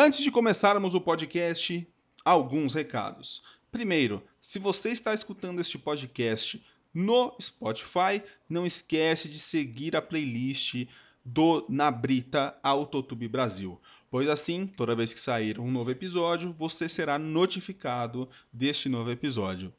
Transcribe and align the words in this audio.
Antes 0.00 0.20
de 0.20 0.30
começarmos 0.30 0.94
o 0.94 1.00
podcast, 1.00 1.84
alguns 2.24 2.72
recados. 2.72 3.42
Primeiro, 3.68 4.22
se 4.40 4.60
você 4.60 4.90
está 4.90 5.12
escutando 5.12 5.60
este 5.60 5.76
podcast 5.76 6.64
no 6.94 7.36
Spotify, 7.42 8.22
não 8.48 8.64
esquece 8.64 9.28
de 9.28 9.40
seguir 9.40 9.96
a 9.96 10.00
playlist 10.00 10.86
do 11.24 11.66
Nabrita 11.68 12.56
Autotube 12.62 13.26
Brasil, 13.26 13.76
pois 14.08 14.28
assim, 14.28 14.68
toda 14.68 14.94
vez 14.94 15.12
que 15.12 15.18
sair 15.18 15.58
um 15.58 15.68
novo 15.68 15.90
episódio, 15.90 16.54
você 16.56 16.88
será 16.88 17.18
notificado 17.18 18.28
deste 18.52 18.88
novo 18.88 19.10
episódio. 19.10 19.74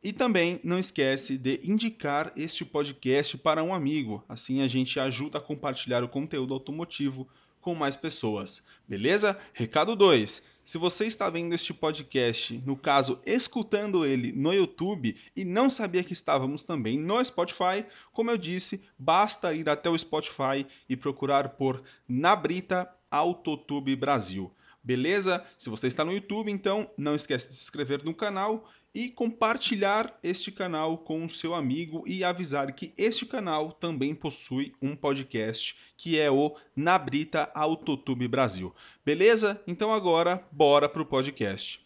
E 0.00 0.12
também 0.12 0.60
não 0.62 0.78
esquece 0.78 1.36
de 1.36 1.58
indicar 1.64 2.32
este 2.36 2.64
podcast 2.64 3.36
para 3.36 3.64
um 3.64 3.74
amigo, 3.74 4.24
assim 4.28 4.60
a 4.60 4.68
gente 4.68 5.00
ajuda 5.00 5.38
a 5.38 5.40
compartilhar 5.40 6.04
o 6.04 6.08
conteúdo 6.08 6.54
automotivo 6.54 7.28
com 7.66 7.74
mais 7.74 7.96
pessoas. 7.96 8.62
Beleza? 8.86 9.36
Recado 9.52 9.96
2. 9.96 10.40
Se 10.64 10.78
você 10.78 11.04
está 11.04 11.28
vendo 11.28 11.52
este 11.52 11.74
podcast, 11.74 12.62
no 12.64 12.76
caso, 12.76 13.20
escutando 13.26 14.06
ele 14.06 14.30
no 14.30 14.52
YouTube 14.52 15.16
e 15.34 15.44
não 15.44 15.68
sabia 15.68 16.04
que 16.04 16.12
estávamos 16.12 16.62
também 16.62 16.96
no 16.96 17.24
Spotify, 17.24 17.84
como 18.12 18.30
eu 18.30 18.38
disse, 18.38 18.84
basta 18.96 19.52
ir 19.52 19.68
até 19.68 19.90
o 19.90 19.98
Spotify 19.98 20.64
e 20.88 20.96
procurar 20.96 21.48
por 21.56 21.82
Nabrita 22.08 22.88
Autotube 23.10 23.96
Brasil. 23.96 24.54
Beleza? 24.80 25.44
Se 25.58 25.68
você 25.68 25.88
está 25.88 26.04
no 26.04 26.12
YouTube, 26.12 26.52
então 26.52 26.88
não 26.96 27.16
esquece 27.16 27.48
de 27.48 27.56
se 27.56 27.64
inscrever 27.64 28.04
no 28.04 28.14
canal 28.14 28.70
e 28.96 29.10
compartilhar 29.10 30.18
este 30.22 30.50
canal 30.50 30.96
com 30.96 31.22
o 31.22 31.28
seu 31.28 31.54
amigo 31.54 32.02
e 32.06 32.24
avisar 32.24 32.72
que 32.72 32.94
este 32.96 33.26
canal 33.26 33.70
também 33.70 34.14
possui 34.14 34.74
um 34.80 34.96
podcast 34.96 35.76
que 35.98 36.18
é 36.18 36.30
o 36.30 36.56
Nabrita 36.74 37.50
Autotube 37.54 38.26
Brasil. 38.26 38.74
Beleza? 39.04 39.62
Então 39.66 39.92
agora 39.92 40.42
bora 40.50 40.88
pro 40.88 41.04
podcast. 41.04 41.84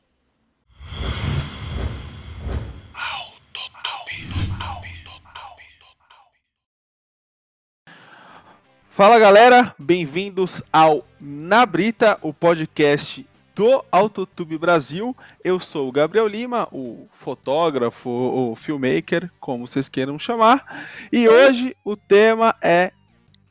Fala 8.89 9.19
galera, 9.19 9.75
bem-vindos 9.77 10.63
ao 10.73 11.05
Nabrita, 11.21 12.21
o 12.23 12.33
podcast 12.33 13.27
do 13.55 13.85
Autotube 13.91 14.57
Brasil. 14.59 15.17
Eu 15.45 15.61
sou 15.61 15.89
o 15.89 15.93
Gabriel 15.93 16.27
Lima, 16.27 16.69
o 16.73 17.09
fotógrafo, 17.13 18.09
o 18.09 18.57
filmmaker, 18.57 19.31
como 19.41 19.67
vocês 19.67 19.89
queiram 19.89 20.19
chamar. 20.19 20.87
E 21.13 21.29
hoje 21.29 21.77
o 21.85 21.97
tema 21.97 22.55
é 22.63 22.93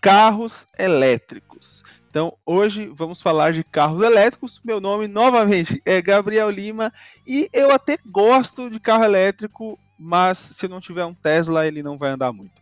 carros 0.02 0.66
elétricos. 0.78 1.84
Então, 2.10 2.36
hoje 2.44 2.92
vamos 2.94 3.22
falar 3.22 3.54
de 3.54 3.64
carros 3.64 4.02
elétricos. 4.02 4.60
Meu 4.64 4.82
nome 4.82 5.08
novamente 5.08 5.80
é 5.86 6.02
Gabriel 6.02 6.50
Lima 6.50 6.92
e 7.28 7.48
eu 7.54 7.72
até 7.72 7.98
gosto 8.04 8.70
de 8.70 8.80
carro 8.80 9.04
elétrico, 9.04 9.78
mas 9.98 10.38
se 10.38 10.68
não 10.68 10.82
tiver 10.82 11.06
um 11.06 11.14
Tesla, 11.14 11.68
ele 11.68 11.84
não 11.84 11.98
vai 11.98 12.10
andar 12.10 12.34
muito. 12.34 12.60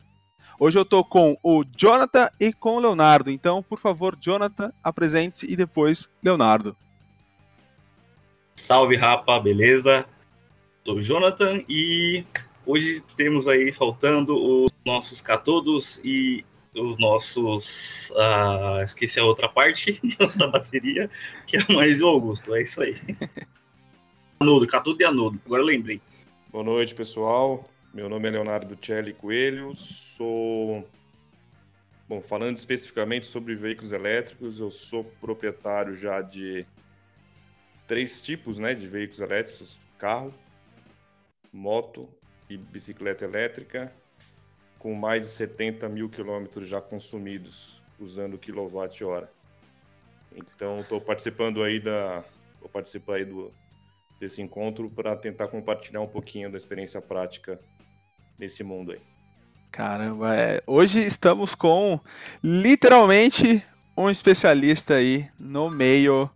Hoje 0.59 0.77
eu 0.77 0.83
tô 0.83 1.03
com 1.03 1.37
o 1.43 1.63
Jonathan 1.63 2.29
e 2.39 2.51
com 2.51 2.77
o 2.77 2.79
Leonardo. 2.79 3.29
Então, 3.29 3.61
por 3.61 3.79
favor, 3.79 4.17
Jonathan, 4.19 4.73
apresente-se 4.83 5.45
e 5.49 5.55
depois 5.55 6.09
Leonardo. 6.21 6.75
Salve, 8.59 8.95
rapa, 8.95 9.39
beleza? 9.39 10.03
Sou 10.83 10.95
o 10.95 11.01
Jonathan 11.01 11.63
e 11.69 12.25
hoje 12.65 13.03
temos 13.15 13.47
aí 13.47 13.71
faltando 13.71 14.35
os 14.35 14.71
nossos 14.83 15.21
catodos 15.21 16.01
e 16.03 16.43
os 16.73 16.97
nossos. 16.97 18.09
Uh, 18.09 18.81
esqueci 18.83 19.19
a 19.19 19.23
outra 19.23 19.47
parte 19.47 20.01
da 20.35 20.47
bateria, 20.47 21.07
que 21.45 21.55
é 21.55 21.71
mais 21.71 22.01
o 22.01 22.07
Augusto. 22.07 22.55
É 22.55 22.63
isso 22.63 22.81
aí. 22.81 22.95
Anudo, 24.39 24.65
catodo 24.65 24.99
e 25.03 25.05
anudo. 25.05 25.39
Agora 25.45 25.61
lembrei. 25.61 26.01
Boa 26.51 26.63
noite, 26.63 26.95
pessoal. 26.95 27.69
Meu 27.93 28.09
nome 28.09 28.27
é 28.27 28.31
Leonardo 28.31 28.75
Celli 28.83 29.13
Coelho. 29.13 29.75
Sou. 29.75 30.83
Bom, 32.09 32.23
falando 32.23 32.57
especificamente 32.57 33.27
sobre 33.27 33.53
veículos 33.53 33.91
elétricos, 33.91 34.59
eu 34.59 34.71
sou 34.71 35.03
proprietário 35.03 35.93
já 35.93 36.21
de 36.21 36.65
três 37.87 38.21
tipos 38.21 38.57
né, 38.57 38.73
de 38.73 38.87
veículos 38.87 39.21
elétricos: 39.21 39.79
carro, 39.97 40.33
moto 41.51 42.07
e 42.49 42.57
bicicleta 42.57 43.25
elétrica, 43.25 43.91
com 44.77 44.93
mais 44.93 45.23
de 45.23 45.27
70 45.29 45.89
mil 45.89 46.09
quilômetros 46.09 46.67
já 46.67 46.81
consumidos 46.81 47.81
usando 47.99 48.37
quilowatt-hora. 48.37 49.31
Então, 50.35 50.81
estou 50.81 51.01
participando 51.01 51.63
aí 51.63 51.79
da, 51.79 52.23
vou 52.59 52.69
participar 52.69 53.15
aí 53.15 53.25
do 53.25 53.51
desse 54.19 54.41
encontro 54.41 54.89
para 54.89 55.15
tentar 55.15 55.47
compartilhar 55.47 56.01
um 56.01 56.07
pouquinho 56.07 56.51
da 56.51 56.57
experiência 56.57 56.99
prática 56.99 57.59
nesse 58.37 58.63
mundo 58.63 58.91
aí. 58.91 58.99
Caramba, 59.71 60.35
é... 60.35 60.61
hoje 60.65 60.99
estamos 60.99 61.53
com 61.53 61.99
literalmente 62.43 63.63
um 63.95 64.09
especialista 64.09 64.95
aí 64.95 65.29
no 65.37 65.69
meio 65.69 66.29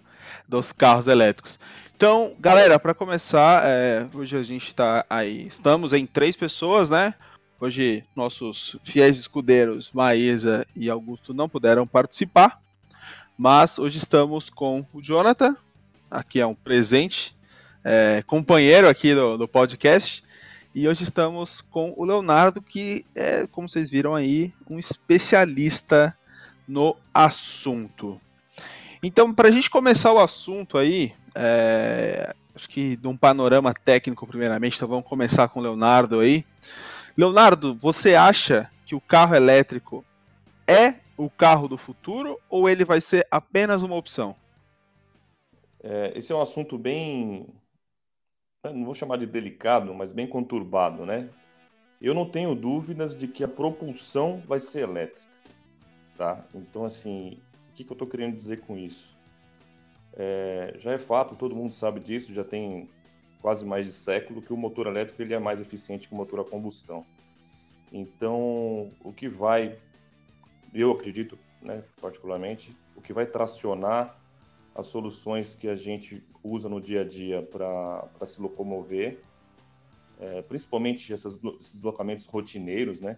dos 0.48 0.72
carros 0.72 1.08
elétricos. 1.08 1.60
Então, 1.96 2.36
galera, 2.40 2.80
para 2.80 2.96
começar, 2.96 3.62
é, 3.64 4.08
hoje 4.14 4.36
a 4.36 4.42
gente 4.42 4.70
está 4.70 5.06
aí, 5.08 5.46
estamos 5.48 5.94
em 5.94 6.06
três 6.06 6.36
pessoas, 6.36 6.90
né? 6.90 7.14
Hoje 7.60 8.04
nossos 8.16 8.76
fiéis 8.84 9.20
escudeiros, 9.20 9.92
Maísa 9.94 10.66
e 10.76 10.90
Augusto, 10.90 11.32
não 11.32 11.48
puderam 11.48 11.86
participar, 11.86 12.60
mas 13.38 13.78
hoje 13.78 14.00
estamos 14.00 14.50
com 14.50 14.84
o 14.92 15.00
Jonathan, 15.00 15.56
aqui 16.10 16.40
é 16.40 16.46
um 16.48 16.56
presente, 16.56 17.36
é, 17.84 18.24
companheiro 18.26 18.90
aqui 18.90 19.14
do, 19.14 19.38
do, 19.38 19.48
podcast, 19.48 20.24
e 20.74 20.88
hoje 20.88 21.04
estamos 21.04 21.62
com 21.62 21.94
o 21.96 22.04
Leonardo, 22.04 22.64
que 22.64 23.06
é, 23.14 23.46
como 23.46 23.70
vocês 23.70 23.92
viram 23.92 24.16
aí, 24.16 24.52
um 24.68 24.80
especialista 24.80 26.18
no 26.68 26.98
assunto. 27.14 28.20
Então, 29.04 29.34
para 29.34 29.48
a 29.48 29.52
gente 29.52 29.70
começar 29.70 30.14
o 30.14 30.20
assunto 30.20 30.78
aí, 30.78 31.14
é, 31.34 32.36
acho 32.54 32.70
que 32.70 32.96
de 32.96 33.08
um 33.08 33.18
panorama 33.18 33.74
técnico, 33.74 34.28
primeiramente, 34.28 34.76
então 34.76 34.88
vamos 34.88 35.08
começar 35.08 35.48
com 35.48 35.60
o 35.60 35.64
Leonardo 35.64 36.20
aí. 36.20 36.46
Leonardo, 37.18 37.76
você 37.76 38.14
acha 38.14 38.70
que 38.86 38.94
o 38.94 39.02
carro 39.02 39.34
elétrico 39.34 40.06
é 40.68 40.96
o 41.18 41.30
carro 41.30 41.68
do 41.68 41.78
futuro 41.78 42.40
ou 42.48 42.70
ele 42.70 42.86
vai 42.86 43.02
ser 43.02 43.26
apenas 43.32 43.82
uma 43.82 43.96
opção? 43.96 44.36
É, 45.84 46.14
esse 46.16 46.32
é 46.32 46.36
um 46.36 46.42
assunto 46.42 46.78
bem, 46.78 47.48
não 48.64 48.86
vou 48.86 48.94
chamar 48.94 49.18
de 49.18 49.26
delicado, 49.26 49.94
mas 49.96 50.12
bem 50.12 50.28
conturbado, 50.28 51.08
né? 51.08 51.28
Eu 52.00 52.14
não 52.14 52.30
tenho 52.30 52.54
dúvidas 52.54 53.16
de 53.16 53.28
que 53.28 53.44
a 53.44 53.48
propulsão 53.48 54.44
vai 54.48 54.60
ser 54.60 54.82
elétrica, 54.82 55.28
tá? 56.18 56.44
Então, 56.54 56.86
assim, 56.86 57.40
que, 57.82 57.86
que 57.86 57.92
eu 57.92 57.96
estou 57.96 58.08
querendo 58.08 58.36
dizer 58.36 58.62
com 58.62 58.78
isso? 58.78 59.18
É, 60.14 60.74
já 60.78 60.92
é 60.92 60.98
fato, 60.98 61.36
todo 61.36 61.56
mundo 61.56 61.72
sabe 61.72 62.00
disso, 62.00 62.34
já 62.34 62.44
tem 62.44 62.90
quase 63.42 63.66
mais 63.66 63.86
de 63.86 63.94
século, 63.94 64.42
que 64.42 64.54
o 64.54 64.58
motor 64.58 64.88
elétrico 64.88 65.22
ele 65.22 65.34
é 65.34 65.40
mais 65.40 65.60
eficiente 65.60 66.08
que 66.08 66.14
o 66.14 66.18
motor 66.18 66.40
a 66.40 66.44
combustão. 66.44 67.06
Então, 67.92 68.92
o 69.04 69.12
que 69.12 69.28
vai, 69.28 69.78
eu 70.74 70.92
acredito, 70.92 71.38
né, 71.62 71.84
particularmente, 72.00 72.76
o 72.96 73.02
que 73.02 73.14
vai 73.14 73.26
tracionar 73.26 74.18
as 74.76 74.88
soluções 74.88 75.56
que 75.56 75.68
a 75.68 75.76
gente 75.76 76.24
usa 76.44 76.70
no 76.70 76.80
dia 76.80 77.02
a 77.02 77.04
dia 77.04 77.42
para 77.42 78.26
se 78.26 78.42
locomover, 78.42 79.20
é, 80.20 80.42
principalmente 80.44 81.12
essas, 81.12 81.40
esses 81.60 81.74
deslocamentos 81.74 82.26
rotineiros, 82.26 83.02
né, 83.02 83.18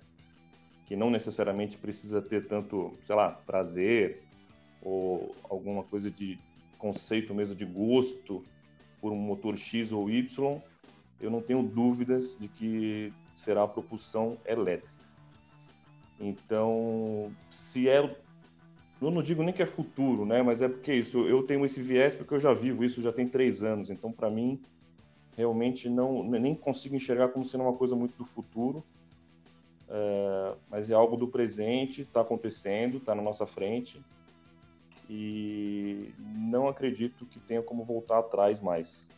que 0.85 0.96
não 0.96 1.09
necessariamente 1.09 1.78
precisa 1.78 2.22
ter 2.22 2.47
tanto, 2.47 2.97
sei 3.02 3.16
lá, 3.16 3.29
prazer, 3.29 4.23
ou 4.83 5.35
alguma 5.49 5.83
coisa 5.83 6.11
de 6.11 6.38
conceito 6.77 7.34
mesmo 7.34 7.55
de 7.55 7.66
gosto 7.66 8.43
por 8.99 9.11
um 9.11 9.17
motor 9.17 9.58
X 9.58 9.91
ou 9.91 10.09
Y, 10.09 10.61
eu 11.22 11.31
não 11.31 11.41
tenho 11.41 11.63
dúvidas 11.63 12.37
de 12.37 12.49
que 12.49 13.13
será 13.34 13.63
a 13.63 13.67
propulsão 13.67 14.37
elétrica. 14.46 14.93
Então, 16.19 17.34
se 17.49 17.87
é. 17.87 18.17
Eu 19.02 19.11
não 19.11 19.22
digo 19.22 19.43
nem 19.43 19.53
que 19.53 19.61
é 19.61 19.66
futuro, 19.66 20.25
né? 20.25 20.41
Mas 20.41 20.61
é 20.61 20.69
porque 20.69 20.93
isso. 20.93 21.19
Eu 21.19 21.43
tenho 21.43 21.66
esse 21.66 21.81
viés 21.81 22.16
porque 22.16 22.34
eu 22.34 22.40
já 22.40 22.53
vivo 22.53 22.84
isso 22.84 23.02
já 23.02 23.11
tem 23.11 23.28
três 23.28 23.63
anos. 23.63 23.90
Então, 23.90 24.11
para 24.11 24.29
mim, 24.29 24.61
realmente 25.35 25.90
não 25.90 26.23
nem 26.23 26.55
consigo 26.55 26.96
enxergar 26.96 27.29
como 27.29 27.43
sendo 27.43 27.63
uma 27.63 27.73
coisa 27.73 27.96
muito 27.96 28.17
do 28.17 28.25
futuro. 28.25 28.84
É, 29.90 30.55
mas 30.69 30.90
é 30.90 30.93
algo 30.93 31.17
do 31.17 31.28
presente, 31.28 32.02
está 32.03 32.22
acontecendo, 32.22 32.97
está 32.97 33.13
na 33.13 33.22
nossa 33.22 33.46
frente 33.46 34.02
e 35.09 36.14
não 36.20 36.67
acredito 36.67 37.26
que 37.26 37.40
tenha 37.40 37.61
como 37.61 37.84
voltar 37.84 38.20
atrás 38.20 38.59
mais. 38.59 39.09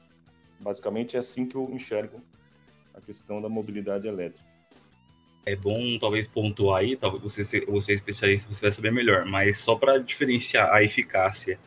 Basicamente 0.60 1.16
é 1.16 1.20
assim 1.20 1.46
que 1.46 1.56
eu 1.56 1.70
enxergo 1.72 2.22
a 2.94 3.02
questão 3.02 3.42
da 3.42 3.50
mobilidade 3.50 4.08
elétrica. 4.08 4.48
É 5.46 5.56
bom 5.56 6.00
talvez 6.00 6.28
pontuar 6.28 6.80
aí, 6.80 6.96
talvez 6.96 7.22
você, 7.22 7.62
você 7.66 7.92
é 7.92 7.96
especialista, 7.96 8.52
você 8.52 8.62
vai 8.62 8.72
saber 8.72 8.92
melhor, 8.92 9.26
mas 9.26 9.58
só 9.58 9.76
para 9.76 10.00
diferenciar 10.00 10.74
a 10.74 10.82
eficácia 10.82 11.60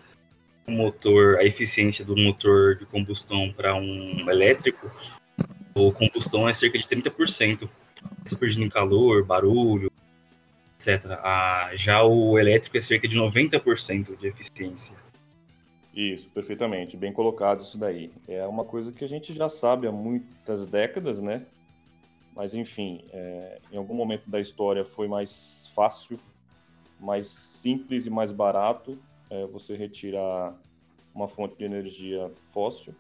o 0.69 0.71
motor, 0.71 1.39
a 1.39 1.45
eficiência 1.45 2.05
do 2.05 2.15
motor 2.15 2.77
de 2.77 2.85
combustão 2.85 3.51
para 3.51 3.75
um 3.75 4.31
elétrico, 4.31 4.91
o 5.75 5.91
combustão 5.91 6.47
é 6.47 6.53
cerca 6.53 6.79
de 6.79 6.87
30%. 6.87 7.69
Você 8.23 8.37
perdendo 8.37 8.71
calor, 8.71 9.25
barulho, 9.25 9.91
etc. 10.79 11.19
Ah, 11.25 11.71
já 11.75 12.05
o 12.05 12.39
elétrico 12.39 12.77
é 12.79 12.81
cerca 12.81 13.09
de 13.09 13.19
90% 13.19 14.17
de 14.17 14.29
eficiência. 14.29 14.97
Isso, 15.93 16.31
perfeitamente, 16.31 16.97
bem 16.97 17.13
colocado 17.13 17.63
isso 17.63 17.77
daí. 17.77 18.13
É 18.29 18.47
uma 18.47 18.65
coisa 18.65 18.93
que 18.93 19.05
a 19.05 19.09
gente 19.09 19.35
já 19.35 19.49
sabe 19.49 19.89
há 19.89 19.93
muitas 19.93 20.65
décadas, 20.65 21.21
né? 21.21 21.45
Mas 22.37 22.55
enfim, 22.55 23.05
é, 23.13 23.59
em 23.73 23.77
algum 23.77 23.95
momento 23.95 24.31
da 24.31 24.39
história 24.39 24.85
foi 24.85 25.09
mais 25.09 25.69
fácil, 25.75 26.21
mais 27.01 27.27
simples 27.27 28.07
e 28.07 28.11
mais 28.11 28.31
barato 28.31 28.97
é, 29.29 29.45
você 29.47 29.75
retirar 29.75 30.57
uma 31.13 31.27
fonte 31.27 31.57
de 31.57 31.65
energia 31.65 32.31
fóssil. 32.45 32.95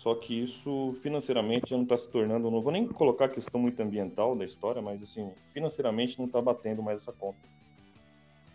Só 0.00 0.14
que 0.14 0.32
isso 0.32 0.94
financeiramente 1.02 1.68
já 1.68 1.76
não 1.76 1.82
está 1.82 1.94
se 1.94 2.10
tornando, 2.10 2.50
não 2.50 2.62
vou 2.62 2.72
nem 2.72 2.88
colocar 2.88 3.26
a 3.26 3.28
questão 3.28 3.60
muito 3.60 3.82
ambiental 3.82 4.34
da 4.34 4.46
história, 4.46 4.80
mas 4.80 5.02
assim, 5.02 5.30
financeiramente 5.52 6.18
não 6.18 6.24
está 6.24 6.40
batendo 6.40 6.82
mais 6.82 7.02
essa 7.02 7.12
conta. 7.12 7.36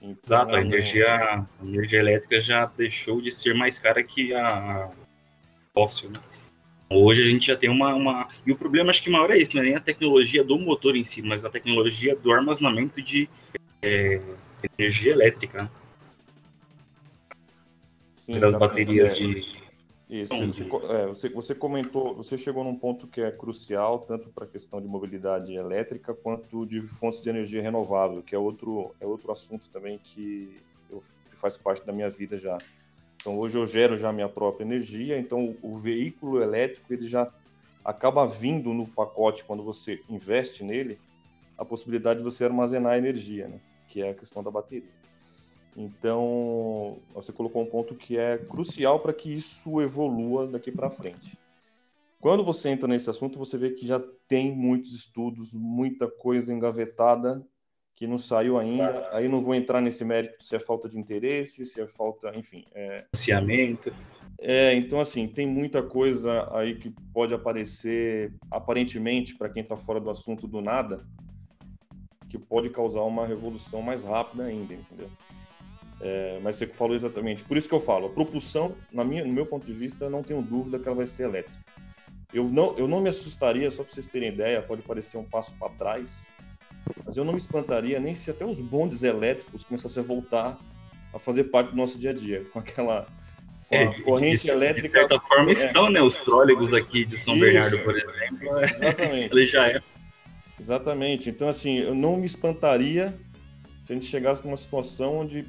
Então, 0.01 0.17
Exato, 0.25 0.55
a 0.55 0.59
energia, 0.59 1.05
a 1.05 1.45
energia 1.61 1.99
elétrica 1.99 2.41
já 2.41 2.65
deixou 2.65 3.21
de 3.21 3.31
ser 3.31 3.53
mais 3.53 3.77
cara 3.77 4.03
que 4.03 4.33
a 4.33 4.89
fóssil. 5.71 6.09
Né? 6.09 6.19
Hoje 6.89 7.21
a 7.21 7.27
gente 7.27 7.45
já 7.45 7.55
tem 7.55 7.69
uma, 7.69 7.93
uma. 7.93 8.27
E 8.43 8.51
o 8.51 8.57
problema 8.57 8.89
acho 8.89 9.03
que 9.03 9.09
maior 9.11 9.29
é 9.29 9.37
isso, 9.37 9.55
não 9.55 9.61
é 9.61 9.65
nem 9.67 9.75
a 9.75 9.79
tecnologia 9.79 10.43
do 10.43 10.57
motor 10.57 10.95
em 10.95 11.03
si, 11.03 11.21
mas 11.21 11.45
a 11.45 11.49
tecnologia 11.51 12.15
do 12.15 12.31
armazenamento 12.31 12.99
de 13.03 13.29
é, 13.83 14.19
energia 14.79 15.11
elétrica. 15.11 15.61
Né? 15.61 15.69
Sim, 18.15 18.39
das 18.39 18.55
baterias 18.55 19.11
é. 19.11 19.13
de. 19.13 19.64
Isso, 20.09 20.35
você, 20.35 20.63
é, 20.63 21.07
você, 21.07 21.29
você, 21.29 21.55
comentou, 21.55 22.13
você 22.13 22.37
chegou 22.37 22.63
num 22.63 22.75
ponto 22.75 23.07
que 23.07 23.21
é 23.21 23.31
crucial, 23.31 23.99
tanto 23.99 24.29
para 24.29 24.45
a 24.45 24.47
questão 24.47 24.79
de 24.79 24.87
mobilidade 24.87 25.53
elétrica 25.53 26.13
quanto 26.13 26.63
de 26.65 26.79
fontes 26.81 27.21
de 27.21 27.29
energia 27.29 27.61
renovável, 27.61 28.21
que 28.21 28.35
é 28.35 28.37
outro, 28.37 28.93
é 28.99 29.05
outro 29.05 29.31
assunto 29.31 29.67
também 29.69 29.99
que, 30.03 30.61
eu, 30.91 31.01
que 31.29 31.35
faz 31.35 31.57
parte 31.57 31.83
da 31.83 31.91
minha 31.91 32.09
vida 32.09 32.37
já. 32.37 32.59
Então 33.15 33.39
hoje 33.39 33.57
eu 33.57 33.65
gero 33.65 33.97
já 33.97 34.13
minha 34.13 34.29
própria 34.29 34.63
energia, 34.63 35.17
então 35.17 35.55
o, 35.63 35.71
o 35.71 35.75
veículo 35.75 36.39
elétrico 36.39 36.93
ele 36.93 37.07
já 37.07 37.31
acaba 37.83 38.27
vindo 38.27 38.73
no 38.73 38.85
pacote 38.85 39.43
quando 39.43 39.63
você 39.63 40.03
investe 40.07 40.63
nele 40.63 40.99
a 41.57 41.65
possibilidade 41.65 42.19
de 42.19 42.25
você 42.25 42.45
armazenar 42.45 42.95
energia, 42.97 43.47
né? 43.47 43.59
que 43.87 44.01
é 44.01 44.09
a 44.09 44.13
questão 44.13 44.43
da 44.43 44.51
bateria. 44.51 44.89
Então, 45.75 46.99
você 47.13 47.33
colocou 47.33 47.61
um 47.61 47.65
ponto 47.65 47.95
que 47.95 48.17
é 48.17 48.37
crucial 48.37 48.99
para 48.99 49.13
que 49.13 49.29
isso 49.29 49.81
evolua 49.81 50.47
daqui 50.47 50.71
para 50.71 50.89
frente. 50.89 51.37
Quando 52.19 52.43
você 52.43 52.69
entra 52.69 52.87
nesse 52.87 53.09
assunto, 53.09 53.37
você 53.37 53.57
vê 53.57 53.71
que 53.71 53.85
já 53.85 54.01
tem 54.27 54.55
muitos 54.55 54.93
estudos, 54.93 55.53
muita 55.53 56.07
coisa 56.09 56.53
engavetada 56.53 57.45
que 57.95 58.07
não 58.07 58.17
saiu 58.17 58.57
ainda. 58.57 58.83
Exato. 58.83 59.15
Aí 59.15 59.27
não 59.27 59.41
vou 59.41 59.55
entrar 59.55 59.79
nesse 59.81 60.03
mérito 60.03 60.43
se 60.43 60.55
é 60.55 60.59
falta 60.59 60.89
de 60.89 60.99
interesse, 60.99 61.65
se 61.65 61.79
é 61.79 61.87
falta, 61.87 62.35
enfim. 62.35 62.65
É... 62.73 63.05
Financiamento. 63.15 63.93
É, 64.37 64.73
então 64.73 64.99
assim, 64.99 65.27
tem 65.27 65.47
muita 65.47 65.81
coisa 65.81 66.49
aí 66.53 66.75
que 66.75 66.93
pode 67.13 67.33
aparecer 67.33 68.33
aparentemente 68.51 69.35
para 69.35 69.49
quem 69.49 69.63
está 69.63 69.77
fora 69.77 69.99
do 69.99 70.09
assunto 70.09 70.45
do 70.45 70.61
nada, 70.61 71.07
que 72.27 72.37
pode 72.37 72.69
causar 72.69 73.01
uma 73.03 73.25
revolução 73.25 73.81
mais 73.81 74.01
rápida 74.01 74.43
ainda, 74.43 74.73
entendeu? 74.73 75.09
É, 76.07 76.39
mas 76.43 76.55
você 76.55 76.67
falou 76.67 76.95
exatamente. 76.95 77.43
Por 77.43 77.57
isso 77.57 77.67
que 77.67 77.73
eu 77.73 77.79
falo, 77.79 78.05
a 78.05 78.09
propulsão, 78.11 78.75
na 78.91 79.03
minha, 79.03 79.25
no 79.25 79.33
meu 79.33 79.43
ponto 79.43 79.65
de 79.65 79.73
vista, 79.73 80.07
não 80.07 80.21
tenho 80.21 80.39
dúvida 80.39 80.77
que 80.77 80.87
ela 80.87 80.95
vai 80.95 81.07
ser 81.07 81.23
elétrica. 81.23 81.57
Eu 82.31 82.43
não, 82.43 82.75
eu 82.77 82.87
não 82.87 83.01
me 83.01 83.09
assustaria, 83.09 83.71
só 83.71 83.83
para 83.83 83.91
vocês 83.91 84.05
terem 84.05 84.29
ideia, 84.29 84.61
pode 84.61 84.83
parecer 84.83 85.17
um 85.17 85.23
passo 85.23 85.55
para 85.57 85.67
trás, 85.69 86.27
mas 87.03 87.17
eu 87.17 87.25
não 87.25 87.33
me 87.33 87.39
espantaria 87.39 87.99
nem 87.99 88.13
se 88.13 88.29
até 88.29 88.45
os 88.45 88.59
bondes 88.59 89.01
elétricos 89.01 89.63
começassem 89.63 90.03
a 90.03 90.05
voltar 90.05 90.59
a 91.11 91.17
fazer 91.17 91.45
parte 91.45 91.71
do 91.71 91.77
nosso 91.77 91.97
dia 91.97 92.11
a 92.11 92.13
dia, 92.13 92.45
com 92.53 92.59
aquela 92.59 93.07
com 93.67 93.75
é, 93.75 94.01
corrente 94.01 94.43
de, 94.43 94.51
elétrica. 94.51 94.87
De 94.87 94.91
certa 94.91 95.19
forma 95.19 95.49
é, 95.49 95.53
estão, 95.53 95.89
né? 95.89 96.03
Os 96.03 96.17
trólebus 96.17 96.71
aqui 96.71 97.03
de 97.03 97.17
São 97.17 97.33
isso, 97.33 97.43
Bernardo, 97.43 97.79
por 97.79 97.97
exemplo. 97.97 98.59
Exatamente. 98.59 99.33
Ele 99.33 99.47
já 99.47 99.67
é. 99.69 99.81
Exatamente. 100.59 101.29
Então, 101.31 101.49
assim, 101.49 101.79
eu 101.79 101.95
não 101.95 102.15
me 102.15 102.27
espantaria 102.27 103.17
se 103.81 103.91
a 103.91 103.95
gente 103.95 104.05
chegasse 104.05 104.45
numa 104.45 104.57
situação 104.57 105.17
onde 105.17 105.47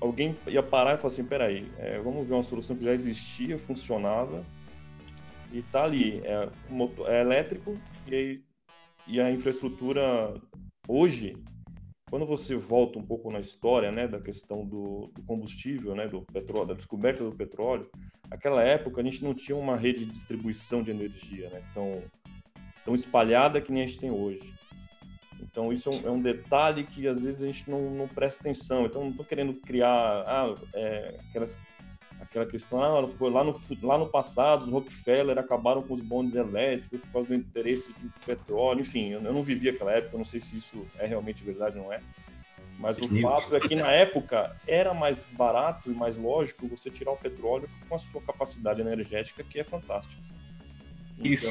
alguém 0.00 0.36
ia 0.46 0.62
parar 0.62 0.94
e 0.94 0.98
falar 0.98 1.12
assim, 1.12 1.24
peraí, 1.24 1.70
é, 1.78 1.98
vamos 2.00 2.26
ver 2.26 2.34
uma 2.34 2.42
solução 2.42 2.76
que 2.76 2.84
já 2.84 2.92
existia, 2.92 3.58
funcionava, 3.58 4.44
e 5.52 5.62
tá 5.62 5.84
ali, 5.84 6.20
é, 6.24 6.48
motor, 6.68 7.08
é 7.08 7.20
elétrico, 7.20 7.78
e, 8.06 8.40
e 9.06 9.20
a 9.20 9.30
infraestrutura 9.30 10.34
hoje, 10.86 11.36
quando 12.10 12.26
você 12.26 12.56
volta 12.56 12.98
um 12.98 13.04
pouco 13.04 13.30
na 13.30 13.40
história, 13.40 13.90
né, 13.90 14.06
da 14.06 14.20
questão 14.20 14.64
do, 14.64 15.10
do, 15.14 15.22
combustível, 15.22 15.94
né, 15.94 16.06
do 16.06 16.22
petróleo, 16.22 16.68
da 16.68 16.74
descoberta 16.74 17.24
do 17.24 17.34
petróleo, 17.34 17.90
aquela 18.30 18.62
época 18.62 19.00
a 19.00 19.04
gente 19.04 19.22
não 19.22 19.34
tinha 19.34 19.56
uma 19.56 19.76
rede 19.76 20.04
de 20.04 20.12
distribuição 20.12 20.82
de 20.82 20.90
energia, 20.90 21.50
né, 21.50 21.62
tão, 21.74 22.02
tão 22.84 22.94
espalhada 22.94 23.60
que 23.60 23.72
nem 23.72 23.82
a 23.82 23.86
gente 23.86 23.98
tem 23.98 24.10
hoje. 24.10 24.54
Então, 25.58 25.72
isso 25.72 25.88
é 25.88 25.92
um, 25.92 26.08
é 26.08 26.10
um, 26.12 26.22
detalhe 26.22 26.84
que 26.84 27.08
às 27.08 27.20
vezes 27.20 27.42
a 27.42 27.46
gente 27.46 27.68
não, 27.68 27.90
não 27.90 28.06
presta 28.06 28.42
atenção. 28.42 28.86
Então, 28.86 29.02
não 29.02 29.10
estou 29.10 29.26
querendo 29.26 29.52
criar 29.52 29.90
ah, 29.90 30.54
é, 30.72 31.18
aquelas, 31.28 31.58
aquela 32.20 32.46
questão, 32.46 32.80
ah, 32.80 33.08
foi 33.08 33.28
lá 33.28 33.42
no, 33.42 33.52
lá 33.82 33.98
no 33.98 34.06
passado, 34.08 34.62
os 34.62 34.70
Rockefeller 34.70 35.36
acabaram 35.36 35.82
com 35.82 35.92
os 35.92 36.00
bondes 36.00 36.36
elétricos 36.36 37.00
por 37.00 37.10
causa 37.10 37.28
do 37.28 37.34
interesse 37.34 37.92
do 37.92 38.08
petróleo. 38.24 38.82
Enfim, 38.82 39.08
eu, 39.08 39.20
eu 39.20 39.32
não 39.32 39.42
vivi 39.42 39.68
aquela 39.68 39.90
época, 39.90 40.14
eu 40.14 40.18
não 40.18 40.24
sei 40.24 40.38
se 40.38 40.56
isso 40.56 40.86
é 40.96 41.06
realmente 41.06 41.42
verdade 41.42 41.76
ou 41.76 41.86
não 41.86 41.92
é. 41.92 42.00
Mas 42.78 43.00
o 43.00 43.08
fato 43.20 43.56
é 43.56 43.58
que 43.58 43.74
na 43.74 43.90
época 43.90 44.56
era 44.64 44.94
mais 44.94 45.24
barato 45.24 45.90
e 45.90 45.92
mais 45.92 46.16
lógico 46.16 46.68
você 46.68 46.88
tirar 46.88 47.10
o 47.10 47.16
petróleo 47.16 47.68
com 47.88 47.96
a 47.96 47.98
sua 47.98 48.22
capacidade 48.22 48.80
energética, 48.80 49.42
que 49.42 49.58
é 49.58 49.64
fantástica. 49.64 50.22
Então, 51.18 51.26
isso. 51.26 51.48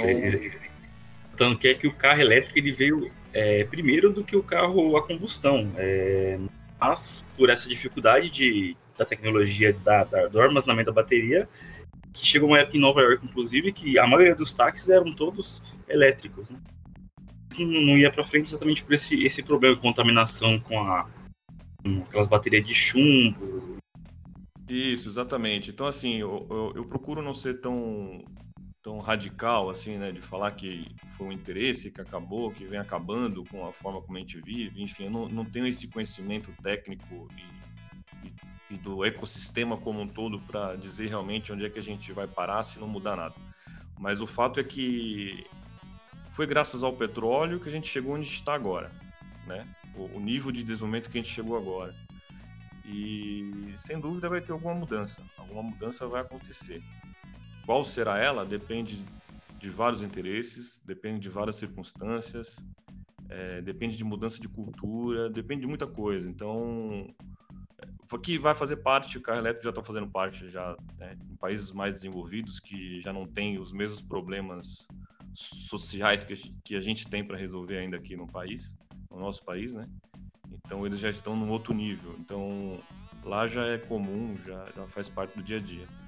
Tanto 1.38 1.68
é 1.68 1.74
que 1.75 1.88
o 1.88 1.94
carro 1.94 2.19
elétrico 2.19 2.57
ele 2.57 2.72
veio 2.72 3.12
é, 3.31 3.63
primeiro 3.66 4.12
do 4.12 4.24
que 4.24 4.36
o 4.36 4.42
carro 4.42 4.98
a 4.98 5.06
combustão. 5.06 5.72
É, 5.78 6.39
mas 6.80 7.28
por 7.38 7.50
essa 7.50 7.69
dificuldade 7.69 8.30
de, 8.31 8.75
da 8.98 9.06
tecnologia 9.06 9.72
da, 9.72 10.04
da, 10.04 10.28
do 10.28 10.42
armazenamento 10.42 10.88
da 10.88 11.01
bateria, 11.01 11.48
que 12.11 12.26
chegou 12.26 12.50
uma 12.50 12.57
época 12.57 12.78
em 12.78 12.81
Nova 12.81 13.02
York, 13.02 13.23
inclusive, 13.23 13.71
que 13.71 14.00
a 14.00 14.07
maioria 14.07 14.35
dos 14.35 14.54
táxis 14.54 14.90
eram 14.90 15.14
todos 15.14 15.64
elétricos. 15.88 16.50
Né? 16.50 16.57
Não, 17.59 17.68
não 17.68 17.97
ia 17.97 18.11
para 18.11 18.23
frente 18.23 18.47
exatamente 18.47 18.83
por 18.83 18.94
esse, 18.94 19.23
esse 19.23 19.44
problema 19.44 19.76
de 19.76 19.81
contaminação 19.81 20.59
com, 20.59 20.80
a, 20.80 21.07
com 21.83 22.04
aquelas 22.07 22.28
baterias 22.28 22.66
de 22.66 22.73
chumbo. 22.73 23.78
Isso, 24.68 25.07
exatamente. 25.07 25.69
Então, 25.69 25.85
assim, 25.85 26.18
eu, 26.18 26.47
eu, 26.50 26.73
eu 26.78 26.85
procuro 26.85 27.21
não 27.21 27.33
ser 27.33 27.61
tão 27.61 28.26
tão 28.87 28.99
radical 28.99 29.69
assim, 29.69 29.97
né, 29.97 30.13
de 30.13 30.21
falar 30.21 30.51
que 30.51 30.95
foi 31.17 31.27
um 31.27 31.31
interesse 31.33 31.91
que 31.91 31.99
acabou, 31.99 32.51
que 32.51 32.65
vem 32.65 32.79
acabando 32.79 33.44
com 33.44 33.67
a 33.67 33.73
forma 33.73 34.01
como 34.01 34.15
a 34.17 34.21
gente 34.21 34.39
vive, 34.39 34.81
enfim, 34.81 35.03
eu 35.03 35.11
não, 35.11 35.27
não 35.27 35.44
tenho 35.44 35.67
esse 35.67 35.89
conhecimento 35.89 36.53
técnico 36.63 37.27
e, 37.35 38.27
e, 38.27 38.33
e 38.75 38.77
do 38.77 39.03
ecossistema 39.03 39.75
como 39.75 39.99
um 39.99 40.07
todo 40.07 40.39
para 40.39 40.77
dizer 40.77 41.09
realmente 41.09 41.51
onde 41.51 41.65
é 41.65 41.69
que 41.69 41.77
a 41.77 41.83
gente 41.83 42.13
vai 42.13 42.29
parar 42.29 42.63
se 42.63 42.79
não 42.79 42.87
mudar 42.87 43.17
nada. 43.17 43.35
Mas 43.99 44.21
o 44.21 44.27
fato 44.27 44.57
é 44.57 44.63
que 44.63 45.45
foi 46.31 46.47
graças 46.47 46.81
ao 46.81 46.94
petróleo 46.94 47.59
que 47.59 47.67
a 47.67 47.71
gente 47.73 47.89
chegou 47.89 48.15
onde 48.15 48.29
está 48.29 48.53
agora, 48.53 48.89
né? 49.45 49.67
O, 49.95 50.15
o 50.15 50.19
nível 50.21 50.49
de 50.49 50.63
desenvolvimento 50.63 51.09
que 51.09 51.17
a 51.17 51.21
gente 51.21 51.33
chegou 51.33 51.57
agora. 51.57 51.94
E 52.85 53.73
sem 53.75 53.99
dúvida 53.99 54.29
vai 54.29 54.39
ter 54.39 54.53
alguma 54.53 54.73
mudança, 54.73 55.21
alguma 55.37 55.61
mudança 55.61 56.07
vai 56.07 56.21
acontecer. 56.21 56.81
Qual 57.68 57.83
será 57.83 58.18
ela? 58.18 58.45
Depende 58.45 59.06
de 59.59 59.69
vários 59.69 60.02
interesses, 60.02 60.81
depende 60.86 61.19
de 61.19 61.30
várias 61.30 61.57
circunstâncias, 61.57 62.66
é, 63.28 63.62
depende 63.62 63.97
de 63.97 64.06
mudança 64.06 64.40
de 64.40 64.47
cultura, 64.47 65.30
depende 65.30 65.62
de 65.62 65.68
muita 65.68 65.86
coisa. 65.86 66.30
Então, 66.30 67.14
aqui 68.09 68.38
vai 68.38 68.56
fazer 68.56 68.78
parte, 68.78 69.18
o 69.18 69.21
carro 69.21 69.40
elétrico 69.40 69.66
já 69.66 69.71
está 69.71 69.83
fazendo 69.83 70.07
parte 70.09 70.50
já 70.50 70.78
né, 70.97 71.18
em 71.30 71.36
países 71.36 71.74
mais 71.74 71.95
desenvolvidos 71.95 72.57
que 72.57 73.02
já 73.02 73.12
não 73.12 73.26
tem 73.26 73.59
os 73.59 73.74
mesmos 73.74 74.02
problemas 74.02 74.88
sociais 75.33 76.24
que, 76.24 76.36
que 76.64 76.74
a 76.74 76.81
gente 76.81 77.06
tem 77.09 77.21
para 77.21 77.36
resolver 77.36 77.80
ainda 77.80 77.97
aqui 77.97 78.16
no 78.16 78.28
país, 78.28 78.78
no 79.12 79.19
nosso 79.19 79.44
país, 79.44 79.74
né? 79.74 79.90
Então 80.66 80.86
eles 80.86 81.00
já 81.00 81.09
estão 81.09 81.36
num 81.36 81.50
outro 81.50 81.74
nível. 81.74 82.16
Então 82.18 82.80
lá 83.26 83.45
já 83.45 83.66
é 83.66 83.78
comum, 83.78 84.38
já, 84.38 84.66
já 84.74 84.88
faz 84.88 85.09
parte 85.09 85.36
do 85.36 85.44
dia 85.44 85.57
a 85.57 85.62
dia. 85.62 86.06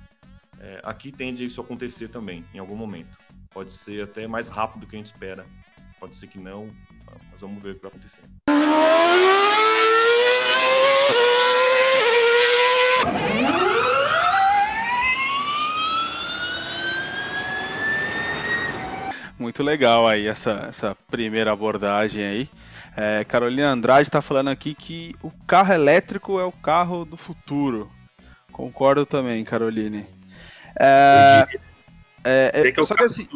É, 0.59 0.81
aqui 0.83 1.11
tende 1.11 1.45
isso 1.45 1.61
acontecer 1.61 2.09
também, 2.09 2.45
em 2.53 2.59
algum 2.59 2.75
momento. 2.75 3.17
Pode 3.49 3.71
ser 3.71 4.03
até 4.03 4.27
mais 4.27 4.47
rápido 4.47 4.81
do 4.81 4.87
que 4.87 4.95
a 4.95 4.99
gente 4.99 5.07
espera, 5.07 5.45
pode 5.99 6.15
ser 6.15 6.27
que 6.27 6.37
não, 6.37 6.69
mas 7.31 7.41
vamos 7.41 7.61
ver 7.61 7.71
o 7.71 7.75
que 7.75 7.81
vai 7.81 7.89
acontecer. 7.89 8.21
Muito 19.37 19.63
legal 19.63 20.05
aí 20.05 20.27
essa, 20.27 20.67
essa 20.69 20.95
primeira 21.09 21.53
abordagem 21.53 22.25
aí. 22.25 22.49
É, 22.97 23.23
Carolina 23.23 23.69
Andrade 23.69 24.09
está 24.09 24.21
falando 24.21 24.49
aqui 24.49 24.73
que 24.73 25.15
o 25.23 25.31
carro 25.47 25.73
elétrico 25.73 26.37
é 26.37 26.43
o 26.43 26.51
carro 26.51 27.05
do 27.05 27.15
futuro. 27.15 27.89
Concordo 28.51 29.05
também, 29.05 29.45
Caroline. 29.45 30.18
É, 30.77 31.47
é, 32.23 32.51
é, 32.53 32.71
que 32.71 32.81
o 32.81 32.87
carro 32.87 33.05
assim. 33.05 33.27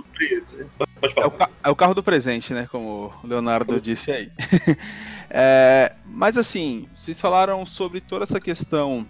É 1.02 1.28
o, 1.28 1.34
é 1.64 1.70
o, 1.70 1.76
carro 1.76 1.94
do 1.94 2.04
presente, 2.04 2.54
né? 2.54 2.68
Como 2.72 3.14
o 3.24 3.28
Leonardo 3.28 3.80
disse 3.80 4.12
aí. 4.12 4.32
É, 5.36 5.96
mas 6.06 6.38
assim, 6.38 6.86
vocês 6.94 7.20
falaram 7.20 7.66
sobre 7.66 8.00
toda 8.00 8.22
essa 8.22 8.40
questão 8.40 9.04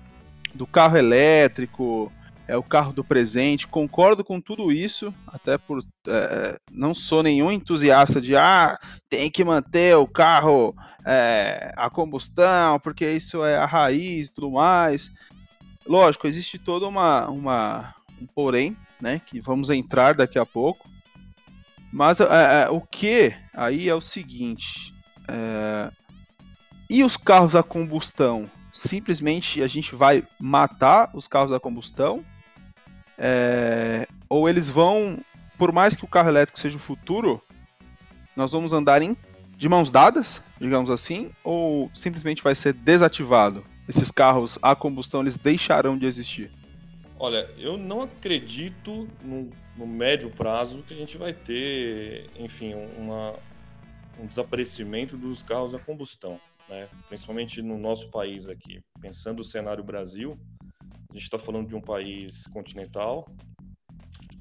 do 0.56 0.66
carro 0.66 0.96
elétrico, 0.96 2.10
é 2.48 2.56
o 2.56 2.64
carro 2.64 2.94
do 2.94 3.04
presente. 3.04 3.68
Concordo 3.68 4.24
com 4.24 4.40
tudo 4.40 4.72
isso, 4.72 5.14
até 5.28 5.58
por 5.58 5.84
é, 6.08 6.56
não 6.72 6.96
sou 6.96 7.24
nenhum 7.24 7.52
entusiasta 7.52 8.22
de 8.22 8.38
ah, 8.38 8.78
tem 9.10 9.30
que 9.30 9.44
manter 9.44 9.98
o 9.98 10.08
carro 10.08 10.74
a 11.76 11.90
combustão, 11.90 12.80
porque 12.80 13.12
isso 13.12 13.44
é 13.44 13.58
a 13.58 13.66
raiz 13.66 14.30
e 14.30 14.34
tudo 14.34 14.52
mais. 14.52 15.12
Lógico, 15.86 16.26
existe 16.26 16.58
toda 16.58 16.88
uma, 16.88 17.28
uma 17.28 17.94
um 18.03 18.03
porém, 18.26 18.76
né, 19.02 19.22
que 19.26 19.40
vamos 19.40 19.70
entrar 19.70 20.16
daqui 20.16 20.38
a 20.38 20.46
pouco. 20.46 20.90
Mas 21.92 22.20
é, 22.20 22.64
é 22.64 22.70
o 22.70 22.82
que 22.82 23.34
aí 23.54 23.88
é 23.88 23.96
o 23.96 24.02
seguinte: 24.02 24.94
é, 25.28 25.92
e 26.90 27.04
os 27.04 27.18
carros 27.18 27.56
a 27.56 27.64
combustão? 27.64 28.50
Simplesmente 28.74 29.62
a 29.62 29.68
gente 29.68 29.96
vai 29.96 30.24
matar 30.40 31.12
os 31.14 31.28
carros 31.28 31.52
a 31.52 31.60
combustão? 31.60 32.26
É, 33.18 34.08
ou 34.28 34.50
eles 34.50 34.70
vão, 34.70 35.20
por 35.58 35.72
mais 35.72 35.96
que 35.96 36.04
o 36.04 36.08
carro 36.08 36.30
elétrico 36.30 36.60
seja 36.60 36.78
o 36.78 36.80
futuro, 36.80 37.42
nós 38.36 38.52
vamos 38.52 38.74
andar 38.74 39.02
em, 39.04 39.16
de 39.56 39.70
mãos 39.70 39.92
dadas, 39.92 40.42
digamos 40.60 40.90
assim, 40.90 41.30
ou 41.44 41.90
simplesmente 41.94 42.42
vai 42.42 42.56
ser 42.56 42.74
desativado? 42.74 43.64
Esses 43.88 44.10
carros 44.10 44.58
a 44.62 44.76
combustão 44.76 45.22
eles 45.22 45.38
deixarão 45.38 45.98
de 45.98 46.06
existir? 46.06 46.52
Olha, 47.20 47.50
eu 47.58 47.78
não 47.78 48.02
acredito 48.02 49.08
no, 49.22 49.50
no 49.78 49.88
médio 49.88 50.30
prazo 50.32 50.84
que 50.84 50.94
a 50.94 50.98
gente 50.98 51.18
vai 51.18 51.34
ter, 51.34 52.30
enfim, 52.38 52.74
uma, 52.98 53.38
um 54.20 54.26
desaparecimento 54.26 55.16
dos 55.16 55.44
carros 55.44 55.74
a 55.74 55.80
combustão, 55.80 56.40
né? 56.70 56.90
principalmente 57.08 57.62
no 57.62 57.78
nosso 57.78 58.10
país 58.12 58.48
aqui. 58.48 58.84
Pensando 59.00 59.40
o 59.40 59.44
cenário 59.44 59.84
Brasil, 59.84 60.38
a 61.10 61.14
gente 61.14 61.24
está 61.24 61.38
falando 61.38 61.68
de 61.68 61.76
um 61.76 61.82
país 61.82 62.48
continental 62.48 63.26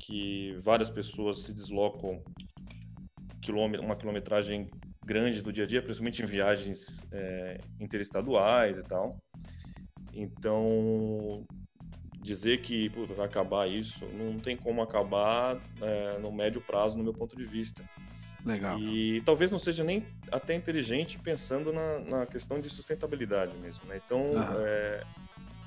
que 0.00 0.56
várias 0.60 0.90
pessoas 0.90 1.42
se 1.42 1.54
deslocam 1.54 2.22
uma 3.80 3.96
quilometragem 3.96 4.70
grande 5.04 5.42
do 5.42 5.52
dia 5.52 5.64
a 5.64 5.66
dia, 5.66 5.82
principalmente 5.82 6.22
em 6.22 6.26
viagens 6.26 7.06
é, 7.12 7.60
interestaduais 7.80 8.78
e 8.78 8.84
tal. 8.84 9.16
Então, 10.14 11.44
dizer 12.22 12.62
que 12.62 12.88
puta, 12.90 13.14
vai 13.14 13.26
acabar 13.26 13.68
isso, 13.68 14.06
não 14.06 14.38
tem 14.38 14.56
como 14.56 14.80
acabar 14.80 15.60
é, 15.80 16.18
no 16.18 16.30
médio 16.30 16.60
prazo, 16.60 16.96
no 16.96 17.04
meu 17.04 17.12
ponto 17.12 17.36
de 17.36 17.44
vista. 17.44 17.84
Legal. 18.44 18.78
E 18.78 19.20
talvez 19.24 19.52
não 19.52 19.58
seja 19.58 19.84
nem 19.84 20.04
até 20.30 20.54
inteligente 20.54 21.18
pensando 21.18 21.72
na, 21.72 21.98
na 22.00 22.26
questão 22.26 22.60
de 22.60 22.68
sustentabilidade 22.68 23.56
mesmo. 23.56 23.84
Né? 23.86 24.00
Então, 24.04 24.20
uhum. 24.20 24.54
é, 24.58 25.04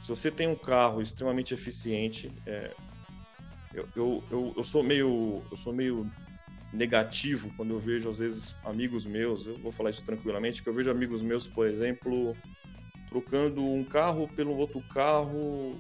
se 0.02 0.10
você 0.10 0.30
tem 0.30 0.48
um 0.48 0.56
carro 0.56 1.02
extremamente 1.02 1.54
eficiente, 1.54 2.32
é, 2.46 2.74
eu, 3.74 3.88
eu, 3.96 4.24
eu, 4.30 4.54
eu, 4.58 4.64
sou 4.64 4.84
meio 4.84 5.42
eu 5.52 5.58
sou 5.58 5.74
meio 5.74 6.10
negativo 6.72 7.52
quando 7.56 7.72
eu 7.72 7.80
vejo 7.80 8.10
às 8.10 8.20
vezes 8.20 8.56
amigos 8.64 9.06
meus, 9.06 9.48
eu 9.48 9.58
vou 9.58 9.72
falar 9.72 9.90
isso 9.90 10.04
tranquilamente, 10.04 10.62
que 10.62 10.70
eu 10.70 10.74
vejo 10.74 10.92
amigos 10.92 11.22
meus, 11.22 11.48
por 11.48 11.68
exemplo, 11.68 12.36
trocando 13.10 13.64
um 13.64 13.84
carro 13.84 14.28
pelo 14.28 14.56
outro 14.56 14.82
carro, 14.90 15.80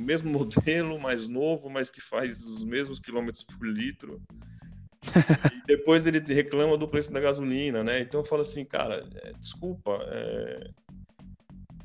o 0.00 0.04
mesmo 0.04 0.30
modelo, 0.32 0.98
mais 0.98 1.28
novo, 1.28 1.68
mas 1.68 1.90
que 1.90 2.00
faz 2.00 2.44
os 2.44 2.64
mesmos 2.64 2.98
quilômetros 2.98 3.44
por 3.44 3.66
litro. 3.66 4.20
e 5.54 5.66
depois 5.66 6.06
ele 6.06 6.18
reclama 6.18 6.76
do 6.76 6.88
preço 6.88 7.12
da 7.12 7.20
gasolina, 7.20 7.84
né? 7.84 8.00
Então 8.00 8.20
eu 8.20 8.24
falo 8.24 8.42
assim, 8.42 8.64
cara, 8.64 9.08
é, 9.22 9.32
desculpa, 9.32 9.98
é, 10.08 10.70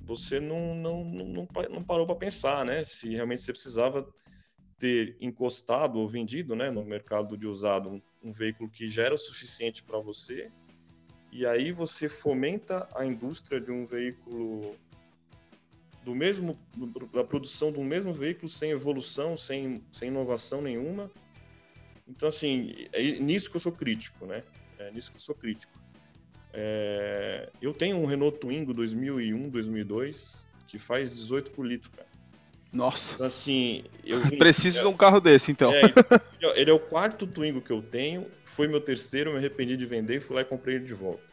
você 0.01 0.39
não, 0.39 0.75
não, 0.75 1.03
não, 1.03 1.47
não 1.69 1.83
parou 1.83 2.05
para 2.05 2.15
pensar, 2.15 2.65
né? 2.65 2.83
Se 2.83 3.09
realmente 3.09 3.41
você 3.41 3.51
precisava 3.51 4.07
ter 4.77 5.15
encostado 5.21 5.99
ou 5.99 6.07
vendido 6.07 6.55
né, 6.55 6.69
no 6.69 6.83
mercado 6.83 7.37
de 7.37 7.47
usado 7.47 7.89
um, 7.89 8.01
um 8.21 8.33
veículo 8.33 8.69
que 8.69 8.89
já 8.89 9.03
era 9.03 9.15
o 9.15 9.17
suficiente 9.17 9.81
para 9.81 9.99
você, 9.99 10.51
e 11.31 11.45
aí 11.45 11.71
você 11.71 12.09
fomenta 12.09 12.87
a 12.95 13.05
indústria 13.05 13.59
de 13.59 13.71
um 13.71 13.85
veículo 13.85 14.75
do 16.05 16.13
mesmo 16.13 16.57
da 17.11 17.23
produção 17.23 17.71
do 17.71 17.81
mesmo 17.81 18.13
veículo 18.13 18.47
sem 18.47 18.69
evolução, 18.69 19.35
sem, 19.35 19.83
sem 19.91 20.09
inovação 20.09 20.61
nenhuma. 20.61 21.09
Então 22.07 22.29
assim, 22.29 22.87
é 22.93 23.01
nisso 23.19 23.49
que 23.49 23.57
eu 23.57 23.61
sou 23.61 23.71
crítico, 23.71 24.27
né? 24.27 24.43
É 24.77 24.91
nisso 24.91 25.09
que 25.09 25.17
eu 25.17 25.21
sou 25.21 25.33
crítico. 25.33 25.73
É, 26.53 27.49
eu 27.59 27.73
tenho 27.73 27.97
um 27.97 28.05
Renault 28.05 28.39
Twingo 28.39 28.73
2001, 28.73 29.49
2002, 29.49 30.47
que 30.67 30.77
faz 30.77 31.13
18 31.15 31.51
por 31.51 31.65
litro, 31.65 31.91
cara. 31.91 32.07
Nossa. 32.71 33.15
Então, 33.15 33.25
assim, 33.25 33.83
eu 34.03 34.21
vim, 34.21 34.37
preciso 34.37 34.77
é, 34.77 34.81
de 34.81 34.87
um 34.87 34.95
carro 34.95 35.19
desse, 35.19 35.51
então. 35.51 35.73
É, 35.73 35.81
ele 36.55 36.69
é 36.69 36.73
o 36.73 36.79
quarto 36.79 37.25
Twingo 37.25 37.61
que 37.61 37.71
eu 37.71 37.81
tenho, 37.81 38.27
foi 38.43 38.67
meu 38.67 38.79
terceiro, 38.79 39.31
me 39.31 39.37
arrependi 39.37 39.75
de 39.75 39.85
vender, 39.85 40.21
fui 40.21 40.35
lá 40.35 40.43
e 40.43 40.45
comprei 40.45 40.75
ele 40.75 40.85
de 40.85 40.93
volta. 40.93 41.23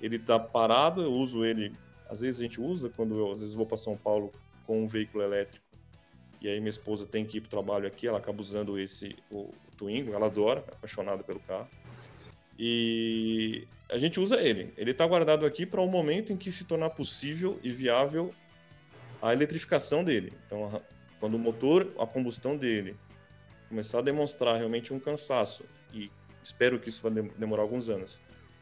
Ele 0.00 0.18
tá 0.18 0.38
parado, 0.38 1.02
eu 1.02 1.12
uso 1.12 1.44
ele, 1.44 1.72
às 2.08 2.20
vezes 2.20 2.40
a 2.40 2.44
gente 2.44 2.60
usa 2.60 2.88
quando 2.88 3.18
eu 3.18 3.32
às 3.32 3.40
vezes 3.40 3.54
vou 3.54 3.66
para 3.66 3.76
São 3.76 3.96
Paulo 3.96 4.32
com 4.66 4.82
um 4.82 4.86
veículo 4.86 5.22
elétrico. 5.22 5.64
E 6.40 6.48
aí 6.48 6.58
minha 6.60 6.70
esposa 6.70 7.06
tem 7.06 7.24
que 7.24 7.38
ir 7.38 7.40
pro 7.40 7.50
trabalho 7.50 7.86
aqui, 7.86 8.06
ela 8.06 8.18
acaba 8.18 8.40
usando 8.40 8.78
esse 8.78 9.16
o 9.30 9.52
Twingo, 9.76 10.12
ela 10.12 10.26
adora, 10.26 10.64
é 10.68 10.72
apaixonada 10.72 11.22
pelo 11.22 11.40
carro. 11.40 11.68
E 12.58 13.66
a 13.88 13.98
gente 13.98 14.20
usa 14.20 14.40
ele. 14.40 14.72
Ele 14.76 14.90
está 14.90 15.06
guardado 15.06 15.46
aqui 15.46 15.64
para 15.64 15.80
o 15.80 15.84
um 15.84 15.90
momento 15.90 16.32
em 16.32 16.36
que 16.36 16.50
se 16.52 16.64
tornar 16.64 16.90
possível 16.90 17.58
e 17.62 17.70
viável 17.70 18.34
a 19.22 19.32
eletrificação 19.32 20.04
dele. 20.04 20.32
Então, 20.46 20.82
quando 21.20 21.34
o 21.34 21.38
motor, 21.38 21.92
a 21.98 22.06
combustão 22.06 22.56
dele 22.56 22.96
começar 23.68 23.98
a 23.98 24.02
demonstrar 24.02 24.56
realmente 24.56 24.92
um 24.94 25.00
cansaço, 25.00 25.64
e 25.92 26.10
espero 26.42 26.78
que 26.78 26.88
isso 26.88 27.02
vai 27.02 27.12
demorar 27.12 27.62
alguns 27.62 27.88
anos, 27.88 28.20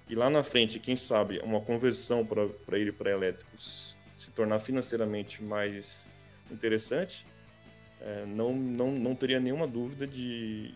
e 0.08 0.14
lá 0.14 0.30
na 0.30 0.42
frente, 0.42 0.78
quem 0.78 0.96
sabe, 0.96 1.40
uma 1.40 1.60
conversão 1.60 2.24
para 2.24 2.78
ele 2.78 2.92
para 2.92 3.10
elétricos 3.10 3.96
se 4.16 4.30
tornar 4.30 4.60
financeiramente 4.60 5.42
mais 5.42 6.10
interessante, 6.50 7.26
é, 8.00 8.24
não, 8.24 8.54
não, 8.54 8.92
não 8.92 9.14
teria 9.14 9.40
nenhuma 9.40 9.66
dúvida 9.66 10.06
de 10.06 10.74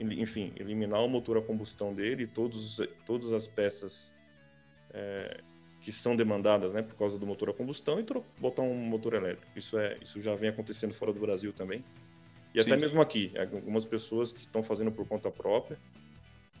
enfim, 0.00 0.50
eliminar 0.56 1.04
o 1.04 1.08
motor 1.08 1.36
a 1.36 1.42
combustão 1.42 1.92
dele, 1.92 2.26
todos, 2.26 2.80
todas 3.04 3.34
as 3.34 3.46
peças 3.46 4.14
é, 4.94 5.42
que 5.82 5.92
são 5.92 6.16
demandadas, 6.16 6.72
né, 6.72 6.80
por 6.80 6.96
causa 6.96 7.18
do 7.18 7.26
motor 7.26 7.50
a 7.50 7.52
combustão 7.52 8.00
e 8.00 8.06
botar 8.38 8.62
um 8.62 8.74
motor 8.74 9.12
elétrico. 9.12 9.52
Isso 9.54 9.78
é, 9.78 9.98
isso 10.00 10.22
já 10.22 10.34
vem 10.34 10.48
acontecendo 10.48 10.94
fora 10.94 11.12
do 11.12 11.20
Brasil 11.20 11.52
também. 11.52 11.84
E 12.54 12.62
Sim. 12.62 12.66
até 12.66 12.80
mesmo 12.80 13.00
aqui, 13.00 13.30
algumas 13.36 13.84
pessoas 13.84 14.32
que 14.32 14.40
estão 14.40 14.62
fazendo 14.62 14.90
por 14.90 15.06
conta 15.06 15.30
própria 15.30 15.78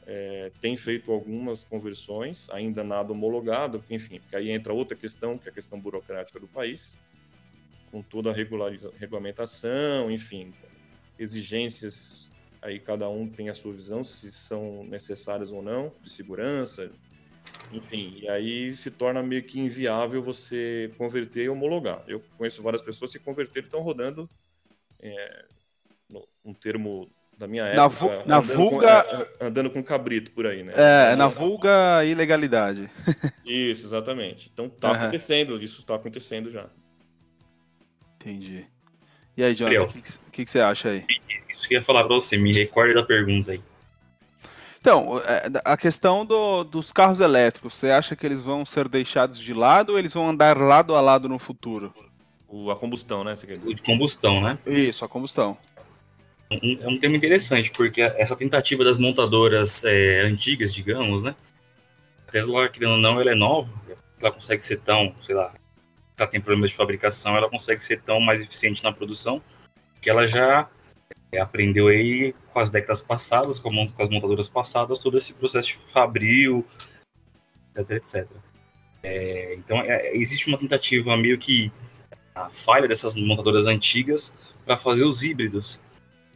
é, 0.06 0.50
têm 0.60 0.76
feito 0.76 1.12
algumas 1.12 1.64
conversões, 1.64 2.48
ainda 2.50 2.82
nada 2.82 3.12
homologado, 3.12 3.84
enfim, 3.90 4.20
porque 4.20 4.36
aí 4.36 4.50
entra 4.50 4.72
outra 4.72 4.96
questão, 4.96 5.38
que 5.38 5.48
é 5.48 5.50
a 5.50 5.54
questão 5.54 5.80
burocrática 5.80 6.38
do 6.38 6.48
país, 6.48 6.98
com 7.90 8.02
toda 8.02 8.30
a 8.30 8.34
regulamentação, 8.34 10.10
enfim, 10.10 10.54
exigências 11.18 12.30
aí 12.62 12.78
cada 12.78 13.08
um 13.08 13.28
tem 13.28 13.48
a 13.48 13.54
sua 13.54 13.72
visão 13.72 14.04
se 14.04 14.30
são 14.30 14.84
necessárias 14.84 15.50
ou 15.50 15.62
não, 15.62 15.92
de 16.02 16.10
segurança, 16.10 16.90
enfim, 17.72 18.18
e 18.20 18.28
aí 18.28 18.74
se 18.74 18.90
torna 18.90 19.22
meio 19.22 19.42
que 19.42 19.58
inviável 19.58 20.22
você 20.22 20.92
converter 20.98 21.44
e 21.44 21.48
homologar. 21.48 22.04
Eu 22.06 22.22
conheço 22.36 22.62
várias 22.62 22.82
pessoas 22.82 23.12
que 23.12 23.18
converteram 23.18 23.64
e 23.64 23.68
estão 23.68 23.80
rodando 23.80 24.28
é, 24.98 25.44
um 26.44 26.52
termo 26.52 27.08
da 27.40 27.48
minha 27.48 27.64
época. 27.64 28.22
Na, 28.26 28.36
andando 28.36 28.54
vulga. 28.54 29.02
Com, 29.02 29.16
é, 29.16 29.46
andando 29.46 29.70
com 29.70 29.82
cabrito 29.82 30.30
por 30.32 30.46
aí, 30.46 30.62
né? 30.62 30.74
É, 30.76 31.16
na 31.16 31.26
vulga 31.26 32.04
ilegalidade. 32.04 32.90
Isso, 33.46 33.86
exatamente. 33.86 34.50
Então 34.52 34.68
tá 34.68 34.90
uhum. 34.90 34.94
acontecendo, 34.96 35.60
isso 35.60 35.82
tá 35.84 35.94
acontecendo 35.94 36.50
já. 36.50 36.66
Entendi. 38.16 38.66
E 39.34 39.42
aí, 39.42 39.54
Jonathan, 39.54 39.84
o 39.84 39.88
que, 39.88 40.02
que, 40.30 40.44
que, 40.44 40.50
você 40.50 40.60
acha 40.60 40.90
aí? 40.90 41.06
Isso 41.48 41.66
que 41.66 41.74
eu 41.74 41.78
ia 41.78 41.82
falar 41.82 42.04
pra 42.04 42.14
você, 42.14 42.36
me 42.36 42.52
recorde 42.52 42.92
da 42.92 43.02
pergunta 43.02 43.52
aí. 43.52 43.62
Então, 44.78 45.18
é, 45.20 45.50
a 45.64 45.76
questão 45.78 46.26
do, 46.26 46.62
dos 46.64 46.92
carros 46.92 47.20
elétricos, 47.20 47.74
você 47.74 47.90
acha 47.90 48.14
que 48.14 48.26
eles 48.26 48.42
vão 48.42 48.66
ser 48.66 48.86
deixados 48.86 49.38
de 49.38 49.54
lado 49.54 49.90
ou 49.90 49.98
eles 49.98 50.12
vão 50.12 50.28
andar 50.28 50.58
lado 50.58 50.94
a 50.94 51.00
lado 51.00 51.26
no 51.26 51.38
futuro? 51.38 51.94
O, 52.46 52.70
a 52.70 52.76
combustão, 52.76 53.24
né? 53.24 53.34
Você 53.34 53.46
quer 53.46 53.56
dizer? 53.56 53.70
O 53.70 53.74
de 53.74 53.82
combustão, 53.82 54.42
né? 54.42 54.58
Isso, 54.66 55.04
a 55.04 55.08
combustão. 55.08 55.56
É 56.50 56.88
um 56.88 56.98
tema 56.98 57.16
interessante, 57.16 57.70
porque 57.70 58.00
essa 58.00 58.34
tentativa 58.34 58.82
das 58.82 58.98
montadoras 58.98 59.84
é, 59.84 60.22
antigas, 60.22 60.74
digamos, 60.74 61.22
né? 61.22 61.36
A 62.26 62.32
Tesla, 62.32 62.68
querendo 62.68 62.94
ou 62.94 62.98
não, 62.98 63.20
ela 63.20 63.30
é 63.30 63.36
nova, 63.36 63.70
ela 64.20 64.32
consegue 64.32 64.64
ser 64.64 64.80
tão, 64.80 65.14
sei 65.20 65.36
lá, 65.36 65.54
ela 66.18 66.26
tem 66.26 66.40
problemas 66.40 66.70
de 66.70 66.76
fabricação, 66.76 67.36
ela 67.36 67.48
consegue 67.48 67.84
ser 67.84 68.00
tão 68.02 68.20
mais 68.20 68.42
eficiente 68.42 68.82
na 68.82 68.92
produção, 68.92 69.40
que 70.02 70.10
ela 70.10 70.26
já 70.26 70.68
é, 71.30 71.38
aprendeu 71.40 71.86
aí 71.86 72.34
com 72.52 72.58
as 72.58 72.68
décadas 72.68 73.00
passadas, 73.00 73.60
com, 73.60 73.70
as 73.98 74.08
montadoras 74.08 74.48
passadas, 74.48 74.98
todo 74.98 75.16
esse 75.16 75.34
processo 75.34 75.68
de 75.68 75.92
fabril, 75.92 76.64
etc, 77.76 77.90
etc. 77.90 78.28
É, 79.04 79.54
então, 79.54 79.80
é, 79.82 80.16
existe 80.16 80.48
uma 80.48 80.58
tentativa 80.58 81.16
meio 81.16 81.38
que 81.38 81.70
a 82.34 82.50
falha 82.50 82.88
dessas 82.88 83.14
montadoras 83.14 83.66
antigas 83.66 84.36
para 84.64 84.76
fazer 84.76 85.04
os 85.04 85.22
híbridos, 85.22 85.80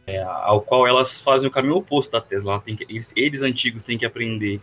é, 0.07 0.21
ao 0.21 0.61
qual 0.61 0.87
elas 0.87 1.19
fazem 1.21 1.47
o 1.47 1.51
caminho 1.51 1.75
oposto 1.75 2.11
da 2.11 2.21
Tesla. 2.21 2.61
Que, 2.61 2.85
eles, 2.87 3.13
eles, 3.15 3.41
antigos 3.41 3.83
têm 3.83 3.97
que 3.97 4.05
aprender 4.05 4.61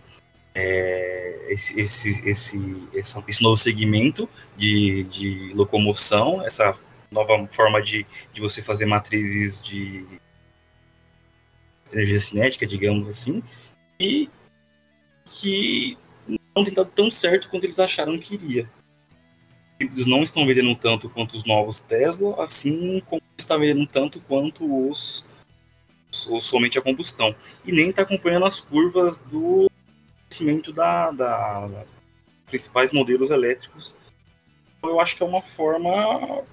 é, 0.54 1.46
esse, 1.48 1.80
esse, 1.80 2.28
esse, 2.28 2.88
esse, 2.94 3.42
novo 3.42 3.56
segmento 3.56 4.28
de, 4.56 5.04
de 5.04 5.52
locomoção, 5.54 6.42
essa 6.44 6.74
nova 7.10 7.46
forma 7.50 7.82
de, 7.82 8.06
de 8.32 8.40
você 8.40 8.62
fazer 8.62 8.86
matrizes 8.86 9.62
de 9.62 10.06
energia 11.92 12.20
cinética, 12.20 12.66
digamos 12.66 13.08
assim, 13.08 13.42
e 14.00 14.30
que 15.24 15.98
não 16.54 16.64
tem 16.64 16.72
dado 16.72 16.90
tão 16.90 17.10
certo 17.10 17.48
quanto 17.48 17.64
eles 17.64 17.78
acharam 17.78 18.18
que 18.18 18.34
iria. 18.34 18.68
Eles 19.78 20.06
não 20.06 20.22
estão 20.22 20.46
vendendo 20.46 20.74
tanto 20.76 21.10
quanto 21.10 21.36
os 21.36 21.44
novos 21.44 21.80
Tesla, 21.80 22.42
assim 22.42 23.00
como 23.06 23.22
está 23.36 23.56
vendendo 23.56 23.86
tanto 23.86 24.20
quanto 24.20 24.88
os, 24.88 25.26
os 26.30 26.44
somente 26.44 26.78
a 26.78 26.82
combustão. 26.82 27.34
E 27.64 27.72
nem 27.72 27.90
está 27.90 28.02
acompanhando 28.02 28.46
as 28.46 28.60
curvas 28.60 29.18
do 29.18 29.70
crescimento 30.28 30.72
da, 30.72 31.10
da, 31.10 31.66
da 31.66 31.84
principais 32.46 32.92
modelos 32.92 33.30
elétricos. 33.30 33.96
Então, 34.78 34.90
eu 34.90 35.00
acho 35.00 35.16
que 35.16 35.22
é 35.22 35.26
uma 35.26 35.42
forma 35.42 36.44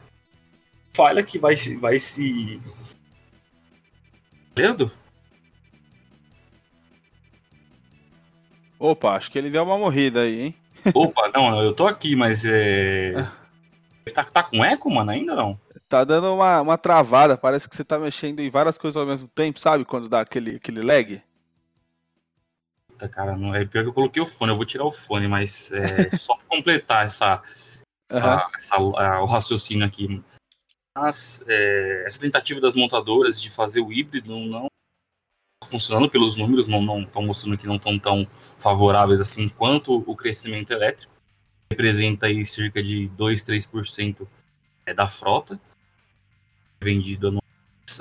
falha 0.94 1.24
que 1.24 1.38
vai 1.38 1.56
se 1.56 1.78
vai 1.78 2.00
se 2.00 2.60
Leandro? 4.56 4.92
Opa, 8.78 9.16
acho 9.16 9.32
que 9.32 9.38
ele 9.38 9.50
deu 9.50 9.64
uma 9.64 9.78
morrida 9.78 10.22
aí, 10.22 10.42
hein? 10.42 10.56
Opa, 10.94 11.30
não, 11.34 11.62
eu 11.62 11.74
tô 11.74 11.88
aqui, 11.88 12.16
mas 12.16 12.44
é. 12.46 13.14
Tá, 14.14 14.24
tá 14.24 14.42
com 14.42 14.66
eco, 14.66 14.90
mano, 14.90 15.12
ainda 15.12 15.36
não? 15.36 15.60
Tá 15.90 16.04
dando 16.04 16.32
uma, 16.36 16.62
uma 16.62 16.78
travada, 16.78 17.36
parece 17.36 17.68
que 17.68 17.76
você 17.76 17.84
tá 17.84 17.98
mexendo 17.98 18.42
em 18.42 18.50
várias 18.52 18.78
coisas 18.78 18.96
ao 18.96 19.08
mesmo 19.08 19.28
tempo, 19.28 19.60
sabe? 19.60 19.84
Quando 19.84 20.08
dá 20.08 20.22
aquele, 20.22 20.58
aquele 20.58 20.84
lag. 20.84 21.20
Puta, 22.88 23.10
cara, 23.10 23.36
não, 23.36 23.56
é 23.56 23.66
pior 23.66 23.82
que 23.82 23.90
eu 23.90 23.94
coloquei 23.94 24.22
o 24.22 24.28
fone, 24.28 24.52
eu 24.52 24.56
vou 24.56 24.66
tirar 24.66 24.86
o 24.86 24.92
fone, 24.92 25.28
mas 25.28 25.72
é, 25.72 26.14
só 26.16 26.36
pra 26.36 26.46
completar 26.46 27.08
essa, 27.08 27.42
essa, 28.08 28.36
uhum. 28.36 28.52
essa 28.56 28.78
o 28.78 29.26
raciocínio 29.26 29.84
aqui. 29.84 30.24
Mas, 30.96 31.44
é, 31.48 32.04
essa 32.06 32.20
tentativa 32.20 32.62
das 32.62 32.76
montadoras 32.76 33.42
de 33.42 33.50
fazer 33.50 33.82
o 33.82 33.92
híbrido 33.92 34.38
não 34.38 34.68
funcionando 35.66 36.08
pelos 36.08 36.36
números, 36.36 36.68
não 36.68 37.02
estão 37.02 37.24
mostrando 37.24 37.58
que 37.58 37.66
não 37.66 37.78
estão 37.78 37.98
tão 37.98 38.28
favoráveis 38.60 39.20
assim 39.20 39.50
quanto 39.50 40.04
o 40.06 40.16
crescimento 40.16 40.72
elétrico. 40.72 41.12
Representa 41.72 42.28
aí 42.28 42.46
cerca 42.46 42.82
de 42.84 43.08
2, 43.08 43.44
3% 43.44 44.28
é, 44.86 44.94
da 44.94 45.08
frota 45.08 45.60
vendida. 46.82 47.32
No, 47.32 47.42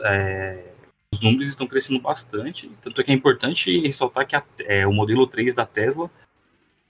é, 0.05 0.73
os 1.13 1.21
números 1.21 1.49
estão 1.49 1.67
crescendo 1.67 2.01
bastante, 2.01 2.71
tanto 2.83 3.01
é 3.01 3.05
que 3.05 3.11
é 3.11 3.15
importante 3.15 3.81
ressaltar 3.81 4.27
que 4.27 4.37
a, 4.37 4.45
é, 4.61 4.87
o 4.87 4.93
modelo 4.93 5.27
3 5.27 5.55
da 5.55 5.65
Tesla 5.65 6.11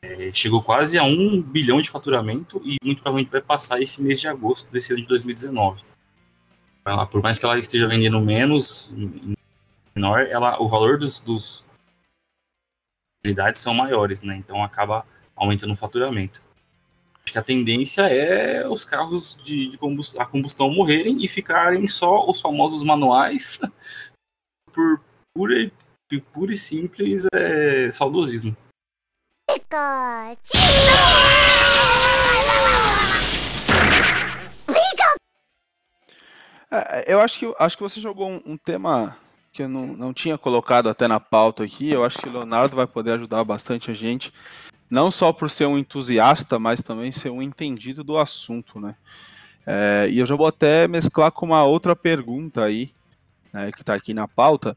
é, 0.03 0.33
chegou 0.33 0.63
quase 0.63 0.99
a 0.99 1.05
1 1.05 1.43
bilhão 1.43 1.81
de 1.81 1.89
faturamento 1.89 2.61
e 2.65 2.77
muito 2.83 3.03
provavelmente 3.03 3.31
vai 3.31 3.41
passar 3.41 3.81
esse 3.81 4.03
mês 4.03 4.21
de 4.21 4.29
agosto 4.29 4.71
desse 4.71 4.93
ano 4.93 5.03
de 5.03 5.09
2019. 5.09 5.83
Por 7.11 7.23
mais 7.23 7.39
que 7.39 7.45
ela 7.45 7.59
esteja 7.59 7.87
vendendo 7.87 8.19
menos, 8.21 8.91
menor, 9.95 10.23
ela, 10.23 10.61
o 10.61 10.67
valor 10.67 10.99
dos, 10.99 11.21
dos 11.21 11.65
unidades 13.23 13.61
são 13.61 13.75
maiores, 13.75 14.23
né? 14.23 14.37
Então 14.37 14.65
acaba 14.65 15.05
aumentando 15.37 15.73
o 15.73 15.77
faturamento. 15.77 16.41
Acho 17.29 17.35
que 17.35 17.39
a 17.39 17.43
tendência 17.43 18.03
é 18.09 18.67
os 18.67 18.87
carros 18.87 19.39
de, 19.45 19.69
de 19.69 19.77
combustão, 19.77 20.23
a 20.23 20.25
combustão 20.25 20.71
morrerem 20.71 21.23
e 21.23 21.29
ficarem 21.29 21.87
só 21.87 22.27
os 22.27 22.41
famosos 22.41 22.83
manuais 22.83 23.61
por 24.73 24.99
pura, 25.35 25.71
pura 26.33 26.53
e 26.53 26.57
simples 26.57 27.27
é, 27.35 27.93
saudosismo. 27.93 28.57
É, 36.71 37.13
eu 37.13 37.21
acho 37.21 37.39
que, 37.39 37.55
acho 37.59 37.77
que 37.77 37.83
você 37.83 38.01
jogou 38.01 38.31
um, 38.31 38.41
um 38.47 38.57
tema 38.57 39.15
que 39.53 39.65
eu 39.65 39.69
não, 39.69 39.87
não 39.89 40.15
tinha 40.15 40.39
colocado 40.39 40.89
até 40.89 41.07
na 41.07 41.21
pauta 41.21 41.63
aqui. 41.65 41.91
Eu 41.91 42.07
acho 42.07 42.17
que 42.17 42.29
o 42.31 42.33
Leonardo 42.33 42.75
vai 42.75 42.87
poder 42.87 43.13
ajudar 43.13 43.45
bastante 43.45 43.91
a 43.91 43.95
gente, 43.95 44.33
não 44.91 45.11
só 45.11 45.33
por 45.33 45.51
ser 45.51 45.67
um 45.67 45.79
entusiasta, 45.79 46.59
mas 46.59 46.83
também 46.83 47.13
ser 47.13 47.31
um 47.31 47.43
entendido 47.43 48.03
do 48.03 48.17
assunto, 48.17 48.81
né? 48.81 48.95
É, 49.67 50.09
e 50.11 50.19
eu 50.19 50.27
já 50.27 50.35
vou 50.35 50.47
até 50.47 50.89
mesclar 50.89 51.31
com 51.31 51.47
uma 51.47 51.65
outra 51.65 51.95
pergunta 51.95 52.65
aí, 52.65 52.91
né, 53.53 53.71
que 53.71 53.83
está 53.83 53.95
aqui 53.95 54.15
na 54.15 54.27
pauta. 54.27 54.77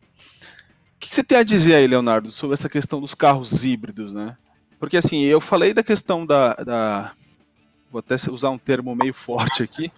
O 0.95 1.00
que 1.00 1.13
você 1.13 1.24
tem 1.24 1.38
a 1.38 1.43
dizer 1.43 1.76
aí, 1.76 1.88
Leonardo, 1.88 2.30
sobre 2.32 2.56
essa 2.56 2.67
questão 2.67 3.00
dos 3.00 3.15
carros 3.15 3.63
híbridos, 3.63 4.13
né? 4.13 4.38
Porque 4.78 4.97
assim, 4.97 5.24
eu 5.24 5.39
falei 5.39 5.74
da 5.74 5.82
questão 5.82 6.26
da, 6.26 6.56
da 6.56 7.13
vou 7.91 8.00
até 8.00 8.15
usar 8.30 8.50
um 8.50 8.58
termo 8.58 8.95
meio 8.95 9.13
forte 9.13 9.63
aqui, 9.63 9.91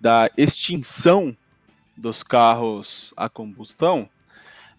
da 0.00 0.30
extinção 0.36 1.36
dos 1.96 2.22
carros 2.22 3.12
a 3.16 3.28
combustão, 3.28 4.08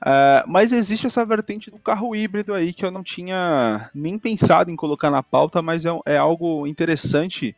Uh, 0.01 0.41
mas 0.47 0.71
existe 0.71 1.05
essa 1.05 1.23
vertente 1.23 1.69
do 1.69 1.77
carro 1.77 2.15
híbrido 2.15 2.55
aí 2.55 2.73
que 2.73 2.83
eu 2.83 2.89
não 2.89 3.03
tinha 3.03 3.89
nem 3.93 4.17
pensado 4.17 4.71
em 4.71 4.75
colocar 4.75 5.11
na 5.11 5.21
pauta, 5.21 5.61
mas 5.61 5.85
é, 5.85 5.89
é 6.07 6.17
algo 6.17 6.65
interessante 6.65 7.55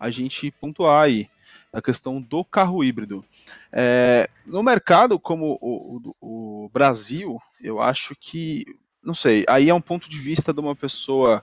a 0.00 0.10
gente 0.10 0.50
pontuar 0.52 1.04
aí, 1.04 1.28
a 1.70 1.82
questão 1.82 2.20
do 2.20 2.42
carro 2.44 2.82
híbrido. 2.82 3.22
É, 3.70 4.28
no 4.46 4.62
mercado 4.62 5.18
como 5.18 5.58
o, 5.60 6.00
o, 6.20 6.64
o, 6.64 6.70
Brasil, 6.70 7.38
eu 7.62 7.80
acho 7.80 8.16
que, 8.18 8.64
não 9.04 9.14
sei, 9.14 9.44
aí 9.46 9.68
é 9.68 9.74
um 9.74 9.80
ponto 9.80 10.08
de 10.08 10.18
vista 10.18 10.52
de 10.52 10.60
uma 10.60 10.74
pessoa 10.74 11.42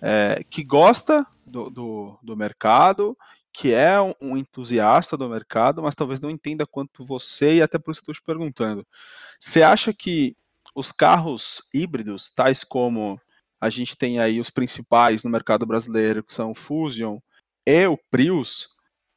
é, 0.00 0.44
que 0.50 0.62
gosta 0.62 1.26
do, 1.44 1.70
do, 1.70 2.18
do 2.22 2.36
mercado, 2.36 3.16
que 3.56 3.72
é 3.72 3.98
um, 4.20 4.36
entusiasta 4.36 5.16
do 5.16 5.30
mercado, 5.30 5.82
mas 5.82 5.94
talvez 5.94 6.20
não 6.20 6.28
entenda 6.28 6.66
quanto 6.66 7.06
você, 7.06 7.54
e 7.54 7.62
até 7.62 7.78
por 7.78 7.90
isso 7.90 8.00
estou 8.00 8.14
te 8.14 8.22
perguntando. 8.22 8.86
Você 9.40 9.62
acha 9.62 9.94
que 9.94 10.36
os 10.74 10.92
carros 10.92 11.62
híbridos, 11.72 12.30
tais 12.30 12.62
como 12.62 13.18
a 13.58 13.70
gente 13.70 13.96
tem 13.96 14.18
aí 14.20 14.40
os 14.40 14.50
principais 14.50 15.24
no 15.24 15.30
mercado 15.30 15.64
brasileiro, 15.64 16.22
que 16.22 16.34
são 16.34 16.50
o 16.50 16.54
Fusion 16.54 17.18
e 17.66 17.86
o 17.86 17.98
Prius, 18.10 18.68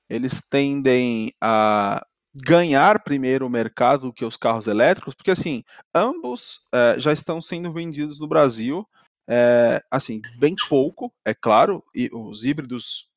eles 0.09 0.41
tendem 0.49 1.33
a 1.41 2.01
ganhar 2.33 3.03
primeiro 3.03 3.45
o 3.45 3.49
mercado 3.49 4.03
do 4.03 4.13
que 4.13 4.23
os 4.23 4.37
carros 4.37 4.67
elétricos, 4.67 5.13
porque 5.13 5.31
assim, 5.31 5.63
ambos 5.93 6.61
é, 6.73 6.97
já 6.97 7.11
estão 7.11 7.41
sendo 7.41 7.73
vendidos 7.73 8.21
no 8.21 8.27
Brasil, 8.27 8.87
é, 9.27 9.81
assim, 9.91 10.21
bem 10.37 10.55
pouco, 10.69 11.13
é 11.25 11.33
claro, 11.33 11.83
e 11.93 12.09
os 12.13 12.45
híbridos 12.45 13.09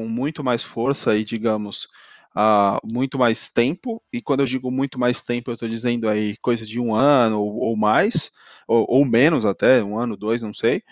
com 0.00 0.08
muito 0.08 0.42
mais 0.42 0.62
força 0.62 1.14
e, 1.14 1.22
digamos, 1.22 1.86
há 2.34 2.80
muito 2.82 3.18
mais 3.18 3.50
tempo. 3.50 4.02
E 4.10 4.22
quando 4.22 4.40
eu 4.40 4.46
digo 4.46 4.70
muito 4.70 4.98
mais 4.98 5.20
tempo, 5.20 5.50
eu 5.50 5.54
estou 5.54 5.68
dizendo 5.68 6.08
aí 6.08 6.38
coisa 6.38 6.64
de 6.64 6.80
um 6.80 6.94
ano 6.94 7.38
ou, 7.38 7.58
ou 7.58 7.76
mais, 7.76 8.32
ou, 8.66 8.86
ou, 8.88 9.04
menos 9.04 9.44
até, 9.44 9.82
um 9.82 9.98
ano, 9.98 10.16
dois, 10.16 10.40
não 10.40 10.54
sei. 10.54 10.82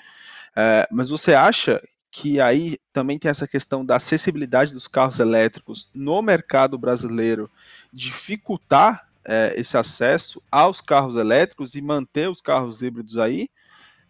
É, 0.55 0.87
mas 0.93 1.09
você 1.09 1.33
acha 1.33 1.83
que 2.11 2.39
aí 2.39 2.77
também 2.93 3.19
tem 3.19 3.31
essa 3.31 3.49
questão 3.49 3.83
da 3.83 3.97
acessibilidade 3.97 4.75
dos 4.75 4.87
carros 4.87 5.19
elétricos 5.21 5.91
no 5.95 6.21
mercado 6.21 6.77
brasileiro 6.77 7.51
dificultar 7.91 9.09
é, 9.25 9.55
esse 9.57 9.79
acesso 9.79 10.43
aos 10.51 10.83
carros 10.83 11.17
elétricos 11.17 11.75
e 11.75 11.81
manter 11.81 12.29
os 12.29 12.43
carros 12.43 12.83
híbridos 12.83 13.17
aí? 13.17 13.49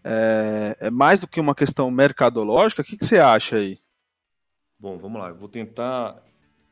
É, 0.03 0.77
é 0.81 0.91
mais 0.91 1.21
do 1.21 1.29
que 1.29 1.39
uma 1.39 1.55
questão 1.55 1.89
mercadológica? 1.89 2.83
O 2.83 2.85
que, 2.85 2.97
que 2.97 3.07
você 3.07 3.21
acha 3.21 3.57
aí? 3.57 3.79
Bom, 4.79 4.97
vamos 4.97 5.21
lá. 5.21 5.31
Eu 5.31 5.37
vou 5.37 5.49
tentar 5.49 6.23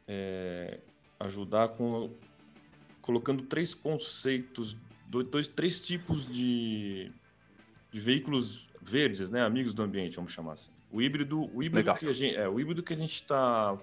é, 0.07 0.79
ajudar 1.19 1.69
com 1.69 2.11
colocando 3.01 3.45
três 3.45 3.73
conceitos, 3.73 4.77
dois, 5.09 5.47
três 5.47 5.81
tipos 5.81 6.27
de, 6.27 7.13
de 7.93 8.01
veículos 8.01 8.69
verdes, 8.83 9.31
né, 9.31 9.43
amigos 9.43 9.73
do 9.75 9.83
ambiente, 9.83 10.17
vamos 10.17 10.33
chamar 10.33 10.53
assim. 10.53 10.73
O 10.91 11.01
híbrido, 11.01 11.45
o 11.55 11.63
híbrido 11.63 11.77
Legal. 11.77 11.97
que 11.97 12.07
a 12.07 12.13
gente, 12.13 12.37
é 12.37 12.49
o 12.49 12.59
híbrido 12.59 12.83
que 12.83 12.93
a 12.93 12.97
gente 12.97 13.15
está, 13.15 13.77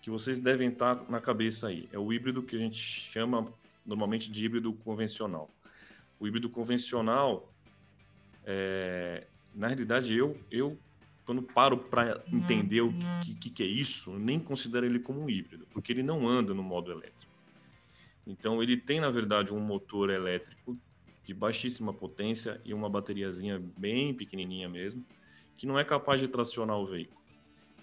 que 0.00 0.10
vocês 0.10 0.38
devem 0.38 0.68
estar 0.68 0.96
tá 0.96 1.10
na 1.10 1.20
cabeça 1.20 1.68
aí. 1.68 1.88
É 1.92 1.98
o 1.98 2.12
híbrido 2.12 2.42
que 2.42 2.54
a 2.54 2.58
gente 2.58 2.76
chama 2.76 3.52
normalmente 3.84 4.30
de 4.30 4.44
híbrido 4.44 4.72
convencional. 4.72 5.50
O 6.20 6.26
híbrido 6.26 6.48
convencional, 6.48 7.52
é, 8.44 9.26
na 9.54 9.66
realidade, 9.66 10.16
eu, 10.16 10.38
eu 10.50 10.78
quando 11.28 11.42
paro 11.42 11.76
para 11.76 12.24
entender 12.32 12.80
o 12.80 12.90
que, 13.22 13.34
que, 13.34 13.50
que, 13.50 13.62
é 13.62 13.66
isso, 13.66 14.18
nem 14.18 14.40
considero 14.40 14.86
ele 14.86 14.98
como 14.98 15.20
um 15.20 15.28
híbrido, 15.28 15.66
porque 15.70 15.92
ele 15.92 16.02
não 16.02 16.26
anda 16.26 16.54
no 16.54 16.62
modo 16.62 16.90
elétrico. 16.90 17.30
Então, 18.26 18.62
ele 18.62 18.78
tem, 18.78 18.98
na 18.98 19.10
verdade, 19.10 19.52
um 19.52 19.60
motor 19.60 20.08
elétrico 20.08 20.74
de 21.22 21.34
baixíssima 21.34 21.92
potência 21.92 22.58
e 22.64 22.72
uma 22.72 22.88
bateriazinha 22.88 23.62
bem 23.76 24.14
pequenininha 24.14 24.70
mesmo, 24.70 25.04
que 25.54 25.66
não 25.66 25.78
é 25.78 25.84
capaz 25.84 26.18
de 26.18 26.28
tracionar 26.28 26.78
o 26.78 26.86
veículo. 26.86 27.20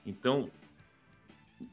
Então, 0.08 0.50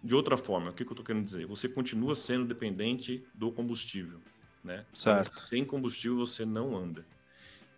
de 0.04 0.14
outra 0.14 0.36
forma, 0.36 0.72
o 0.72 0.74
que, 0.74 0.84
que 0.84 0.90
eu 0.90 0.92
estou 0.92 1.06
querendo 1.06 1.24
dizer? 1.24 1.46
Você 1.46 1.70
continua 1.70 2.14
sendo 2.14 2.44
dependente 2.44 3.24
do 3.32 3.50
combustível, 3.50 4.20
né? 4.62 4.84
Certo. 4.92 5.30
Então, 5.30 5.40
sem 5.40 5.64
combustível 5.64 6.18
você 6.18 6.44
não 6.44 6.76
anda. 6.76 7.06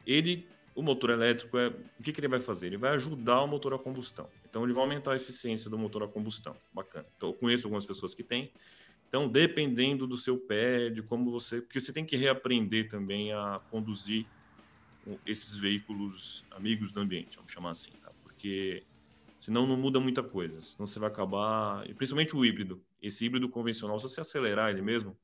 Ele 0.04 0.48
o 0.74 0.82
motor 0.82 1.10
elétrico 1.10 1.56
é 1.56 1.68
o 1.68 2.02
que, 2.02 2.12
que, 2.12 2.20
ele 2.20 2.28
vai 2.28 2.40
fazer? 2.40 2.66
Ele 2.66 2.76
vai 2.76 2.94
ajudar 2.94 3.42
o 3.42 3.46
motor 3.46 3.74
a 3.74 3.78
combustão. 3.78 4.28
Então 4.48 4.64
ele 4.64 4.72
vai 4.72 4.82
aumentar 4.82 5.12
a 5.12 5.16
eficiência 5.16 5.70
do 5.70 5.78
motor 5.78 6.02
a 6.02 6.08
combustão. 6.08 6.56
Bacana. 6.72 7.06
Então 7.16 7.28
eu 7.30 7.34
conheço 7.34 7.66
algumas 7.66 7.86
pessoas 7.86 8.14
que 8.14 8.22
têm. 8.22 8.50
Então 9.08 9.28
dependendo 9.28 10.06
do 10.06 10.18
seu 10.18 10.36
pé, 10.36 10.90
de 10.90 11.02
como 11.02 11.30
você, 11.30 11.60
porque 11.60 11.80
você 11.80 11.92
tem 11.92 12.04
que 12.04 12.16
reaprender 12.16 12.88
também 12.88 13.32
a 13.32 13.60
conduzir 13.70 14.26
esses 15.26 15.54
veículos 15.54 16.44
amigos 16.50 16.92
do 16.92 17.00
ambiente, 17.00 17.36
vamos 17.36 17.52
chamar 17.52 17.70
assim, 17.70 17.92
tá? 18.02 18.10
Porque 18.22 18.82
senão 19.38 19.66
não 19.66 19.76
muda 19.76 20.00
muita 20.00 20.22
coisa. 20.22 20.60
Senão 20.60 20.86
você 20.86 20.98
vai 20.98 21.08
acabar, 21.08 21.88
e 21.88 21.94
principalmente 21.94 22.34
o 22.34 22.44
híbrido. 22.44 22.82
Esse 23.02 23.26
híbrido 23.26 23.48
convencional, 23.48 24.00
se 24.00 24.08
você 24.08 24.20
acelerar 24.22 24.70
ele 24.70 24.80
mesmo, 24.80 25.16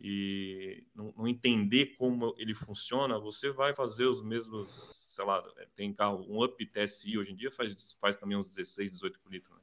e 0.00 0.84
não, 0.94 1.12
não, 1.16 1.26
entender 1.26 1.96
como 1.96 2.32
ele 2.38 2.54
funciona, 2.54 3.18
você 3.18 3.50
vai 3.50 3.74
fazer 3.74 4.04
os 4.04 4.22
mesmos, 4.22 5.06
sei 5.08 5.24
lá, 5.24 5.42
é, 5.56 5.66
tem 5.74 5.92
carro, 5.92 6.24
um 6.28 6.42
Up 6.42 6.64
TSI 6.66 7.18
hoje 7.18 7.32
em 7.32 7.34
dia 7.34 7.50
faz, 7.50 7.96
faz 8.00 8.16
também 8.16 8.36
uns 8.36 8.48
16, 8.54 8.92
18 8.92 9.18
por 9.18 9.32
litro. 9.32 9.52
Né? 9.52 9.60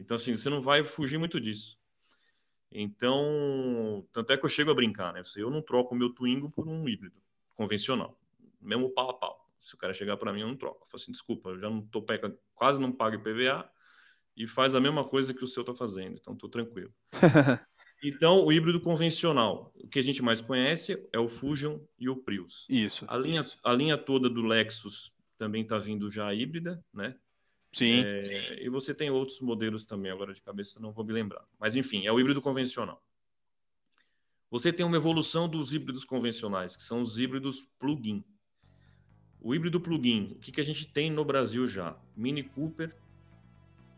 Então, 0.00 0.16
assim, 0.16 0.34
você 0.34 0.50
não 0.50 0.60
vai 0.60 0.82
fugir 0.82 1.18
muito 1.18 1.40
disso. 1.40 1.78
Então, 2.72 4.06
tanto 4.12 4.32
é 4.32 4.36
que 4.36 4.44
eu 4.44 4.48
chego 4.50 4.70
a 4.70 4.74
brincar, 4.74 5.12
né? 5.12 5.22
Eu 5.36 5.50
não 5.50 5.62
troco 5.62 5.94
o 5.94 5.98
meu 5.98 6.10
Twingo 6.10 6.50
por 6.50 6.68
um 6.68 6.88
híbrido 6.88 7.20
convencional, 7.54 8.18
mesmo 8.60 8.90
pau 8.90 9.10
a 9.10 9.14
pau. 9.14 9.48
Se 9.58 9.74
o 9.74 9.78
cara 9.78 9.92
chegar 9.92 10.16
para 10.16 10.32
mim, 10.32 10.40
eu 10.40 10.48
não 10.48 10.56
troco. 10.56 10.82
Eu 10.82 10.86
falo 10.86 11.02
assim, 11.02 11.12
desculpa, 11.12 11.50
eu 11.50 11.58
já 11.58 11.68
não 11.68 11.82
tô 11.82 12.04
quase 12.54 12.80
não 12.80 12.90
pago 12.90 13.16
IPVA 13.16 13.70
e 14.36 14.46
faz 14.46 14.74
a 14.74 14.80
mesma 14.80 15.04
coisa 15.04 15.34
que 15.34 15.44
o 15.44 15.46
seu 15.46 15.62
tá 15.62 15.74
fazendo, 15.74 16.16
então 16.16 16.34
tô 16.34 16.48
tranquilo. 16.48 16.92
Então, 18.02 18.44
o 18.44 18.52
híbrido 18.52 18.80
convencional, 18.80 19.72
o 19.76 19.88
que 19.88 19.98
a 19.98 20.02
gente 20.02 20.22
mais 20.22 20.40
conhece 20.40 21.06
é 21.12 21.18
o 21.18 21.28
Fusion 21.28 21.78
e 21.98 22.08
o 22.08 22.16
Prius. 22.16 22.66
Isso. 22.68 23.04
A 23.08 23.16
linha. 23.16 23.44
A 23.62 23.72
linha 23.72 23.98
toda 23.98 24.28
do 24.28 24.42
Lexus 24.42 25.14
também 25.36 25.62
está 25.62 25.78
vindo 25.78 26.10
já 26.10 26.32
híbrida, 26.32 26.82
né? 26.92 27.14
Sim, 27.72 28.02
é, 28.04 28.24
sim. 28.24 28.64
E 28.64 28.68
você 28.68 28.94
tem 28.94 29.10
outros 29.10 29.40
modelos 29.40 29.84
também, 29.84 30.10
agora 30.10 30.34
de 30.34 30.42
cabeça 30.42 30.80
não 30.80 30.92
vou 30.92 31.04
me 31.04 31.12
lembrar. 31.12 31.44
Mas 31.58 31.76
enfim, 31.76 32.06
é 32.06 32.12
o 32.12 32.18
híbrido 32.18 32.42
convencional. 32.42 33.02
Você 34.50 34.72
tem 34.72 34.84
uma 34.84 34.96
evolução 34.96 35.48
dos 35.48 35.72
híbridos 35.72 36.04
convencionais, 36.04 36.74
que 36.74 36.82
são 36.82 37.02
os 37.02 37.18
híbridos 37.18 37.62
plug-in. 37.78 38.24
O 39.40 39.54
híbrido 39.54 39.80
plug-in, 39.80 40.32
o 40.32 40.40
que, 40.40 40.50
que 40.50 40.60
a 40.60 40.64
gente 40.64 40.92
tem 40.92 41.10
no 41.10 41.24
Brasil 41.24 41.68
já? 41.68 41.96
Mini 42.16 42.42
Cooper 42.42 42.94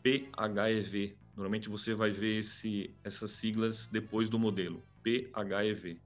PHEV, 0.02 1.16
Normalmente 1.42 1.68
você 1.68 1.92
vai 1.92 2.12
ver 2.12 2.38
esse, 2.38 2.94
essas 3.02 3.33
siglas 3.33 3.88
depois 3.88 4.31
do 4.31 4.38
modelo, 4.38 4.81
PHEV. 5.02 5.98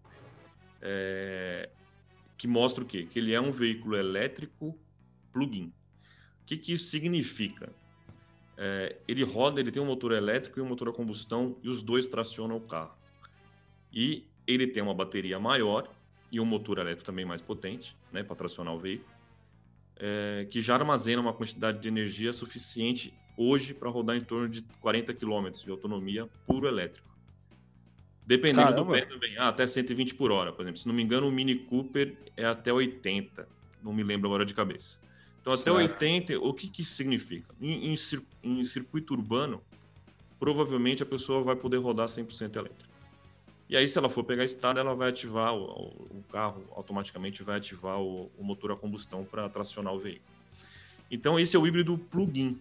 É, 0.81 1.69
que 2.39 2.49
mostra 2.49 2.83
o 2.83 2.87
quê? 2.87 3.05
Que 3.05 3.19
ele 3.19 3.35
é 3.35 3.41
um 3.41 3.53
veículo 3.53 3.97
elétrico 3.97 4.75
plug-in. 5.35 5.67
O 5.67 5.73
que, 6.47 6.57
que 6.57 6.73
isso 6.73 6.89
significa? 6.89 7.71
É, 8.57 8.97
ele 9.07 9.23
roda, 9.25 9.61
ele 9.61 9.71
tem 9.71 9.83
um 9.83 9.87
motor 9.87 10.13
elétrico 10.13 10.59
e 10.59 10.63
um 10.63 10.67
motor 10.67 10.89
a 10.89 10.93
combustão 10.93 11.59
e 11.63 11.69
os 11.69 11.83
dois 11.83 12.09
tracionam 12.09 12.57
o 12.57 12.61
carro. 12.63 12.97
E 13.93 14.27
ele 14.47 14.67
tem 14.67 14.83
uma 14.83 14.95
bateria 14.95 15.39
maior 15.39 15.95
e 16.33 16.41
um 16.41 16.47
motor 16.47 16.79
elétrico 16.79 17.05
também 17.05 17.27
mais 17.27 17.43
potente, 17.43 17.95
né, 18.11 18.23
para 18.23 18.37
tracionar 18.37 18.75
o 18.75 18.79
veículo, 18.79 19.11
é, 19.97 20.47
que 20.51 20.63
já 20.63 20.77
armazena 20.77 21.21
uma 21.21 21.35
quantidade 21.35 21.79
de 21.79 21.89
energia 21.89 22.33
suficiente 22.33 23.13
hoje 23.37 23.75
para 23.75 23.91
rodar 23.91 24.17
em 24.17 24.25
torno 24.25 24.49
de 24.49 24.63
40 24.81 25.13
km 25.15 25.51
de 25.51 25.71
autonomia 25.71 26.29
puro 26.47 26.67
elétrico. 26.67 27.07
Dependendo 28.27 28.69
Caramba. 28.69 28.85
do 28.85 28.93
pé 28.93 29.05
também, 29.05 29.39
ah, 29.39 29.49
até 29.49 29.67
120 29.67 30.15
por 30.17 30.33
hora, 30.33 30.53
por 30.53 30.63
exemplo. 30.63 30.79
Se 30.79 30.89
não 30.89 30.95
me 30.95 31.03
engano, 31.03 31.29
o 31.29 31.33
Mini 31.33 31.55
Cooper 31.55 32.17
é 32.37 32.45
até 32.45 32.73
80, 32.73 33.49
não 33.83 33.93
me 33.93 34.03
lembro 34.03 34.27
agora 34.29 34.45
de 34.45 34.53
cabeça. 34.53 35.01
Então, 35.41 35.57
certo. 35.57 35.71
até 35.71 35.83
80, 35.83 36.41
o 36.41 36.53
que, 36.53 36.69
que 36.69 36.83
isso 36.83 36.97
significa? 36.97 37.55
Em, 37.61 37.93
em, 37.93 37.97
em, 38.43 38.65
circuito 38.65 39.15
urbano, 39.15 39.63
provavelmente 40.41 41.05
a 41.05 41.07
pessoa 41.07 41.45
vai 41.45 41.55
poder 41.55 41.77
rodar 41.77 42.09
100% 42.09 42.57
elétrico. 42.57 42.91
E 43.69 43.77
aí, 43.77 43.87
se 43.87 43.97
ela 43.97 44.09
for 44.09 44.25
pegar 44.25 44.43
a 44.43 44.45
estrada, 44.45 44.81
ela 44.81 44.95
vai 44.95 45.11
ativar 45.11 45.55
o, 45.55 45.89
o 46.11 46.25
carro, 46.33 46.65
automaticamente 46.73 47.45
vai 47.45 47.59
ativar 47.59 48.01
o, 48.01 48.29
o 48.37 48.43
motor 48.43 48.73
a 48.73 48.77
combustão 48.77 49.25
para 49.25 49.49
tracionar 49.49 49.95
o 49.95 50.01
veículo. 50.01 50.29
Então, 51.09 51.39
esse 51.39 51.55
é 51.55 51.59
o 51.61 51.67
híbrido 51.67 51.97
plug-in. 51.97 52.61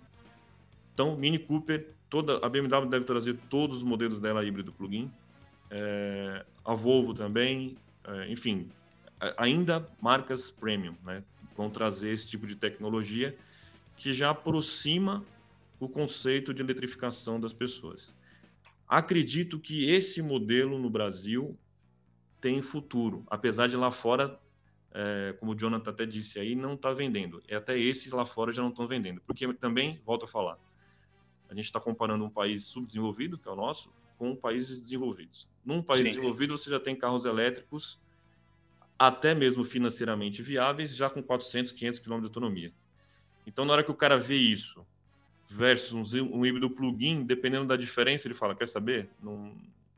Então, 0.95 1.17
Mini 1.17 1.37
Cooper, 1.37 1.93
toda 2.09 2.37
a 2.37 2.47
BMW 2.47 2.87
deve 2.87 3.03
trazer 3.03 3.37
todos 3.49 3.77
os 3.77 3.83
modelos 3.83 4.21
dela 4.21 4.45
híbrido 4.45 4.71
plug-in. 4.71 5.11
É, 5.69 6.45
a 6.63 6.73
Volvo 6.73 7.13
também, 7.13 7.77
é, 8.05 8.31
enfim, 8.31 8.69
ainda 9.37 9.85
marcas 10.01 10.49
premium, 10.49 10.95
né? 11.03 11.21
Vão 11.53 11.69
trazer 11.69 12.11
esse 12.11 12.29
tipo 12.29 12.47
de 12.47 12.55
tecnologia 12.55 13.37
que 13.97 14.13
já 14.13 14.29
aproxima 14.29 15.25
o 15.81 15.89
conceito 15.89 16.53
de 16.53 16.61
eletrificação 16.61 17.41
das 17.41 17.51
pessoas. 17.51 18.15
Acredito 18.87 19.59
que 19.59 19.91
esse 19.91 20.21
modelo 20.21 20.79
no 20.79 20.89
Brasil 20.89 21.57
tem 22.39 22.61
futuro, 22.61 23.25
apesar 23.27 23.67
de 23.67 23.75
lá 23.75 23.91
fora, 23.91 24.39
é, 24.93 25.35
como 25.41 25.51
o 25.51 25.55
Jonathan 25.55 25.91
até 25.91 26.05
disse 26.05 26.39
aí, 26.39 26.55
não 26.55 26.75
está 26.75 26.93
vendendo. 26.93 27.43
E 27.49 27.53
até 27.53 27.77
esses 27.77 28.13
lá 28.13 28.25
fora 28.25 28.53
já 28.53 28.61
não 28.61 28.69
estão 28.69 28.87
vendendo, 28.87 29.19
porque 29.27 29.53
também, 29.55 30.01
volto 30.05 30.23
a 30.23 30.27
falar, 30.27 30.57
a 31.49 31.53
gente 31.53 31.65
está 31.65 31.79
comparando 31.79 32.25
um 32.25 32.29
país 32.29 32.65
subdesenvolvido, 32.65 33.37
que 33.37 33.47
é 33.47 33.51
o 33.51 33.55
nosso, 33.55 33.91
com 34.17 34.35
países 34.35 34.81
desenvolvidos. 34.81 35.47
Num 35.63 35.81
país 35.81 36.07
Sim. 36.07 36.15
desenvolvido, 36.15 36.57
você 36.57 36.69
já 36.69 36.79
tem 36.79 36.95
carros 36.95 37.25
elétricos, 37.25 37.99
até 38.97 39.35
mesmo 39.35 39.65
financeiramente 39.65 40.41
viáveis, 40.41 40.95
já 40.95 41.09
com 41.09 41.21
400, 41.21 41.71
500 41.71 41.99
km 41.99 42.19
de 42.19 42.25
autonomia. 42.25 42.73
Então, 43.45 43.65
na 43.65 43.73
hora 43.73 43.83
que 43.83 43.91
o 43.91 43.95
cara 43.95 44.17
vê 44.17 44.35
isso, 44.35 44.85
versus 45.49 46.13
um, 46.13 46.45
híbrido 46.45 46.69
plug-in, 46.69 47.23
dependendo 47.23 47.67
da 47.67 47.75
diferença, 47.75 48.27
ele 48.27 48.33
fala: 48.33 48.55
quer 48.55 48.67
saber? 48.67 49.09
Não, 49.21 49.55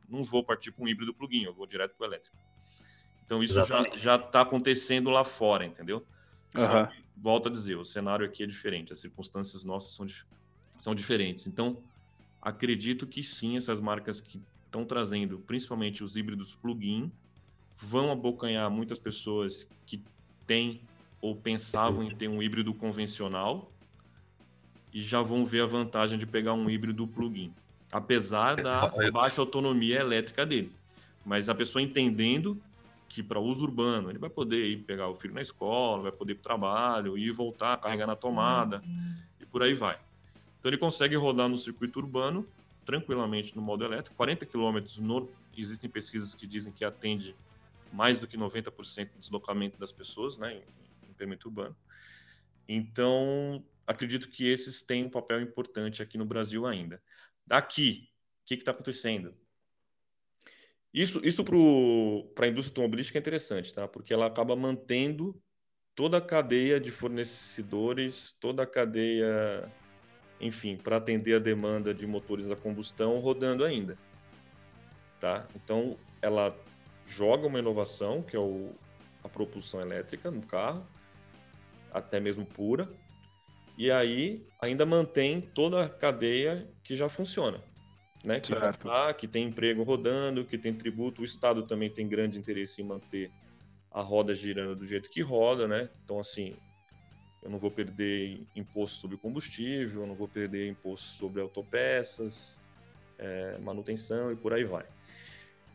não 0.10 0.24
vou 0.24 0.44
partir 0.44 0.72
para 0.72 0.84
um 0.84 0.88
híbrido 0.88 1.14
plug-in, 1.14 1.44
eu 1.44 1.54
vou 1.54 1.66
direto 1.66 1.96
para 1.96 2.06
o 2.06 2.10
elétrico. 2.10 2.36
Então, 3.26 3.44
isso 3.44 3.56
já 3.96 4.16
está 4.16 4.42
acontecendo 4.42 5.10
lá 5.10 5.24
fora, 5.24 5.66
entendeu? 5.66 6.06
Uhum. 6.56 7.04
Volto 7.16 7.48
a 7.48 7.52
dizer: 7.52 7.76
o 7.76 7.86
cenário 7.86 8.26
aqui 8.26 8.44
é 8.44 8.46
diferente, 8.48 8.92
as 8.92 9.00
circunstâncias 9.00 9.64
nossas 9.64 9.94
são 9.94 10.06
diferentes 10.06 10.37
são 10.78 10.94
diferentes. 10.94 11.48
Então, 11.48 11.78
acredito 12.42 13.06
que 13.08 13.24
sim, 13.24 13.58
essas 13.58 13.80
marcas 13.80 14.22
que 14.22 14.42
estão 14.66 14.86
trazendo, 14.86 15.40
principalmente 15.40 16.04
os 16.04 16.16
híbridos 16.16 16.56
plug-in, 16.56 17.12
vão 17.78 18.12
abocanhar 18.12 18.70
muitas 18.70 19.00
pessoas 19.00 19.70
que 19.86 20.02
têm 20.46 20.82
ou 21.22 21.36
pensavam 21.36 22.04
em 22.04 22.16
ter 22.16 22.28
um 22.28 22.42
híbrido 22.42 22.74
convencional 22.74 23.72
e 24.94 25.02
já 25.02 25.22
vão 25.22 25.46
ver 25.46 25.62
a 25.62 25.66
vantagem 25.66 26.18
de 26.18 26.26
pegar 26.26 26.54
um 26.54 26.70
híbrido 26.70 27.08
plug-in, 27.08 27.54
apesar 27.92 28.62
da 28.62 28.88
baixa 29.12 29.42
autonomia 29.42 30.00
elétrica 30.00 30.46
dele. 30.46 30.72
Mas 31.26 31.50
a 31.50 31.56
pessoa 31.56 31.82
entendendo 31.82 32.60
que 33.10 33.22
para 33.22 33.40
uso 33.40 33.64
urbano 33.64 34.10
ele 34.10 34.20
vai 34.20 34.30
poder 34.30 34.68
ir 34.68 34.78
pegar 34.78 35.08
o 35.10 35.16
filho 35.16 35.34
na 35.34 35.42
escola, 35.42 36.04
vai 36.04 36.12
poder 36.12 36.34
ir 36.34 36.36
para 36.36 36.42
o 36.42 36.44
trabalho, 36.44 37.18
ir 37.18 37.32
voltar, 37.32 37.78
carregar 37.78 38.08
na 38.08 38.16
tomada 38.16 38.82
e 39.40 39.46
por 39.46 39.62
aí 39.62 39.74
vai. 39.74 39.98
Então 40.68 40.74
ele 40.74 40.82
consegue 40.82 41.16
rodar 41.16 41.48
no 41.48 41.58
circuito 41.58 41.98
urbano 41.98 42.46
tranquilamente 42.84 43.56
no 43.56 43.62
modo 43.62 43.86
elétrico, 43.86 44.18
40 44.18 44.46
km 44.46 44.82
no... 45.00 45.30
existem 45.58 45.90
pesquisas 45.90 46.36
que 46.36 46.46
dizem 46.46 46.74
que 46.74 46.84
atende 46.84 47.34
mais 47.94 48.20
do 48.20 48.28
que 48.28 48.38
90% 48.38 49.12
do 49.14 49.18
deslocamento 49.18 49.80
das 49.80 49.94
pessoas, 49.94 50.38
né, 50.38 50.62
em, 51.08 51.14
perímetro 51.14 51.48
urbano. 51.48 51.74
Então, 52.68 53.64
acredito 53.86 54.28
que 54.28 54.46
esses 54.46 54.82
têm 54.82 55.06
um 55.06 55.10
papel 55.10 55.42
importante 55.42 56.04
aqui 56.04 56.18
no 56.18 56.26
Brasil 56.26 56.66
ainda. 56.66 57.02
Daqui, 57.46 58.10
o 58.44 58.46
que 58.46 58.56
está 58.56 58.72
acontecendo? 58.72 59.34
Isso, 60.94 61.26
isso 61.26 61.46
para 62.36 62.46
a 62.46 62.50
indústria 62.50 62.72
automobilística 62.74 63.18
é 63.18 63.22
interessante, 63.22 63.74
tá? 63.74 63.88
Porque 63.88 64.14
ela 64.14 64.26
acaba 64.26 64.54
mantendo 64.54 65.42
toda 65.96 66.18
a 66.18 66.22
cadeia 66.22 66.78
de 66.78 66.92
fornecedores, 66.92 68.34
toda 68.40 68.64
a 68.64 68.68
cadeia 68.68 69.72
enfim, 70.40 70.78
para 70.78 70.98
atender 70.98 71.36
a 71.36 71.40
demanda 71.40 71.94
de 71.94 72.06
motores 72.06 72.50
a 72.52 72.56
combustão 72.56 73.20
rodando 73.20 73.64
ainda. 73.64 73.98
Tá? 75.20 75.48
Então, 75.56 75.98
ela 76.22 76.56
joga 77.06 77.48
uma 77.48 77.60
inovação, 77.60 78.22
que 78.22 78.36
é 78.36 78.40
o, 78.40 78.76
a 79.24 79.30
propulsão 79.30 79.82
elétrica 79.82 80.30
no 80.30 80.42
carro, 80.42 80.86
até 81.92 82.20
mesmo 82.20 82.46
pura, 82.46 82.90
e 83.78 83.92
aí 83.92 84.46
ainda 84.62 84.86
mantém 84.86 85.42
toda 85.42 85.86
a 85.86 85.90
cadeia 85.90 86.68
que 86.84 86.96
já 86.96 87.08
funciona. 87.08 87.64
Né? 88.24 88.40
Que, 88.40 88.52
já 88.52 88.74
tá, 88.74 89.14
que 89.14 89.28
tem 89.28 89.46
emprego 89.48 89.84
rodando, 89.84 90.44
que 90.44 90.58
tem 90.58 90.74
tributo. 90.74 91.22
O 91.22 91.26
Estado 91.26 91.64
também 91.64 91.90
tem 91.90 92.08
grande 92.08 92.38
interesse 92.38 92.82
em 92.82 92.86
manter 92.86 93.32
a 93.92 94.02
roda 94.02 94.36
girando 94.36 94.76
do 94.76 94.86
jeito 94.86 95.10
que 95.10 95.22
roda, 95.22 95.68
né? 95.68 95.90
Então, 96.04 96.20
assim, 96.20 96.56
eu 97.48 97.52
não 97.52 97.58
vou 97.58 97.72
perder 97.72 98.42
imposto 98.54 98.98
sobre 98.98 99.16
combustível, 99.16 100.02
eu 100.02 100.08
não 100.08 100.16
vou 100.16 100.28
perder 100.28 100.68
imposto 100.68 101.08
sobre 101.08 101.42
autopeças, 101.42 102.62
é, 103.18 103.58
manutenção 103.60 104.34
e 104.34 104.36
por 104.36 104.54
aí 104.54 104.66
vai. 104.66 104.86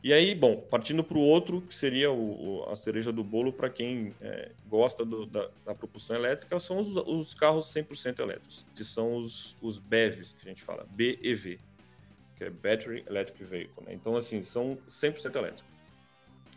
E 0.04 0.12
aí, 0.12 0.34
bom, 0.34 0.60
partindo 0.60 1.02
para 1.02 1.16
o 1.16 1.20
outro, 1.22 1.62
que 1.62 1.74
seria 1.74 2.12
o, 2.12 2.68
a 2.68 2.76
cereja 2.76 3.10
do 3.10 3.24
bolo 3.24 3.54
para 3.54 3.70
quem 3.70 4.14
é, 4.20 4.50
gosta 4.68 5.02
do, 5.02 5.24
da, 5.24 5.48
da, 5.64 5.74
propulsão 5.74 6.14
elétrica, 6.14 6.60
são 6.60 6.78
os, 6.78 6.94
os 6.94 7.32
carros 7.32 7.72
100% 7.72 8.20
elétricos, 8.20 8.66
que 8.74 8.84
são 8.84 9.14
os, 9.14 9.56
os 9.62 9.78
BEVs, 9.78 10.34
que 10.34 10.46
a 10.46 10.50
gente 10.50 10.62
fala, 10.62 10.86
BEV, 10.90 11.58
que 12.36 12.44
é 12.44 12.50
Battery 12.50 13.02
Electric 13.08 13.44
Vehicle. 13.44 13.82
Né? 13.86 13.94
Então, 13.94 14.14
assim, 14.14 14.42
são 14.42 14.76
100% 14.90 15.36
elétricos. 15.36 15.72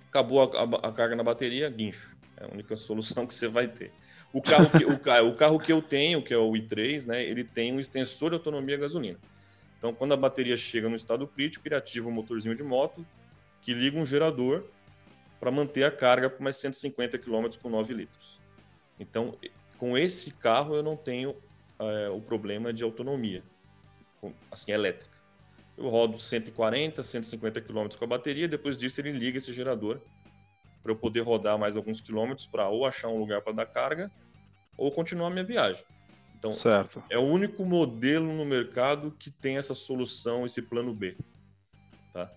Acabou 0.09 0.41
a, 0.41 0.59
a, 0.59 0.89
a, 0.89 0.91
carga 0.91 1.15
na 1.15 1.23
bateria, 1.23 1.69
guincho. 1.69 2.17
É 2.35 2.43
a 2.43 2.47
única 2.51 2.75
solução 2.75 3.25
que 3.25 3.33
você 3.33 3.47
vai 3.47 3.69
ter. 3.69 3.93
O 4.35 4.41
carro 4.41 4.69
que, 4.69 4.83
o, 4.83 4.99
carro, 4.99 5.29
o 5.29 5.33
carro 5.33 5.57
que 5.57 5.71
eu 5.71 5.81
tenho, 5.81 6.21
que 6.21 6.33
é 6.33 6.37
o 6.37 6.51
i3, 6.51 7.07
né, 7.07 7.23
ele 7.23 7.41
tem 7.41 7.71
um 7.71 7.79
extensor 7.79 8.31
de 8.31 8.35
autonomia 8.35 8.75
gasolina. 8.75 9.17
Então, 9.77 9.93
quando 9.93 10.13
a 10.13 10.17
bateria 10.17 10.57
chega 10.57 10.89
no 10.89 10.97
estado 10.97 11.25
crítico, 11.25 11.65
ele 11.65 11.75
ativa 11.75 12.09
o 12.09 12.11
motorzinho 12.11 12.53
de 12.53 12.61
moto, 12.61 13.05
que 13.61 13.73
liga 13.73 13.97
um 13.97 14.05
gerador 14.05 14.65
para 15.39 15.49
manter 15.51 15.85
a 15.85 15.91
carga 15.91 16.29
por 16.29 16.41
mais 16.43 16.57
150 16.57 17.17
km 17.17 17.45
com 17.61 17.69
9 17.69 17.93
litros. 17.93 18.37
Então, 18.99 19.37
com 19.77 19.97
esse 19.97 20.31
carro 20.31 20.75
eu 20.75 20.83
não 20.83 20.97
tenho 20.97 21.33
é, 21.79 22.09
o 22.09 22.19
problema 22.19 22.73
de 22.73 22.83
autonomia, 22.83 23.41
assim, 24.51 24.73
elétrica. 24.73 25.17
Eu 25.77 25.87
rodo 25.87 26.19
140, 26.19 27.01
150 27.01 27.61
km 27.61 27.87
com 27.97 28.03
a 28.03 28.07
bateria, 28.07 28.49
depois 28.49 28.77
disso 28.77 28.99
ele 28.99 29.13
liga 29.13 29.37
esse 29.37 29.53
gerador 29.53 30.01
para 30.83 30.91
eu 30.91 30.95
poder 30.97 31.21
rodar 31.21 31.57
mais 31.57 31.77
alguns 31.77 32.01
quilômetros 32.01 32.45
para 32.45 32.67
ou 32.67 32.85
achar 32.85 33.07
um 33.07 33.17
lugar 33.17 33.41
para 33.41 33.53
dar 33.53 33.65
carga 33.65 34.11
ou 34.77 34.91
continuar 34.91 35.27
a 35.27 35.29
minha 35.29 35.43
viagem. 35.43 35.83
Então, 36.37 36.53
certo. 36.53 37.03
é 37.09 37.17
o 37.17 37.23
único 37.23 37.65
modelo 37.65 38.31
no 38.33 38.45
mercado 38.45 39.11
que 39.17 39.31
tem 39.31 39.57
essa 39.57 39.73
solução, 39.73 40.45
esse 40.45 40.61
plano 40.61 40.93
B. 40.93 41.17
Tá? 42.13 42.31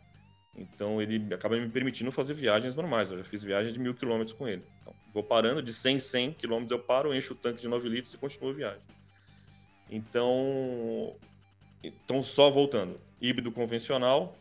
Então, 0.56 1.02
ele 1.02 1.34
acaba 1.34 1.56
me 1.56 1.68
permitindo 1.68 2.10
fazer 2.10 2.34
viagens 2.34 2.74
normais. 2.74 3.10
Eu 3.10 3.18
já 3.18 3.24
fiz 3.24 3.42
viagens 3.42 3.72
de 3.72 3.78
mil 3.78 3.94
quilômetros 3.94 4.36
com 4.36 4.48
ele. 4.48 4.62
Então, 4.80 4.94
vou 5.12 5.22
parando, 5.22 5.62
de 5.62 5.72
100 5.72 6.00
100 6.00 6.32
quilômetros 6.32 6.70
eu 6.70 6.78
paro, 6.78 7.14
encho 7.14 7.34
o 7.34 7.36
tanque 7.36 7.60
de 7.60 7.68
9 7.68 7.88
litros 7.88 8.14
e 8.14 8.16
continuo 8.16 8.50
a 8.50 8.54
viagem. 8.54 8.82
Então, 9.90 11.16
então 11.82 12.22
só 12.22 12.50
voltando. 12.50 13.00
Híbrido 13.20 13.52
convencional, 13.52 14.36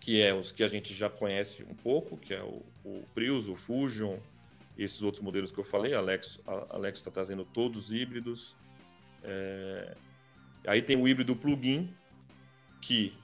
que 0.00 0.22
é 0.22 0.32
os 0.32 0.52
que 0.52 0.62
a 0.62 0.68
gente 0.68 0.94
já 0.94 1.10
conhece 1.10 1.64
um 1.64 1.74
pouco, 1.74 2.16
que 2.16 2.32
é 2.32 2.42
o, 2.42 2.62
o 2.84 3.04
Prius, 3.14 3.46
o 3.46 3.54
Fusion, 3.54 4.16
esses 4.84 5.02
outros 5.02 5.22
modelos 5.22 5.52
que 5.52 5.58
eu 5.58 5.64
falei. 5.64 5.94
A 5.94 5.98
Alex 5.98 6.40
está 6.94 7.10
trazendo 7.10 7.44
todos 7.44 7.92
híbridos. 7.92 8.56
É... 9.22 9.96
Aí 10.66 10.82
tem 10.82 10.96
o 10.96 11.06
híbrido 11.06 11.36
plug-in, 11.36 11.94
que 12.80 13.14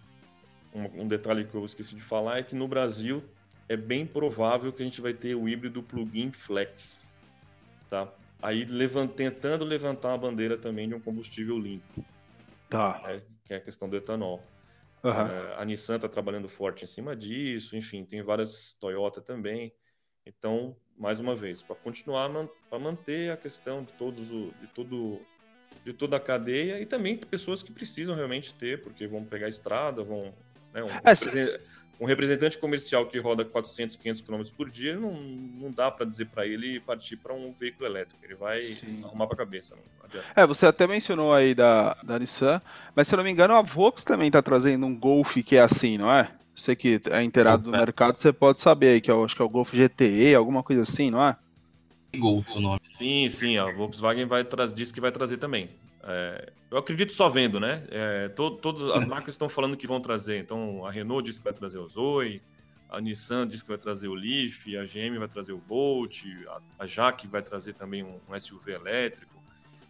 um, 0.73 1.03
um, 1.03 1.09
detalhe 1.09 1.45
que 1.45 1.55
eu 1.55 1.65
esqueci 1.65 1.95
de 1.95 2.03
falar 2.03 2.39
é 2.39 2.43
que 2.43 2.55
no 2.55 2.69
Brasil 2.69 3.25
é 3.69 3.77
bem 3.77 4.07
provável 4.07 4.73
que 4.73 4.83
a 4.83 4.87
gente 4.87 5.01
vai 5.01 5.15
ter 5.15 5.35
o 5.35 5.49
híbrido 5.49 5.83
plug-in 5.83 6.31
flex, 6.31 7.11
tá? 7.89 8.13
Aí 8.41 8.65
levant, 8.65 9.11
tentando 9.13 9.65
levantar 9.65 10.15
a 10.15 10.19
bandeira 10.19 10.57
também 10.57 10.89
de 10.89 10.95
um 10.95 11.01
combustível 11.01 11.59
limpo. 11.59 12.05
Tá. 12.69 13.03
É, 13.07 13.23
que 13.45 13.55
é 13.55 13.57
a 13.57 13.61
questão 13.61 13.89
do 13.89 13.97
etanol. 13.97 14.43
Uhum. 15.03 15.55
A 15.57 15.65
Nissan 15.65 15.97
está 15.97 16.09
trabalhando 16.09 16.49
forte 16.49 16.85
em 16.85 16.87
cima 16.87 17.15
disso, 17.15 17.77
enfim, 17.77 18.05
tem 18.05 18.23
várias 18.23 18.75
Toyota 18.75 19.21
também. 19.21 19.73
Então, 20.27 20.77
mais 20.99 21.21
uma 21.21 21.37
vez, 21.37 21.63
para 21.63 21.77
continuar 21.77 22.29
para 22.69 22.79
manter 22.79 23.31
a 23.31 23.37
questão 23.37 23.83
de 23.83 23.93
todos 23.93 24.33
o, 24.33 24.53
de 24.61 24.67
todo 24.69 25.21
de 25.85 25.93
toda 25.93 26.17
a 26.17 26.21
cadeia 26.21 26.81
e 26.81 26.87
também 26.87 27.17
pessoas 27.17 27.63
que 27.63 27.71
precisam 27.71 28.17
realmente 28.17 28.53
ter, 28.53 28.83
porque 28.83 29.07
vão 29.07 29.25
pegar 29.25 29.47
a 29.47 29.49
estrada, 29.49 30.03
vão 30.03 30.35
né, 30.75 30.83
um, 30.83 30.89
é, 30.89 31.61
um 32.01 32.07
representante 32.07 32.59
comercial 32.59 33.07
que 33.07 33.19
roda 33.21 33.45
400, 33.45 33.95
500 33.95 34.21
km 34.21 34.43
por 34.57 34.69
dia, 34.69 34.97
não, 34.97 35.15
não 35.15 35.71
dá 35.71 35.89
para 35.91 36.05
dizer 36.05 36.27
para 36.27 36.45
ele 36.45 36.81
partir 36.81 37.17
para 37.17 37.33
um 37.33 37.53
veículo 37.53 37.87
elétrico. 37.87 38.19
Ele 38.25 38.35
vai 38.35 38.61
Sim. 38.61 39.05
arrumar 39.05 39.29
para 39.29 39.35
a 39.35 39.39
cabeça. 39.39 39.77
É, 40.35 40.45
você 40.45 40.67
até 40.67 40.89
mencionou 40.89 41.33
aí 41.33 41.55
da, 41.55 41.95
da 42.03 42.19
Nissan, 42.19 42.61
mas 42.95 43.07
se 43.07 43.15
eu 43.15 43.17
não 43.19 43.25
me 43.25 43.31
engano, 43.31 43.55
a 43.55 43.63
Vox 43.63 44.03
também 44.03 44.27
está 44.27 44.43
trazendo 44.43 44.87
um 44.87 44.99
Golf 44.99 45.37
que 45.37 45.57
é 45.57 45.61
assim, 45.61 45.97
não 45.97 46.13
é? 46.13 46.31
Você 46.57 46.75
que 46.75 47.01
é 47.11 47.23
inteirado 47.23 47.65
do 47.65 47.71
mercado, 47.71 48.17
você 48.17 48.33
pode 48.33 48.61
saber 48.61 48.89
aí, 48.89 49.01
que 49.01 49.11
eu 49.11 49.23
acho 49.23 49.37
que 49.37 49.43
é 49.43 49.45
o 49.45 49.49
Golf 49.49 49.73
GTE, 49.75 50.35
alguma 50.35 50.63
coisa 50.63 50.83
assim, 50.83 51.11
não 51.11 51.23
é? 51.23 51.37
Golf 52.17 52.57
o 52.57 52.61
nome. 52.61 52.81
Sim, 52.83 53.29
sim, 53.29 53.59
a 53.59 53.71
Volkswagen 53.71 54.27
vai 54.27 54.43
trazer, 54.43 54.75
disse 54.75 54.93
que 54.93 55.01
vai 55.01 55.13
trazer 55.13 55.37
também. 55.37 55.69
É, 56.03 56.53
eu 56.71 56.79
acredito 56.79 57.13
só 57.13 57.29
vendo, 57.29 57.61
né? 57.61 57.85
É, 57.91 58.29
to, 58.29 58.53
todas 58.53 58.91
as 58.93 59.05
marcas 59.05 59.35
estão 59.35 59.49
falando 59.49 59.77
que 59.77 59.87
vão 59.87 60.01
trazer. 60.01 60.39
Então, 60.39 60.87
a 60.87 60.91
Renault 60.91 61.29
disse 61.29 61.41
que 61.41 61.45
vai 61.45 61.53
trazer 61.53 61.79
o 61.79 61.87
Zoe, 61.87 62.41
a 62.89 63.01
Nissan 63.01 63.47
disse 63.47 63.63
que 63.63 63.69
vai 63.69 63.79
trazer 63.79 64.09
o 64.09 64.15
Leaf, 64.15 64.67
a 64.77 64.85
GM 64.85 65.19
vai 65.19 65.29
trazer 65.29 65.53
o 65.53 65.59
Bolt, 65.59 66.25
a, 66.49 66.85
a 66.85 66.87
Jaque 66.87 67.27
vai 67.27 67.43
trazer 67.43 67.75
também 67.75 68.03
um, 68.03 68.19
um, 68.29 68.39
SUV 68.39 68.73
elétrico. 68.73 69.35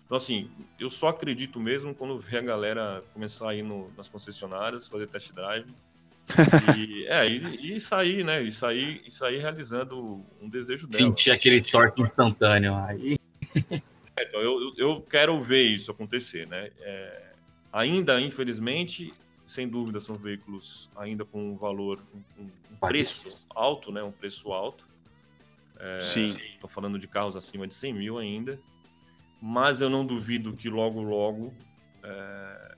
Então, 0.05 0.16
assim, 0.16 0.50
eu 0.79 0.88
só 0.88 1.09
acredito 1.09 1.61
mesmo 1.61 1.94
quando 1.94 2.18
ver 2.18 2.38
a 2.38 2.42
galera 2.42 3.05
começar 3.12 3.50
a 3.50 3.55
ir 3.55 3.62
no, 3.62 3.90
nas 3.96 4.09
concessionárias, 4.09 4.88
fazer 4.88 5.07
test 5.07 5.33
drive. 5.33 5.66
E, 6.76 7.06
é, 7.06 7.28
e, 7.28 7.76
e, 7.76 7.80
sair, 7.80 8.24
né? 8.24 8.42
E 8.42 8.50
sair, 8.50 9.02
e 9.06 9.10
sair 9.10 9.38
realizando 9.38 10.24
um 10.40 10.48
desejo 10.48 10.86
dela. 10.86 11.08
Sentir 11.08 11.30
aquele 11.30 11.62
torque 11.62 12.02
instantâneo 12.02 12.74
aí. 12.74 13.18
É, 14.18 14.24
então, 14.24 14.40
eu, 14.40 14.72
eu 14.78 15.02
quero 15.02 15.40
ver 15.42 15.62
isso 15.64 15.90
acontecer, 15.90 16.48
né? 16.48 16.70
É, 16.80 17.32
ainda, 17.72 18.18
infelizmente, 18.20 19.12
sem 19.44 19.68
dúvida, 19.68 20.00
são 20.00 20.16
veículos 20.16 20.90
ainda 20.96 21.24
com 21.24 21.50
um 21.50 21.56
valor, 21.56 22.02
um, 22.38 22.44
um 22.44 22.76
preço 22.80 23.46
alto, 23.54 23.92
né? 23.92 24.02
Um 24.02 24.10
preço 24.10 24.52
alto. 24.52 24.88
É, 25.78 26.00
Sim. 26.00 26.30
Estou 26.30 26.68
falando 26.68 26.98
de 26.98 27.06
carros 27.06 27.36
acima 27.36 27.66
de 27.66 27.74
100 27.74 27.92
mil 27.92 28.18
ainda. 28.18 28.58
Mas 29.40 29.80
eu 29.80 29.90
não 29.90 30.04
duvido 30.04 30.54
que 30.54 30.68
logo, 30.68 31.02
logo 31.02 31.52
é, 32.02 32.75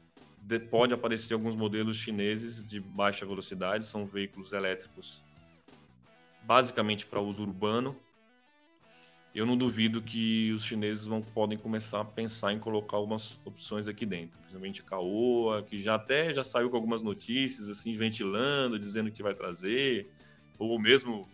de, 0.48 0.58
pode 0.58 0.94
aparecer 0.94 1.34
alguns 1.34 1.54
modelos 1.54 1.98
chineses 1.98 2.66
de 2.66 2.80
baixa 2.80 3.26
velocidade. 3.26 3.84
São 3.84 4.06
veículos 4.06 4.52
elétricos 4.52 5.22
basicamente 6.42 7.04
para 7.04 7.20
uso 7.20 7.42
urbano, 7.42 7.94
eu 9.34 9.44
não 9.44 9.54
duvido 9.54 10.00
que 10.00 10.50
os 10.52 10.64
chineses 10.64 11.04
vão, 11.04 11.20
podem 11.20 11.58
começar 11.58 12.00
a 12.00 12.04
pensar 12.04 12.54
em 12.54 12.58
colocar 12.58 12.96
algumas 12.96 13.38
opções 13.44 13.86
aqui 13.86 14.06
dentro, 14.06 14.38
principalmente 14.38 14.82
Caoa, 14.82 15.62
que 15.62 15.80
já 15.82 15.96
até 15.96 16.32
já 16.32 16.42
saiu 16.42 16.70
com 16.70 16.76
algumas 16.76 17.02
notícias, 17.02 17.68
assim, 17.68 17.94
ventilando, 17.94 18.78
dizendo 18.78 19.12
que 19.12 19.22
vai 19.22 19.34
trazer, 19.34 20.10
ou 20.58 20.78
mesmo 20.78 21.28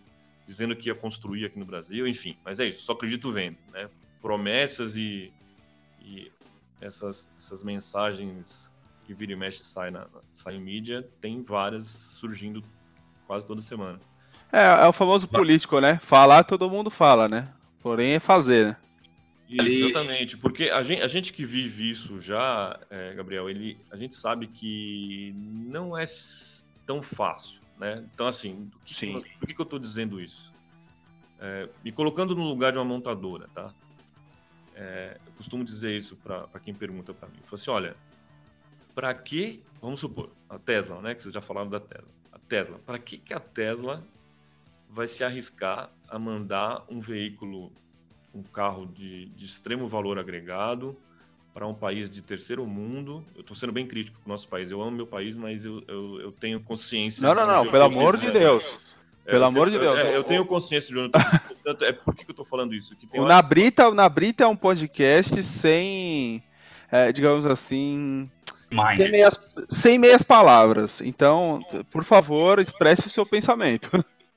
dizendo 0.48 0.74
que 0.74 0.88
ia 0.88 0.96
construir 0.96 1.44
aqui 1.44 1.58
no 1.58 1.64
Brasil, 1.64 2.08
enfim. 2.08 2.36
Mas 2.44 2.58
é 2.58 2.66
isso, 2.66 2.80
só 2.80 2.92
acredito 2.92 3.30
vendo, 3.30 3.56
né? 3.72 3.88
Promessas 4.20 4.96
e, 4.96 5.32
e 6.02 6.32
essas, 6.80 7.32
essas 7.38 7.62
mensagens 7.62 8.73
que 9.06 9.14
vira 9.14 9.32
e 9.32 9.36
mexe 9.36 9.62
sai 9.62 9.90
na 9.90 10.06
sai 10.32 10.56
em 10.56 10.60
mídia, 10.60 11.08
tem 11.20 11.42
várias 11.42 11.86
surgindo 11.86 12.62
quase 13.26 13.46
toda 13.46 13.60
semana. 13.60 14.00
É, 14.52 14.84
é 14.84 14.86
o 14.86 14.92
famoso 14.92 15.26
político, 15.26 15.80
né? 15.80 15.98
Falar 16.02 16.44
todo 16.44 16.70
mundo 16.70 16.90
fala, 16.90 17.28
né? 17.28 17.48
Porém 17.82 18.12
é 18.12 18.20
fazer, 18.20 18.66
né? 18.66 18.76
Exatamente, 19.48 20.38
porque 20.38 20.70
a 20.70 20.82
gente, 20.82 21.02
a 21.02 21.08
gente 21.08 21.32
que 21.32 21.44
vive 21.44 21.90
isso 21.90 22.18
já, 22.18 22.78
é, 22.90 23.12
Gabriel, 23.14 23.48
ele, 23.48 23.78
a 23.90 23.96
gente 23.96 24.14
sabe 24.14 24.46
que 24.46 25.34
não 25.36 25.96
é 25.96 26.04
tão 26.86 27.02
fácil, 27.02 27.60
né? 27.78 28.04
Então, 28.14 28.26
assim, 28.26 28.70
que, 28.84 28.94
Sim. 28.94 29.12
por 29.38 29.46
que, 29.46 29.54
que 29.54 29.60
eu 29.60 29.64
estou 29.64 29.78
dizendo 29.78 30.20
isso? 30.20 30.52
É, 31.38 31.68
me 31.84 31.92
colocando 31.92 32.34
no 32.34 32.42
lugar 32.42 32.72
de 32.72 32.78
uma 32.78 32.84
montadora, 32.84 33.48
tá? 33.54 33.72
É, 34.74 35.18
eu 35.26 35.32
costumo 35.32 35.62
dizer 35.62 35.94
isso 35.94 36.16
para 36.16 36.60
quem 36.60 36.74
pergunta 36.74 37.12
para 37.12 37.28
mim. 37.28 37.36
Eu 37.40 37.44
falo 37.44 37.54
assim, 37.54 37.70
olha, 37.70 37.96
para 38.94 39.12
que, 39.14 39.62
vamos 39.80 40.00
supor, 40.00 40.30
a 40.48 40.58
Tesla, 40.58 41.00
né? 41.00 41.14
Que 41.14 41.22
vocês 41.22 41.34
já 41.34 41.40
falaram 41.40 41.68
da 41.68 41.80
Tesla. 41.80 42.08
A 42.32 42.38
Tesla, 42.38 42.78
para 42.84 42.98
que, 42.98 43.18
que 43.18 43.34
a 43.34 43.40
Tesla 43.40 44.04
vai 44.88 45.06
se 45.06 45.24
arriscar 45.24 45.90
a 46.08 46.18
mandar 46.18 46.84
um 46.88 47.00
veículo, 47.00 47.72
um 48.34 48.42
carro 48.42 48.86
de, 48.86 49.26
de 49.26 49.44
extremo 49.44 49.88
valor 49.88 50.18
agregado 50.18 50.96
para 51.52 51.66
um 51.66 51.74
país 51.74 52.10
de 52.10 52.22
terceiro 52.22 52.66
mundo. 52.66 53.24
Eu 53.34 53.40
estou 53.40 53.56
sendo 53.56 53.72
bem 53.72 53.86
crítico 53.86 54.18
com 54.20 54.28
o 54.28 54.32
nosso 54.32 54.48
país. 54.48 54.70
Eu 54.70 54.80
amo 54.80 54.90
meu 54.92 55.06
país, 55.06 55.36
mas 55.36 55.64
eu, 55.64 55.82
eu, 55.86 56.20
eu 56.20 56.32
tenho 56.32 56.60
consciência. 56.60 57.22
Não, 57.22 57.34
não, 57.34 57.46
não, 57.46 57.70
pelo 57.70 57.84
amor 57.84 58.16
de 58.18 58.30
Deus. 58.30 58.98
Pelo 59.24 59.44
amor 59.44 59.68
tenho, 59.68 59.80
de 59.80 59.86
Deus. 59.86 59.98
É, 60.00 60.16
eu 60.16 60.22
tenho 60.22 60.44
consciência 60.44 60.92
de 60.92 60.98
onde 61.00 61.06
eu 61.06 61.22
tô, 61.22 61.48
portanto, 61.48 61.84
é 61.84 61.92
por 61.92 62.14
que, 62.14 62.24
que 62.24 62.30
eu 62.30 62.34
tô 62.34 62.44
falando 62.44 62.74
isso? 62.74 62.94
Que 62.94 63.06
tem 63.06 63.20
o 63.20 63.24
hora- 63.24 63.34
Nabrita, 63.34 63.88
o 63.88 63.94
Nabrita 63.94 64.44
é 64.44 64.46
um 64.46 64.56
podcast 64.56 65.42
sem, 65.42 66.42
é, 66.90 67.10
digamos 67.10 67.46
assim, 67.46 68.30
Mind. 68.74 68.96
sem 68.96 69.10
meias, 69.10 69.54
sem 69.68 69.98
meias 69.98 70.22
palavras. 70.22 71.00
Então, 71.00 71.62
por 71.90 72.04
favor, 72.04 72.58
expresse 72.58 73.06
o 73.06 73.10
seu 73.10 73.24
pensamento. 73.24 73.90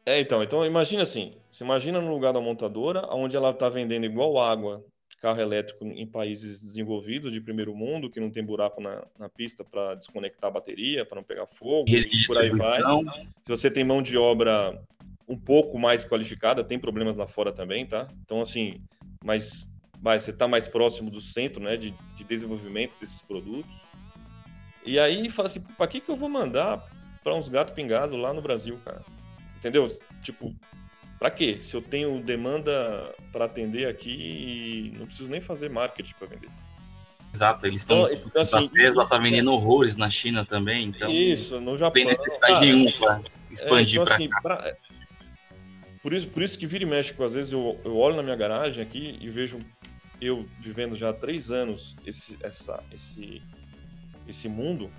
É, 0.05 0.21
então, 0.21 0.41
então 0.41 0.65
imagina 0.65 1.03
assim, 1.03 1.33
você 1.51 1.65
imagina 1.65 1.99
no 1.99 2.09
lugar 2.09 2.31
da 2.31 2.39
montadora, 2.39 3.05
onde 3.11 3.35
ela 3.35 3.49
está 3.49 3.67
vendendo 3.67 4.05
igual 4.05 4.37
água 4.37 4.81
carro 5.21 5.41
elétrico 5.41 5.83
em 5.85 6.05
países 6.05 6.61
desenvolvidos 6.61 7.31
de 7.31 7.41
primeiro 7.41 7.75
mundo, 7.75 8.09
que 8.09 8.19
não 8.19 8.29
tem 8.29 8.43
buraco 8.43 8.79
na, 8.81 9.03
na 9.17 9.27
pista 9.27 9.63
para 9.63 9.95
desconectar 9.95 10.49
a 10.49 10.53
bateria, 10.53 11.05
para 11.05 11.15
não 11.15 11.23
pegar 11.23 11.47
fogo, 11.47 11.89
e 11.89 12.25
por 12.25 12.37
aí 12.37 12.51
vai. 12.51 12.81
Se 12.81 13.49
você 13.49 13.71
tem 13.71 13.83
mão 13.83 14.01
de 14.01 14.17
obra 14.17 14.79
um 15.27 15.37
pouco 15.37 15.77
mais 15.77 16.05
qualificada, 16.05 16.63
tem 16.63 16.79
problemas 16.79 17.15
lá 17.15 17.27
fora 17.27 17.51
também, 17.51 17.85
tá? 17.85 18.07
Então, 18.23 18.41
assim, 18.41 18.79
mas 19.23 19.69
vai, 19.99 20.19
você 20.19 20.31
está 20.31 20.47
mais 20.47 20.67
próximo 20.67 21.09
do 21.09 21.19
centro, 21.19 21.61
né, 21.61 21.75
de, 21.75 21.93
de 22.15 22.23
desenvolvimento 22.23 22.93
desses 22.99 23.21
produtos. 23.21 23.75
E 24.87 24.97
aí 24.97 25.29
fala 25.29 25.47
assim, 25.47 25.59
para 25.59 25.85
que 25.87 25.99
que 25.99 26.09
eu 26.09 26.15
vou 26.15 26.29
mandar 26.29 26.83
para 27.23 27.35
uns 27.35 27.49
gatos 27.49 27.73
pingados 27.73 28.17
lá 28.19 28.33
no 28.33 28.41
Brasil, 28.41 28.79
cara? 28.85 29.01
Entendeu? 29.57 29.87
Tipo, 30.21 30.55
para 31.19 31.29
quê? 31.29 31.57
Se 31.61 31.75
eu 31.75 31.81
tenho 31.81 32.21
demanda 32.23 33.13
para 33.31 33.45
atender 33.45 33.87
aqui 33.87 34.09
e 34.93 34.97
não 34.97 35.05
preciso 35.05 35.29
nem 35.29 35.41
fazer 35.41 35.69
marketing 35.69 36.13
para 36.17 36.27
vender. 36.27 36.49
Exato, 37.33 37.67
eles 37.67 37.81
estão. 37.81 38.01
Então, 38.09 38.23
então, 38.27 38.41
assim, 38.41 38.65
a 38.65 38.69
Tesla 38.69 39.05
tá 39.05 39.17
vendendo 39.17 39.51
horrores 39.51 39.95
na 39.97 40.09
China 40.09 40.45
também, 40.45 40.85
então. 40.85 41.09
Isso, 41.11 41.55
no 41.59 41.71
Não 41.71 41.77
Japão. 41.77 41.91
tem 41.93 42.05
necessidade 42.05 42.61
nenhuma 42.61 42.91
para 42.91 43.15
É, 43.17 43.53
expandir 43.53 43.95
então, 44.01 44.05
pra 44.05 44.15
assim, 44.15 44.27
pra- 44.41 44.75
Por, 46.01 46.13
isso, 46.13 46.29
por 46.29 46.41
isso 46.41 46.57
que 46.57 46.65
vira 46.65 46.83
e 46.85 46.87
mexe, 46.87 47.13
às 47.21 47.33
vezes 47.33 47.51
eu, 47.51 47.77
eu 47.83 47.97
olho 47.97 48.15
na 48.15 48.23
minha 48.23 48.35
garagem 48.35 48.81
aqui 48.81 49.17
e 49.19 49.29
vejo 49.29 49.59
eu 50.21 50.47
vivendo 50.59 50.95
já 50.95 51.09
há 51.09 51.13
três 51.13 51.51
anos 51.51 51.95
esse, 52.05 52.37
essa, 52.41 52.81
esse, 52.91 53.41
esse 54.27 54.49
mundo 54.49 54.89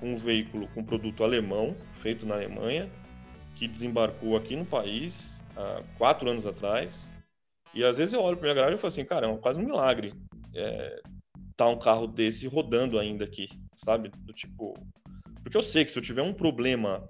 com 0.00 0.12
um 0.14 0.16
veículo 0.16 0.68
com 0.68 0.84
produto 0.84 1.24
alemão, 1.24 1.76
feito 2.00 2.26
na 2.26 2.34
Alemanha, 2.34 2.90
que 3.54 3.68
desembarcou 3.68 4.36
aqui 4.36 4.56
no 4.56 4.64
país 4.64 5.42
há 5.56 5.82
quatro 5.96 6.28
anos 6.28 6.46
atrás. 6.46 7.12
E 7.72 7.84
às 7.84 7.98
vezes 7.98 8.12
eu 8.12 8.20
olho 8.20 8.36
para 8.36 8.44
minha 8.44 8.54
garagem 8.54 8.76
e 8.76 8.80
falo 8.80 8.88
assim, 8.88 9.04
cara, 9.04 9.28
é 9.28 9.36
quase 9.38 9.60
um 9.60 9.64
milagre 9.64 10.12
é, 10.54 11.02
tá 11.56 11.68
um 11.68 11.78
carro 11.78 12.06
desse 12.06 12.46
rodando 12.46 12.98
ainda 12.98 13.24
aqui, 13.24 13.48
sabe? 13.74 14.10
Do 14.18 14.32
tipo. 14.32 14.74
Porque 15.42 15.56
eu 15.56 15.62
sei 15.62 15.84
que 15.84 15.90
se 15.90 15.98
eu 15.98 16.02
tiver 16.02 16.22
um 16.22 16.32
problema 16.32 17.08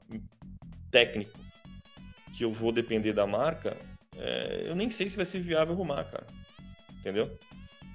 técnico 0.91 1.39
que 2.33 2.45
eu 2.45 2.53
vou 2.53 2.73
depender 2.73 3.13
da 3.13 3.27
marca, 3.27 3.77
é, 4.17 4.65
eu 4.67 4.75
nem 4.75 4.91
sei 4.91 5.07
se 5.07 5.17
vai 5.17 5.25
ser 5.25 5.41
viável 5.41 5.75
arrumar, 5.75 6.05
cara. 6.05 6.27
Entendeu? 6.99 7.39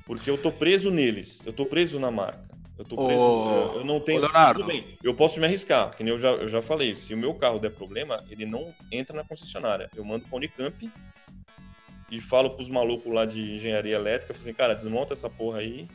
Porque 0.05 0.29
eu 0.29 0.37
tô 0.41 0.51
preso 0.51 0.91
neles, 0.91 1.41
eu 1.45 1.51
tô 1.51 1.65
preso 1.65 1.99
na 1.99 2.09
marca. 2.09 2.48
Eu 2.79 2.85
tô 2.85 2.95
preso. 2.95 3.21
Ô, 3.21 3.73
eu, 3.75 3.83
não 3.83 3.99
tenho. 3.99 4.21
Leonardo. 4.21 4.61
Tudo 4.61 4.67
bem, 4.67 4.97
eu 5.03 5.13
posso 5.13 5.37
me 5.37 5.45
arriscar, 5.45 5.93
que 5.93 6.01
nem 6.01 6.13
eu 6.13 6.17
já, 6.17 6.29
eu 6.29 6.47
já 6.47 6.61
falei. 6.61 6.95
Se 6.95 7.13
o 7.13 7.17
meu 7.17 7.33
carro 7.33 7.59
der 7.59 7.71
problema, 7.71 8.23
ele 8.29 8.45
não 8.45 8.73
entra 8.89 9.13
na 9.17 9.25
concessionária. 9.25 9.89
Eu 9.93 10.05
mando 10.05 10.25
pra 10.25 10.37
Unicamp 10.37 10.89
e 12.09 12.21
falo 12.21 12.51
pros 12.51 12.69
malucos 12.69 13.13
lá 13.13 13.25
de 13.25 13.41
engenharia 13.55 13.95
elétrica, 13.95 14.33
assim, 14.33 14.53
cara, 14.53 14.73
desmonta 14.73 15.11
essa 15.11 15.29
porra 15.29 15.59
aí 15.59 15.89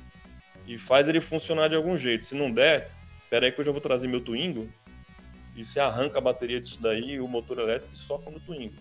e 0.67 0.77
faz 0.77 1.09
ele 1.09 1.23
funcionar 1.23 1.69
de 1.69 1.75
algum 1.75 1.97
jeito. 1.97 2.23
Se 2.23 2.35
não 2.35 2.53
der, 2.53 2.91
pera 3.31 3.47
aí 3.47 3.53
que 3.53 3.61
eu 3.63 3.65
já 3.65 3.73
vou 3.73 3.81
trazer 3.81 4.07
meu 4.07 4.21
Twingo 4.21 4.69
e 5.57 5.65
você 5.65 5.81
arranca 5.81 6.19
a 6.19 6.21
bateria 6.21 6.61
disso 6.61 6.83
daí, 6.83 7.19
o 7.19 7.27
motor 7.27 7.61
elétrico 7.61 7.95
e 7.95 7.99
soca 7.99 8.31
no 8.31 8.39
Twingo. 8.41 8.75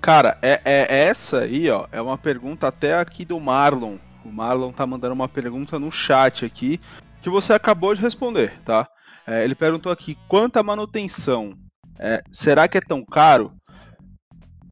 Cara, 0.00 0.38
é, 0.40 0.60
é 0.64 0.86
essa 1.08 1.40
aí, 1.40 1.68
ó, 1.68 1.88
é 1.90 2.00
uma 2.00 2.16
pergunta 2.16 2.68
até 2.68 2.94
aqui 2.94 3.24
do 3.24 3.40
Marlon. 3.40 3.98
O 4.24 4.30
Marlon 4.30 4.70
tá 4.70 4.86
mandando 4.86 5.14
uma 5.14 5.28
pergunta 5.28 5.76
no 5.76 5.90
chat 5.90 6.44
aqui 6.44 6.78
que 7.20 7.30
você 7.30 7.52
acabou 7.52 7.94
de 7.94 8.00
responder, 8.02 8.58
tá? 8.64 8.88
É, 9.26 9.44
ele 9.44 9.54
perguntou 9.54 9.92
aqui 9.92 10.16
quanto 10.28 10.56
a 10.56 10.62
manutenção. 10.62 11.52
é, 11.98 12.22
será 12.30 12.68
que 12.68 12.78
é 12.78 12.80
tão 12.80 13.04
caro? 13.04 13.52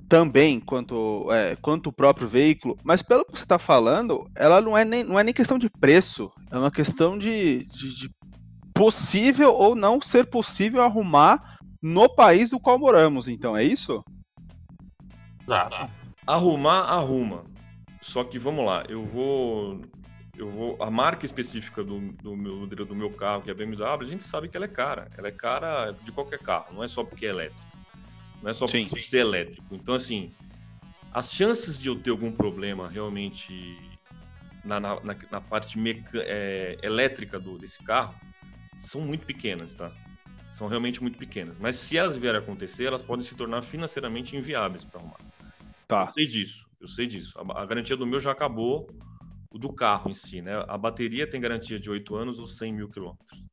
Também 0.08 0.60
quanto, 0.60 1.26
é, 1.32 1.56
quanto 1.56 1.88
o 1.88 1.92
próprio 1.92 2.28
veículo, 2.28 2.78
mas 2.84 3.02
pelo 3.02 3.24
que 3.24 3.32
você 3.32 3.42
está 3.42 3.58
falando, 3.58 4.30
ela 4.36 4.60
não 4.60 4.78
é, 4.78 4.84
nem, 4.84 5.02
não 5.02 5.18
é 5.18 5.24
nem 5.24 5.34
questão 5.34 5.58
de 5.58 5.68
preço, 5.68 6.30
é 6.50 6.56
uma 6.56 6.70
questão 6.70 7.18
de, 7.18 7.64
de, 7.66 7.96
de 7.96 8.10
possível 8.72 9.52
ou 9.52 9.74
não 9.74 10.00
ser 10.00 10.26
possível 10.26 10.82
arrumar 10.82 11.56
no 11.82 12.08
país 12.08 12.50
do 12.50 12.60
qual 12.60 12.78
moramos, 12.78 13.26
então 13.26 13.56
é 13.56 13.64
isso? 13.64 14.04
Exato. 15.44 15.90
Arrumar, 16.26 16.82
arruma. 16.82 17.44
Só 18.00 18.22
que 18.22 18.38
vamos 18.38 18.64
lá, 18.64 18.84
eu 18.88 19.04
vou. 19.04 19.80
Eu 20.36 20.50
vou. 20.50 20.76
A 20.82 20.90
marca 20.90 21.24
específica 21.24 21.82
do, 21.82 21.98
do, 22.12 22.36
meu, 22.36 22.66
do 22.66 22.94
meu 22.94 23.10
carro, 23.10 23.42
que 23.42 23.48
é 23.48 23.52
a 23.52 23.56
BMW, 23.56 23.84
a 23.84 24.04
gente 24.04 24.22
sabe 24.22 24.48
que 24.48 24.56
ela 24.56 24.66
é 24.66 24.68
cara. 24.68 25.08
Ela 25.16 25.28
é 25.28 25.32
cara 25.32 25.92
de 25.92 26.12
qualquer 26.12 26.38
carro, 26.38 26.74
não 26.74 26.84
é 26.84 26.88
só 26.88 27.02
porque 27.04 27.26
é 27.26 27.30
elétrico. 27.30 27.66
Não 28.42 28.50
é 28.50 28.54
só 28.54 28.66
Sim. 28.66 28.86
por 28.86 28.98
ser 29.00 29.18
elétrico. 29.18 29.74
Então, 29.74 29.94
assim, 29.94 30.32
as 31.12 31.32
chances 31.32 31.78
de 31.78 31.88
eu 31.88 31.96
ter 31.96 32.10
algum 32.10 32.30
problema 32.30 32.88
realmente 32.88 33.78
na, 34.62 34.78
na, 34.78 35.00
na- 35.30 35.40
parte 35.40 35.78
meca- 35.78 36.22
é, 36.22 36.76
elétrica 36.82 37.40
do, 37.40 37.56
desse 37.56 37.82
carro 37.82 38.14
são 38.78 39.00
muito 39.00 39.24
pequenas, 39.24 39.74
tá? 39.74 39.90
São 40.52 40.68
realmente 40.68 41.00
muito 41.02 41.16
pequenas. 41.18 41.56
Mas 41.58 41.76
se 41.76 41.96
elas 41.96 42.16
vierem 42.18 42.40
a 42.40 42.42
acontecer, 42.42 42.84
elas 42.84 43.02
podem 43.02 43.24
se 43.24 43.34
tornar 43.34 43.62
financeiramente 43.62 44.36
inviáveis 44.36 44.84
para 44.84 45.00
arrumar. 45.00 45.18
Tá. 45.88 46.04
Eu 46.08 46.12
sei 46.12 46.26
disso, 46.26 46.66
eu 46.80 46.88
sei 46.88 47.06
disso. 47.06 47.32
A, 47.38 47.62
a 47.62 47.66
garantia 47.66 47.96
do 47.96 48.06
meu 48.06 48.20
já 48.20 48.32
acabou, 48.32 48.88
do 49.58 49.72
carro 49.72 50.10
em 50.10 50.14
si, 50.14 50.40
né? 50.42 50.64
A 50.68 50.76
bateria 50.78 51.26
tem 51.28 51.40
garantia 51.40 51.78
de 51.78 51.90
8 51.90 52.14
anos 52.16 52.38
ou 52.38 52.46
100 52.46 52.72
mil 52.72 52.88
quilômetros. 52.88 53.44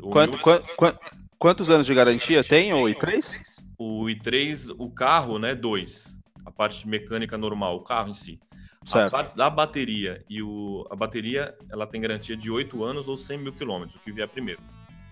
O, 0.00 0.10
Quanto- 0.10 0.32
meu- 0.32 0.40
quan- 0.40 0.62
quan- 0.76 0.98
quantos 1.38 1.70
anos 1.70 1.86
de 1.86 1.94
garantia 1.94 2.42
tem, 2.42 2.72
ou 2.72 2.92
três? 2.94 3.40
o 3.78 4.04
i3, 4.08 4.74
o 4.78 4.90
carro, 4.90 5.38
né? 5.38 5.54
2. 5.54 6.18
A 6.44 6.50
parte 6.50 6.86
mecânica 6.88 7.36
normal, 7.38 7.76
o 7.76 7.80
carro 7.82 8.08
em 8.10 8.14
si. 8.14 8.38
A 8.84 8.86
Certo. 8.90 9.10
parte 9.12 9.36
da 9.36 9.48
bateria 9.48 10.24
e 10.28 10.42
o, 10.42 10.84
a 10.90 10.96
bateria, 10.96 11.56
ela 11.70 11.86
tem 11.86 12.00
garantia 12.00 12.36
de 12.36 12.50
8 12.50 12.82
anos 12.82 13.06
ou 13.06 13.16
100 13.16 13.38
mil 13.38 13.52
quilômetros, 13.52 13.94
o 13.94 14.00
que 14.00 14.10
vier 14.10 14.28
primeiro. 14.28 14.60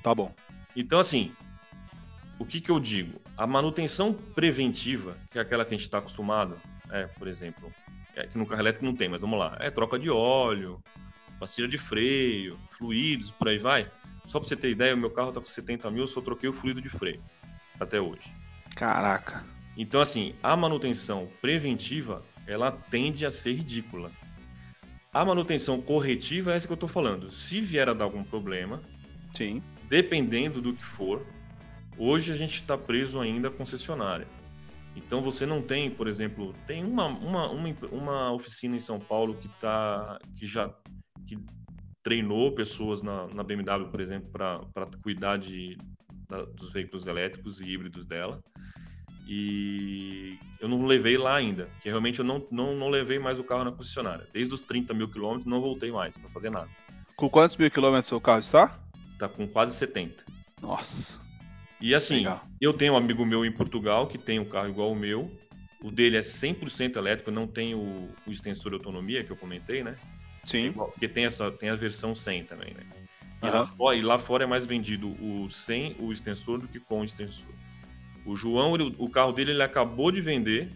Tá 0.02 0.12
bom. 0.12 0.34
Então, 0.74 0.98
assim, 0.98 1.32
o 2.38 2.44
que, 2.44 2.60
que 2.60 2.70
eu 2.70 2.80
digo? 2.80 3.20
A 3.36 3.46
manutenção 3.46 4.12
preventiva, 4.12 5.16
que 5.30 5.38
é 5.38 5.42
aquela 5.42 5.64
que 5.64 5.72
a 5.74 5.76
gente 5.76 5.86
está 5.86 5.98
acostumado, 5.98 6.60
é, 6.90 7.06
por 7.06 7.28
exemplo, 7.28 7.72
é, 8.16 8.26
que 8.26 8.38
no 8.38 8.46
carro 8.46 8.62
elétrico 8.62 8.84
não 8.84 8.94
tem, 8.94 9.08
mas 9.08 9.22
vamos 9.22 9.38
lá, 9.38 9.56
é 9.60 9.70
troca 9.70 9.98
de 9.98 10.10
óleo, 10.10 10.82
pastilha 11.38 11.68
de 11.68 11.78
freio, 11.78 12.58
fluidos, 12.76 13.30
por 13.30 13.48
aí 13.48 13.58
vai. 13.58 13.90
Só 14.26 14.38
para 14.38 14.48
você 14.48 14.56
ter 14.56 14.70
ideia, 14.70 14.94
o 14.94 14.98
meu 14.98 15.10
carro 15.10 15.32
tá 15.32 15.40
com 15.40 15.46
70 15.46 15.90
mil, 15.90 16.02
eu 16.02 16.08
só 16.08 16.20
troquei 16.20 16.48
o 16.48 16.52
fluido 16.52 16.80
de 16.80 16.88
freio 16.88 17.20
até 17.80 18.00
hoje. 18.00 18.32
Caraca. 18.76 19.44
Então, 19.76 20.00
assim, 20.00 20.34
a 20.42 20.54
manutenção 20.56 21.28
preventiva, 21.40 22.22
ela 22.46 22.70
tende 22.70 23.24
a 23.24 23.30
ser 23.30 23.54
ridícula. 23.54 24.10
A 25.12 25.24
manutenção 25.24 25.80
corretiva 25.80 26.52
é 26.52 26.56
essa 26.56 26.66
que 26.66 26.72
eu 26.72 26.76
tô 26.76 26.86
falando. 26.86 27.30
Se 27.30 27.60
vier 27.60 27.88
a 27.88 27.94
dar 27.94 28.04
algum 28.04 28.22
problema, 28.22 28.82
Sim. 29.36 29.62
dependendo 29.88 30.60
do 30.60 30.72
que 30.74 30.84
for, 30.84 31.26
hoje 31.96 32.32
a 32.32 32.36
gente 32.36 32.54
está 32.54 32.76
preso 32.76 33.18
ainda 33.18 33.48
à 33.48 33.50
concessionária. 33.50 34.28
Então 34.96 35.22
você 35.22 35.46
não 35.46 35.62
tem, 35.62 35.90
por 35.90 36.06
exemplo, 36.08 36.54
tem 36.66 36.84
uma, 36.84 37.06
uma, 37.06 37.48
uma, 37.50 37.74
uma 37.92 38.32
oficina 38.32 38.76
em 38.76 38.80
São 38.80 38.98
Paulo 38.98 39.34
que 39.36 39.48
tá 39.60 40.18
que 40.36 40.46
já 40.46 40.72
que 41.26 41.38
treinou 42.02 42.52
pessoas 42.52 43.02
na, 43.02 43.26
na 43.28 43.42
BMW, 43.42 43.88
por 43.90 44.00
exemplo, 44.00 44.30
para 44.30 44.86
cuidar 45.02 45.36
de, 45.36 45.76
da- 46.28 46.44
dos 46.44 46.72
veículos 46.72 47.06
elétricos 47.06 47.60
e 47.60 47.64
híbridos 47.68 48.04
dela. 48.06 48.42
E 49.28 50.38
eu 50.58 50.68
não 50.68 50.84
levei 50.86 51.16
lá 51.16 51.36
ainda, 51.36 51.68
que 51.80 51.88
realmente 51.88 52.18
eu 52.18 52.24
não, 52.24 52.44
não, 52.50 52.74
não 52.74 52.88
levei 52.88 53.18
mais 53.18 53.38
o 53.38 53.44
carro 53.44 53.64
na 53.64 53.70
concessionária. 53.70 54.26
Desde 54.32 54.52
os 54.52 54.62
30 54.62 54.92
mil 54.94 55.08
quilômetros 55.08 55.46
não 55.46 55.60
voltei 55.60 55.92
mais 55.92 56.18
para 56.18 56.28
fazer 56.30 56.50
nada. 56.50 56.68
Com 57.14 57.28
quantos 57.30 57.56
mil 57.56 57.70
quilômetros 57.70 58.08
seu 58.08 58.20
carro 58.20 58.40
está? 58.40 58.80
Tá 59.18 59.28
com 59.28 59.46
quase 59.46 59.74
70. 59.76 60.24
Nossa. 60.60 61.20
E 61.80 61.94
assim, 61.94 62.16
Legal. 62.18 62.44
eu 62.60 62.72
tenho 62.72 62.92
um 62.92 62.96
amigo 62.96 63.24
meu 63.24 63.44
em 63.44 63.52
Portugal 63.52 64.06
que 64.06 64.18
tem 64.18 64.38
um 64.38 64.44
carro 64.44 64.68
igual 64.68 64.90
o 64.92 64.96
meu. 64.96 65.30
O 65.82 65.90
dele 65.90 66.18
é 66.18 66.22
100% 66.22 66.96
elétrico, 66.96 67.30
não 67.30 67.46
tem 67.46 67.74
o, 67.74 68.10
o 68.26 68.30
extensor 68.30 68.70
de 68.72 68.76
autonomia 68.76 69.24
que 69.24 69.30
eu 69.30 69.36
comentei, 69.36 69.82
né? 69.82 69.96
Sim. 70.44 70.66
Igual- 70.66 70.90
Porque 70.90 71.08
tem, 71.08 71.24
essa, 71.24 71.50
tem 71.50 71.70
a 71.70 71.74
versão 71.76 72.14
100 72.14 72.44
também, 72.44 72.74
né? 72.74 72.82
E, 73.42 73.46
Aham. 73.46 73.60
lá 73.60 73.66
fora, 73.66 73.96
e 73.96 74.02
lá 74.02 74.18
fora 74.18 74.44
é 74.44 74.46
mais 74.46 74.66
vendido 74.66 75.08
o 75.08 75.48
sem 75.48 75.96
o 75.98 76.12
extensor 76.12 76.58
do 76.58 76.68
que 76.68 76.78
com 76.78 77.00
o 77.00 77.04
extensor. 77.04 77.48
O 78.26 78.36
João, 78.36 78.74
ele- 78.74 78.94
o 78.98 79.08
carro 79.08 79.32
dele, 79.32 79.52
ele 79.52 79.62
acabou 79.62 80.10
de 80.12 80.20
vender, 80.20 80.70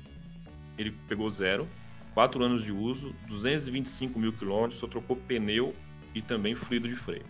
ele 0.79 0.91
pegou 1.07 1.29
zero, 1.29 1.69
4 2.15 2.43
anos 2.43 2.65
de 2.65 2.73
uso, 2.73 3.15
225 3.27 4.19
mil 4.19 4.33
quilômetros, 4.33 4.81
só 4.81 4.87
trocou 4.87 5.17
pneu 5.17 5.75
e 6.15 6.23
também 6.23 6.55
fluido 6.55 6.89
de 6.89 6.97
freio. 6.97 7.27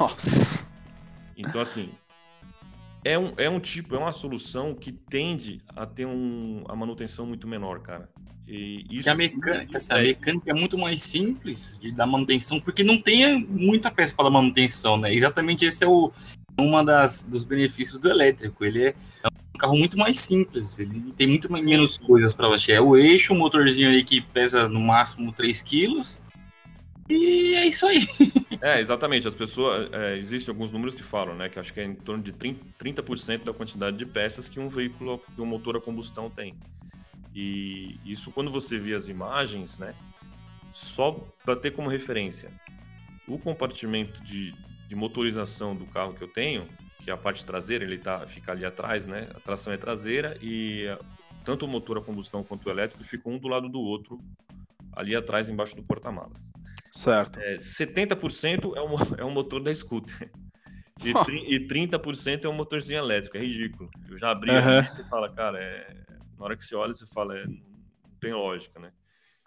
Nossa. 0.00 0.64
Então, 1.36 1.60
assim, 1.60 1.90
é 3.04 3.18
um, 3.18 3.32
é 3.36 3.50
um 3.50 3.58
tipo, 3.58 3.94
é 3.94 3.98
uma 3.98 4.12
solução 4.12 4.74
que 4.74 4.92
tende 4.92 5.60
a 5.74 5.86
ter 5.86 6.06
um, 6.06 6.64
a 6.68 6.76
manutenção 6.76 7.26
muito 7.26 7.46
menor, 7.48 7.80
cara. 7.80 8.08
E 8.46 8.84
isso 8.90 9.08
a 9.08 9.14
mecânica, 9.14 9.78
assim, 9.78 9.92
a 9.92 9.98
mecânica 9.98 10.50
é 10.50 10.54
muito 10.54 10.76
mais 10.76 11.02
simples 11.02 11.78
de 11.80 11.92
dar 11.92 12.06
manutenção, 12.06 12.60
porque 12.60 12.82
não 12.82 13.00
tem 13.00 13.44
muita 13.44 13.90
peça 13.90 14.14
para 14.14 14.28
manutenção, 14.28 14.96
né? 14.96 15.14
Exatamente 15.14 15.64
esse 15.64 15.84
é 15.84 15.86
o 15.86 16.12
uma 16.58 16.84
das 16.84 17.22
dos 17.22 17.44
benefícios 17.44 17.98
do 17.98 18.10
elétrico. 18.10 18.64
Ele 18.64 18.88
é, 18.88 18.94
um 19.54 19.58
carro 19.58 19.76
muito 19.76 19.96
mais 19.96 20.18
simples, 20.18 20.78
ele 20.78 21.12
tem 21.12 21.26
muito 21.26 21.50
Sim. 21.52 21.64
menos 21.64 21.96
coisas 21.96 22.34
para 22.34 22.48
você. 22.48 22.72
É 22.72 22.80
o 22.80 22.96
eixo, 22.96 23.32
o 23.32 23.36
motorzinho 23.36 23.88
ali 23.88 24.04
que 24.04 24.20
pesa 24.20 24.68
no 24.68 24.80
máximo 24.80 25.32
3 25.32 25.62
quilos. 25.62 26.18
E 27.12 27.54
é 27.54 27.66
isso 27.66 27.86
aí. 27.86 28.06
É, 28.60 28.80
exatamente. 28.80 29.26
As 29.26 29.34
pessoas. 29.34 29.88
É, 29.92 30.16
existem 30.16 30.52
alguns 30.52 30.70
números 30.70 30.94
que 30.94 31.02
falam, 31.02 31.34
né? 31.34 31.48
Que 31.48 31.58
acho 31.58 31.74
que 31.74 31.80
é 31.80 31.84
em 31.84 31.94
torno 31.94 32.22
de 32.22 32.32
30%, 32.32 32.56
30 32.78 33.02
da 33.44 33.52
quantidade 33.52 33.96
de 33.96 34.06
peças 34.06 34.48
que 34.48 34.60
um 34.60 34.68
veículo, 34.68 35.18
que 35.34 35.40
um 35.40 35.46
motor 35.46 35.76
a 35.76 35.80
combustão 35.80 36.30
tem. 36.30 36.54
E 37.34 37.98
isso 38.04 38.30
quando 38.30 38.50
você 38.50 38.78
vê 38.78 38.94
as 38.94 39.08
imagens, 39.08 39.78
né? 39.78 39.94
Só 40.72 41.12
para 41.44 41.56
ter 41.56 41.72
como 41.72 41.90
referência, 41.90 42.50
o 43.26 43.38
compartimento 43.38 44.22
de, 44.22 44.54
de 44.88 44.94
motorização 44.94 45.74
do 45.74 45.84
carro 45.86 46.14
que 46.14 46.22
eu 46.22 46.28
tenho, 46.28 46.66
que 47.02 47.10
é 47.10 47.12
a 47.12 47.16
parte 47.16 47.44
traseira, 47.44 47.84
ele 47.84 47.98
tá, 47.98 48.26
fica 48.26 48.52
ali 48.52 48.64
atrás, 48.64 49.06
né? 49.06 49.28
A 49.34 49.40
tração 49.40 49.72
é 49.72 49.76
traseira 49.76 50.38
e 50.40 50.86
tanto 51.44 51.66
o 51.66 51.68
motor 51.68 51.98
a 51.98 52.00
combustão 52.00 52.42
quanto 52.42 52.66
o 52.66 52.70
elétrico 52.70 53.04
ficam 53.04 53.32
um 53.32 53.38
do 53.38 53.48
lado 53.48 53.68
do 53.68 53.80
outro, 53.80 54.18
ali 54.92 55.16
atrás, 55.16 55.48
embaixo 55.48 55.74
do 55.74 55.82
porta-malas. 55.82 56.52
Certo. 56.92 57.40
É, 57.40 57.56
70% 57.56 58.76
é 58.76 58.80
o, 58.80 58.86
é 59.18 59.24
o 59.24 59.30
motor 59.30 59.60
da 59.60 59.74
scooter. 59.74 60.30
E, 61.02 61.56
e 61.56 61.66
30% 61.66 62.44
é 62.44 62.48
um 62.48 62.52
motorzinho 62.52 62.98
elétrico. 62.98 63.36
É 63.36 63.40
ridículo. 63.40 63.90
Eu 64.08 64.18
já 64.18 64.30
abri 64.30 64.50
uhum. 64.50 64.80
e 64.80 64.90
você 64.90 65.02
fala, 65.04 65.32
cara, 65.32 65.58
é, 65.58 65.94
na 66.38 66.44
hora 66.44 66.56
que 66.56 66.62
você 66.62 66.76
olha, 66.76 66.94
você 66.94 67.06
fala, 67.06 67.36
é, 67.36 67.46
não 67.46 67.60
tem 68.20 68.32
lógica, 68.32 68.78
né? 68.78 68.92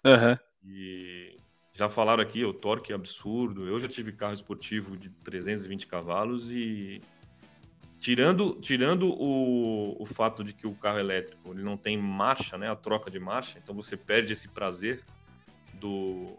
Uhum. 0.04 0.36
E 0.64 1.38
já 1.72 1.88
falaram 1.88 2.22
aqui, 2.22 2.44
o 2.44 2.52
torque 2.52 2.92
é 2.92 2.94
absurdo. 2.94 3.66
Eu 3.66 3.78
já 3.78 3.88
tive 3.88 4.12
carro 4.12 4.34
esportivo 4.34 4.96
de 4.96 5.08
320 5.08 5.86
cavalos 5.86 6.50
e 6.50 7.00
tirando, 8.00 8.58
tirando 8.60 9.08
o, 9.08 10.02
o 10.02 10.06
fato 10.06 10.42
de 10.42 10.52
que 10.52 10.66
o 10.66 10.74
carro 10.74 10.98
elétrico 10.98 11.52
ele 11.52 11.62
não 11.62 11.76
tem 11.76 11.96
marcha, 11.96 12.58
né? 12.58 12.68
A 12.68 12.76
troca 12.76 13.10
de 13.10 13.20
marcha, 13.20 13.58
então 13.62 13.74
você 13.74 13.96
perde 13.96 14.32
esse 14.32 14.48
prazer 14.48 15.02
do, 15.74 16.38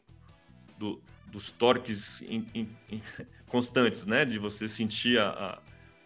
do 0.78 1.02
dos 1.28 1.52
torques 1.52 2.22
in, 2.22 2.46
in, 2.54 2.70
in, 2.90 3.02
constantes, 3.48 4.06
né? 4.06 4.26
De 4.26 4.40
você 4.40 4.68
sentir 4.68 5.20
a, 5.20 5.30
a 5.30 5.58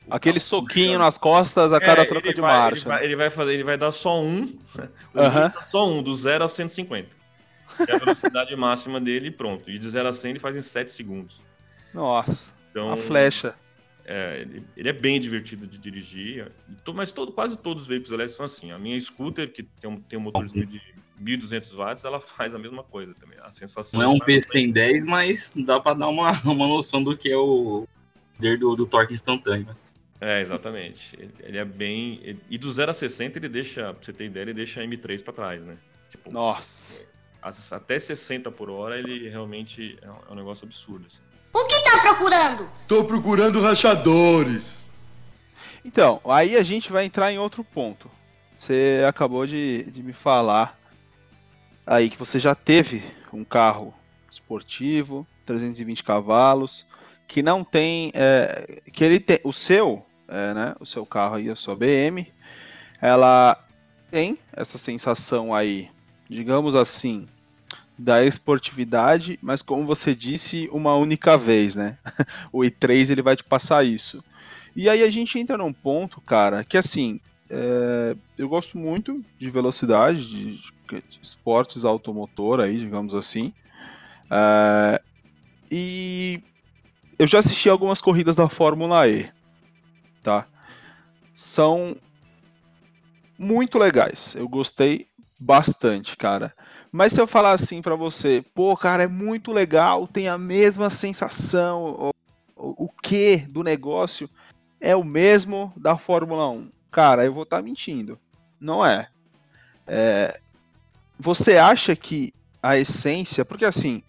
Aquele 0.09 0.39
soquinho 0.39 0.97
nas 0.97 1.17
costas 1.17 1.71
a 1.71 1.79
cada 1.79 2.01
é, 2.01 2.05
troca 2.05 2.33
de 2.33 2.41
vai, 2.41 2.53
marcha. 2.53 2.79
Ele 2.79 2.89
vai, 2.89 3.05
ele 3.05 3.15
vai, 3.15 3.29
fazer, 3.29 3.53
ele 3.53 3.63
vai 3.63 3.77
dar 3.77 3.91
só 3.91 4.19
um, 4.21 4.41
uhum. 5.13 5.61
só 5.61 5.87
um, 5.87 6.01
do 6.01 6.13
0 6.13 6.43
a 6.43 6.49
150. 6.49 7.15
Que 7.77 7.91
é 7.91 7.95
a 7.95 7.99
velocidade 7.99 8.53
máxima 8.57 8.99
dele 8.99 9.27
e 9.27 9.31
pronto. 9.31 9.69
E 9.69 9.77
de 9.77 9.89
0 9.89 10.09
a 10.09 10.13
100 10.13 10.31
ele 10.31 10.39
faz 10.39 10.57
em 10.57 10.61
7 10.61 10.89
segundos. 10.89 11.41
Nossa, 11.93 12.49
então, 12.69 12.87
uma 12.87 12.97
flecha. 12.97 13.53
É, 14.03 14.41
ele, 14.41 14.65
ele, 14.75 14.89
é 14.89 14.93
bem 14.93 15.19
divertido 15.19 15.67
de 15.67 15.77
dirigir, 15.77 16.51
mas 16.95 17.11
todo, 17.11 17.31
quase 17.31 17.55
todos 17.55 17.83
os 17.83 17.87
veículos 17.87 18.11
elétricos 18.11 18.35
são 18.35 18.45
assim. 18.45 18.71
A 18.71 18.79
minha 18.79 18.99
scooter, 18.99 19.53
que 19.53 19.61
tem 19.61 19.89
um, 19.89 20.01
tem 20.01 20.17
um 20.17 20.23
motorzinho 20.23 20.65
de 20.65 20.81
1.200 21.21 21.75
watts, 21.75 22.03
ela 22.03 22.19
faz 22.19 22.55
a 22.55 22.59
mesma 22.59 22.83
coisa 22.83 23.13
também. 23.13 23.37
A 23.41 23.51
sensação 23.51 23.99
Não 23.99 24.07
é 24.07 24.11
um 24.11 24.17
P110, 24.17 25.03
mas 25.05 25.53
dá 25.55 25.79
para 25.79 25.95
dar 25.95 26.07
uma, 26.07 26.31
uma 26.43 26.67
noção 26.67 27.01
do 27.01 27.15
que 27.15 27.31
é 27.31 27.37
o 27.37 27.87
poder 28.35 28.57
do, 28.57 28.75
do 28.75 28.85
torque 28.85 29.13
instantâneo. 29.13 29.67
Né? 29.67 29.75
É, 30.19 30.41
exatamente. 30.41 31.17
Ele 31.39 31.57
é 31.57 31.65
bem. 31.65 32.39
E 32.49 32.57
do 32.57 32.71
0 32.71 32.91
a 32.91 32.93
60 32.93 33.39
ele 33.39 33.49
deixa, 33.49 33.93
pra 33.93 34.03
você 34.03 34.13
ter 34.13 34.25
ideia, 34.25 34.43
ele 34.43 34.53
deixa 34.53 34.81
a 34.81 34.83
M3 34.83 35.23
pra 35.23 35.33
trás, 35.33 35.63
né? 35.63 35.77
Tipo, 36.09 36.31
Nossa. 36.31 37.03
Até 37.71 37.97
60 37.97 38.51
por 38.51 38.69
hora 38.69 38.99
ele 38.99 39.27
realmente 39.27 39.97
é 40.01 40.31
um 40.31 40.35
negócio 40.35 40.65
absurdo. 40.65 41.07
Assim. 41.07 41.21
O 41.53 41.65
que 41.65 41.83
tá 41.83 41.99
procurando? 42.01 42.69
Tô 42.87 43.03
procurando 43.03 43.59
rachadores. 43.59 44.63
Então, 45.83 46.21
aí 46.25 46.55
a 46.55 46.61
gente 46.61 46.91
vai 46.91 47.05
entrar 47.05 47.31
em 47.31 47.39
outro 47.39 47.63
ponto. 47.63 48.11
Você 48.55 49.03
acabou 49.07 49.47
de, 49.47 49.89
de 49.89 50.03
me 50.03 50.13
falar 50.13 50.79
aí 51.85 52.09
que 52.09 52.17
você 52.17 52.39
já 52.39 52.55
teve 52.55 53.03
um 53.33 53.43
carro 53.43 53.93
esportivo, 54.29 55.25
320 55.45 56.03
cavalos, 56.03 56.85
que 57.27 57.41
não 57.41 57.63
tem. 57.63 58.11
É, 58.13 58.81
que 58.91 59.03
ele 59.03 59.19
tem. 59.19 59.39
O 59.43 59.53
seu 59.53 60.05
é, 60.31 60.53
né, 60.53 60.75
o 60.79 60.85
seu 60.85 61.05
carro 61.05 61.35
aí, 61.35 61.49
a 61.49 61.55
sua 61.55 61.75
BM, 61.75 62.25
ela 63.01 63.61
tem 64.09 64.37
essa 64.53 64.77
sensação 64.77 65.53
aí, 65.53 65.89
digamos 66.29 66.73
assim, 66.73 67.27
da 67.97 68.23
esportividade, 68.23 69.37
mas 69.41 69.61
como 69.61 69.85
você 69.85 70.15
disse, 70.15 70.69
uma 70.71 70.95
única 70.95 71.37
vez, 71.37 71.75
né? 71.75 71.97
o 72.51 72.59
i3 72.59 73.09
ele 73.09 73.21
vai 73.21 73.35
te 73.35 73.43
passar 73.43 73.85
isso. 73.85 74.23
E 74.73 74.89
aí 74.89 75.03
a 75.03 75.11
gente 75.11 75.37
entra 75.37 75.57
num 75.57 75.73
ponto, 75.73 76.21
cara, 76.21 76.63
que 76.63 76.77
assim, 76.77 77.19
é, 77.53 78.15
eu 78.37 78.47
gosto 78.47 78.77
muito 78.77 79.23
de 79.37 79.49
velocidade, 79.49 80.25
de, 80.25 80.55
de, 80.55 81.19
esportes 81.21 81.83
automotor 81.83 82.61
aí, 82.61 82.79
digamos 82.79 83.13
assim. 83.13 83.53
É, 84.29 85.01
e 85.69 86.41
eu 87.19 87.27
já 87.27 87.39
assisti 87.39 87.67
algumas 87.67 87.99
corridas 87.99 88.37
da 88.37 88.47
Fórmula 88.47 89.05
E 89.07 89.29
tá? 90.23 90.45
São 91.35 91.95
muito 93.37 93.77
legais. 93.77 94.33
Eu 94.35 94.47
gostei 94.47 95.07
bastante, 95.37 96.15
cara. 96.15 96.53
Mas 96.89 97.11
se 97.11 97.19
eu 97.19 97.27
falar 97.27 97.51
assim 97.51 97.81
para 97.81 97.95
você, 97.95 98.45
pô, 98.53 98.77
cara, 98.77 99.03
é 99.03 99.07
muito 99.07 99.51
legal, 99.51 100.07
tem 100.07 100.29
a 100.29 100.37
mesma 100.37 100.89
sensação, 100.89 101.83
o, 101.83 102.09
o, 102.55 102.85
o 102.85 102.89
que 103.01 103.37
do 103.49 103.63
negócio 103.63 104.29
é 104.79 104.95
o 104.95 105.03
mesmo 105.03 105.73
da 105.75 105.97
Fórmula 105.97 106.49
1. 106.49 106.80
Cara, 106.91 107.23
eu 107.23 107.33
vou 107.33 107.43
estar 107.43 107.57
tá 107.57 107.63
mentindo. 107.63 108.19
Não 108.59 108.85
é. 108.85 109.07
é. 109.87 110.39
Você 111.17 111.57
acha 111.57 111.95
que 111.95 112.33
a 112.61 112.77
essência, 112.77 113.45
porque 113.45 113.65
assim, 113.65 114.03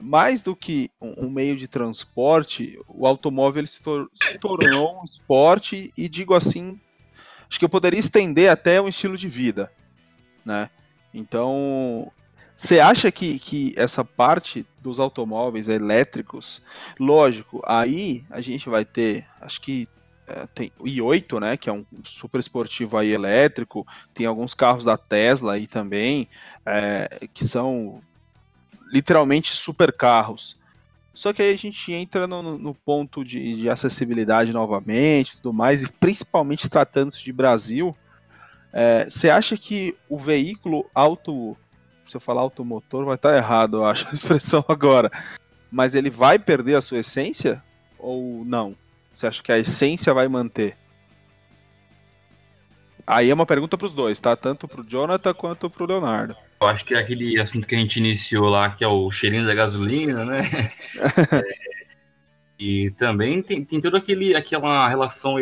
mais 0.00 0.42
do 0.42 0.54
que 0.54 0.90
um, 1.00 1.28
meio 1.28 1.56
de 1.56 1.66
transporte, 1.66 2.78
o 2.88 3.06
automóvel 3.06 3.66
se, 3.66 3.82
tor 3.82 4.10
se, 4.14 4.38
tornou 4.38 5.00
um 5.00 5.04
esporte 5.04 5.92
e 5.96 6.08
digo 6.08 6.34
assim, 6.34 6.80
acho 7.48 7.58
que 7.58 7.64
eu 7.64 7.68
poderia 7.68 7.98
estender 7.98 8.50
até 8.50 8.80
um 8.80 8.88
estilo 8.88 9.16
de 9.16 9.28
vida, 9.28 9.72
né? 10.44 10.70
Então, 11.12 12.12
você 12.54 12.80
acha 12.80 13.10
que, 13.10 13.38
que 13.38 13.74
essa 13.76 14.04
parte 14.04 14.64
dos 14.80 15.00
automóveis 15.00 15.68
elétricos, 15.68 16.62
lógico, 16.98 17.62
aí 17.66 18.24
a 18.30 18.40
gente 18.40 18.68
vai 18.68 18.84
ter, 18.84 19.26
acho 19.40 19.60
que 19.60 19.88
é, 20.28 20.46
tem 20.46 20.70
o 20.78 20.84
i8, 20.84 21.40
né, 21.40 21.56
que 21.56 21.70
é 21.70 21.72
um 21.72 21.84
super 22.04 22.38
esportivo 22.38 22.96
aí 22.96 23.10
elétrico, 23.10 23.86
tem 24.12 24.26
alguns 24.26 24.52
carros 24.52 24.84
da 24.84 24.96
Tesla 24.96 25.54
aí 25.54 25.66
também, 25.66 26.28
é, 26.66 27.26
que 27.32 27.46
são 27.46 28.02
literalmente 28.92 29.56
super 29.56 29.92
carros. 29.92 30.56
Só 31.14 31.32
que 31.32 31.42
aí 31.42 31.52
a 31.52 31.58
gente 31.58 31.92
entra 31.92 32.26
no, 32.26 32.58
no 32.58 32.74
ponto 32.74 33.24
de, 33.24 33.56
de, 33.56 33.68
acessibilidade 33.68 34.52
novamente, 34.52 35.36
tudo 35.36 35.52
mais, 35.52 35.82
e 35.82 35.90
principalmente 35.90 36.68
tratando-se 36.68 37.24
de 37.24 37.32
Brasil, 37.32 37.96
é, 38.72 39.06
você 39.08 39.28
é, 39.28 39.32
acha 39.32 39.56
que 39.56 39.96
o 40.08 40.18
veículo 40.18 40.88
auto, 40.94 41.56
se 42.06 42.16
eu 42.16 42.20
falar 42.20 42.42
automotor, 42.42 43.04
vai 43.04 43.16
estar 43.16 43.36
errado, 43.36 43.78
eu 43.78 43.86
acho 43.86 44.06
a 44.08 44.12
expressão 44.14 44.64
agora, 44.68 45.10
mas 45.70 45.94
ele 45.94 46.10
vai 46.10 46.38
perder 46.38 46.76
a 46.76 46.80
sua 46.82 46.98
essência 46.98 47.62
ou 47.98 48.44
não? 48.44 48.76
Você 49.18 49.26
acha 49.26 49.42
que 49.42 49.50
a 49.50 49.58
essência 49.58 50.14
vai 50.14 50.28
manter? 50.28 50.76
Aí 53.04 53.28
é 53.30 53.34
uma 53.34 53.44
pergunta 53.44 53.76
para 53.76 53.88
os 53.88 53.92
dois, 53.92 54.20
tá? 54.20 54.36
Tanto 54.36 54.68
para 54.68 54.80
o 54.80 54.84
Jonathan 54.84 55.34
quanto 55.34 55.68
para 55.68 55.82
o 55.82 55.86
Leonardo. 55.88 56.36
Eu 56.60 56.68
acho 56.68 56.84
que 56.84 56.94
é 56.94 57.00
aquele 57.00 57.40
assunto 57.40 57.66
que 57.66 57.74
a 57.74 57.78
gente 57.78 57.96
iniciou 57.96 58.48
lá, 58.48 58.70
que 58.70 58.84
é 58.84 58.86
o 58.86 59.10
cheirinho 59.10 59.44
da 59.44 59.56
gasolina, 59.56 60.24
né? 60.24 60.42
é, 61.34 61.58
e 62.60 62.92
também 62.92 63.42
tem, 63.42 63.64
tem 63.64 63.80
toda 63.80 63.98
aquele, 63.98 64.36
aquela 64.36 64.88
relação 64.88 65.34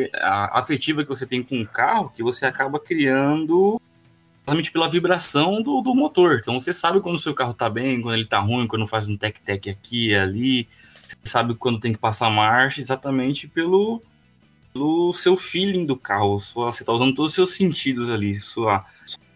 afetiva 0.53 1.03
que 1.03 1.11
você 1.11 1.27
tem 1.27 1.43
com 1.43 1.61
o 1.61 1.69
carro, 1.69 2.09
que 2.09 2.23
você 2.23 2.47
acaba 2.47 2.81
criando 2.81 3.79
realmente 4.47 4.73
pela 4.73 4.89
vibração 4.89 5.61
do, 5.61 5.83
do 5.83 5.95
motor. 5.95 6.39
Então 6.41 6.59
você 6.59 6.73
sabe 6.73 7.03
quando 7.03 7.17
o 7.17 7.19
seu 7.19 7.35
carro 7.35 7.53
tá 7.53 7.69
bem, 7.69 8.01
quando 8.01 8.15
ele 8.15 8.25
tá 8.25 8.39
ruim, 8.39 8.67
quando 8.67 8.87
faz 8.87 9.07
um 9.07 9.19
tec-tec 9.19 9.69
aqui 9.69 10.13
e 10.13 10.17
ali. 10.17 10.67
Você 11.07 11.31
sabe 11.31 11.55
quando 11.55 11.81
tem 11.81 11.93
que 11.93 11.99
passar 11.99 12.31
marcha, 12.31 12.81
exatamente 12.81 13.49
pelo, 13.49 14.03
pelo 14.73 15.13
seu 15.13 15.37
feeling 15.37 15.85
do 15.85 15.97
carro. 15.97 16.39
Sua, 16.39 16.73
você 16.73 16.85
tá 16.85 16.93
usando 16.93 17.15
todos 17.15 17.31
os 17.31 17.35
seus 17.35 17.57
sentidos 17.57 18.11
ali, 18.11 18.35
sua 18.35 18.85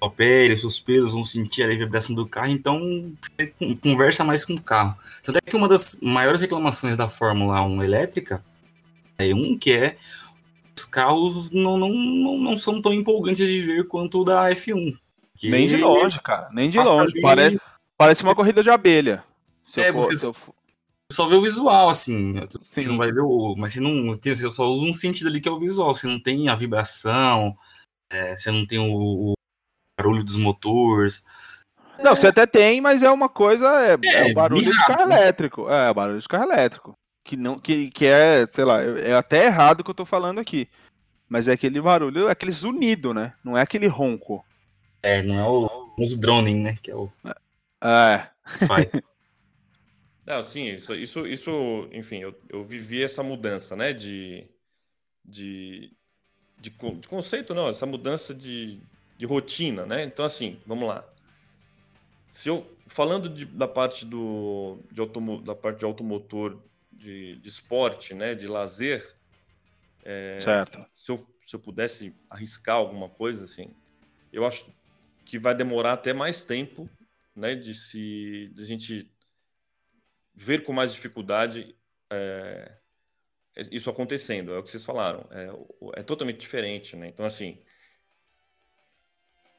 sua 0.01 0.11
pele, 0.11 0.57
seus 0.57 0.81
pelos 0.81 1.13
vão 1.13 1.23
sentir 1.23 1.63
a 1.63 1.69
vibração 1.69 2.15
do 2.15 2.27
carro, 2.27 2.49
então 2.49 3.13
você 3.37 3.55
conversa 3.83 4.25
mais 4.25 4.45
com 4.45 4.55
o 4.55 4.63
carro. 4.63 4.97
Tanto 5.23 5.37
é 5.37 5.41
que 5.43 5.55
uma 5.55 5.69
das 5.69 6.01
maiores 6.03 6.41
reclamações 6.41 6.97
da 6.97 7.09
Fórmula 7.09 7.61
1 7.63 7.83
elétrica 7.83 8.43
é 9.19 9.35
um 9.35 9.59
que 9.59 9.73
é 9.73 9.97
os 10.77 10.87
carros 10.87 11.51
não, 11.51 11.77
não, 11.77 11.91
não, 11.91 12.39
não 12.39 12.57
são 12.57 12.81
tão 12.81 12.95
empolgantes 12.95 13.47
de 13.47 13.61
ver 13.61 13.87
quanto 13.87 14.21
o 14.21 14.25
da 14.25 14.51
F1. 14.51 14.97
Nem 15.43 15.69
de 15.69 15.77
longe, 15.77 16.21
cara. 16.23 16.49
Nem 16.53 16.71
de 16.71 16.79
longe. 16.79 17.21
Parece, 17.21 17.61
parece 17.97 18.23
uma 18.23 18.35
corrida 18.35 18.63
de 18.63 18.71
abelha. 18.71 19.23
Se 19.65 19.81
é, 19.81 19.93
for, 19.93 20.07
você, 20.07 20.27
eu... 20.27 20.35
só 21.11 21.27
vê 21.27 21.35
o 21.35 21.43
visual, 21.43 21.89
assim. 21.89 22.35
Sim. 22.63 22.81
Você 22.83 22.89
não 22.89 22.97
vai 22.97 23.11
ver 23.13 23.21
o. 23.21 23.55
Mas 23.57 23.73
você 23.73 23.81
não 23.81 24.17
tem 24.17 24.35
você 24.35 24.51
só 24.53 24.67
usa 24.67 24.87
um 24.87 24.93
sentido 24.93 25.29
ali 25.29 25.41
que 25.41 25.49
é 25.49 25.53
o 25.53 25.59
visual. 25.59 25.95
Você 25.95 26.07
não 26.07 26.21
tem 26.21 26.49
a 26.49 26.55
vibração, 26.55 27.57
é, 28.11 28.37
você 28.37 28.51
não 28.51 28.67
tem 28.67 28.79
o, 28.79 29.33
o 29.33 29.33
barulho 29.99 30.25
dos 30.25 30.37
motores. 30.37 31.23
Não, 32.03 32.17
você 32.17 32.29
até 32.29 32.47
tem, 32.47 32.81
mas 32.81 33.03
é 33.03 33.11
uma 33.11 33.29
coisa. 33.29 33.69
É, 33.85 33.99
é, 34.03 34.29
é 34.29 34.33
o 34.33 34.35
barulho 34.35 34.71
de 34.71 34.85
carro 34.85 35.03
elétrico. 35.03 35.69
É, 35.69 35.91
o 35.91 35.95
barulho 35.95 36.21
de 36.21 36.29
carro 36.29 36.45
elétrico. 36.45 36.95
Que, 37.25 37.37
não, 37.37 37.59
que, 37.59 37.91
que 37.91 38.07
é, 38.07 38.47
sei 38.51 38.65
lá, 38.65 38.83
é 38.83 39.13
até 39.13 39.47
errado 39.47 39.81
o 39.81 39.85
que 39.85 39.91
eu 39.91 39.95
tô 39.95 40.05
falando 40.05 40.39
aqui. 40.39 40.69
Mas 41.29 41.47
é 41.47 41.53
aquele 41.53 41.81
barulho, 41.81 42.29
é 42.29 42.33
aquele 42.33 42.51
zunido, 42.51 43.15
né? 43.15 43.35
Não 43.45 43.57
é 43.57 43.63
aquele 43.63 43.87
ronco. 43.87 44.45
É, 45.03 45.23
não 45.23 45.39
é 45.39 45.47
o 45.47 46.17
droning, 46.19 46.63
né? 46.63 46.79
Que 46.83 46.91
é 46.91 46.95
o. 46.97 47.11
É. 47.83 48.29
Não, 50.31 50.45
sim, 50.45 50.69
isso, 50.69 50.95
isso, 50.95 51.27
isso 51.27 51.89
enfim, 51.93 52.19
eu, 52.19 52.41
eu 52.49 52.63
vivi 52.63 53.03
essa 53.03 53.21
mudança, 53.21 53.75
né? 53.75 53.93
De, 53.93 54.47
de, 55.25 55.93
de, 56.57 56.71
de 56.71 57.09
conceito, 57.09 57.53
não, 57.53 57.69
essa 57.69 57.85
mudança 57.85 58.33
de, 58.33 58.81
de 59.19 59.27
rotina, 59.27 59.85
né? 59.85 60.05
Então, 60.05 60.25
assim, 60.25 60.61
vamos 60.65 60.87
lá. 60.87 61.05
Se 62.25 62.49
eu, 62.49 62.65
falando 62.87 63.29
de, 63.29 63.45
da 63.45 63.67
parte 63.67 64.07
do 64.07 64.79
de 64.93 65.01
automo, 65.01 65.43
da 65.43 65.53
parte 65.53 65.81
de 65.81 65.85
automotor 65.85 66.63
de, 66.93 67.35
de 67.39 67.49
esporte, 67.49 68.15
né, 68.15 68.37
de 68.37 68.47
lazer, 68.47 69.17
é, 70.05 70.39
certo. 70.41 70.87
Se 70.95 71.11
eu, 71.11 71.19
se 71.45 71.57
eu 71.57 71.59
pudesse 71.59 72.15
arriscar 72.31 72.77
alguma 72.77 73.09
coisa, 73.09 73.43
assim, 73.43 73.75
eu 74.33 74.47
acho 74.47 74.73
que 75.25 75.41
vai 75.41 75.57
demorar 75.57 75.95
até 75.95 76.13
mais 76.13 76.45
tempo, 76.45 76.89
né, 77.35 77.57
de 77.57 77.75
se 77.75 78.53
de 78.55 78.63
a 78.63 78.65
gente 78.65 79.11
ver 80.35 80.65
com 80.65 80.73
mais 80.73 80.93
dificuldade 80.93 81.77
é, 82.11 82.77
isso 83.71 83.91
acontecendo. 83.91 84.55
É 84.55 84.59
o 84.59 84.63
que 84.63 84.71
vocês 84.71 84.85
falaram. 84.85 85.27
É, 85.31 86.01
é 86.01 86.03
totalmente 86.03 86.39
diferente, 86.39 86.97
né? 86.97 87.09
Então 87.09 87.27
assim, 87.27 87.59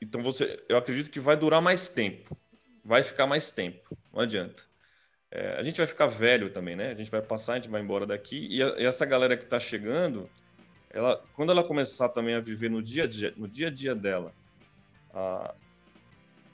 então 0.01 0.23
você, 0.23 0.63
eu 0.67 0.77
acredito 0.77 1.11
que 1.11 1.19
vai 1.19 1.37
durar 1.37 1.61
mais 1.61 1.89
tempo, 1.89 2.35
vai 2.83 3.03
ficar 3.03 3.27
mais 3.27 3.51
tempo. 3.51 3.97
Não 4.11 4.21
adianta. 4.21 4.63
É, 5.29 5.55
a 5.57 5.63
gente 5.63 5.77
vai 5.77 5.87
ficar 5.87 6.07
velho 6.07 6.49
também, 6.49 6.75
né? 6.75 6.91
A 6.91 6.95
gente 6.95 7.09
vai 7.09 7.21
passar, 7.21 7.53
a 7.53 7.55
gente 7.55 7.69
vai 7.69 7.81
embora 7.81 8.05
daqui. 8.05 8.47
E, 8.49 8.61
a, 8.61 8.67
e 8.79 8.85
essa 8.85 9.05
galera 9.05 9.37
que 9.37 9.45
está 9.45 9.59
chegando, 9.59 10.29
ela, 10.89 11.23
quando 11.33 11.51
ela 11.51 11.63
começar 11.63 12.09
também 12.09 12.35
a 12.35 12.41
viver 12.41 12.69
no 12.69 12.81
dia 12.81 13.05
a 13.05 13.07
dia, 13.07 13.33
no 13.37 13.47
dia, 13.47 13.67
a 13.67 13.69
dia 13.71 13.95
dela, 13.95 14.33
a, 15.13 15.55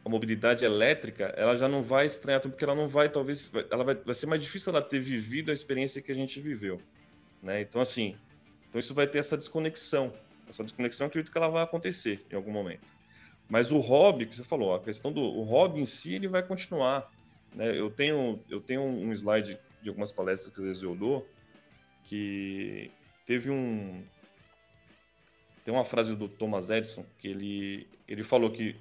a 0.07 0.09
mobilidade 0.09 0.65
elétrica, 0.65 1.25
ela 1.37 1.55
já 1.55 1.67
não 1.67 1.83
vai 1.83 2.05
estranhar 2.05 2.41
tudo, 2.41 2.51
porque 2.51 2.63
ela 2.63 2.75
não 2.75 2.87
vai, 2.87 3.09
talvez, 3.09 3.51
ela 3.69 3.83
vai, 3.83 3.95
vai 3.95 4.15
ser 4.15 4.25
mais 4.25 4.41
difícil 4.41 4.71
ela 4.71 4.81
ter 4.81 4.99
vivido 4.99 5.51
a 5.51 5.53
experiência 5.53 6.01
que 6.01 6.11
a 6.11 6.15
gente 6.15 6.39
viveu, 6.39 6.81
né? 7.43 7.61
Então, 7.61 7.81
assim, 7.81 8.17
então 8.69 8.79
isso 8.79 8.93
vai 8.93 9.05
ter 9.05 9.19
essa 9.19 9.37
desconexão. 9.37 10.13
Essa 10.47 10.63
desconexão, 10.63 11.07
acredito 11.07 11.31
que 11.31 11.37
ela 11.37 11.49
vai 11.49 11.61
acontecer 11.61 12.25
em 12.31 12.35
algum 12.35 12.51
momento. 12.51 12.95
Mas 13.49 13.71
o 13.71 13.79
hobby, 13.79 14.25
que 14.25 14.35
você 14.35 14.43
falou, 14.43 14.73
a 14.73 14.79
questão 14.79 15.11
do 15.11 15.21
o 15.21 15.43
hobby 15.43 15.81
em 15.81 15.85
si, 15.85 16.13
ele 16.13 16.27
vai 16.27 16.41
continuar. 16.41 17.11
Né? 17.53 17.77
Eu, 17.77 17.89
tenho, 17.89 18.39
eu 18.49 18.61
tenho 18.61 18.81
um 18.81 19.11
slide 19.11 19.59
de 19.81 19.89
algumas 19.89 20.11
palestras 20.11 20.53
que 20.53 20.59
às 20.59 20.65
vezes 20.65 20.83
eu 20.83 20.95
dou, 20.95 21.27
que 22.05 22.91
teve 23.25 23.49
um. 23.49 24.03
Tem 25.65 25.73
uma 25.73 25.83
frase 25.83 26.15
do 26.15 26.29
Thomas 26.29 26.69
Edison 26.69 27.05
que 27.19 27.27
ele, 27.27 27.87
ele 28.07 28.23
falou 28.23 28.49
que, 28.49 28.75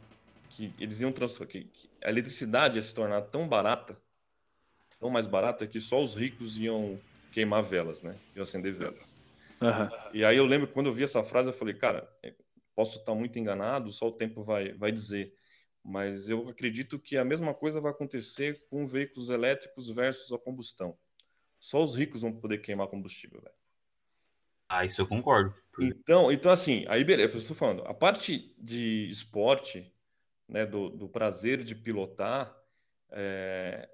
que 0.48 0.72
eles 0.78 1.00
iam 1.00 1.12
transformar. 1.12 1.50
Que, 1.52 1.64
que 1.64 1.90
a 2.02 2.08
eletricidade 2.08 2.76
ia 2.76 2.82
se 2.82 2.94
tornar 2.94 3.22
tão 3.22 3.48
barata, 3.48 3.96
tão 4.98 5.10
mais 5.10 5.26
barata, 5.26 5.66
que 5.66 5.80
só 5.80 6.02
os 6.02 6.14
ricos 6.14 6.58
iam 6.58 7.00
queimar 7.32 7.62
velas, 7.62 8.02
né? 8.02 8.16
Iam 8.34 8.42
acender 8.42 8.72
velas. 8.72 9.18
Uhum. 9.60 10.10
E 10.12 10.24
aí 10.24 10.36
eu 10.36 10.46
lembro 10.46 10.66
que 10.66 10.74
quando 10.74 10.86
eu 10.86 10.92
vi 10.92 11.02
essa 11.02 11.22
frase, 11.24 11.48
eu 11.48 11.52
falei, 11.52 11.74
cara, 11.74 12.08
posso 12.74 12.98
estar 12.98 13.14
muito 13.14 13.38
enganado, 13.38 13.90
só 13.92 14.08
o 14.08 14.12
tempo 14.12 14.42
vai, 14.42 14.72
vai 14.72 14.92
dizer. 14.92 15.34
Mas 15.82 16.28
eu 16.28 16.48
acredito 16.48 16.98
que 16.98 17.16
a 17.16 17.24
mesma 17.24 17.54
coisa 17.54 17.80
vai 17.80 17.92
acontecer 17.92 18.64
com 18.68 18.86
veículos 18.86 19.30
elétricos 19.30 19.88
versus 19.88 20.32
a 20.32 20.38
combustão. 20.38 20.96
Só 21.58 21.82
os 21.82 21.94
ricos 21.94 22.22
vão 22.22 22.32
poder 22.32 22.58
queimar 22.58 22.88
combustível, 22.88 23.40
velho. 23.40 23.54
Ah, 24.68 24.84
isso 24.84 25.00
eu 25.00 25.06
concordo. 25.06 25.54
Então, 25.80 26.32
então 26.32 26.50
assim, 26.50 26.84
aí 26.88 27.04
beleza, 27.04 27.34
eu 27.34 27.38
estou 27.38 27.56
falando, 27.56 27.82
a 27.86 27.94
parte 27.94 28.54
de 28.58 29.06
esporte, 29.08 29.92
né, 30.48 30.64
do, 30.64 30.88
do 30.88 31.08
prazer 31.08 31.62
de 31.62 31.74
pilotar, 31.74 32.56
é, 33.10 33.88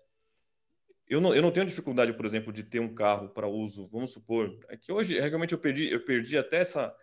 eu, 1.08 1.20
não, 1.20 1.34
eu 1.34 1.42
não 1.42 1.50
tenho 1.50 1.66
dificuldade, 1.66 2.12
por 2.12 2.24
exemplo, 2.24 2.52
de 2.52 2.62
ter 2.62 2.80
um 2.80 2.94
carro 2.94 3.28
para 3.28 3.46
uso, 3.46 3.88
vamos 3.90 4.12
supor, 4.12 4.58
é 4.68 4.76
que 4.76 4.92
hoje 4.92 5.18
realmente 5.18 5.52
eu 5.52 5.58
perdi, 5.58 5.90
eu 5.90 6.04
perdi 6.04 6.38
até 6.38 6.58
essa, 6.58 6.94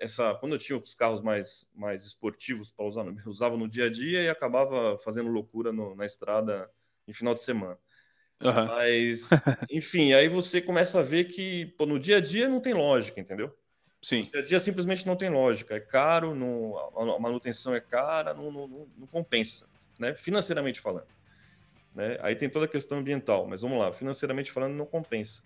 essa 0.00 0.34
quando 0.36 0.52
eu 0.52 0.58
tinha 0.58 0.78
os 0.78 0.94
carros 0.94 1.20
mais 1.20 1.70
mais 1.74 2.04
esportivos 2.04 2.70
para 2.70 2.84
usar, 2.84 3.04
eu 3.06 3.14
usava 3.26 3.56
no 3.56 3.68
dia 3.68 3.86
a 3.86 3.90
dia 3.90 4.22
e 4.22 4.28
acabava 4.28 4.98
fazendo 4.98 5.30
loucura 5.30 5.72
no, 5.72 5.94
na 5.94 6.06
estrada 6.06 6.70
em 7.08 7.12
final 7.12 7.34
de 7.34 7.40
semana. 7.40 7.78
Uhum. 8.42 8.66
Mas, 8.66 9.30
enfim, 9.70 10.12
aí 10.12 10.28
você 10.28 10.60
começa 10.60 11.00
a 11.00 11.02
ver 11.02 11.24
que 11.24 11.66
pô, 11.78 11.86
no 11.86 11.98
dia 11.98 12.18
a 12.18 12.20
dia 12.20 12.48
não 12.48 12.60
tem 12.60 12.74
lógica, 12.74 13.20
entendeu? 13.20 13.56
Sim. 14.06 14.22
No 14.22 14.30
dia 14.30 14.40
a 14.40 14.44
dia 14.44 14.60
simplesmente 14.60 15.06
não 15.06 15.16
tem 15.16 15.30
lógica. 15.30 15.74
É 15.74 15.80
caro, 15.80 16.34
não, 16.34 16.76
a 17.14 17.18
manutenção 17.18 17.74
é 17.74 17.80
cara, 17.80 18.34
não, 18.34 18.52
não, 18.52 18.68
não, 18.68 19.06
compensa, 19.06 19.66
né? 19.98 20.14
Financeiramente 20.14 20.80
falando. 20.80 21.08
Né? 21.94 22.18
Aí 22.20 22.36
tem 22.36 22.48
toda 22.48 22.66
a 22.66 22.68
questão 22.68 22.98
ambiental, 22.98 23.46
mas 23.46 23.62
vamos 23.62 23.78
lá, 23.78 23.92
financeiramente 23.92 24.52
falando, 24.52 24.74
não 24.74 24.86
compensa. 24.86 25.42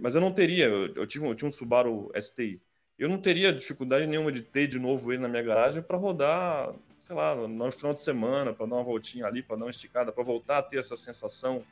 Mas 0.00 0.14
eu 0.14 0.20
não 0.20 0.32
teria, 0.32 0.66
eu, 0.66 0.94
eu, 0.94 1.06
tive, 1.06 1.26
eu 1.26 1.34
tinha 1.34 1.48
um 1.48 1.52
Subaru 1.52 2.12
STI 2.20 2.60
eu 3.00 3.08
não 3.08 3.16
teria 3.16 3.50
dificuldade 3.50 4.06
nenhuma 4.06 4.30
de 4.30 4.42
ter 4.42 4.66
de 4.66 4.78
novo 4.78 5.10
ele 5.10 5.22
na 5.22 5.28
minha 5.28 5.42
garagem 5.42 5.82
para 5.82 5.96
rodar, 5.96 6.70
sei 7.00 7.16
lá, 7.16 7.34
no 7.34 7.72
final 7.72 7.94
de 7.94 8.00
semana, 8.02 8.52
para 8.52 8.66
dar 8.66 8.76
uma 8.76 8.84
voltinha 8.84 9.24
ali, 9.24 9.42
para 9.42 9.56
dar 9.56 9.64
uma 9.64 9.70
esticada, 9.70 10.12
para 10.12 10.22
voltar 10.22 10.58
a 10.58 10.62
ter 10.62 10.78
essa 10.78 10.94
sensação 10.98 11.64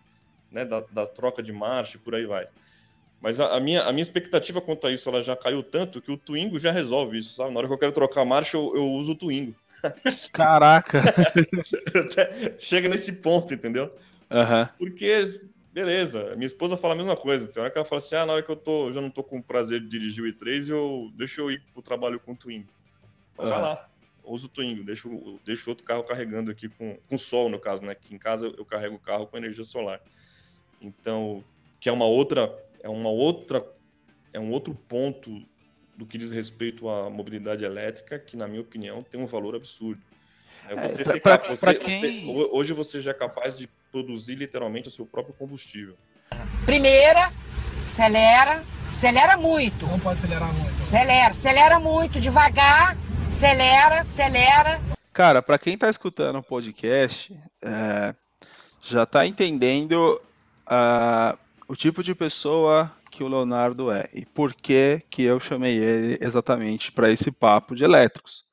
né, 0.50 0.64
da, 0.64 0.80
da, 0.80 1.06
troca 1.06 1.42
de 1.42 1.52
marcha 1.52 1.98
e 1.98 2.00
por 2.00 2.14
aí 2.14 2.24
vai. 2.24 2.48
Mas 3.20 3.40
a, 3.40 3.56
a, 3.56 3.60
minha, 3.60 3.82
a 3.82 3.92
minha 3.92 4.02
expectativa 4.02 4.60
quanto 4.60 4.86
a 4.86 4.92
isso 4.92 5.08
ela 5.08 5.20
já 5.20 5.34
caiu 5.34 5.62
tanto 5.62 6.00
que 6.00 6.12
o 6.12 6.16
Twingo 6.16 6.58
já 6.58 6.70
resolve 6.70 7.18
isso, 7.18 7.34
sabe? 7.34 7.52
Na 7.52 7.58
hora 7.58 7.66
que 7.66 7.74
eu 7.74 7.78
quero 7.78 7.92
trocar 7.92 8.22
a 8.22 8.24
marcha, 8.24 8.56
eu, 8.56 8.72
eu 8.76 8.86
uso 8.92 9.12
o 9.12 9.16
Twingo. 9.16 9.54
Caraca! 10.32 11.02
Chega 12.58 12.88
nesse 12.88 13.14
ponto, 13.14 13.52
entendeu? 13.52 13.92
Uhum. 14.30 14.68
Porque 14.78 15.24
beleza. 15.72 16.34
Minha 16.34 16.46
esposa 16.46 16.76
fala 16.76 16.94
a 16.94 16.96
mesma 16.96 17.16
coisa. 17.16 17.48
Tem 17.48 17.60
hora 17.60 17.70
que 17.70 17.78
ela 17.78 17.86
fala 17.86 17.98
assim: 17.98 18.16
ah, 18.16 18.26
na 18.26 18.32
hora 18.34 18.42
que 18.42 18.50
eu 18.50 18.56
tô, 18.56 18.92
já 18.92 19.00
não 19.00 19.10
tô 19.10 19.22
com 19.22 19.40
prazer 19.40 19.80
de 19.80 19.88
dirigir 19.88 20.24
o 20.24 20.26
i3, 20.26 20.68
eu 20.70 21.10
deixa 21.16 21.40
eu 21.40 21.50
ir 21.50 21.62
pro 21.72 21.82
trabalho 21.82 22.20
com 22.20 22.32
o 22.32 22.36
Twingo. 22.36 22.68
Então, 23.34 23.48
Vai 23.48 23.60
lá, 23.60 23.88
usa 24.24 24.46
o 24.46 24.48
Twingo, 24.48 24.84
deixa, 24.84 25.08
deixa 25.44 25.70
outro 25.70 25.84
carro 25.84 26.02
carregando 26.02 26.50
aqui 26.50 26.68
com, 26.68 26.98
com 27.08 27.16
sol, 27.18 27.48
no 27.48 27.58
caso, 27.58 27.84
né? 27.84 27.94
Que 27.94 28.14
em 28.14 28.18
casa 28.18 28.52
eu 28.58 28.64
carrego 28.64 28.96
o 28.96 29.00
carro 29.00 29.26
com 29.26 29.36
energia 29.36 29.64
solar. 29.64 30.00
Então, 30.80 31.44
que 31.80 31.88
é 31.88 31.92
uma 31.92 32.06
outra, 32.06 32.52
é 32.82 32.88
uma 32.88 33.10
outra, 33.10 33.64
é 34.32 34.40
um 34.40 34.50
outro 34.50 34.74
ponto 34.74 35.42
do 35.96 36.06
que 36.06 36.16
diz 36.16 36.30
respeito 36.30 36.88
à 36.88 37.10
mobilidade 37.10 37.64
elétrica, 37.64 38.18
que, 38.18 38.36
na 38.36 38.46
minha 38.46 38.60
opinião, 38.60 39.02
tem 39.02 39.20
um 39.20 39.26
valor 39.26 39.56
absurdo. 39.56 40.00
É, 40.68 40.74
é 40.74 40.88
você, 40.88 41.02
é, 41.02 41.20
pra, 41.20 41.38
pra, 41.38 41.56
você, 41.56 41.74
pra 41.74 41.84
quem... 41.84 42.00
você, 42.00 42.48
hoje 42.52 42.72
você 42.72 43.00
já 43.00 43.10
é 43.10 43.14
capaz 43.14 43.58
de 43.58 43.68
produzir 43.90 44.36
literalmente 44.36 44.88
o 44.88 44.90
seu 44.90 45.04
próprio 45.04 45.34
combustível. 45.34 45.96
Primeira, 46.64 47.32
acelera, 47.82 48.62
acelera 48.90 49.36
muito. 49.36 49.86
Não 49.86 49.98
pode 49.98 50.18
acelerar 50.18 50.52
muito. 50.52 50.78
Acelera, 50.78 51.30
acelera 51.30 51.80
muito, 51.80 52.20
devagar, 52.20 52.96
acelera, 53.26 54.00
acelera. 54.00 54.80
Cara, 55.12 55.42
para 55.42 55.58
quem 55.58 55.74
está 55.74 55.90
escutando 55.90 56.38
o 56.38 56.42
podcast, 56.42 57.34
é, 57.60 58.14
já 58.82 59.02
está 59.02 59.26
entendendo 59.26 60.20
uh, 60.68 61.38
o 61.68 61.76
tipo 61.76 62.02
de 62.02 62.14
pessoa 62.14 62.90
que 63.10 63.22
o 63.22 63.28
Leonardo 63.28 63.90
é 63.90 64.08
e 64.12 64.24
por 64.24 64.54
que 64.54 65.02
que 65.10 65.22
eu 65.22 65.38
chamei 65.38 65.76
ele 65.76 66.18
exatamente 66.20 66.90
para 66.90 67.10
esse 67.10 67.30
papo 67.30 67.76
de 67.76 67.84
elétricos. 67.84 68.46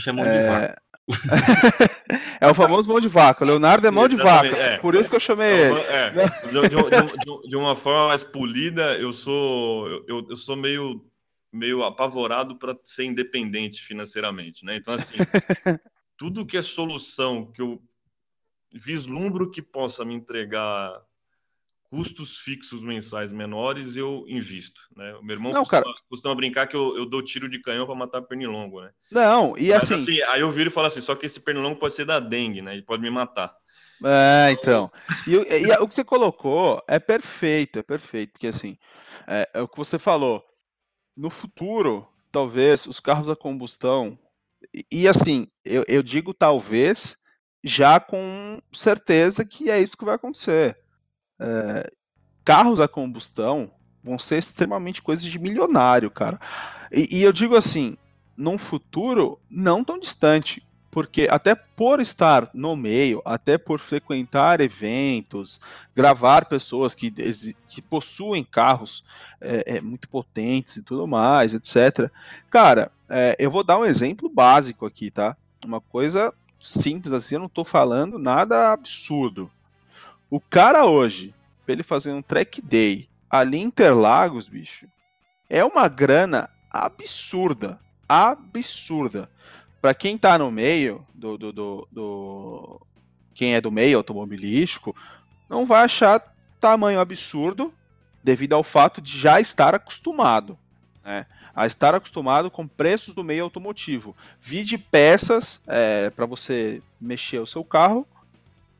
Chamou 0.00 0.24
é, 0.24 0.38
de 0.38 0.48
vaca 0.48 0.82
é 2.40 2.48
o 2.48 2.54
famoso 2.54 2.88
mão 2.88 3.00
de 3.00 3.08
vaca. 3.08 3.44
O 3.44 3.46
Leonardo 3.46 3.86
é 3.86 3.90
mão 3.90 4.08
de 4.08 4.16
vaca. 4.16 4.56
É. 4.56 4.78
Por 4.78 4.94
isso 4.94 5.10
que 5.10 5.16
eu 5.16 5.20
chamei 5.20 5.48
é, 5.48 5.70
ele. 5.70 5.80
É. 5.80 6.10
De, 6.10 6.68
de, 6.68 7.42
de, 7.42 7.48
de, 7.48 7.56
uma 7.56 7.74
forma 7.74 8.08
mais 8.08 8.22
polida, 8.22 8.96
eu 8.98 9.12
sou, 9.12 9.88
eu, 10.06 10.26
eu 10.28 10.36
sou 10.36 10.56
meio, 10.56 11.04
meio 11.52 11.82
apavorado 11.82 12.56
para 12.56 12.76
ser 12.84 13.04
independente 13.04 13.82
financeiramente. 13.82 14.64
Né? 14.64 14.76
Então, 14.76 14.94
assim, 14.94 15.16
tudo 16.16 16.46
que 16.46 16.56
é 16.56 16.62
solução 16.62 17.46
que 17.46 17.60
eu 17.60 17.82
vislumbro 18.72 19.50
que 19.50 19.60
possa 19.60 20.04
me 20.04 20.14
entregar 20.14 21.02
custos 21.92 22.38
fixos 22.38 22.82
mensais 22.82 23.32
menores, 23.32 23.96
eu 23.96 24.24
invisto. 24.28 24.80
Né? 24.96 25.14
O 25.16 25.22
meu 25.24 25.34
irmão 25.36 25.52
Não, 25.52 25.62
costuma, 25.62 25.82
cara- 25.82 25.94
costuma 26.08 26.34
brincar 26.34 26.66
que 26.66 26.76
eu, 26.76 26.96
eu 26.96 27.06
dou 27.06 27.22
tiro 27.22 27.48
de 27.50 27.60
canhão 27.60 27.86
para 27.86 27.94
matar 27.94 28.22
pernilongo, 28.22 28.80
né? 28.82 28.90
Não, 29.10 29.56
e 29.58 29.72
Mas, 29.72 29.84
assim. 29.84 29.94
assim, 29.94 30.22
aí 30.24 30.40
eu 30.42 30.52
viro 30.52 30.70
e 30.70 30.72
falo 30.72 30.88
assim, 30.88 31.00
só 31.02 31.14
que 31.16 31.26
esse 31.26 31.40
pernilongo 31.40 31.78
pode 31.80 31.94
ser 31.94 32.04
da 32.06 32.20
dengue, 32.20 32.62
né? 32.62 32.74
Ele 32.74 32.82
pode 32.82 33.02
me 33.02 33.10
matar. 33.10 33.54
É, 34.04 34.50
então. 34.52 34.90
E, 35.26 35.36
o- 35.36 35.42
e 35.42 35.72
o 35.80 35.88
que 35.88 35.94
você 35.94 36.04
colocou 36.04 36.82
é 36.88 36.98
perfeito, 36.98 37.78
é 37.78 37.82
perfeito, 37.82 38.32
porque 38.32 38.48
assim, 38.48 38.76
é, 39.26 39.48
é 39.54 39.60
o 39.62 39.68
que 39.68 39.76
você 39.76 39.98
falou. 39.98 40.44
No 41.16 41.30
futuro, 41.30 42.08
talvez 42.32 42.86
os 42.86 43.00
carros 43.00 43.30
a 43.30 43.36
combustão, 43.36 44.18
e, 44.74 44.86
e 45.04 45.08
assim, 45.08 45.48
eu, 45.64 45.84
eu 45.88 46.02
digo 46.02 46.34
talvez, 46.34 47.16
já 47.64 48.00
com 48.00 48.58
certeza 48.74 49.44
que 49.46 49.70
é 49.70 49.80
isso 49.80 49.96
que 49.98 50.04
vai 50.06 50.16
acontecer. 50.16 50.78
É, 51.42 51.90
carros 52.44 52.80
a 52.80 52.88
combustão 52.88 53.70
vão 54.02 54.18
ser 54.18 54.38
extremamente 54.38 55.02
coisas 55.02 55.24
de 55.24 55.38
milionário, 55.38 56.10
cara. 56.10 56.40
E, 56.90 57.18
e 57.18 57.22
eu 57.22 57.32
digo 57.32 57.56
assim, 57.56 57.96
num 58.36 58.58
futuro 58.58 59.38
não 59.50 59.84
tão 59.84 59.98
distante, 59.98 60.62
porque 60.90 61.26
até 61.30 61.54
por 61.54 62.00
estar 62.00 62.50
no 62.52 62.76
meio, 62.76 63.22
até 63.24 63.56
por 63.56 63.80
frequentar 63.80 64.60
eventos, 64.60 65.58
gravar 65.96 66.44
pessoas 66.44 66.94
que, 66.94 67.10
que 67.68 67.80
possuem 67.80 68.44
carros 68.44 69.02
é, 69.40 69.76
é, 69.76 69.80
muito 69.80 70.08
potentes 70.08 70.76
e 70.76 70.82
tudo 70.82 71.06
mais, 71.06 71.54
etc. 71.54 72.10
Cara, 72.50 72.92
é, 73.08 73.34
eu 73.38 73.50
vou 73.50 73.64
dar 73.64 73.78
um 73.78 73.86
exemplo 73.86 74.28
básico 74.28 74.84
aqui, 74.84 75.10
tá? 75.10 75.34
Uma 75.64 75.80
coisa 75.80 76.32
simples 76.60 77.12
assim, 77.12 77.36
eu 77.36 77.40
não 77.40 77.48
tô 77.48 77.64
falando 77.64 78.18
nada 78.18 78.72
absurdo. 78.72 79.50
O 80.32 80.40
cara 80.40 80.86
hoje, 80.86 81.34
pra 81.62 81.74
ele 81.74 81.82
fazer 81.82 82.10
um 82.10 82.22
track 82.22 82.62
day 82.62 83.06
ali 83.28 83.58
em 83.58 83.64
Interlagos, 83.64 84.48
bicho, 84.48 84.86
é 85.50 85.62
uma 85.62 85.88
grana 85.88 86.48
absurda. 86.70 87.78
Absurda. 88.08 89.28
Pra 89.82 89.92
quem 89.92 90.16
tá 90.16 90.38
no 90.38 90.50
meio 90.50 91.06
do, 91.14 91.36
do, 91.36 91.52
do, 91.52 91.88
do- 91.92 92.80
Quem 93.34 93.54
é 93.54 93.60
do 93.60 93.70
meio 93.70 93.98
automobilístico, 93.98 94.96
não 95.50 95.66
vai 95.66 95.84
achar 95.84 96.34
tamanho 96.58 96.98
absurdo 96.98 97.70
devido 98.24 98.54
ao 98.54 98.62
fato 98.64 99.02
de 99.02 99.18
já 99.18 99.38
estar 99.38 99.74
acostumado. 99.74 100.58
Né? 101.04 101.26
A 101.54 101.66
estar 101.66 101.94
acostumado 101.94 102.50
com 102.50 102.66
preços 102.66 103.14
do 103.14 103.22
meio 103.22 103.44
automotivo. 103.44 104.16
Vide 104.40 104.78
peças 104.78 105.62
para 106.16 106.24
você 106.24 106.80
mexer 106.98 107.38
o 107.38 107.46
seu 107.46 107.62
carro, 107.62 108.06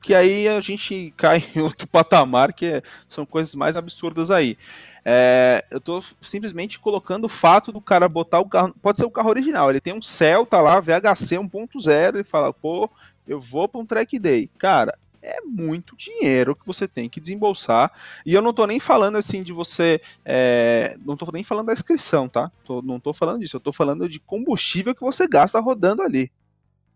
que 0.02 0.14
aí 0.14 0.48
a 0.48 0.60
gente 0.60 1.12
cai 1.16 1.44
em 1.54 1.60
outro 1.60 1.86
patamar, 1.86 2.52
que 2.52 2.66
é- 2.66 2.82
são 3.08 3.24
coisas 3.24 3.54
mais 3.54 3.76
absurdas 3.76 4.30
aí. 4.30 4.56
É, 5.04 5.64
eu 5.70 5.80
tô 5.80 6.02
simplesmente 6.20 6.78
colocando 6.78 7.24
o 7.24 7.28
fato 7.28 7.72
do 7.72 7.80
cara 7.80 8.08
botar 8.08 8.40
o 8.40 8.48
carro. 8.48 8.74
Pode 8.80 8.98
ser 8.98 9.04
o 9.04 9.10
carro 9.10 9.30
original, 9.30 9.70
ele 9.70 9.80
tem 9.80 9.92
um 9.92 10.02
Celta 10.02 10.60
lá, 10.60 10.78
VHC 10.80 11.38
1.0, 11.38 12.20
e 12.20 12.24
fala, 12.24 12.52
pô, 12.52 12.88
eu 13.26 13.40
vou 13.40 13.68
para 13.68 13.80
um 13.80 13.86
track 13.86 14.18
day. 14.18 14.48
Cara, 14.58 14.96
é 15.22 15.40
muito 15.42 15.96
dinheiro 15.96 16.54
que 16.56 16.66
você 16.66 16.86
tem 16.88 17.08
que 17.08 17.20
desembolsar. 17.20 17.92
E 18.26 18.34
eu 18.34 18.42
não 18.42 18.52
tô 18.52 18.66
nem 18.66 18.80
falando 18.80 19.16
assim 19.16 19.42
de 19.42 19.52
você. 19.52 20.00
é, 20.24 20.96
não 21.04 21.16
tô 21.16 21.30
nem 21.32 21.44
falando 21.44 21.66
da 21.66 21.72
inscrição, 21.72 22.28
tá? 22.28 22.50
Tô- 22.64 22.82
não 22.82 22.98
tô 23.00 23.12
falando 23.14 23.40
disso, 23.40 23.56
eu 23.56 23.60
tô 23.60 23.72
falando 23.72 24.08
de 24.08 24.18
combustível 24.20 24.94
que 24.94 25.00
você 25.00 25.26
gasta 25.28 25.60
rodando 25.60 26.02
ali. 26.02 26.30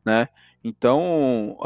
Né? 0.05 0.29
Então, 0.65 1.57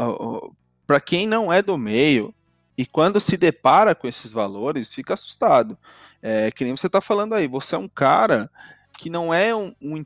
para 0.91 1.01
quem 1.01 1.25
não 1.25 1.53
é 1.53 1.63
do 1.63 1.79
meio, 1.79 2.35
e 2.77 2.85
quando 2.85 3.21
se 3.21 3.37
depara 3.37 3.95
com 3.95 4.09
esses 4.09 4.33
valores, 4.33 4.93
fica 4.93 5.15
assustado. 5.15 5.79
É, 6.21 6.51
que 6.51 6.65
nem 6.65 6.77
você 6.77 6.89
está 6.89 7.01
falando 7.01 7.33
aí, 7.33 7.47
você 7.47 7.77
é 7.77 7.79
um 7.79 7.87
cara 7.87 8.51
que 8.99 9.09
não 9.09 9.33
é 9.33 9.55
um, 9.55 9.73
um 9.81 10.05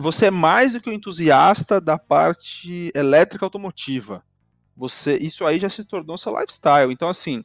você 0.00 0.26
é 0.26 0.30
mais 0.32 0.72
do 0.72 0.80
que 0.80 0.90
um 0.90 0.92
entusiasta 0.92 1.80
da 1.80 1.96
parte 1.96 2.90
elétrica 2.96 3.46
automotiva. 3.46 4.24
Você, 4.76 5.16
isso 5.18 5.46
aí 5.46 5.60
já 5.60 5.70
se 5.70 5.84
tornou 5.84 6.18
seu 6.18 6.36
lifestyle. 6.36 6.92
Então 6.92 7.08
assim, 7.08 7.44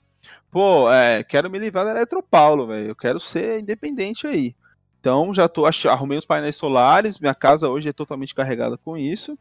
pô, 0.50 0.92
é, 0.92 1.24
quero 1.24 1.52
me 1.52 1.60
livrar 1.60 1.86
da 1.86 1.92
Eletropaulo, 1.92 2.66
velho. 2.66 2.88
Eu 2.88 2.96
quero 2.96 3.20
ser 3.20 3.60
independente 3.60 4.26
aí. 4.26 4.56
Então 5.00 5.32
já 5.32 5.48
tô 5.48 5.64
arrumei 5.88 6.18
os 6.18 6.26
painéis 6.26 6.56
solares, 6.56 7.20
minha 7.20 7.36
casa 7.36 7.70
hoje 7.70 7.90
é 7.90 7.94
totalmente 7.94 8.34
carregada 8.34 8.80
com 8.80 8.98
isso. 8.98 9.38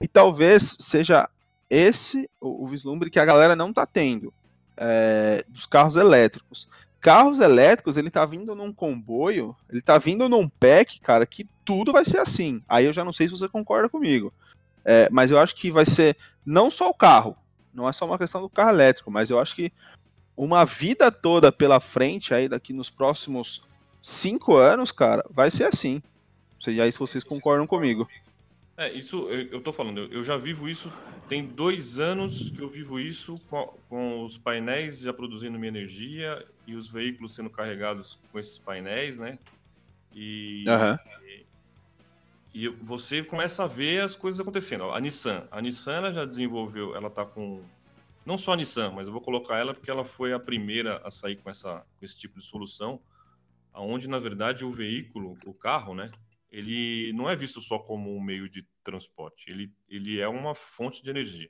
E 0.00 0.06
talvez 0.06 0.76
seja 0.78 1.28
esse 1.68 2.28
o, 2.40 2.64
o 2.64 2.66
vislumbre 2.66 3.10
que 3.10 3.18
a 3.18 3.24
galera 3.24 3.56
não 3.56 3.72
tá 3.72 3.86
tendo 3.86 4.32
é, 4.76 5.44
dos 5.48 5.66
carros 5.66 5.96
elétricos. 5.96 6.68
Carros 7.00 7.38
elétricos, 7.40 7.96
ele 7.96 8.10
tá 8.10 8.24
vindo 8.26 8.54
num 8.54 8.72
comboio, 8.72 9.54
ele 9.70 9.80
tá 9.80 9.96
vindo 9.96 10.28
num 10.28 10.48
pack, 10.48 11.00
cara, 11.00 11.24
que 11.24 11.46
tudo 11.64 11.92
vai 11.92 12.04
ser 12.04 12.18
assim. 12.18 12.62
Aí 12.68 12.84
eu 12.84 12.92
já 12.92 13.04
não 13.04 13.12
sei 13.12 13.28
se 13.28 13.36
você 13.36 13.48
concorda 13.48 13.88
comigo. 13.88 14.32
É, 14.84 15.08
mas 15.10 15.30
eu 15.30 15.38
acho 15.38 15.54
que 15.54 15.70
vai 15.70 15.84
ser 15.84 16.16
não 16.44 16.70
só 16.70 16.88
o 16.88 16.94
carro, 16.94 17.36
não 17.74 17.88
é 17.88 17.92
só 17.92 18.06
uma 18.06 18.18
questão 18.18 18.40
do 18.40 18.48
carro 18.48 18.70
elétrico, 18.70 19.10
mas 19.10 19.30
eu 19.30 19.38
acho 19.38 19.54
que 19.54 19.72
uma 20.36 20.64
vida 20.64 21.10
toda 21.10 21.50
pela 21.50 21.80
frente 21.80 22.32
aí 22.32 22.48
daqui 22.48 22.72
nos 22.72 22.90
próximos 22.90 23.66
cinco 24.00 24.54
anos, 24.54 24.92
cara, 24.92 25.24
vai 25.30 25.50
ser 25.50 25.64
assim. 25.64 26.02
Não 26.54 26.60
sei 26.60 26.80
aí 26.80 26.90
se 26.90 26.98
vocês 26.98 27.24
concordam 27.24 27.66
comigo. 27.66 28.08
É, 28.78 28.92
isso 28.92 29.28
eu, 29.30 29.46
eu 29.48 29.60
tô 29.62 29.72
falando, 29.72 30.00
eu, 30.00 30.12
eu 30.12 30.22
já 30.22 30.36
vivo 30.36 30.68
isso, 30.68 30.92
tem 31.28 31.44
dois 31.44 31.98
anos 31.98 32.50
que 32.50 32.60
eu 32.60 32.68
vivo 32.68 33.00
isso 33.00 33.36
com, 33.48 33.66
com 33.88 34.24
os 34.24 34.36
painéis 34.36 35.00
já 35.00 35.12
produzindo 35.12 35.58
minha 35.58 35.68
energia 35.68 36.46
e 36.66 36.74
os 36.74 36.88
veículos 36.88 37.34
sendo 37.34 37.48
carregados 37.48 38.18
com 38.30 38.38
esses 38.38 38.58
painéis, 38.58 39.18
né? 39.18 39.38
E, 40.12 40.64
Aham. 40.68 40.98
e 42.54 42.68
você 42.68 43.22
começa 43.22 43.64
a 43.64 43.66
ver 43.66 44.02
as 44.02 44.14
coisas 44.14 44.40
acontecendo. 44.40 44.84
A 44.84 45.00
Nissan, 45.00 45.46
a 45.50 45.60
Nissan 45.60 46.12
já 46.12 46.24
desenvolveu, 46.24 46.94
ela 46.94 47.10
tá 47.10 47.24
com 47.24 47.62
não 48.26 48.36
só 48.36 48.52
a 48.52 48.56
Nissan, 48.56 48.90
mas 48.92 49.06
eu 49.06 49.12
vou 49.12 49.22
colocar 49.22 49.58
ela 49.58 49.72
porque 49.72 49.90
ela 49.90 50.04
foi 50.04 50.32
a 50.32 50.38
primeira 50.38 51.00
a 51.04 51.10
sair 51.10 51.36
com 51.36 51.48
essa 51.48 51.84
com 51.98 52.04
esse 52.04 52.18
tipo 52.18 52.38
de 52.38 52.44
solução, 52.44 53.00
aonde 53.72 54.06
na 54.06 54.18
verdade 54.18 54.64
o 54.64 54.70
veículo, 54.70 55.38
o 55.46 55.54
carro, 55.54 55.94
né, 55.94 56.10
ele 56.56 57.12
não 57.12 57.28
é 57.28 57.36
visto 57.36 57.60
só 57.60 57.78
como 57.78 58.16
um 58.16 58.20
meio 58.20 58.48
de 58.48 58.66
transporte, 58.82 59.50
ele, 59.50 59.70
ele 59.88 60.18
é 60.18 60.26
uma 60.26 60.54
fonte 60.54 61.02
de 61.02 61.10
energia. 61.10 61.48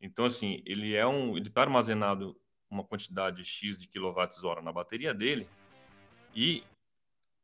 Então, 0.00 0.24
assim, 0.24 0.60
ele 0.66 0.94
é 0.94 1.06
um, 1.06 1.36
ele 1.36 1.48
está 1.48 1.62
armazenado 1.62 2.36
uma 2.68 2.82
quantidade 2.82 3.44
X 3.44 3.78
de 3.78 3.86
quilowatts-hora 3.86 4.60
na 4.60 4.72
bateria 4.72 5.14
dele 5.14 5.48
e 6.34 6.64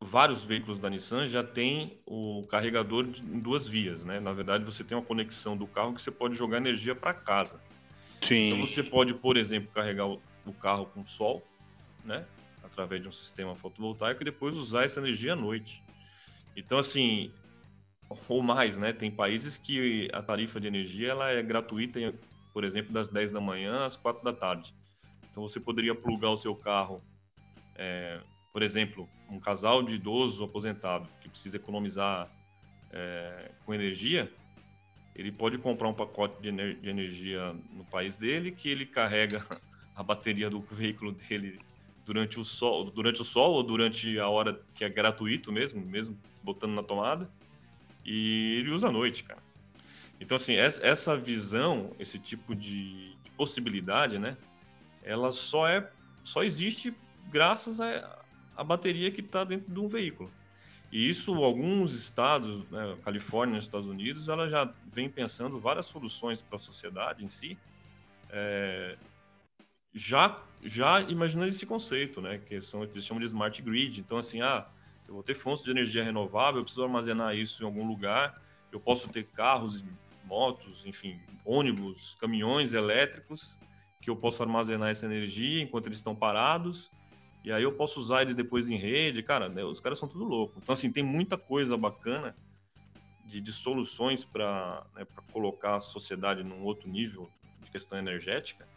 vários 0.01 0.45
veículos 0.45 0.81
da 0.81 0.91
Nissan 0.91 1.29
já 1.29 1.45
tem 1.45 2.01
o 2.05 2.45
carregador 2.49 3.07
de- 3.07 3.23
em 3.23 3.39
duas 3.39 3.69
vias, 3.69 4.05
né? 4.05 4.19
Na 4.19 4.33
verdade, 4.33 4.65
você 4.65 4.83
tem 4.83 4.97
uma 4.99 5.05
conexão 5.05 5.57
do 5.57 5.69
carro 5.69 5.95
que 5.95 6.03
você 6.03 6.11
pode 6.11 6.35
jogar 6.35 6.57
energia 6.57 6.95
para 6.95 7.15
casa. 7.15 7.63
Então 8.17 8.29
Sim. 8.59 8.67
você 8.67 8.83
pode, 8.83 9.15
por 9.15 9.37
exemplo, 9.37 9.71
carregar 9.73 10.07
o, 10.09 10.21
o 10.45 10.53
carro 10.53 10.87
com 10.87 11.07
sol, 11.07 11.47
né? 12.05 12.27
Através 12.65 13.01
de 13.01 13.09
um 13.09 13.13
sistema 13.13 13.55
fotovoltaico 13.55 14.23
e 14.23 14.25
depois 14.25 14.57
usar 14.57 14.85
essa 14.85 14.99
energia 15.01 15.35
à 15.35 15.37
noite. 15.37 15.83
Então, 16.57 16.79
assim, 16.79 17.33
ou 18.09 18.17
mais, 18.43 18.77
né? 18.77 18.93
Tem 18.93 19.11
países 19.11 19.57
que 19.57 20.09
a 20.13 20.21
tarifa 20.23 20.61
de 20.61 20.67
energia 20.67 21.11
ela 21.11 21.31
é 21.31 21.43
gratuita, 21.43 22.01
por 22.53 22.65
exemplo, 22.65 22.93
das 22.93 23.09
10 23.09 23.31
da 23.31 23.41
manhã 23.41 23.87
às 23.87 23.97
4 23.97 24.23
da 24.25 24.33
tarde. 24.33 24.75
Então 25.31 25.47
você 25.47 25.61
poderia 25.61 25.95
plugar 25.95 26.31
o 26.31 26.37
seu 26.37 26.55
carro, 26.55 27.01
é, 27.77 28.21
por 28.53 28.63
exemplo, 28.63 29.09
um 29.29 29.39
casal 29.39 29.83
de 29.83 29.95
idoso 29.95 30.43
aposentado 30.43 31.09
que 31.21 31.29
precisa 31.29 31.57
economizar 31.57 32.29
é, 32.93 33.53
com 33.65 33.73
energia, 33.73 34.31
ele 35.15 35.31
pode 35.31 35.59
comprar 35.59 35.89
um 35.89 35.95
pacote 35.95 36.41
de, 36.43 36.49
ener- 36.49 36.81
de 36.81 36.89
energia 36.89 37.53
no 37.73 37.85
país 37.85 38.17
dele 38.17 38.51
que 38.51 38.69
ele 38.69 38.87
carrega 38.87 39.45
a 39.95 40.03
bateria 40.03 40.51
do 40.51 40.61
veículo 40.61 41.13
dele 41.13 41.59
durante 42.13 42.41
o 42.41 42.45
sol, 42.45 42.91
durante 42.91 43.21
o 43.21 43.25
sol 43.25 43.53
ou 43.53 43.63
durante 43.63 44.19
a 44.19 44.29
hora 44.29 44.61
que 44.75 44.83
é 44.83 44.89
gratuito 44.89 45.53
mesmo, 45.53 45.81
mesmo 45.81 46.19
botando 46.43 46.73
na 46.73 46.83
tomada, 46.83 47.31
e 48.05 48.57
ele 48.59 48.71
usa 48.71 48.89
à 48.89 48.91
noite, 48.91 49.23
cara. 49.23 49.41
Então 50.21 50.35
assim, 50.35 50.55
essa 50.55 51.17
visão, 51.17 51.95
esse 52.01 52.19
tipo 52.19 52.53
de, 52.53 53.15
de 53.23 53.31
possibilidade, 53.37 54.19
né? 54.19 54.37
Ela 55.05 55.31
só 55.31 55.69
é 55.69 55.89
só 56.25 56.43
existe 56.43 56.93
graças 57.31 57.81
à 57.81 58.19
à 58.57 58.65
bateria 58.65 59.11
que 59.11 59.21
está 59.21 59.45
dentro 59.45 59.73
de 59.73 59.81
um 59.81 59.89
veículo. 59.89 60.31
E 60.93 61.09
isso, 61.09 61.33
alguns 61.37 61.95
estados, 61.95 62.69
né, 62.69 62.99
Califórnia, 63.05 63.57
nos 63.57 63.65
Estados 63.65 63.87
Unidos, 63.87 64.29
ela 64.29 64.51
já 64.51 64.71
vem 64.87 65.09
pensando 65.09 65.59
várias 65.61 65.87
soluções 65.87 66.43
para 66.43 66.57
a 66.57 66.59
sociedade 66.59 67.25
em 67.25 67.29
si, 67.29 67.57
é, 68.29 68.99
já, 69.95 70.43
já 70.63 71.01
imaginando 71.03 71.49
esse 71.49 71.65
conceito, 71.65 72.21
né, 72.21 72.39
que 72.39 72.61
são 72.61 72.87
que 72.87 72.93
eles 72.93 73.05
chamam 73.05 73.21
de 73.21 73.27
smart 73.27 73.61
grid. 73.63 74.01
Então, 74.01 74.19
assim, 74.19 74.41
ah, 74.43 74.67
eu 75.09 75.15
vou 75.15 75.23
ter 75.23 75.35
fontes 75.35 75.65
de 75.65 75.71
energia 75.71 76.05
renovável, 76.05 76.61
eu 76.61 76.65
preciso 76.65 76.85
armazenar 76.85 77.35
isso 77.35 77.63
em 77.63 77.67
algum 77.67 77.87
lugar, 77.87 78.41
eu 78.71 78.79
posso 78.79 79.09
ter 79.09 79.27
carros, 79.27 79.85
motos, 80.25 80.85
enfim, 80.87 81.19
ônibus, 81.45 82.17
caminhões 82.21 82.73
elétricos 82.73 83.59
que 84.01 84.09
eu 84.09 84.17
posso 84.17 84.43
armazenar 84.43 84.91
essa 84.91 85.05
energia 85.05 85.63
enquanto 85.63 85.87
eles 85.87 85.99
estão 85.99 86.15
parados, 86.15 86.91
e 87.43 87.53
aí 87.53 87.63
eu 87.63 87.73
posso 87.73 87.99
usar 87.99 88.23
eles 88.23 88.35
depois 88.35 88.69
em 88.69 88.77
rede. 88.77 89.23
Cara, 89.23 89.49
né, 89.49 89.65
os 89.65 89.81
caras 89.81 89.99
são 89.99 90.09
tudo 90.09 90.25
louco. 90.25 90.59
Então, 90.63 90.73
assim, 90.73 90.93
tem 90.93 91.03
muita 91.03 91.39
coisa 91.39 91.77
bacana 91.77 92.37
de, 93.25 93.41
de 93.41 93.53
soluções 93.53 94.25
para 94.25 94.87
né, 94.95 95.07
colocar 95.33 95.77
a 95.77 95.81
sociedade 95.81 96.43
num 96.45 96.63
outro 96.63 96.89
nível 96.89 97.31
de 97.63 97.71
questão 97.71 97.99
energética 97.99 98.69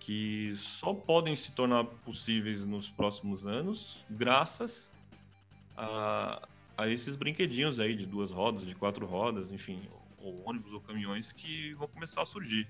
que 0.00 0.50
só 0.54 0.94
podem 0.94 1.36
se 1.36 1.52
tornar 1.52 1.84
possíveis 1.84 2.64
nos 2.64 2.88
próximos 2.88 3.46
anos 3.46 4.04
graças 4.08 4.92
a, 5.76 6.48
a 6.76 6.88
esses 6.88 7.14
brinquedinhos 7.14 7.78
aí 7.78 7.94
de 7.94 8.06
duas 8.06 8.30
rodas, 8.30 8.66
de 8.66 8.74
quatro 8.74 9.06
rodas, 9.06 9.52
enfim, 9.52 9.80
ou 10.18 10.42
ônibus 10.48 10.72
ou 10.72 10.80
caminhões 10.80 11.32
que 11.32 11.74
vão 11.74 11.86
começar 11.86 12.22
a 12.22 12.26
surgir. 12.26 12.66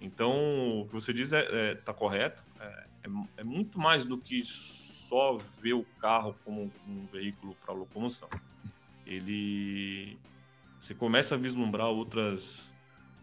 Então, 0.00 0.80
o 0.80 0.86
que 0.86 0.92
você 0.92 1.14
diz 1.14 1.32
é, 1.32 1.70
é 1.70 1.74
tá 1.74 1.94
correto. 1.94 2.44
É, 2.60 2.64
é, 3.04 3.08
é, 3.38 3.44
muito 3.44 3.78
mais 3.78 4.04
do 4.04 4.18
que 4.18 4.44
só 4.44 5.38
ver 5.62 5.72
o 5.72 5.84
carro 5.98 6.36
como 6.44 6.70
um 6.86 7.06
veículo 7.06 7.56
para 7.64 7.72
locomoção. 7.72 8.28
Ele, 9.06 10.18
você 10.78 10.94
começa 10.94 11.36
a 11.36 11.38
vislumbrar 11.38 11.88
outras 11.88 12.73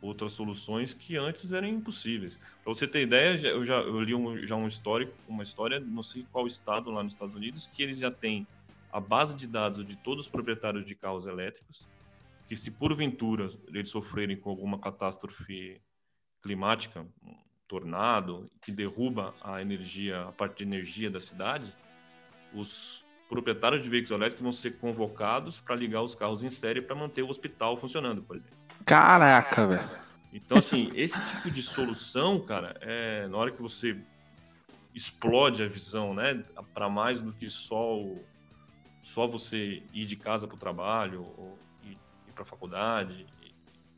outras 0.02 0.34
soluções 0.34 0.94
que 0.94 1.16
antes 1.16 1.54
eram 1.54 1.68
impossíveis. 1.68 2.38
Para 2.64 2.74
você 2.74 2.88
ter 2.88 3.04
ideia, 3.04 3.48
eu 3.48 3.66
já 3.66 3.76
eu 3.76 4.02
li 4.02 4.16
um, 4.16 4.46
já 4.46 4.56
um 4.56 4.68
histórico, 4.68 5.14
uma 5.28 5.44
história, 5.44 5.80
não 5.80 6.02
sei 6.02 6.26
qual 6.32 6.48
estado 6.48 6.90
lá 6.90 7.04
nos 7.04 7.14
Estados 7.14 7.36
Unidos, 7.36 7.68
que 7.68 7.84
eles 7.84 8.00
já 8.00 8.10
têm 8.10 8.48
a 8.92 9.00
base 9.00 9.36
de 9.36 9.48
dados 9.48 9.86
de 9.86 9.96
todos 9.96 10.26
os 10.26 10.32
proprietários 10.32 10.84
de 10.84 10.96
carros 10.96 11.26
elétricos, 11.26 11.88
que 12.48 12.58
se 12.58 12.72
porventura 12.72 13.50
eles 13.68 13.90
sofrerem 13.90 14.36
com 14.36 14.50
alguma 14.50 14.80
catástrofe 14.80 15.80
climática, 16.42 17.06
um 17.24 17.36
tornado, 17.68 18.50
que 18.62 18.72
derruba 18.72 19.34
a 19.42 19.62
energia, 19.62 20.24
a 20.24 20.32
parte 20.32 20.58
de 20.58 20.64
energia 20.64 21.10
da 21.10 21.20
cidade, 21.20 21.74
os 22.54 23.06
proprietários 23.30 23.82
de 23.82 23.90
veículos 23.90 24.12
elétricos 24.12 24.44
vão 24.44 24.52
ser 24.52 24.78
convocados 24.78 25.62
para 25.62 25.74
ligar 25.74 26.02
os 26.02 26.14
carros 26.14 26.44
em 26.44 26.50
série 26.50 26.82
para 26.82 26.96
manter 26.96 27.22
o 27.22 27.30
hospital 27.30 27.78
funcionando, 27.78 28.22
por 28.22 28.36
exemplo. 28.36 28.61
Caraca, 28.86 29.68
velho. 29.68 29.90
Então, 30.34 30.58
assim, 30.58 30.92
esse 30.96 31.24
tipo 31.26 31.52
de 31.52 31.62
solução, 31.62 32.40
cara, 32.40 32.78
é 32.82 33.28
na 33.28 33.38
hora 33.38 33.52
que 33.52 33.62
você 33.62 33.98
explode 34.94 35.64
a 35.64 35.68
visão, 35.68 36.14
né, 36.14 36.44
para 36.74 36.90
mais 36.90 37.22
do 37.22 37.34
que 37.34 37.50
só 37.50 37.98
o, 37.98 38.24
só 39.02 39.28
você 39.28 39.84
ir 39.94 40.06
de 40.06 40.16
casa 40.16 40.48
para 40.48 40.56
o 40.56 40.60
trabalho, 40.60 41.24
ou 41.38 41.60
ir, 41.84 41.98
ir 42.28 42.34
para 42.34 42.44
a 42.44 42.46
faculdade, 42.46 43.26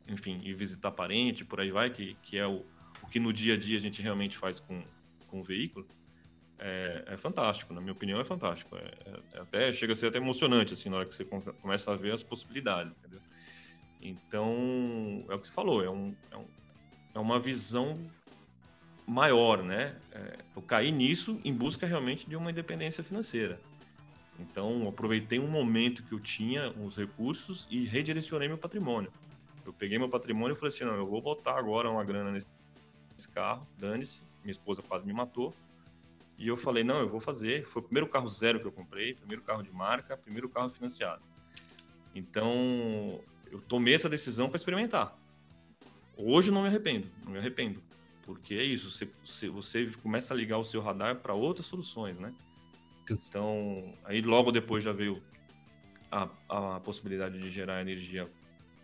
enfim, 0.08 0.40
ir 0.44 0.54
visitar 0.54 0.90
parente, 0.90 1.44
por 1.44 1.60
aí 1.60 1.70
vai, 1.70 1.90
que, 1.90 2.16
que 2.22 2.38
é 2.38 2.46
o, 2.46 2.64
o 3.02 3.06
que 3.08 3.18
no 3.18 3.32
dia 3.32 3.54
a 3.54 3.56
dia 3.56 3.76
a 3.76 3.80
gente 3.80 4.02
realmente 4.02 4.36
faz 4.36 4.60
com, 4.60 4.82
com 5.28 5.40
o 5.40 5.44
veículo, 5.44 5.86
é, 6.58 7.04
é 7.08 7.16
fantástico, 7.16 7.74
na 7.74 7.80
minha 7.80 7.92
opinião 7.92 8.20
é 8.20 8.24
fantástico. 8.24 8.76
É, 8.76 8.92
é, 9.34 9.40
até 9.40 9.72
chega 9.72 9.92
a 9.92 9.96
ser 9.96 10.06
até 10.06 10.18
emocionante, 10.18 10.72
assim, 10.72 10.88
na 10.88 10.96
hora 10.96 11.06
que 11.06 11.14
você 11.14 11.24
começa 11.24 11.92
a 11.92 11.96
ver 11.96 12.12
as 12.12 12.22
possibilidades, 12.22 12.94
entendeu? 12.94 13.20
Então, 14.04 15.24
é 15.30 15.34
o 15.34 15.38
que 15.38 15.46
você 15.46 15.52
falou, 15.52 15.82
é, 15.82 15.88
um, 15.88 16.14
é, 16.30 16.36
um, 16.36 16.44
é 17.14 17.18
uma 17.18 17.40
visão 17.40 17.98
maior, 19.06 19.62
né? 19.62 19.96
É, 20.12 20.38
eu 20.54 20.60
caí 20.60 20.92
nisso 20.92 21.40
em 21.42 21.54
busca 21.54 21.86
realmente 21.86 22.28
de 22.28 22.36
uma 22.36 22.50
independência 22.50 23.02
financeira. 23.02 23.58
Então, 24.38 24.86
aproveitei 24.86 25.38
um 25.38 25.48
momento 25.48 26.02
que 26.02 26.12
eu 26.12 26.20
tinha 26.20 26.70
os 26.72 26.96
recursos 26.96 27.66
e 27.70 27.84
redirecionei 27.86 28.46
meu 28.46 28.58
patrimônio. 28.58 29.10
Eu 29.64 29.72
peguei 29.72 29.98
meu 29.98 30.08
patrimônio 30.08 30.54
e 30.54 30.58
falei 30.58 30.68
assim: 30.68 30.84
não, 30.84 30.94
eu 30.94 31.06
vou 31.06 31.22
botar 31.22 31.56
agora 31.56 31.90
uma 31.90 32.04
grana 32.04 32.30
nesse 32.30 33.28
carro, 33.32 33.66
dane-se. 33.78 34.24
Minha 34.42 34.52
esposa 34.52 34.82
quase 34.82 35.06
me 35.06 35.14
matou. 35.14 35.54
E 36.36 36.46
eu 36.46 36.56
falei: 36.56 36.84
não, 36.84 36.98
eu 36.98 37.08
vou 37.08 37.20
fazer. 37.20 37.64
Foi 37.64 37.80
o 37.80 37.84
primeiro 37.84 38.08
carro 38.08 38.28
zero 38.28 38.60
que 38.60 38.66
eu 38.66 38.72
comprei, 38.72 39.14
primeiro 39.14 39.42
carro 39.42 39.62
de 39.62 39.72
marca, 39.72 40.16
primeiro 40.16 40.48
carro 40.48 40.68
financiado. 40.68 41.22
Então, 42.14 43.20
eu 43.50 43.60
tomei 43.60 43.94
essa 43.94 44.08
decisão 44.08 44.48
para 44.48 44.56
experimentar. 44.56 45.18
Hoje 46.16 46.50
não 46.50 46.62
me 46.62 46.68
arrependo, 46.68 47.08
não 47.24 47.32
me 47.32 47.38
arrependo. 47.38 47.82
Porque 48.22 48.54
é 48.54 48.62
isso, 48.62 48.90
você, 48.90 49.48
você, 49.48 49.86
começa 50.02 50.32
a 50.32 50.36
ligar 50.36 50.58
o 50.58 50.64
seu 50.64 50.80
radar 50.80 51.16
para 51.16 51.34
outras 51.34 51.66
soluções, 51.66 52.18
né? 52.18 52.32
Então, 53.10 53.92
aí 54.04 54.22
logo 54.22 54.50
depois 54.50 54.82
já 54.82 54.92
veio 54.92 55.22
a, 56.10 56.28
a 56.48 56.80
possibilidade 56.80 57.38
de 57.38 57.50
gerar 57.50 57.82
energia 57.82 58.30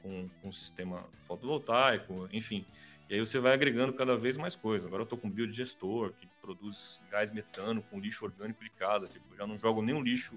com, 0.03 0.29
com 0.41 0.49
um 0.49 0.53
sistema 0.53 1.05
fotovoltaico, 1.27 2.29
enfim. 2.33 2.67
E 3.09 3.15
aí 3.15 3.21
você 3.21 3.41
vai 3.41 3.55
agregando 3.55 3.93
cada 3.93 4.17
vez 4.17 4.37
mais 4.37 4.55
coisas. 4.55 4.87
Agora 4.87 5.03
eu 5.03 5.05
estou 5.05 5.19
com 5.19 5.29
um 5.29 5.31
biodigestor 5.31 6.13
que 6.13 6.29
produz 6.41 7.01
gás 7.11 7.33
metano 7.33 7.83
com 7.83 7.99
lixo 7.99 8.25
orgânico 8.25 8.63
de 8.63 8.71
casa. 8.71 9.09
Tipo, 9.09 9.35
já 9.37 9.47
não 9.47 9.59
jogo 9.59 9.83
nenhum 9.83 10.03
lixo 10.03 10.35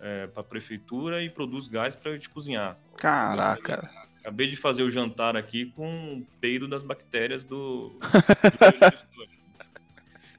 é, 0.00 0.26
para 0.26 0.40
a 0.40 0.44
prefeitura 0.44 1.22
e 1.22 1.30
produz 1.30 1.68
gás 1.68 1.96
para 1.96 2.12
eu 2.12 2.18
te 2.18 2.28
cozinhar. 2.28 2.78
Caraca. 2.96 3.90
Acabei 4.20 4.48
de 4.48 4.56
fazer 4.56 4.82
o 4.82 4.90
jantar 4.90 5.36
aqui 5.36 5.66
com 5.66 6.14
o 6.14 6.26
peido 6.40 6.66
das 6.66 6.82
bactérias 6.82 7.44
do. 7.44 7.90
do 7.90 7.98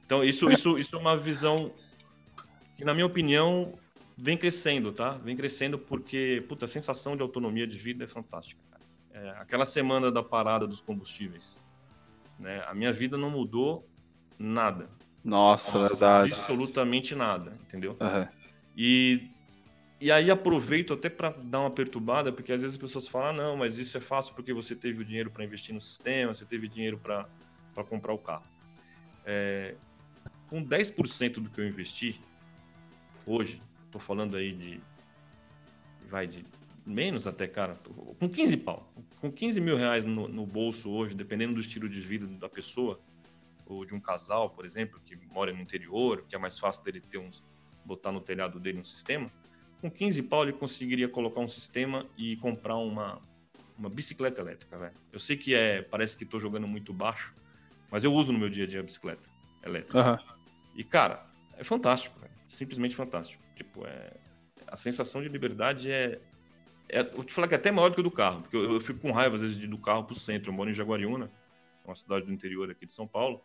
então, 0.04 0.22
isso, 0.22 0.50
isso, 0.50 0.78
isso 0.78 0.94
é 0.94 0.98
uma 0.98 1.16
visão 1.16 1.72
que, 2.76 2.84
na 2.84 2.92
minha 2.92 3.06
opinião, 3.06 3.78
vem 4.16 4.36
crescendo, 4.36 4.92
tá? 4.92 5.12
Vem 5.12 5.36
crescendo 5.36 5.78
porque, 5.78 6.44
puta, 6.48 6.66
a 6.66 6.68
sensação 6.68 7.16
de 7.16 7.22
autonomia 7.22 7.66
de 7.66 7.78
vida 7.78 8.04
é 8.04 8.06
fantástica. 8.06 8.60
É, 9.10 9.30
aquela 9.30 9.64
semana 9.64 10.12
da 10.12 10.22
parada 10.22 10.66
dos 10.66 10.80
combustíveis, 10.80 11.66
né? 12.38 12.62
A 12.68 12.74
minha 12.74 12.92
vida 12.92 13.16
não 13.16 13.30
mudou 13.30 13.88
nada. 14.38 14.90
Nossa, 15.24 15.78
Nossa 15.78 15.88
verdade. 15.88 16.32
Absolutamente 16.32 17.14
nada, 17.14 17.56
entendeu? 17.62 17.96
Uhum. 18.00 18.28
E, 18.76 19.30
e 20.00 20.12
aí 20.12 20.30
aproveito 20.30 20.94
até 20.94 21.08
para 21.08 21.30
dar 21.30 21.60
uma 21.60 21.70
perturbada, 21.70 22.32
porque 22.32 22.52
às 22.52 22.62
vezes 22.62 22.76
as 22.76 22.80
pessoas 22.80 23.08
falam, 23.08 23.30
ah, 23.30 23.32
não, 23.32 23.56
mas 23.56 23.78
isso 23.78 23.96
é 23.96 24.00
fácil 24.00 24.34
porque 24.34 24.52
você 24.52 24.76
teve 24.76 25.02
o 25.02 25.04
dinheiro 25.04 25.30
para 25.30 25.44
investir 25.44 25.74
no 25.74 25.80
sistema, 25.80 26.32
você 26.32 26.44
teve 26.44 26.68
dinheiro 26.68 26.98
para 26.98 27.26
comprar 27.84 28.12
o 28.12 28.18
carro. 28.18 28.44
É, 29.24 29.74
com 30.48 30.64
10% 30.64 31.40
do 31.40 31.50
que 31.50 31.60
eu 31.60 31.66
investi, 31.66 32.20
hoje, 33.26 33.62
estou 33.86 34.00
falando 34.00 34.36
aí 34.36 34.52
de. 34.52 34.80
Vai 36.08 36.26
de. 36.26 36.44
Menos 36.86 37.26
até, 37.26 37.46
cara. 37.46 37.78
Com 38.18 38.28
15 38.28 38.56
pau. 38.58 38.90
Com 39.20 39.30
15 39.30 39.60
mil 39.60 39.76
reais 39.76 40.04
no, 40.04 40.26
no 40.26 40.46
bolso 40.46 40.90
hoje, 40.90 41.14
dependendo 41.14 41.54
do 41.54 41.60
estilo 41.60 41.88
de 41.88 42.00
vida 42.00 42.26
da 42.26 42.48
pessoa, 42.48 42.98
ou 43.66 43.84
de 43.84 43.94
um 43.94 44.00
casal, 44.00 44.48
por 44.48 44.64
exemplo, 44.64 44.98
que 45.04 45.14
mora 45.16 45.52
no 45.52 45.60
interior, 45.60 46.24
que 46.26 46.34
é 46.34 46.38
mais 46.38 46.58
fácil 46.58 46.84
dele 46.84 47.00
ter 47.00 47.18
uns. 47.18 47.44
botar 47.84 48.10
no 48.10 48.20
telhado 48.20 48.58
dele 48.58 48.78
um 48.78 48.84
sistema. 48.84 49.30
Com 49.80 49.90
15 49.90 50.22
pau 50.24 50.42
ele 50.42 50.52
conseguiria 50.52 51.08
colocar 51.08 51.40
um 51.40 51.48
sistema 51.48 52.06
e 52.16 52.36
comprar 52.36 52.76
uma, 52.76 53.20
uma 53.78 53.88
bicicleta 53.88 54.40
elétrica, 54.40 54.76
velho. 54.76 54.94
Eu 55.12 55.20
sei 55.20 55.36
que 55.36 55.54
é. 55.54 55.82
Parece 55.82 56.16
que 56.16 56.24
estou 56.24 56.40
jogando 56.40 56.66
muito 56.66 56.92
baixo, 56.92 57.34
mas 57.90 58.04
eu 58.04 58.12
uso 58.12 58.32
no 58.32 58.38
meu 58.38 58.48
dia 58.48 58.64
a 58.64 58.66
dia 58.66 58.80
a 58.80 58.82
bicicleta 58.82 59.28
elétrica. 59.64 60.12
Uhum. 60.12 60.18
E, 60.74 60.84
cara, 60.84 61.26
é 61.56 61.64
fantástico, 61.64 62.18
velho 62.18 62.28
simplesmente 62.48 62.96
fantástico. 62.96 63.42
Tipo, 63.54 63.86
é, 63.86 64.14
a 64.66 64.74
sensação 64.74 65.22
de 65.22 65.28
liberdade 65.28 65.92
é, 65.92 66.18
é. 66.88 67.00
Eu 67.00 67.22
te 67.22 67.32
falar 67.32 67.46
que 67.46 67.54
é 67.54 67.58
até 67.58 67.70
maior 67.70 67.90
do 67.90 67.94
que 67.94 68.00
o 68.00 68.04
do 68.04 68.10
carro, 68.10 68.40
porque 68.42 68.56
eu, 68.56 68.72
eu 68.72 68.80
fico 68.80 68.98
com 68.98 69.12
raiva 69.12 69.36
às 69.36 69.42
vezes 69.42 69.56
de 69.56 69.64
ir 69.64 69.68
do 69.68 69.78
carro 69.78 70.04
pro 70.04 70.14
centro. 70.16 70.48
Eu 70.48 70.54
moro 70.54 70.70
em 70.70 70.74
Jaguariúna, 70.74 71.30
uma 71.84 71.94
cidade 71.94 72.24
do 72.24 72.32
interior 72.32 72.70
aqui 72.70 72.86
de 72.86 72.92
São 72.92 73.06
Paulo, 73.06 73.44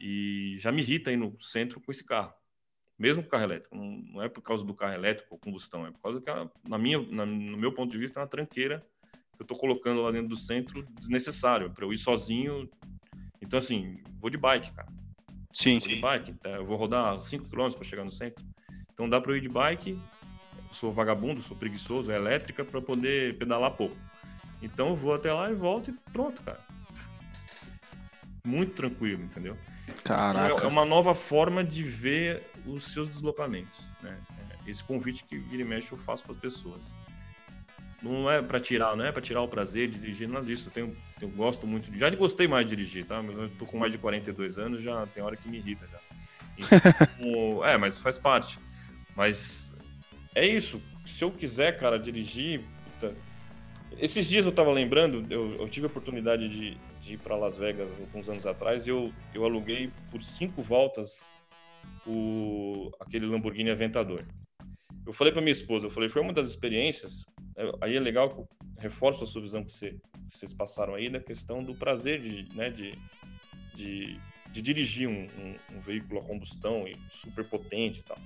e 0.00 0.54
já 0.58 0.70
me 0.72 0.80
irrita 0.80 1.12
ir 1.12 1.16
no 1.16 1.38
centro 1.40 1.80
com 1.80 1.90
esse 1.90 2.04
carro. 2.04 2.32
Mesmo 2.98 3.22
com 3.22 3.28
carro 3.28 3.44
elétrico. 3.44 3.76
Não, 3.76 4.22
é 4.22 4.28
por 4.28 4.42
causa 4.42 4.64
do 4.64 4.74
carro 4.74 4.94
elétrico 4.94 5.28
ou 5.30 5.38
combustão, 5.38 5.86
é 5.86 5.90
por 5.90 6.00
causa 6.00 6.20
que, 6.20 6.68
na 6.68 6.78
minha, 6.78 7.00
na, 7.10 7.24
no 7.24 7.56
meu 7.56 7.72
ponto 7.72 7.92
de 7.92 7.98
vista, 7.98 8.18
é 8.18 8.22
uma 8.22 8.28
tranqueira 8.28 8.84
que 9.36 9.42
eu 9.42 9.46
tô 9.46 9.54
colocando 9.54 10.02
lá 10.02 10.10
dentro 10.10 10.28
do 10.28 10.36
centro 10.36 10.84
desnecessário, 10.98 11.70
para 11.70 11.84
eu 11.84 11.92
ir 11.92 11.98
sozinho. 11.98 12.68
Então, 13.40 13.58
assim, 13.58 14.02
vou 14.20 14.30
de 14.30 14.36
bike, 14.36 14.72
cara. 14.72 14.88
Sim, 15.52 15.80
sim. 15.80 15.88
de 15.88 15.96
bike, 15.96 16.32
tá? 16.34 16.50
eu 16.50 16.66
vou 16.66 16.76
rodar 16.76 17.20
5 17.20 17.48
km 17.48 17.70
para 17.70 17.84
chegar 17.84 18.04
no 18.04 18.10
centro. 18.10 18.44
Então 18.92 19.08
dá 19.08 19.20
para 19.20 19.32
eu 19.32 19.36
ir 19.36 19.40
de 19.40 19.48
bike, 19.48 19.98
sou 20.72 20.92
vagabundo, 20.92 21.40
sou 21.40 21.56
preguiçoso, 21.56 22.10
é 22.10 22.16
elétrica 22.16 22.64
para 22.64 22.80
poder 22.82 23.38
pedalar 23.38 23.76
pouco. 23.76 23.96
Então 24.60 24.88
eu 24.88 24.96
vou 24.96 25.14
até 25.14 25.32
lá 25.32 25.50
e 25.50 25.54
volto 25.54 25.90
e 25.90 25.94
pronto, 26.12 26.42
cara. 26.42 26.60
Muito 28.44 28.74
tranquilo, 28.74 29.22
entendeu? 29.22 29.56
Caraca. 30.04 30.54
É, 30.54 30.64
é 30.64 30.66
uma 30.66 30.84
nova 30.84 31.14
forma 31.14 31.64
de 31.64 31.82
ver 31.82 32.42
os 32.66 32.84
seus 32.84 33.08
deslocamentos, 33.08 33.86
né? 34.02 34.18
É 34.38 34.70
esse 34.70 34.84
convite 34.84 35.24
que 35.24 35.38
vira 35.38 35.62
e 35.62 35.64
mexe 35.64 35.92
eu 35.92 35.98
faço 35.98 36.24
para 36.24 36.32
as 36.32 36.38
pessoas. 36.38 36.94
Não 38.02 38.30
é 38.30 38.40
para 38.40 38.60
tirar, 38.60 38.94
não 38.96 39.04
é 39.04 39.10
para 39.10 39.20
tirar 39.20 39.42
o 39.42 39.48
prazer 39.48 39.88
de 39.88 39.98
dirigir, 39.98 40.28
nada 40.28 40.46
disso. 40.46 40.68
Eu, 40.68 40.72
tenho, 40.72 40.96
eu 41.20 41.28
gosto 41.30 41.66
muito. 41.66 41.96
Já 41.98 42.08
gostei 42.10 42.46
mais 42.46 42.64
de 42.64 42.76
dirigir, 42.76 43.04
tá? 43.04 43.16
Eu 43.16 43.48
tô 43.50 43.66
com 43.66 43.76
mais 43.76 43.90
de 43.90 43.98
42 43.98 44.56
anos, 44.58 44.82
já 44.82 45.06
tem 45.08 45.22
hora 45.22 45.36
que 45.36 45.48
me 45.48 45.58
irrita 45.58 45.88
já. 45.90 45.98
Então, 47.18 47.64
é, 47.64 47.76
mas 47.76 47.98
faz 47.98 48.18
parte. 48.18 48.58
Mas 49.16 49.74
é 50.34 50.46
isso. 50.46 50.80
Se 51.04 51.24
eu 51.24 51.30
quiser, 51.30 51.78
cara, 51.78 51.98
dirigir, 51.98 52.62
puta, 52.84 53.14
Esses 53.98 54.28
dias 54.28 54.44
eu 54.44 54.52
tava 54.52 54.70
lembrando, 54.70 55.26
eu, 55.30 55.60
eu 55.60 55.68
tive 55.68 55.86
a 55.86 55.88
oportunidade 55.88 56.48
de, 56.48 56.76
de 57.08 57.14
ir 57.14 57.18
para 57.18 57.36
Las 57.36 57.56
Vegas 57.56 57.98
alguns 57.98 58.28
anos 58.28 58.46
atrás 58.46 58.86
eu, 58.86 59.12
eu 59.34 59.44
aluguei 59.44 59.90
por 60.10 60.22
cinco 60.22 60.62
voltas 60.62 61.36
o, 62.06 62.90
aquele 63.00 63.26
Lamborghini 63.26 63.70
Aventador. 63.70 64.24
Eu 65.06 65.12
falei 65.12 65.32
para 65.32 65.40
minha 65.40 65.52
esposa, 65.52 65.86
eu 65.86 65.90
falei, 65.90 66.10
foi 66.10 66.20
uma 66.20 66.34
das 66.34 66.48
experiências, 66.48 67.24
é, 67.56 67.70
aí 67.80 67.96
é 67.96 68.00
legal, 68.00 68.46
reforço 68.78 69.24
a 69.24 69.26
sua 69.26 69.40
visão 69.40 69.64
que, 69.64 69.72
você, 69.72 69.92
que 69.92 70.36
vocês 70.36 70.52
passaram 70.52 70.94
aí 70.94 71.08
da 71.08 71.18
questão 71.18 71.64
do 71.64 71.74
prazer 71.74 72.20
de, 72.20 72.46
né, 72.54 72.68
de, 72.68 72.98
de, 73.74 74.20
de 74.52 74.60
dirigir 74.62 75.08
um, 75.08 75.22
um, 75.38 75.76
um, 75.76 75.80
veículo 75.80 76.20
a 76.20 76.24
combustão 76.24 76.86
e 76.86 76.96
super 77.10 77.44
potente 77.44 78.00
e 78.00 78.04
tal. 78.04 78.18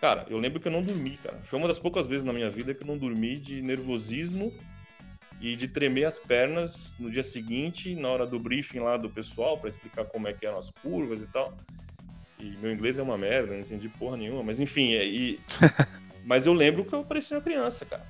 Cara, 0.00 0.26
eu 0.30 0.38
lembro 0.38 0.60
que 0.60 0.68
eu 0.68 0.72
não 0.72 0.82
dormi, 0.82 1.18
cara. 1.18 1.42
Foi 1.44 1.58
uma 1.58 1.68
das 1.68 1.78
poucas 1.78 2.06
vezes 2.06 2.24
na 2.24 2.32
minha 2.32 2.50
vida 2.50 2.74
que 2.74 2.82
eu 2.82 2.86
não 2.86 2.96
dormi 2.96 3.38
de 3.38 3.60
nervosismo 3.60 4.52
e 5.40 5.54
de 5.56 5.68
tremer 5.68 6.04
as 6.04 6.18
pernas 6.18 6.96
no 6.98 7.10
dia 7.10 7.22
seguinte, 7.22 7.94
na 7.94 8.08
hora 8.08 8.26
do 8.26 8.38
briefing 8.38 8.80
lá 8.80 8.96
do 8.96 9.10
pessoal, 9.10 9.58
para 9.58 9.68
explicar 9.68 10.04
como 10.04 10.28
é 10.28 10.32
que 10.32 10.46
eram 10.46 10.58
as 10.58 10.70
curvas 10.70 11.22
e 11.22 11.28
tal. 11.28 11.56
E 12.38 12.56
meu 12.56 12.72
inglês 12.72 12.98
é 12.98 13.02
uma 13.02 13.18
merda, 13.18 13.52
não 13.52 13.60
entendi 13.60 13.88
porra 13.88 14.16
nenhuma, 14.16 14.42
mas 14.42 14.60
enfim, 14.60 14.94
é, 14.94 15.04
e... 15.04 15.40
mas 16.24 16.46
eu 16.46 16.52
lembro 16.52 16.84
que 16.84 16.92
eu 16.92 17.04
parecia 17.04 17.36
uma 17.36 17.42
criança, 17.42 17.84
cara. 17.84 18.06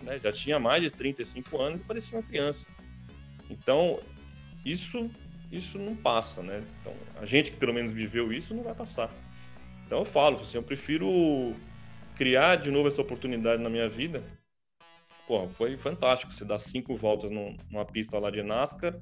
Né? 0.00 0.18
Já 0.18 0.32
tinha 0.32 0.58
mais 0.58 0.82
de 0.82 0.90
35 0.90 1.60
anos 1.60 1.80
e 1.80 1.84
parecia 1.84 2.18
uma 2.18 2.24
criança. 2.24 2.66
Então, 3.48 4.00
isso 4.64 5.10
isso 5.50 5.78
não 5.78 5.96
passa, 5.96 6.42
né? 6.42 6.62
Então, 6.80 6.94
a 7.20 7.26
gente 7.26 7.50
que 7.50 7.56
pelo 7.56 7.74
menos 7.74 7.90
viveu 7.90 8.32
isso 8.32 8.54
não 8.54 8.62
vai 8.62 8.74
passar. 8.74 9.12
Então 9.84 9.98
eu 9.98 10.04
falo, 10.04 10.36
assim, 10.36 10.56
eu 10.56 10.62
prefiro 10.62 11.56
criar 12.14 12.56
de 12.56 12.70
novo 12.70 12.86
essa 12.86 13.02
oportunidade 13.02 13.60
na 13.60 13.68
minha 13.68 13.88
vida. 13.88 14.22
Pô, 15.30 15.48
foi 15.50 15.76
fantástico. 15.76 16.32
Você 16.32 16.44
dá 16.44 16.58
cinco 16.58 16.96
voltas 16.96 17.30
numa 17.30 17.84
pista 17.84 18.18
lá 18.18 18.32
de 18.32 18.42
NASCAR, 18.42 18.98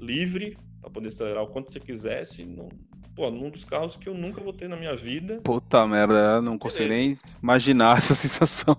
livre, 0.00 0.56
para 0.80 0.88
poder 0.88 1.08
acelerar 1.08 1.42
o 1.42 1.46
quanto 1.46 1.70
você 1.70 1.78
quisesse. 1.78 2.42
Num, 2.42 2.70
pô, 3.14 3.30
num 3.30 3.50
dos 3.50 3.62
carros 3.62 3.96
que 3.96 4.08
eu 4.08 4.14
nunca 4.14 4.40
vou 4.40 4.50
ter 4.50 4.66
na 4.66 4.78
minha 4.78 4.96
vida. 4.96 5.38
Puta 5.42 5.86
merda, 5.86 6.40
não 6.40 6.56
consigo 6.56 6.88
nem 6.88 7.18
imaginar 7.42 7.98
essa 8.00 8.14
sensação. 8.14 8.74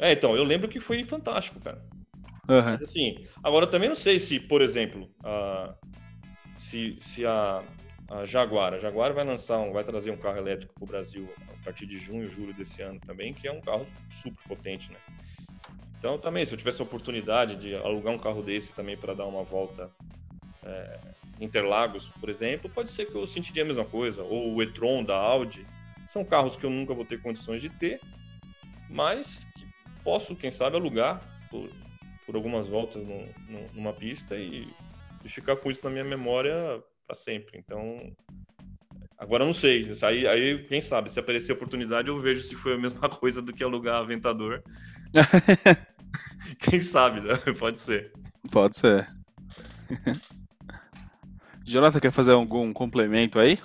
É, 0.00 0.10
então, 0.10 0.34
eu 0.36 0.42
lembro 0.42 0.66
que 0.66 0.80
foi 0.80 1.04
fantástico, 1.04 1.60
cara. 1.60 1.80
Uhum. 2.48 2.72
Mas, 2.72 2.82
assim, 2.82 3.24
agora 3.40 3.66
eu 3.66 3.70
também 3.70 3.88
não 3.88 3.94
sei 3.94 4.18
se, 4.18 4.40
por 4.40 4.60
exemplo, 4.60 5.08
a, 5.22 5.76
se, 6.56 6.96
se 6.96 7.24
a, 7.24 7.62
a 8.10 8.24
Jaguar. 8.24 8.74
A 8.74 8.78
Jaguar 8.78 9.14
vai 9.14 9.24
lançar, 9.24 9.60
um, 9.60 9.72
vai 9.72 9.84
trazer 9.84 10.10
um 10.10 10.16
carro 10.16 10.38
elétrico 10.38 10.74
para 10.74 10.84
o 10.84 10.88
Brasil 10.88 11.32
a 11.48 11.64
partir 11.64 11.86
de 11.86 12.00
junho, 12.00 12.28
julho 12.28 12.52
desse 12.52 12.82
ano 12.82 12.98
também, 12.98 13.32
que 13.32 13.46
é 13.46 13.52
um 13.52 13.60
carro 13.60 13.86
super 14.08 14.42
potente, 14.48 14.90
né? 14.90 14.98
Então 15.98 16.16
também, 16.18 16.44
se 16.44 16.54
eu 16.54 16.58
tivesse 16.58 16.80
a 16.80 16.84
oportunidade 16.84 17.56
de 17.56 17.74
alugar 17.74 18.14
um 18.14 18.18
carro 18.18 18.42
desse 18.42 18.74
também 18.74 18.96
para 18.96 19.14
dar 19.14 19.26
uma 19.26 19.42
volta 19.42 19.90
é, 20.62 20.98
Interlagos, 21.40 22.10
por 22.20 22.28
exemplo, 22.28 22.68
pode 22.68 22.90
ser 22.90 23.06
que 23.06 23.14
eu 23.14 23.26
sentiria 23.26 23.62
a 23.62 23.66
mesma 23.66 23.84
coisa. 23.84 24.22
Ou 24.22 24.54
o 24.54 24.62
e-tron 24.62 25.04
da 25.04 25.16
Audi. 25.16 25.66
São 26.06 26.24
carros 26.24 26.56
que 26.56 26.64
eu 26.64 26.70
nunca 26.70 26.94
vou 26.94 27.04
ter 27.04 27.20
condições 27.20 27.60
de 27.60 27.68
ter, 27.68 28.00
mas 28.88 29.46
posso, 30.02 30.34
quem 30.34 30.50
sabe, 30.50 30.76
alugar 30.76 31.20
por, 31.50 31.70
por 32.24 32.34
algumas 32.34 32.66
voltas 32.66 33.04
no, 33.04 33.26
no, 33.46 33.72
numa 33.74 33.92
pista 33.92 34.36
e, 34.36 34.66
e 35.22 35.28
ficar 35.28 35.56
com 35.56 35.70
isso 35.70 35.80
na 35.84 35.90
minha 35.90 36.04
memória 36.04 36.82
para 37.06 37.14
sempre. 37.14 37.58
Então, 37.58 38.10
agora 39.18 39.44
não 39.44 39.52
sei. 39.52 39.86
Aí, 40.02 40.26
aí, 40.26 40.64
quem 40.64 40.80
sabe, 40.80 41.12
se 41.12 41.20
aparecer 41.20 41.52
a 41.52 41.54
oportunidade, 41.54 42.08
eu 42.08 42.18
vejo 42.18 42.42
se 42.42 42.54
foi 42.56 42.74
a 42.74 42.78
mesma 42.78 43.06
coisa 43.10 43.42
do 43.42 43.52
que 43.52 43.62
alugar 43.62 43.96
Aventador. 43.96 44.62
quem 46.58 46.80
sabe, 46.80 47.20
né? 47.20 47.34
Pode 47.58 47.78
ser. 47.78 48.12
Pode 48.50 48.76
ser. 48.76 49.08
Jonathan, 51.64 52.00
quer 52.00 52.10
fazer 52.10 52.32
algum 52.32 52.72
complemento 52.72 53.38
aí? 53.38 53.58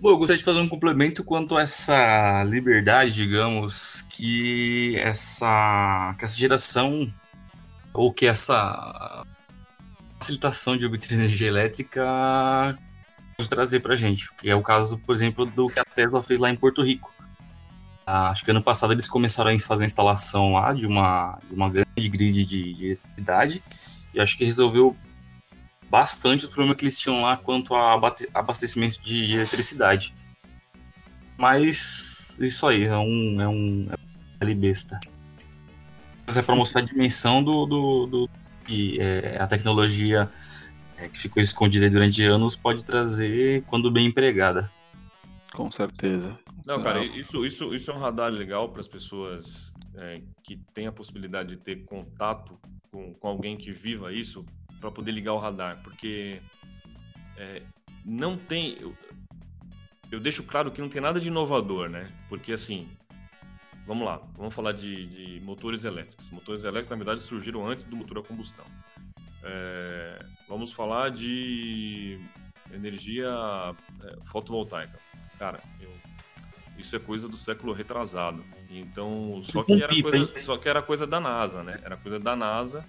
Bom, 0.00 0.10
eu 0.10 0.16
gostaria 0.16 0.38
de 0.38 0.44
fazer 0.44 0.60
um 0.60 0.68
complemento 0.68 1.22
quanto 1.22 1.56
a 1.56 1.62
essa 1.62 2.42
liberdade, 2.44 3.12
digamos, 3.12 4.02
que 4.08 4.96
essa, 4.96 6.14
que 6.18 6.24
essa 6.24 6.36
geração, 6.36 7.12
ou 7.92 8.12
que 8.12 8.26
essa 8.26 9.26
facilitação 10.18 10.76
de 10.76 10.86
obter 10.86 11.12
energia 11.12 11.48
elétrica 11.48 12.78
pode 13.36 13.48
trazer 13.48 13.80
para 13.80 13.94
a 13.94 13.96
gente, 13.96 14.32
que 14.34 14.48
é 14.48 14.54
o 14.54 14.62
caso, 14.62 14.98
por 14.98 15.14
exemplo, 15.14 15.44
do 15.46 15.68
que 15.68 15.78
a 15.78 15.84
Tesla 15.84 16.22
fez 16.22 16.40
lá 16.40 16.50
em 16.50 16.56
Porto 16.56 16.82
Rico. 16.82 17.12
Ah, 18.06 18.30
acho 18.30 18.44
que 18.44 18.50
ano 18.50 18.62
passado 18.62 18.92
eles 18.92 19.08
começaram 19.08 19.50
a 19.50 19.60
fazer 19.60 19.84
a 19.84 19.86
instalação 19.86 20.54
lá 20.54 20.72
de 20.72 20.86
uma, 20.86 21.38
de 21.48 21.54
uma 21.54 21.70
grande 21.70 22.08
grid 22.08 22.44
de, 22.44 22.74
de 22.74 22.84
eletricidade 22.86 23.62
e 24.12 24.20
acho 24.20 24.36
que 24.36 24.44
resolveu 24.44 24.96
bastante 25.88 26.46
o 26.46 26.48
problema 26.48 26.74
que 26.74 26.84
eles 26.84 26.98
tinham 26.98 27.22
lá 27.22 27.36
quanto 27.36 27.74
a 27.74 27.94
abastecimento 28.34 29.02
de 29.02 29.34
eletricidade. 29.34 30.14
Mas 31.36 32.36
isso 32.40 32.66
aí 32.66 32.84
é 32.84 32.96
um 32.96 33.40
é 33.40 33.48
um 33.48 33.88
é 34.40 34.54
besta. 34.54 34.98
Mas 36.26 36.36
é 36.36 36.42
para 36.42 36.54
mostrar 36.54 36.80
a 36.80 36.84
dimensão 36.84 37.42
do, 37.42 37.66
do, 37.66 38.06
do, 38.06 38.30
que 38.64 39.00
é, 39.00 39.36
a 39.40 39.46
tecnologia 39.46 40.30
é, 40.96 41.08
que 41.08 41.18
ficou 41.18 41.42
escondida 41.42 41.90
durante 41.90 42.22
anos 42.24 42.54
pode 42.54 42.84
trazer 42.84 43.64
quando 43.64 43.90
bem 43.90 44.06
empregada. 44.06 44.70
Com 45.52 45.70
certeza. 45.70 46.38
Não, 46.66 46.82
cara, 46.82 47.04
isso, 47.04 47.44
isso, 47.44 47.74
isso 47.74 47.90
é 47.90 47.94
um 47.94 47.98
radar 47.98 48.30
legal 48.30 48.68
para 48.68 48.80
as 48.80 48.88
pessoas 48.88 49.72
é, 49.94 50.22
que 50.42 50.56
têm 50.74 50.86
a 50.86 50.92
possibilidade 50.92 51.50
de 51.50 51.56
ter 51.56 51.84
contato 51.84 52.58
com, 52.90 53.14
com 53.14 53.28
alguém 53.28 53.56
que 53.56 53.72
viva 53.72 54.12
isso 54.12 54.44
para 54.80 54.90
poder 54.90 55.12
ligar 55.12 55.34
o 55.34 55.38
radar, 55.38 55.82
porque 55.82 56.40
é, 57.36 57.62
não 58.04 58.36
tem. 58.36 58.78
Eu, 58.80 58.96
eu, 60.10 60.20
deixo 60.20 60.42
claro 60.42 60.70
que 60.70 60.80
não 60.80 60.88
tem 60.88 61.00
nada 61.00 61.20
de 61.20 61.28
inovador, 61.28 61.88
né? 61.88 62.12
Porque 62.28 62.52
assim, 62.52 62.88
vamos 63.86 64.04
lá, 64.04 64.20
vamos 64.36 64.54
falar 64.54 64.72
de, 64.72 65.06
de 65.06 65.40
motores 65.44 65.84
elétricos. 65.84 66.30
Motores 66.30 66.64
elétricos, 66.64 66.90
na 66.90 66.96
verdade, 66.96 67.20
surgiram 67.20 67.66
antes 67.66 67.84
do 67.84 67.96
motor 67.96 68.18
a 68.18 68.22
combustão. 68.22 68.64
É, 69.42 70.24
vamos 70.48 70.72
falar 70.72 71.10
de 71.10 72.20
energia 72.72 73.28
é, 74.02 74.16
fotovoltaica. 74.26 74.98
Cara, 75.38 75.60
isso 76.80 76.96
é 76.96 76.98
coisa 76.98 77.28
do 77.28 77.36
século 77.36 77.72
retrasado. 77.72 78.44
Então, 78.68 79.40
só 79.42 79.62
que, 79.62 79.82
era 79.82 80.02
coisa, 80.02 80.40
só 80.40 80.56
que 80.56 80.68
era 80.68 80.82
coisa 80.82 81.06
da 81.06 81.20
NASA, 81.20 81.62
né? 81.62 81.80
Era 81.84 81.96
coisa 81.96 82.18
da 82.18 82.34
NASA 82.34 82.84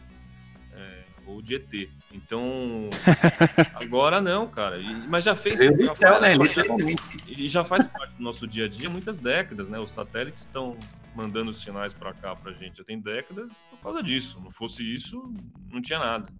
é, 0.73 1.03
ou 1.25 1.41
de 1.41 1.55
ET. 1.55 1.89
Então, 2.11 2.89
agora 3.75 4.21
não, 4.21 4.47
cara. 4.47 4.77
E, 4.77 5.07
mas 5.07 5.23
já 5.23 5.35
fez. 5.35 5.59
Já, 5.59 5.95
faz, 5.95 6.21
né? 6.21 6.35
já, 6.47 7.47
já 7.47 7.65
faz 7.65 7.87
parte 7.87 8.15
do 8.15 8.23
nosso 8.23 8.47
dia 8.47 8.65
a 8.65 8.67
dia 8.67 8.89
muitas 8.89 9.19
décadas, 9.19 9.67
né? 9.67 9.79
Os 9.79 9.91
satélites 9.91 10.43
estão 10.43 10.77
mandando 11.15 11.53
sinais 11.53 11.93
para 11.93 12.13
cá 12.13 12.35
para 12.35 12.53
gente 12.53 12.77
já 12.77 12.83
tem 12.83 12.99
décadas 12.99 13.63
por 13.69 13.79
causa 13.79 14.01
disso. 14.01 14.39
Não 14.41 14.51
fosse 14.51 14.83
isso, 14.83 15.33
não 15.69 15.81
tinha 15.81 15.99
nada. 15.99 16.31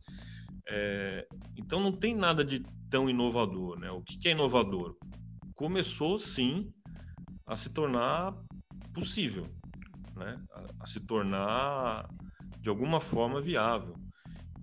É, 0.68 1.28
então 1.58 1.80
não 1.80 1.91
tem 1.91 2.16
nada 2.16 2.43
de 2.45 2.64
tão 2.89 3.10
inovador, 3.10 3.80
né? 3.80 3.89
O 3.91 4.02
que, 4.02 4.18
que 4.18 4.28
é 4.28 4.32
inovador? 4.32 4.95
Começou 5.56 6.18
sim 6.18 6.72
a 7.45 7.55
se 7.55 7.69
tornar 7.69 8.33
possível, 8.93 9.47
né? 10.15 10.39
A, 10.53 10.83
a 10.83 10.85
se 10.85 10.99
tornar 10.99 12.09
de 12.59 12.69
alguma 12.69 12.99
forma 12.99 13.41
viável. 13.41 13.95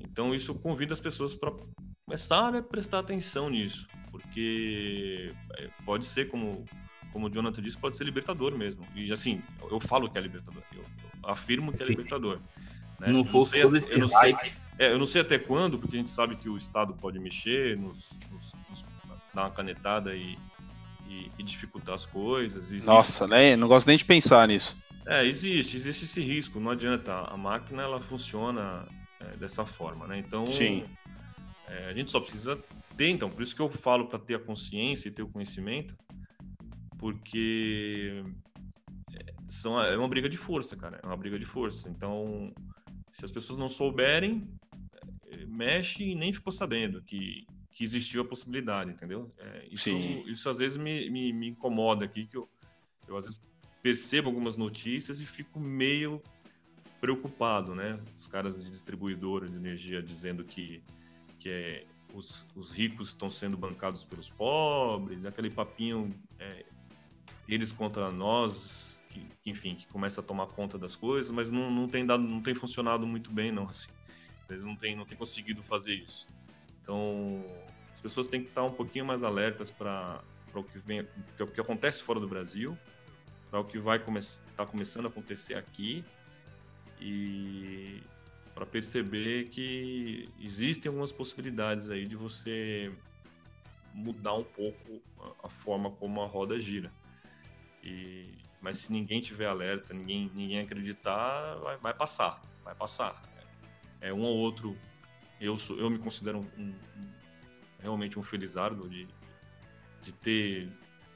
Então 0.00 0.34
isso 0.34 0.54
convida 0.54 0.94
as 0.94 1.00
pessoas 1.00 1.34
para 1.34 1.52
começar 2.04 2.54
a 2.54 2.62
prestar 2.62 3.00
atenção 3.00 3.50
nisso, 3.50 3.86
porque 4.10 5.34
é, 5.56 5.68
pode 5.84 6.06
ser 6.06 6.28
como 6.28 6.64
como 7.12 7.26
o 7.26 7.30
Jonathan 7.30 7.62
disse, 7.62 7.76
pode 7.76 7.96
ser 7.96 8.04
libertador 8.04 8.56
mesmo. 8.56 8.86
E 8.94 9.10
assim, 9.10 9.42
eu 9.70 9.80
falo 9.80 10.10
que 10.10 10.18
é 10.18 10.20
libertador, 10.20 10.62
eu, 10.74 10.84
eu 11.22 11.30
afirmo 11.30 11.72
que 11.72 11.82
é 11.82 11.86
libertador. 11.86 12.38
Né? 13.00 13.08
Não 13.08 13.24
fosse 13.24 13.60
todo 13.60 13.76
esse 13.76 13.90
eu 13.90 13.98
não, 13.98 14.08
sei, 14.08 14.36
é, 14.78 14.92
eu 14.92 14.98
não 14.98 15.06
sei 15.06 15.22
até 15.22 15.38
quando, 15.38 15.78
porque 15.78 15.96
a 15.96 15.98
gente 15.98 16.10
sabe 16.10 16.36
que 16.36 16.48
o 16.48 16.56
Estado 16.56 16.92
pode 16.94 17.18
mexer, 17.18 17.76
nos, 17.76 18.10
nos, 18.30 18.52
nos 18.68 18.84
dar 19.34 19.44
uma 19.44 19.50
canetada 19.50 20.14
e, 20.14 20.38
e, 21.08 21.30
e 21.38 21.42
dificultar 21.42 21.94
as 21.94 22.06
coisas. 22.06 22.66
Existe... 22.66 22.86
Nossa, 22.86 23.26
né? 23.26 23.56
Não 23.56 23.66
gosto 23.66 23.86
nem 23.86 23.96
de 23.96 24.04
pensar 24.04 24.46
nisso. 24.46 24.76
É, 25.06 25.24
existe, 25.24 25.76
existe 25.76 26.04
esse 26.04 26.20
risco, 26.20 26.60
não 26.60 26.70
adianta. 26.70 27.12
A 27.12 27.36
máquina 27.36 27.82
ela 27.82 28.00
funciona 28.00 28.86
é, 29.20 29.36
dessa 29.36 29.64
forma, 29.64 30.06
né? 30.06 30.18
Então. 30.18 30.46
É, 31.68 31.90
a 31.90 31.94
gente 31.94 32.10
só 32.10 32.20
precisa 32.20 32.56
ter, 32.96 33.10
então, 33.10 33.30
por 33.30 33.42
isso 33.42 33.54
que 33.54 33.60
eu 33.60 33.70
falo 33.70 34.06
para 34.06 34.18
ter 34.18 34.34
a 34.34 34.38
consciência 34.38 35.08
e 35.08 35.12
ter 35.12 35.22
o 35.22 35.28
conhecimento, 35.28 35.96
porque 36.98 38.24
é, 39.12 39.34
são, 39.48 39.80
é 39.80 39.96
uma 39.96 40.08
briga 40.08 40.28
de 40.28 40.36
força, 40.38 40.76
cara, 40.76 40.98
é 41.02 41.06
uma 41.06 41.16
briga 41.16 41.38
de 41.38 41.44
força. 41.44 41.88
Então, 41.88 42.52
se 43.12 43.24
as 43.24 43.30
pessoas 43.30 43.58
não 43.58 43.68
souberem, 43.68 44.48
é, 45.26 45.44
mexe 45.46 46.04
e 46.04 46.14
nem 46.14 46.32
ficou 46.32 46.52
sabendo 46.52 47.02
que, 47.02 47.46
que 47.78 47.84
existiu 47.84 48.22
a 48.22 48.24
possibilidade, 48.24 48.90
entendeu? 48.90 49.32
É, 49.38 49.68
isso, 49.70 49.88
isso 49.88 50.48
às 50.48 50.58
vezes 50.58 50.76
me, 50.76 51.08
me, 51.10 51.32
me, 51.32 51.46
incomoda 51.46 52.04
aqui, 52.04 52.26
que 52.26 52.36
eu, 52.36 52.48
eu 53.06 53.16
às 53.16 53.22
vezes 53.22 53.40
percebo 53.80 54.28
algumas 54.28 54.56
notícias 54.56 55.20
e 55.20 55.24
fico 55.24 55.60
meio 55.60 56.20
preocupado, 57.00 57.76
né? 57.76 58.00
Os 58.16 58.26
caras 58.26 58.60
de 58.60 58.68
distribuidora 58.68 59.48
de 59.48 59.54
energia 59.54 60.02
dizendo 60.02 60.42
que, 60.42 60.82
que 61.38 61.48
é, 61.48 61.86
os, 62.12 62.44
os 62.56 62.72
ricos 62.72 63.10
estão 63.10 63.30
sendo 63.30 63.56
bancados 63.56 64.02
pelos 64.02 64.28
pobres, 64.28 65.24
aquele 65.24 65.48
papinho 65.48 66.12
é, 66.36 66.66
eles 67.46 67.70
contra 67.70 68.10
nós, 68.10 69.00
que, 69.08 69.24
enfim, 69.46 69.76
que 69.76 69.86
começa 69.86 70.20
a 70.20 70.24
tomar 70.24 70.48
conta 70.48 70.76
das 70.76 70.96
coisas, 70.96 71.30
mas 71.30 71.52
não, 71.52 71.70
não 71.70 71.86
tem 71.86 72.04
dado, 72.04 72.24
não 72.24 72.42
tem 72.42 72.56
funcionado 72.56 73.06
muito 73.06 73.30
bem, 73.30 73.52
não, 73.52 73.68
assim. 73.68 73.90
Eles 74.50 74.64
não 74.64 74.74
têm, 74.74 74.96
não 74.96 75.06
têm 75.06 75.16
conseguido 75.16 75.62
fazer 75.62 75.94
isso. 75.94 76.26
Então, 76.88 77.44
as 77.92 78.00
pessoas 78.00 78.28
têm 78.28 78.40
que 78.40 78.48
estar 78.48 78.64
um 78.64 78.72
pouquinho 78.72 79.04
mais 79.04 79.22
alertas 79.22 79.70
para 79.70 80.22
o 80.54 80.64
que 80.64 80.78
vem, 80.78 81.06
o 81.38 81.46
que 81.46 81.60
acontece 81.60 82.02
fora 82.02 82.18
do 82.18 82.26
Brasil, 82.26 82.78
para 83.50 83.60
o 83.60 83.64
que 83.64 83.78
vai 83.78 83.98
estar 83.98 84.42
tá 84.56 84.64
começando 84.64 85.04
a 85.04 85.08
acontecer 85.10 85.52
aqui 85.52 86.02
e 86.98 88.02
para 88.54 88.64
perceber 88.64 89.50
que 89.50 90.30
existem 90.40 90.88
algumas 90.88 91.12
possibilidades 91.12 91.90
aí 91.90 92.06
de 92.06 92.16
você 92.16 92.90
mudar 93.92 94.32
um 94.32 94.44
pouco 94.44 95.02
a 95.44 95.50
forma 95.50 95.90
como 95.90 96.22
a 96.22 96.26
roda 96.26 96.58
gira. 96.58 96.90
E, 97.84 98.32
mas 98.62 98.78
se 98.78 98.90
ninguém 98.90 99.20
tiver 99.20 99.46
alerta, 99.46 99.92
ninguém, 99.92 100.30
ninguém 100.34 100.60
acreditar, 100.60 101.54
vai, 101.56 101.76
vai 101.76 101.92
passar, 101.92 102.40
vai 102.64 102.74
passar. 102.74 103.22
É 104.00 104.10
um 104.10 104.22
ou 104.22 104.38
outro. 104.38 104.74
Eu, 105.40 105.56
sou, 105.56 105.78
eu 105.78 105.88
me 105.88 105.98
considero 105.98 106.38
um, 106.38 106.62
um, 106.62 106.74
realmente 107.78 108.18
um 108.18 108.22
felizardo 108.22 108.88
de, 108.88 109.08
de 110.02 110.12
ter 110.12 110.68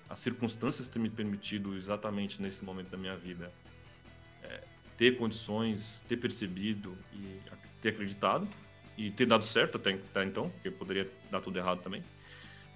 as 0.08 0.18
circunstâncias 0.18 0.88
ter 0.88 0.98
me 0.98 1.10
permitido 1.10 1.74
exatamente 1.76 2.40
nesse 2.40 2.64
momento 2.64 2.90
da 2.90 2.98
minha 2.98 3.16
vida 3.16 3.52
é, 4.42 4.60
ter 4.96 5.16
condições, 5.16 6.04
ter 6.06 6.16
percebido 6.18 6.96
e 7.12 7.40
ter 7.80 7.90
acreditado 7.90 8.48
e 8.96 9.10
ter 9.10 9.26
dado 9.26 9.44
certo 9.44 9.76
até, 9.76 9.94
até 9.94 10.24
então, 10.24 10.50
porque 10.50 10.70
poderia 10.70 11.10
dar 11.30 11.40
tudo 11.40 11.58
errado 11.58 11.80
também. 11.82 12.04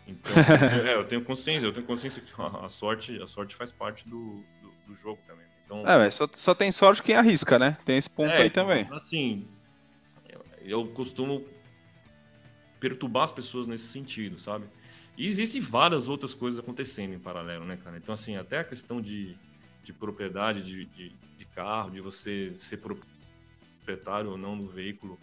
Então, 0.07 0.33
é, 0.87 0.95
eu 0.95 1.05
tenho 1.05 1.23
consciência, 1.23 1.67
eu 1.67 1.73
tenho 1.73 1.85
consciência 1.85 2.23
que 2.23 2.33
a 2.41 2.69
sorte, 2.69 3.21
a 3.21 3.27
sorte 3.27 3.55
faz 3.55 3.71
parte 3.71 4.09
do, 4.09 4.43
do, 4.63 4.73
do 4.87 4.95
jogo 4.95 5.21
também. 5.27 5.47
Então, 5.65 5.87
é, 5.87 6.11
só, 6.11 6.29
só 6.37 6.55
tem 6.55 6.71
sorte 6.71 7.03
quem 7.03 7.17
arrisca, 7.17 7.59
né? 7.59 7.77
Tem 7.85 7.99
esse 7.99 8.09
ponto 8.09 8.31
é, 8.31 8.43
aí 8.43 8.51
também. 8.51 8.87
Assim, 8.91 9.49
eu, 10.71 10.87
costumo 10.89 11.45
perturbar 12.79 13.25
as 13.25 13.33
pessoas 13.33 13.67
nesse 13.67 13.87
sentido, 13.87 14.39
sabe? 14.39 14.67
E 15.17 15.27
existem 15.27 15.61
várias 15.61 16.09
outras 16.09 16.35
coisas 16.35 16.61
acontecendo 16.61 17.14
em 17.14 17.19
paralelo, 17.19 17.64
né, 17.64 17.77
cara? 17.77 17.97
Então, 17.97 18.12
assim, 18.12 18.37
até 18.37 18.59
a 18.59 18.64
questão 18.64 19.01
de, 19.01 19.37
de 19.83 19.93
propriedade 19.93 20.62
de, 20.62 20.85
de, 20.85 21.17
de 21.39 21.45
carro, 21.47 21.91
de 21.91 22.01
você 22.01 22.51
ser 22.51 22.79
proprietário 22.79 24.31
ou 24.31 24.37
não 24.37 24.59
do 24.59 24.67
veículo, 24.67 25.19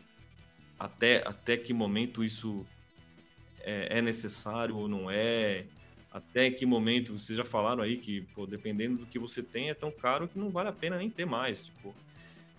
até, 0.79 1.27
até 1.27 1.55
que 1.55 1.73
momento 1.73 2.23
isso 2.23 2.65
é, 3.61 3.99
é, 3.99 4.01
necessário 4.01 4.75
ou 4.75 4.87
não 4.87 5.09
é, 5.09 5.67
até 6.13 6.51
que 6.51 6.63
momento, 6.63 7.17
vocês 7.17 7.35
já 7.35 7.43
falaram 7.43 7.81
aí 7.81 7.97
que, 7.97 8.21
pô, 8.35 8.45
dependendo 8.45 8.99
do 8.99 9.05
que 9.07 9.17
você 9.17 9.41
tem, 9.41 9.71
é 9.71 9.73
tão 9.73 9.91
caro 9.91 10.27
que 10.27 10.37
não 10.37 10.51
vale 10.51 10.69
a 10.69 10.73
pena 10.73 10.97
nem 10.97 11.09
ter 11.09 11.25
mais, 11.25 11.65
tipo. 11.65 11.95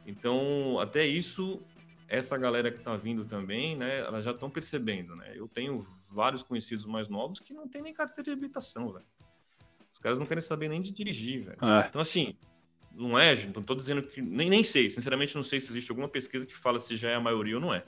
Então, 0.04 0.78
até 0.80 1.06
isso, 1.06 1.62
essa 2.14 2.36
galera 2.36 2.70
que 2.70 2.78
tá 2.80 2.96
vindo 2.96 3.24
também, 3.24 3.76
né, 3.76 4.00
elas 4.00 4.24
já 4.24 4.30
estão 4.30 4.50
percebendo, 4.50 5.14
né? 5.16 5.32
Eu 5.34 5.48
tenho 5.48 5.86
vários 6.10 6.42
conhecidos 6.42 6.84
mais 6.86 7.08
novos 7.08 7.40
que 7.40 7.52
não 7.52 7.68
tem 7.68 7.82
nem 7.82 7.92
carteira 7.92 8.24
de 8.24 8.30
habilitação, 8.30 8.92
velho. 8.92 9.06
Os 9.92 9.98
caras 9.98 10.18
não 10.18 10.26
querem 10.26 10.40
saber 10.40 10.68
nem 10.68 10.80
de 10.80 10.90
dirigir, 10.90 11.44
velho. 11.44 11.58
É. 11.62 11.86
Então, 11.88 12.00
assim, 12.00 12.34
não 12.92 13.18
é, 13.18 13.34
não 13.54 13.62
tô 13.62 13.74
dizendo 13.74 14.02
que. 14.02 14.20
Nem, 14.20 14.48
nem 14.48 14.64
sei, 14.64 14.90
sinceramente, 14.90 15.34
não 15.34 15.44
sei 15.44 15.60
se 15.60 15.70
existe 15.70 15.90
alguma 15.90 16.08
pesquisa 16.08 16.46
que 16.46 16.56
fala 16.56 16.78
se 16.78 16.96
já 16.96 17.10
é 17.10 17.14
a 17.14 17.20
maioria 17.20 17.56
ou 17.56 17.60
não 17.60 17.72
é. 17.72 17.84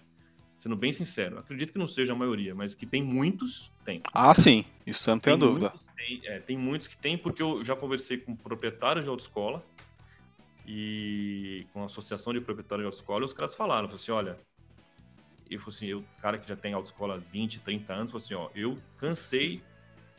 Sendo 0.57 0.75
bem 0.75 0.93
sincero, 0.93 1.39
acredito 1.39 1.73
que 1.73 1.79
não 1.79 1.87
seja 1.87 2.15
a 2.15 2.17
maioria, 2.17 2.55
mas 2.55 2.75
que 2.75 2.87
tem 2.87 3.03
muitos, 3.03 3.71
tem. 3.85 4.03
Ah, 4.13 4.35
sim, 4.35 4.65
isso 4.87 5.11
não 5.11 5.19
tenho 5.19 5.37
dúvida. 5.37 5.69
Muitos, 5.69 5.87
tem, 5.95 6.21
é, 6.25 6.41
tem 6.41 6.57
muitos 6.57 6.89
que 6.89 6.97
tem, 6.97 7.19
porque 7.19 7.43
eu 7.43 7.63
já 7.63 7.77
conversei 7.77 8.17
com 8.17 8.35
proprietários 8.35 9.05
de 9.05 9.11
autoescola 9.11 9.63
e 10.67 11.67
com 11.73 11.83
a 11.83 11.85
associação 11.87 12.33
de 12.33 12.41
proprietários 12.41 12.83
de 12.83 12.87
autoescola, 12.87 13.25
os 13.25 13.33
caras 13.33 13.55
falaram, 13.55 13.87
assim, 13.87 14.11
olha, 14.11 14.39
eu 15.49 15.61
falei 15.61 15.77
assim, 15.77 15.87
eu, 15.87 16.05
cara 16.21 16.39
que 16.39 16.49
já 16.49 16.57
tem 16.57 16.73
autoescola 16.75 17.19
20, 17.31 17.61
30 17.61 17.93
anos, 17.93 18.11
falou 18.11 18.25
assim, 18.25 18.35
ó, 18.35 18.51
eu 18.55 18.79
cansei 18.99 19.63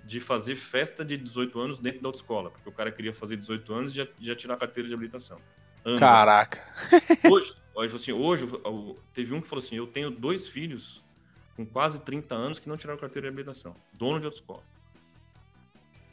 de 0.06 0.22
fazer 0.22 0.56
festa 0.56 1.04
de 1.04 1.18
18 1.18 1.60
anos 1.60 1.80
dentro 1.80 2.02
da 2.02 2.08
autoescola, 2.08 2.50
porque 2.50 2.70
o 2.70 2.72
cara 2.72 2.92
queria 2.92 3.14
fazer 3.14 3.36
18 3.36 3.74
anos 3.74 3.92
e 3.92 3.96
já, 3.96 4.08
já 4.20 4.36
tirar 4.36 4.54
a 4.54 4.58
carteira 4.58 4.88
de 4.88 4.94
habilitação. 4.94 5.42
Anos 5.84 6.00
Caraca. 6.00 6.64
Hoje, 7.76 7.96
assim, 7.96 8.12
hoje 8.12 8.48
teve 9.14 9.36
um 9.36 9.40
que 9.40 9.48
falou 9.48 9.64
assim, 9.64 9.76
eu 9.76 9.86
tenho 9.86 10.10
dois 10.10 10.48
filhos 10.48 11.04
com 11.56 11.64
quase 11.64 12.02
30 12.02 12.34
anos 12.34 12.58
que 12.58 12.68
não 12.68 12.76
tiraram 12.76 12.98
a 12.98 13.02
carteira 13.02 13.28
de 13.28 13.34
habilitação, 13.34 13.76
dono 13.94 14.20
de 14.20 14.26
autoescola. 14.26 14.64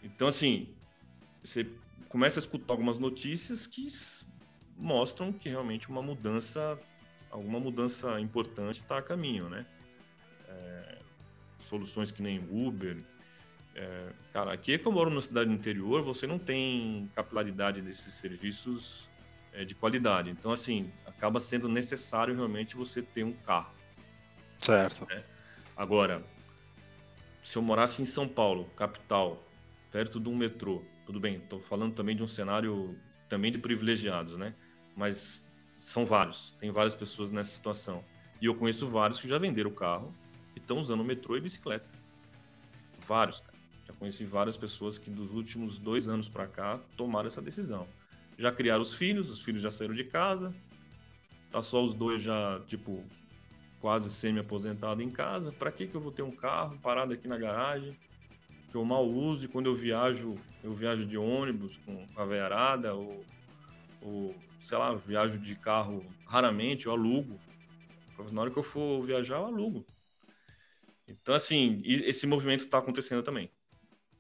Então, 0.03 0.29
assim, 0.29 0.69
você 1.43 1.67
começa 2.09 2.39
a 2.39 2.43
escutar 2.43 2.73
algumas 2.73 2.99
notícias 2.99 3.67
que 3.67 3.89
mostram 4.77 5.33
que 5.33 5.49
realmente 5.49 5.89
uma 5.89 6.03
mudança 6.03 6.79
alguma 7.35 7.59
mudança 7.59 8.21
importante 8.21 8.81
está 8.81 8.99
a 8.99 9.03
caminho, 9.03 9.49
né? 9.49 9.67
É, 10.49 10.99
soluções 11.59 12.13
que 12.13 12.23
nem 12.23 12.39
Uber. 12.49 13.03
É, 13.75 14.13
cara, 14.33 14.53
aqui 14.53 14.75
é 14.75 14.79
que 14.79 14.87
eu 14.87 14.93
moro 14.93 15.11
numa 15.11 15.21
cidade 15.21 15.51
interior, 15.51 16.05
você 16.05 16.29
não 16.29 16.39
tem 16.39 17.11
capilaridade 17.13 17.83
desses 17.83 18.15
serviços 18.15 19.11
é, 19.53 19.65
de 19.65 19.75
qualidade. 19.75 20.31
Então, 20.31 20.53
assim, 20.53 20.93
acaba 21.05 21.41
sendo 21.41 21.69
necessário 21.69 22.37
realmente 22.37 22.77
você 22.77 23.03
ter 23.03 23.25
um 23.25 23.33
carro. 23.33 23.75
Certo. 24.59 25.05
Né? 25.07 25.25
Agora, 25.77 26.25
se 27.43 27.59
eu 27.59 27.63
morasse 27.63 28.01
em 28.01 28.05
São 28.05 28.29
Paulo, 28.29 28.67
capital, 28.77 29.45
perto 29.91 30.21
de 30.21 30.29
um 30.29 30.37
metrô, 30.37 30.83
tudo 31.07 31.21
bem, 31.21 31.37
estou 31.37 31.61
falando 31.61 31.95
também 31.95 32.17
de 32.17 32.23
um 32.23 32.29
cenário 32.29 32.99
também 33.29 33.53
de 33.53 33.59
privilegiados, 33.59 34.37
né? 34.37 34.55
Mas 34.97 35.45
são 35.77 36.07
vários, 36.07 36.53
tem 36.59 36.71
várias 36.71 36.95
pessoas 36.95 37.31
nessa 37.31 37.51
situação. 37.51 38.05
E 38.41 38.47
eu 38.47 38.55
conheço 38.55 38.89
vários 38.89 39.21
que 39.21 39.29
já 39.29 39.39
venderam 39.39 39.71
o 39.71 39.75
carro 39.75 40.15
e 40.55 40.59
estão 40.59 40.79
usando 40.79 41.01
o 41.01 41.05
metrô 41.05 41.37
e 41.37 41.41
bicicleta. 41.41 41.95
Vários, 43.07 43.41
cara. 43.41 43.55
Já 43.87 43.93
conheci 43.93 44.25
várias 44.25 44.57
pessoas 44.57 44.97
que 44.97 45.11
dos 45.11 45.33
últimos 45.33 45.79
dois 45.79 46.09
anos 46.09 46.29
para 46.29 46.47
cá 46.47 46.81
tomaram 46.97 47.27
essa 47.27 47.43
decisão. 47.43 47.87
Já 48.39 48.51
criaram 48.51 48.83
os 48.83 48.95
filhos, 48.95 49.31
os 49.31 49.43
filhos 49.43 49.63
já 49.63 49.71
saíram 49.71 49.95
de 49.95 50.05
casa, 50.05 50.55
tá 51.51 51.61
só 51.61 51.83
os 51.83 51.93
dois 51.93 52.23
já, 52.23 52.61
tipo, 52.67 53.05
quase 53.81 54.11
semi-aposentado 54.11 55.03
em 55.03 55.11
casa. 55.11 55.53
Para 55.53 55.71
que 55.71 55.87
que 55.87 55.95
eu 55.95 56.01
vou 56.01 56.11
ter 56.11 56.23
um 56.23 56.35
carro 56.35 56.79
parado 56.79 57.13
aqui 57.13 57.29
na 57.29 57.37
garagem 57.37 57.97
que 58.75 58.79
eu 58.79 58.85
mal 58.85 59.09
uso 59.09 59.45
e 59.45 59.49
quando 59.49 59.67
eu 59.67 59.77
viajo, 59.77 60.37
eu 60.61 60.75
viajo 60.75 61.07
de 61.07 61.17
ônibus 61.17 61.77
com 61.77 62.09
a 62.17 62.25
veiarada 62.25 62.93
ou 62.93 63.25
ou 64.03 64.35
sei 64.59 64.77
lá, 64.77 64.93
viajo 64.97 65.39
de 65.39 65.55
carro 65.55 66.05
raramente, 66.27 66.87
eu 66.87 66.93
alugo. 66.93 67.39
Na 68.33 68.41
hora 68.41 68.51
que 68.51 68.59
eu 68.59 68.65
for 68.65 69.01
viajar, 69.03 69.37
eu 69.37 69.47
alugo. 69.47 69.87
Então, 71.07 71.37
assim, 71.37 71.83
esse 71.85 72.27
movimento 72.27 72.65
está 72.65 72.79
acontecendo 72.79 73.23
também. 73.23 73.49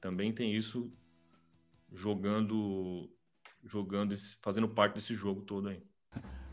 Também 0.00 0.32
tem 0.32 0.54
isso 0.54 0.90
jogando, 1.92 3.10
jogando, 3.64 4.14
fazendo 4.40 4.68
parte 4.68 4.94
desse 4.94 5.16
jogo 5.16 5.42
todo 5.42 5.68
aí. 5.68 5.82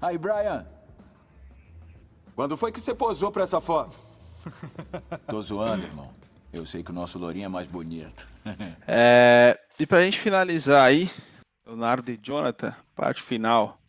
Aí, 0.01 0.17
Brian. 0.17 0.67
Quando 2.33 2.57
foi 2.57 2.71
que 2.71 2.81
você 2.81 2.95
posou 2.95 3.31
para 3.31 3.43
essa 3.43 3.61
foto? 3.61 3.95
Tô 5.29 5.39
zoando, 5.41 5.85
irmão. 5.85 6.20
Eu 6.53 6.65
sei 6.65 6.83
que 6.83 6.91
o 6.91 6.93
nosso 6.93 7.17
Lourinho 7.17 7.45
é 7.45 7.49
mais 7.49 7.67
bonito. 7.67 8.27
é, 8.87 9.57
e 9.79 9.85
pra 9.85 10.03
gente 10.03 10.19
finalizar 10.19 10.85
aí, 10.85 11.09
Leonardo 11.65 12.11
e 12.11 12.19
Jonathan, 12.21 12.75
parte 12.95 13.21
final. 13.21 13.79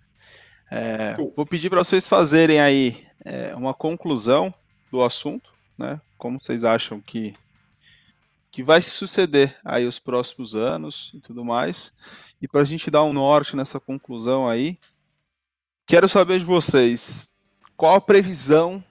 É, 0.70 1.14
vou 1.36 1.44
pedir 1.44 1.68
para 1.68 1.82
vocês 1.82 2.06
fazerem 2.06 2.60
aí 2.60 3.04
é, 3.24 3.54
uma 3.54 3.74
conclusão 3.74 4.54
do 4.90 5.02
assunto, 5.02 5.52
né? 5.76 6.00
Como 6.16 6.40
vocês 6.40 6.64
acham 6.64 7.00
que 7.00 7.34
que 8.52 8.62
vai 8.62 8.82
suceder 8.82 9.58
aí 9.64 9.86
os 9.86 9.98
próximos 9.98 10.54
anos 10.54 11.10
e 11.14 11.20
tudo 11.20 11.42
mais. 11.42 11.96
E 12.40 12.46
para 12.46 12.60
a 12.60 12.64
gente 12.66 12.90
dar 12.90 13.02
um 13.02 13.12
norte 13.12 13.56
nessa 13.56 13.80
conclusão 13.80 14.46
aí, 14.46 14.78
quero 15.86 16.06
saber 16.06 16.38
de 16.38 16.44
vocês 16.44 17.32
qual 17.76 17.94
a 17.94 18.00
previsão 18.00 18.84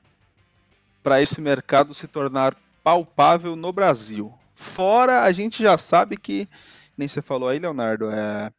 para 1.03 1.21
esse 1.21 1.39
mercado 1.39 1.93
se 1.93 2.07
tornar 2.07 2.57
palpável 2.83 3.55
no 3.55 3.71
Brasil. 3.71 4.33
Fora, 4.55 5.23
a 5.23 5.31
gente 5.31 5.63
já 5.63 5.77
sabe 5.77 6.17
que, 6.17 6.47
nem 6.97 7.07
você 7.07 7.21
falou 7.21 7.49
aí, 7.49 7.59
Leonardo, 7.59 8.09
é, 8.11 8.51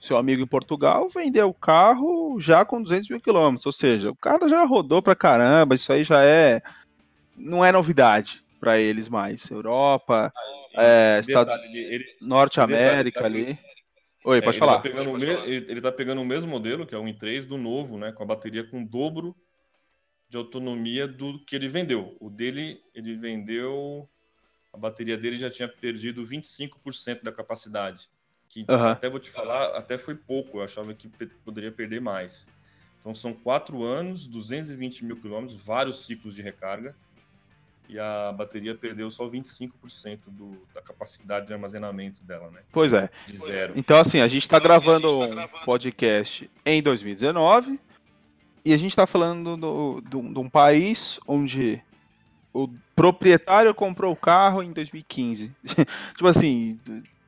seu 0.00 0.16
amigo 0.16 0.42
em 0.42 0.46
Portugal 0.46 1.08
vendeu 1.08 1.48
o 1.48 1.54
carro 1.54 2.38
já 2.40 2.64
com 2.64 2.82
200 2.82 3.08
mil 3.08 3.20
quilômetros, 3.20 3.66
ou 3.66 3.72
seja, 3.72 4.10
o 4.10 4.16
cara 4.16 4.48
já 4.48 4.64
rodou 4.64 5.02
pra 5.02 5.14
caramba, 5.14 5.74
isso 5.74 5.92
aí 5.92 6.04
já 6.04 6.22
é. 6.22 6.60
Não 7.36 7.64
é 7.64 7.70
novidade 7.70 8.42
para 8.58 8.78
eles 8.78 9.08
mais. 9.08 9.50
Europa, 9.50 10.32
ah, 10.74 10.82
é, 10.82 11.20
Estados 11.20 11.54
ele, 11.72 12.04
Norte 12.20 12.60
América 12.60 13.26
ali. 13.26 13.58
Oi, 14.24 14.42
pode 14.42 14.56
é, 14.56 14.60
falar. 14.60 14.72
Ele 14.72 14.82
tá, 14.82 14.88
pegando 14.88 15.10
o 15.10 15.16
me... 15.16 15.26
ele, 15.26 15.66
ele 15.68 15.80
tá 15.80 15.92
pegando 15.92 16.20
o 16.20 16.24
mesmo 16.24 16.50
modelo, 16.50 16.86
que 16.86 16.94
é 16.94 16.98
o 16.98 17.04
i3 17.04 17.44
do 17.44 17.56
novo, 17.56 17.98
né? 17.98 18.10
Com 18.10 18.22
a 18.22 18.26
bateria 18.26 18.64
com 18.64 18.82
o 18.82 18.86
dobro 18.86 19.36
de 20.28 20.36
autonomia 20.36 21.06
do 21.06 21.38
que 21.44 21.54
ele 21.54 21.68
vendeu. 21.68 22.16
O 22.20 22.28
dele, 22.28 22.82
ele 22.94 23.16
vendeu. 23.16 24.08
A 24.72 24.78
bateria 24.78 25.16
dele 25.16 25.38
já 25.38 25.50
tinha 25.50 25.68
perdido 25.68 26.24
25% 26.24 27.22
da 27.22 27.32
capacidade. 27.32 28.08
Que 28.48 28.64
Aham. 28.68 28.92
até 28.92 29.08
vou 29.08 29.18
te 29.18 29.30
falar, 29.30 29.76
até 29.76 29.98
foi 29.98 30.14
pouco. 30.14 30.58
Eu 30.58 30.64
achava 30.64 30.92
que 30.94 31.08
poderia 31.44 31.72
perder 31.72 32.00
mais. 32.00 32.50
Então 33.00 33.14
são 33.14 33.32
quatro 33.32 33.84
anos, 33.84 34.26
220 34.26 35.04
mil 35.04 35.16
quilômetros, 35.16 35.56
vários 35.56 36.04
ciclos 36.04 36.34
de 36.34 36.42
recarga. 36.42 36.94
E 37.88 38.00
a 38.00 38.32
bateria 38.32 38.74
perdeu 38.74 39.08
só 39.12 39.28
25% 39.28 40.22
do, 40.26 40.60
da 40.74 40.82
capacidade 40.82 41.46
de 41.46 41.52
armazenamento 41.52 42.22
dela, 42.24 42.50
né? 42.50 42.62
Pois 42.72 42.92
é. 42.92 43.08
De 43.28 43.36
zero. 43.36 43.74
Então, 43.76 43.98
assim, 44.00 44.18
a 44.18 44.26
gente 44.26 44.42
está 44.42 44.58
gravando 44.58 45.20
um 45.20 45.48
podcast 45.64 46.50
em 46.64 46.82
2019 46.82 47.78
e 48.66 48.74
a 48.74 48.76
gente 48.76 48.90
está 48.90 49.06
falando 49.06 49.56
do- 49.56 50.00
de 50.02 50.16
um 50.16 50.50
país 50.50 51.20
onde 51.24 51.80
o 52.52 52.68
proprietário 52.96 53.72
comprou 53.72 54.12
o 54.12 54.16
carro 54.16 54.60
em 54.60 54.72
2015. 54.72 55.54
tipo 56.16 56.26
assim, 56.26 56.76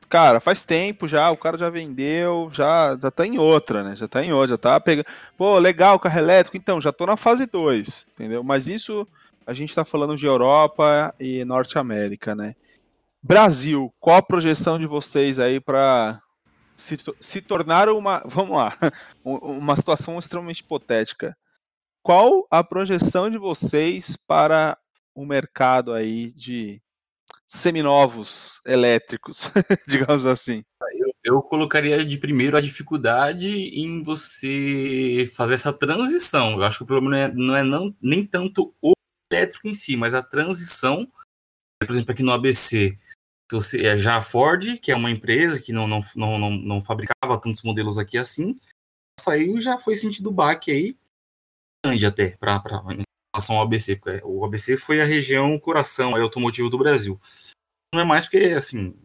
cara, 0.09 0.41
faz 0.41 0.65
tempo 0.65 1.07
já, 1.07 1.31
o 1.31 1.37
cara 1.37 1.57
já 1.57 1.69
vendeu, 1.69 2.49
já, 2.51 2.97
já 3.01 3.09
tá 3.09 3.25
em 3.25 3.37
outra, 3.37 3.83
né? 3.83 3.95
Já 3.95 4.05
tá 4.05 4.21
em 4.21 4.33
outra, 4.33 4.49
já 4.49 4.57
tá 4.57 4.79
pegando. 4.81 5.05
Pô, 5.37 5.57
legal, 5.59 5.97
carro 5.97 6.19
elétrico, 6.19 6.57
então, 6.57 6.81
já 6.81 6.91
tô 6.91 7.05
na 7.05 7.15
fase 7.15 7.45
2, 7.45 8.05
entendeu? 8.13 8.43
Mas 8.43 8.67
isso 8.67 9.07
a 9.47 9.53
gente 9.53 9.73
tá 9.73 9.85
falando 9.85 10.17
de 10.17 10.25
Europa 10.25 11.15
e 11.17 11.45
Norte 11.45 11.77
América, 11.77 12.35
né? 12.35 12.53
Brasil, 13.23 13.93
qual 13.97 14.17
a 14.17 14.21
projeção 14.21 14.77
de 14.77 14.85
vocês 14.85 15.39
aí 15.39 15.59
para 15.61 16.21
se, 16.79 16.97
se 17.19 17.41
tornar 17.41 17.89
uma. 17.89 18.23
Vamos 18.25 18.55
lá, 18.57 18.75
um- 19.23 19.35
uma 19.57 19.75
situação 19.75 20.17
extremamente 20.17 20.61
hipotética. 20.61 21.37
Qual 22.01 22.47
a 22.49 22.63
projeção 22.63 23.29
de 23.29 23.37
vocês 23.37 24.15
para 24.15 24.77
o 25.13 25.25
mercado 25.25 25.93
aí 25.93 26.31
de 26.31 26.81
seminovos 27.47 28.61
elétricos, 28.65 29.51
digamos 29.87 30.25
assim? 30.25 30.63
Eu 31.23 31.41
colocaria 31.41 32.03
de 32.05 32.17
primeiro 32.17 32.55
a 32.55 32.61
dificuldade 32.61 33.49
em 33.49 34.01
você 34.01 35.29
fazer 35.35 35.55
essa 35.55 35.73
transição. 35.73 36.53
Eu 36.53 36.63
acho 36.63 36.77
que 36.77 36.83
o 36.83 36.87
problema 36.87 37.09
não 37.11 37.17
é, 37.17 37.33
não 37.33 37.55
é 37.57 37.63
não, 37.63 37.95
nem 38.01 38.25
tanto 38.25 38.73
o 38.81 38.93
elétrico 39.31 39.67
em 39.67 39.73
si, 39.73 39.97
mas 39.97 40.13
a 40.13 40.23
transição. 40.23 41.05
Por 41.81 41.89
exemplo, 41.89 42.11
aqui 42.11 42.23
no 42.23 42.31
ABC, 42.31 42.97
já 43.97 44.17
a 44.17 44.21
Ford, 44.21 44.77
que 44.79 44.91
é 44.91 44.95
uma 44.95 45.09
empresa 45.09 45.59
que 45.59 45.73
não, 45.73 45.87
não, 45.87 46.01
não, 46.15 46.49
não, 46.51 46.81
fabricava 46.81 47.39
tantos 47.41 47.63
modelos 47.63 47.97
aqui 47.97 48.17
assim, 48.17 48.59
saiu 49.19 49.59
já 49.59 49.77
foi 49.77 49.95
sentido 49.95 50.31
baque 50.31 50.71
aí, 50.71 50.97
grande 51.85 52.05
até, 52.05 52.37
pra, 52.37 52.59
pra, 52.59 52.83
em 52.91 53.03
relação 53.33 53.57
ao 53.57 53.63
ABC. 53.63 53.95
porque 53.95 54.21
O 54.23 54.45
ABC 54.45 54.77
foi 54.77 55.01
a 55.01 55.05
região 55.05 55.57
coração 55.59 56.15
automotivo 56.21 56.69
do 56.69 56.77
Brasil. 56.77 57.19
Não 57.93 58.01
é 58.01 58.05
mais 58.05 58.25
porque, 58.25 58.37
assim, 58.37 58.95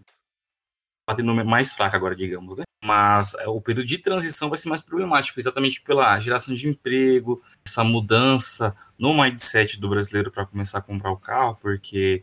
batendo 1.09 1.35
mais 1.45 1.73
fraca 1.73 1.97
agora, 1.97 2.17
digamos, 2.17 2.59
né? 2.59 2.65
Mas 2.85 3.35
é, 3.35 3.49
o 3.49 3.61
período 3.61 3.87
de 3.87 3.99
transição 3.99 4.49
vai 4.49 4.59
ser 4.59 4.69
mais 4.69 4.83
problemático, 4.83 5.41
exatamente 5.41 5.81
pela 5.81 6.19
geração 6.21 6.55
de 6.55 6.69
emprego, 6.69 7.43
essa 7.67 7.83
mudança 7.83 8.77
no 8.99 9.15
mindset 9.15 9.81
do 9.81 9.89
brasileiro 9.89 10.31
para 10.31 10.47
começar 10.47 10.79
a 10.79 10.83
comprar 10.83 11.11
o 11.11 11.17
carro, 11.17 11.57
porque 11.61 12.23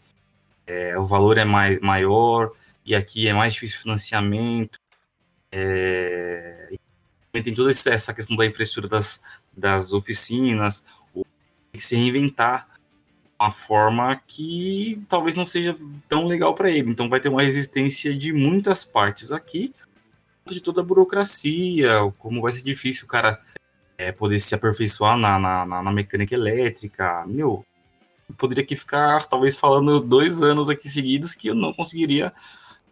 é, 0.71 0.97
o 0.97 1.03
valor 1.03 1.37
é 1.37 1.43
mais, 1.45 1.79
maior 1.81 2.51
e 2.85 2.95
aqui 2.95 3.27
é 3.27 3.33
mais 3.33 3.53
difícil 3.53 3.79
financiamento. 3.79 4.79
É, 5.51 6.69
tem 7.31 7.53
toda 7.53 7.69
essa 7.69 8.13
questão 8.13 8.35
da 8.35 8.45
infraestrutura 8.45 8.87
das, 8.87 9.21
das 9.55 9.93
oficinas, 9.93 10.85
o- 11.13 11.23
tem 11.71 11.79
que 11.79 11.81
se 11.81 11.95
reinventar 11.95 12.67
uma 13.39 13.51
forma 13.51 14.21
que 14.27 15.01
talvez 15.09 15.35
não 15.35 15.45
seja 15.45 15.75
tão 16.07 16.25
legal 16.27 16.53
para 16.53 16.69
ele. 16.69 16.91
Então 16.91 17.09
vai 17.09 17.19
ter 17.19 17.29
uma 17.29 17.41
resistência 17.41 18.15
de 18.15 18.31
muitas 18.31 18.83
partes 18.83 19.31
aqui, 19.31 19.73
de 20.45 20.61
toda 20.61 20.81
a 20.81 20.83
burocracia, 20.83 21.89
como 22.19 22.41
vai 22.41 22.53
ser 22.53 22.63
difícil 22.63 23.05
o 23.05 23.07
cara 23.07 23.41
é, 23.97 24.11
poder 24.11 24.39
se 24.39 24.53
aperfeiçoar 24.55 25.17
na, 25.17 25.37
na, 25.39 25.65
na- 25.65 25.91
mecânica 25.91 26.33
elétrica. 26.35 27.23
Meu, 27.27 27.65
eu 27.65 27.65
poderia 28.37 28.63
aqui 28.63 28.75
ficar 28.75 29.25
talvez 29.25 29.57
falando 29.57 29.99
dois 29.99 30.41
anos 30.41 30.69
aqui 30.69 30.89
seguidos 30.89 31.35
que 31.35 31.47
eu 31.47 31.55
não 31.55 31.73
conseguiria 31.73 32.33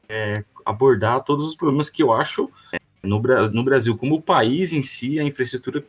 é, 0.07 0.43
abordar 0.65 1.23
todos 1.23 1.47
os 1.47 1.55
problemas 1.55 1.89
que 1.89 2.01
eu 2.01 2.11
acho 2.11 2.49
é, 2.73 2.79
no, 3.03 3.21
no 3.51 3.63
Brasil, 3.63 3.97
como 3.97 4.15
o 4.15 4.21
país 4.21 4.73
em 4.73 4.83
si, 4.83 5.19
a 5.19 5.23
infraestrutura 5.23 5.81
que 5.81 5.87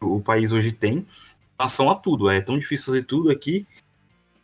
o 0.00 0.20
país 0.20 0.52
hoje 0.52 0.72
tem, 0.72 0.98
em 0.98 1.06
relação 1.58 1.90
a 1.90 1.94
tudo. 1.94 2.30
É 2.30 2.40
tão 2.40 2.58
difícil 2.58 2.86
fazer 2.86 3.04
tudo 3.04 3.30
aqui. 3.30 3.66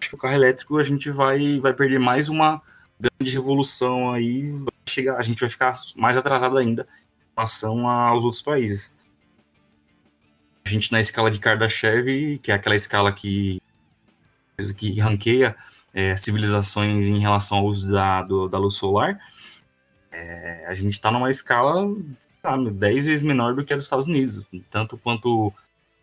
Acho 0.01 0.11
que 0.11 0.15
o 0.15 0.19
carro 0.19 0.35
elétrico 0.35 0.79
a 0.79 0.83
gente 0.83 1.11
vai, 1.11 1.59
vai 1.61 1.73
perder 1.73 1.99
mais 1.99 2.29
uma 2.29 2.61
grande 2.99 3.33
revolução 3.33 4.13
aí. 4.13 4.53
Chegar, 4.89 5.17
a 5.17 5.23
gente 5.23 5.41
vai 5.41 5.49
ficar 5.49 5.75
mais 5.97 6.17
atrasado 6.17 6.57
ainda 6.57 6.83
em 6.83 7.37
relação 7.37 7.89
aos 7.89 8.25
outros 8.25 8.43
países. 8.43 8.97
A 10.65 10.69
gente 10.69 10.93
na 10.93 11.01
escala 11.01 11.31
de 11.31 11.41
Kardashev, 11.41 12.39
que 12.43 12.51
é 12.51 12.55
aquela 12.55 12.77
escala 12.77 13.13
que, 13.13 13.60
que 14.73 14.99
ranqueia 15.01 15.57
é, 15.93 16.17
civilizações 16.17 17.05
em 17.07 17.19
relação 17.19 17.59
ao 17.59 17.67
uso 17.67 17.91
da, 17.91 18.23
do- 18.23 18.49
da 18.49 18.59
luz 18.59 18.77
solar, 18.77 19.19
é, 20.13 20.67
a 20.69 20.75
gente 20.75 20.93
está 20.93 21.11
numa 21.11 21.31
escala 21.31 21.87
ah, 22.43 22.57
10 22.57 23.07
vezes 23.07 23.25
menor 23.25 23.55
do 23.55 23.65
que 23.65 23.73
a 23.73 23.77
dos 23.77 23.85
Estados 23.87 24.07
Unidos, 24.07 24.45
tanto 24.71 24.97
quanto 24.99 25.53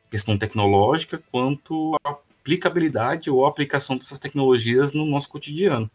questão 0.09 0.37
tecnológica, 0.37 1.21
quanto 1.31 1.95
a 2.05 2.11
aplicabilidade 2.11 3.29
ou 3.29 3.45
a 3.45 3.49
aplicação 3.49 3.97
dessas 3.97 4.19
tecnologias 4.19 4.93
no 4.93 5.05
nosso 5.05 5.27
cotidiano. 5.29 5.89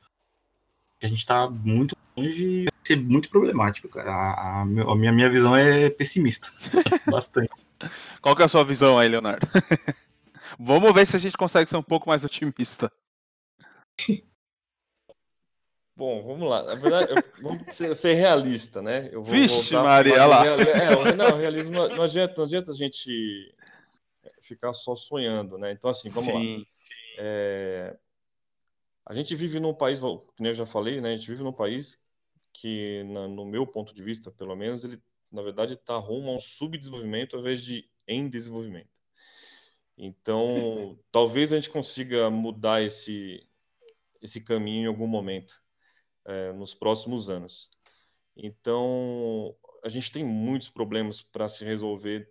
A 1.03 1.07
gente 1.07 1.19
está 1.21 1.49
muito 1.51 1.97
longe 2.17 2.45
e 2.45 2.65
vai 2.65 2.73
ser 2.85 2.97
muito 2.97 3.29
problemático, 3.29 3.89
cara. 3.89 4.11
A, 4.13 4.61
a 4.61 4.61
a 4.63 4.65
minha, 4.95 5.13
minha 5.13 5.31
visão 5.31 5.57
é 5.57 5.91
pessimista. 5.91 6.49
Bastante. 7.11 7.51
Qual 8.21 8.37
que 8.37 8.43
é 8.43 8.45
a 8.45 8.49
sua 8.49 8.63
visão 8.65 8.99
aí, 8.99 9.09
Leonardo? 9.09 9.47
Vamos 10.59 10.92
ver 10.94 11.07
se 11.07 11.16
a 11.16 11.18
gente 11.18 11.36
consegue 11.36 11.68
ser 11.68 11.76
um 11.76 11.82
pouco 11.82 12.09
mais 12.09 12.24
otimista. 12.24 12.90
Bom, 15.94 16.22
vamos 16.22 16.48
lá. 16.48 16.62
Na 16.62 16.74
verdade, 16.74 17.12
eu- 17.12 17.22
vamos 17.42 17.74
ser, 17.74 17.94
ser 17.94 18.14
realista, 18.14 18.80
né? 18.80 19.09
Eu 19.12 19.22
vou 19.22 19.32
Vixe, 19.34 19.55
voltar 19.70 19.82
Maria, 19.82 20.14
pro 20.14 20.28
lá. 20.30 20.42
real- 20.42 20.61
É, 21.07 21.12
não, 21.14 21.36
realismo 21.36 21.74
não, 21.74 22.03
adianta, 22.03 22.34
não 22.38 22.44
adianta 22.44 22.70
a 22.72 22.74
gente 22.74 23.55
ficar 24.40 24.72
só 24.72 24.96
sonhando, 24.96 25.59
né? 25.59 25.70
Então, 25.72 25.90
assim, 25.90 26.09
vamos 26.09 26.32
lá. 26.32 26.40
É, 27.18 27.96
a 29.04 29.12
gente 29.14 29.37
vive 29.37 29.61
num 29.61 29.74
país, 29.74 30.00
nem 30.41 30.50
eu 30.50 30.54
já 30.54 30.64
falei, 30.66 31.00
né? 31.00 31.12
A 31.12 31.16
gente 31.16 31.29
vive 31.29 31.42
num 31.42 31.53
país 31.53 32.04
que, 32.54 33.04
na- 33.04 33.29
no 33.29 33.45
meu 33.45 33.66
ponto 33.66 33.95
de 33.95 34.03
vista, 34.03 34.30
pelo 34.30 34.57
menos, 34.57 34.84
ele, 34.84 34.99
na 35.30 35.42
verdade, 35.42 35.74
está 35.74 35.96
rumo 35.96 36.30
a 36.30 36.34
um 36.34 36.38
subdesenvolvimento 36.38 37.37
ao 37.37 37.41
invés 37.42 37.62
de 37.62 37.88
em 38.08 38.29
desenvolvimento. 38.29 38.92
Então, 39.97 40.99
talvez 41.11 41.53
a 41.53 41.57
gente 41.57 41.71
consiga 41.71 42.31
mudar 42.31 42.83
esse, 42.83 43.47
esse 44.21 44.41
caminho 44.41 44.85
em 44.85 44.89
algum 44.89 45.07
momento, 45.07 45.63
é, 46.25 46.53
nos 46.53 46.75
próximos 46.75 47.29
anos. 47.29 47.71
Então, 48.37 49.55
a 49.85 49.89
gente 49.89 50.11
tem 50.11 50.25
muitos 50.25 50.71
problemas 50.71 51.23
para 51.23 51.49
se 51.49 51.64
resolver 51.64 52.31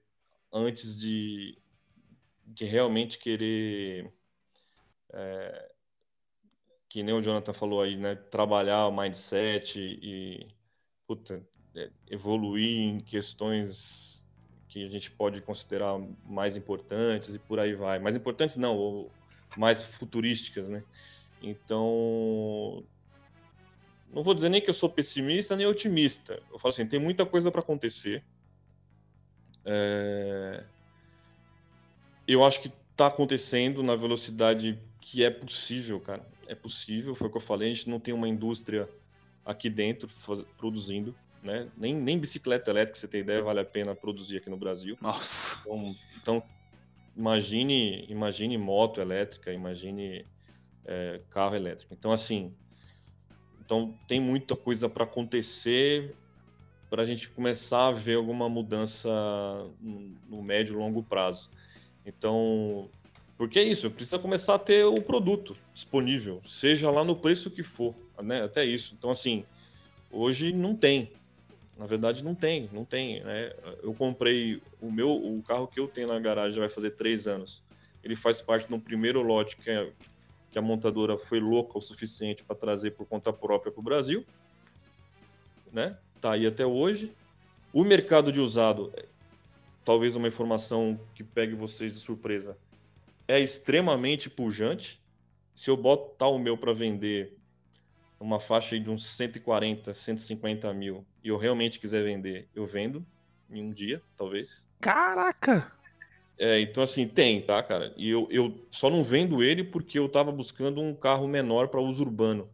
antes 0.52 0.98
de, 0.98 1.58
de 2.46 2.66
realmente 2.66 3.20
querer 3.20 4.12
é, 5.14 5.72
que 6.92 7.04
nem 7.04 7.16
o 7.16 7.22
Jonathan 7.22 7.54
falou 7.54 7.82
aí, 7.82 7.96
né? 7.96 8.16
Trabalhar 8.16 8.86
o 8.88 8.92
mindset 8.92 9.80
e, 9.80 10.46
puta, 11.08 11.42
é, 11.74 11.90
evoluir 12.10 12.90
em 12.90 13.00
questões 13.00 14.11
que 14.72 14.85
a 14.85 14.89
gente 14.89 15.11
pode 15.11 15.41
considerar 15.41 15.99
mais 16.26 16.56
importantes 16.56 17.35
e 17.35 17.39
por 17.39 17.60
aí 17.60 17.76
vai. 17.76 17.99
Mais 17.99 18.15
importantes 18.15 18.56
não, 18.56 18.77
ou 18.77 19.11
mais 19.57 19.84
futurísticas, 19.84 20.69
né? 20.69 20.81
Então, 21.43 22.81
não 24.14 24.23
vou 24.23 24.34
dizer 24.34 24.48
nem 24.48 24.61
que 24.61 24.69
eu 24.69 24.73
sou 24.73 24.89
pessimista 24.89 25.57
nem 25.57 25.65
otimista. 25.68 26.41
Eu 26.49 26.57
falo 26.57 26.73
assim, 26.73 26.85
tem 26.88 27.02
muita 27.02 27.26
coisa 27.26 27.52
para 27.52 27.60
acontecer. 27.60 28.23
É, 29.65 30.64
Eu 32.26 32.41
acho 32.45 32.61
que 32.61 32.72
está 32.91 33.07
acontecendo 33.07 33.84
na 33.84 33.95
velocidade 33.98 34.80
que 35.02 35.22
é 35.22 35.30
possível, 35.30 35.99
cara. 35.99 36.26
É 36.48 36.56
possível, 36.56 37.14
foi 37.14 37.27
o 37.27 37.30
que 37.31 37.38
eu 37.38 37.41
falei. 37.41 37.69
A 37.69 37.73
gente 37.73 37.89
não 37.89 37.99
tem 37.99 38.14
uma 38.14 38.27
indústria 38.30 38.88
aqui 39.43 39.69
dentro 39.69 40.07
faz- 40.07 40.45
produzindo, 40.57 41.14
né? 41.43 41.68
Nem, 41.76 41.95
nem 41.95 42.19
bicicleta 42.19 42.72
elétrica, 42.72 42.99
você 42.99 43.07
tem 43.07 43.22
ideia, 43.22 43.41
vale 43.41 43.59
a 43.59 43.65
pena 43.65 43.95
produzir 43.95 44.38
aqui 44.38 44.49
no 44.49 44.57
Brasil. 44.57 44.97
Nossa. 45.01 45.59
Então, 45.61 45.95
então 46.22 46.43
imagine, 47.15 48.05
imagine 48.09 48.57
moto 48.57 49.01
elétrica, 49.01 49.51
imagine 49.51 50.26
é, 50.85 51.22
carro 51.30 51.55
elétrico. 51.55 51.93
Então, 51.93 52.11
assim, 52.11 52.53
então 53.63 53.97
tem 54.07 54.19
muita 54.19 54.55
coisa 54.55 54.89
para 54.89 55.03
acontecer 55.03 56.15
para 56.89 57.03
a 57.03 57.05
gente 57.05 57.30
começar 57.30 57.88
a 57.88 57.91
ver 57.91 58.15
alguma 58.15 58.49
mudança 58.49 59.09
no, 60.30 60.43
médio 60.43 60.73
e 60.73 60.77
longo 60.77 61.01
prazo. 61.01 61.49
Então, 62.05 62.89
porque 63.38 63.59
é 63.59 63.63
isso, 63.63 63.89
precisa 63.89 64.19
começar 64.19 64.55
a 64.55 64.59
ter 64.59 64.84
o 64.84 65.01
produto 65.01 65.55
disponível, 65.73 66.41
seja 66.43 66.91
lá 66.91 67.01
no 67.01 67.15
preço 67.15 67.49
que 67.49 67.63
for, 67.63 67.95
né? 68.22 68.43
Até 68.43 68.65
isso. 68.65 68.93
Então, 68.97 69.09
assim, 69.09 69.45
hoje 70.11 70.51
não 70.51 70.76
tem. 70.76 71.13
Na 71.77 71.85
verdade, 71.85 72.23
não 72.23 72.35
tem, 72.35 72.69
não 72.72 72.85
tem. 72.85 73.23
Né? 73.23 73.53
Eu 73.81 73.93
comprei 73.93 74.61
o 74.80 74.91
meu, 74.91 75.10
o 75.10 75.41
carro 75.41 75.68
que 75.68 75.80
eu 75.80 75.88
tenho 75.88 76.07
na 76.07 76.19
garagem 76.19 76.60
vai 76.60 76.69
fazer 76.69 76.91
três 76.91 77.27
anos. 77.27 77.64
Ele 78.03 78.15
faz 78.15 78.41
parte 78.41 78.68
de 78.68 78.73
um 78.73 78.80
primeiro 78.80 79.22
lote 79.22 79.57
que, 79.57 79.69
é, 79.69 79.91
que 80.52 80.60
a 80.60 80.61
montadora 80.61 81.18
foi 81.18 81.39
louca 81.39 81.77
o 81.77 81.81
suficiente 81.81 82.43
para 82.43 82.56
trazer 82.56 82.91
por 82.91 83.06
conta 83.06 83.31
própria 83.31 83.72
para 83.72 83.80
o 83.80 83.84
Brasil, 83.84 84.26
né? 85.72 85.98
Tá 86.19 86.34
aí 86.34 86.45
até 86.45 86.65
hoje. 86.65 87.11
O 87.73 87.84
mercado 87.84 88.31
de 88.31 88.39
usado, 88.39 88.93
talvez 89.85 90.15
uma 90.15 90.27
informação 90.27 90.99
que 91.15 91.23
pegue 91.23 91.56
vocês 91.56 91.93
de 91.93 91.99
surpresa, 91.99 92.57
é 93.27 93.39
extremamente 93.39 94.30
pujante. 94.30 95.02
Se 95.56 95.69
eu 95.69 95.77
botar 95.77 96.27
o 96.27 96.38
meu 96.38 96.57
para 96.57 96.73
vender 96.73 97.38
uma 98.19 98.39
faixa 98.39 98.80
de 98.80 98.89
uns 98.89 99.06
140, 99.06 99.93
150 99.93 100.72
mil 100.73 101.06
e 101.23 101.30
eu 101.30 101.38
realmente 101.38 101.80
quiser 101.80 102.03
vender, 102.03 102.48
eu 102.56 102.65
vendo 102.65 103.06
em 103.49 103.64
um 103.64 103.72
dia, 103.72 104.02
talvez. 104.15 104.68
Caraca! 104.80 105.72
É, 106.38 106.60
então 106.60 106.81
assim, 106.81 107.07
tem, 107.07 107.39
tá, 107.41 107.61
cara? 107.61 107.93
E 107.95 108.10
eu, 108.10 108.27
eu 108.31 108.65
só 108.72 108.89
não 108.89 109.03
vendo 109.03 109.43
ele 109.43 109.64
porque 109.64 109.99
eu 109.99 110.10
tava 110.10 110.31
buscando 110.31 110.81
um 110.81 110.95
carro 110.95 111.27
menor 111.27 111.68
para 111.68 111.80
uso 111.80 112.03
urbano. 112.03 112.49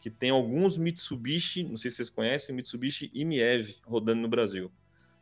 Que 0.00 0.08
tem 0.08 0.30
alguns 0.30 0.78
Mitsubishi, 0.78 1.64
não 1.64 1.76
sei 1.76 1.90
se 1.90 1.96
vocês 1.96 2.10
conhecem, 2.10 2.54
Mitsubishi 2.54 3.10
IMEV 3.12 3.76
rodando 3.84 4.22
no 4.22 4.28
Brasil. 4.28 4.70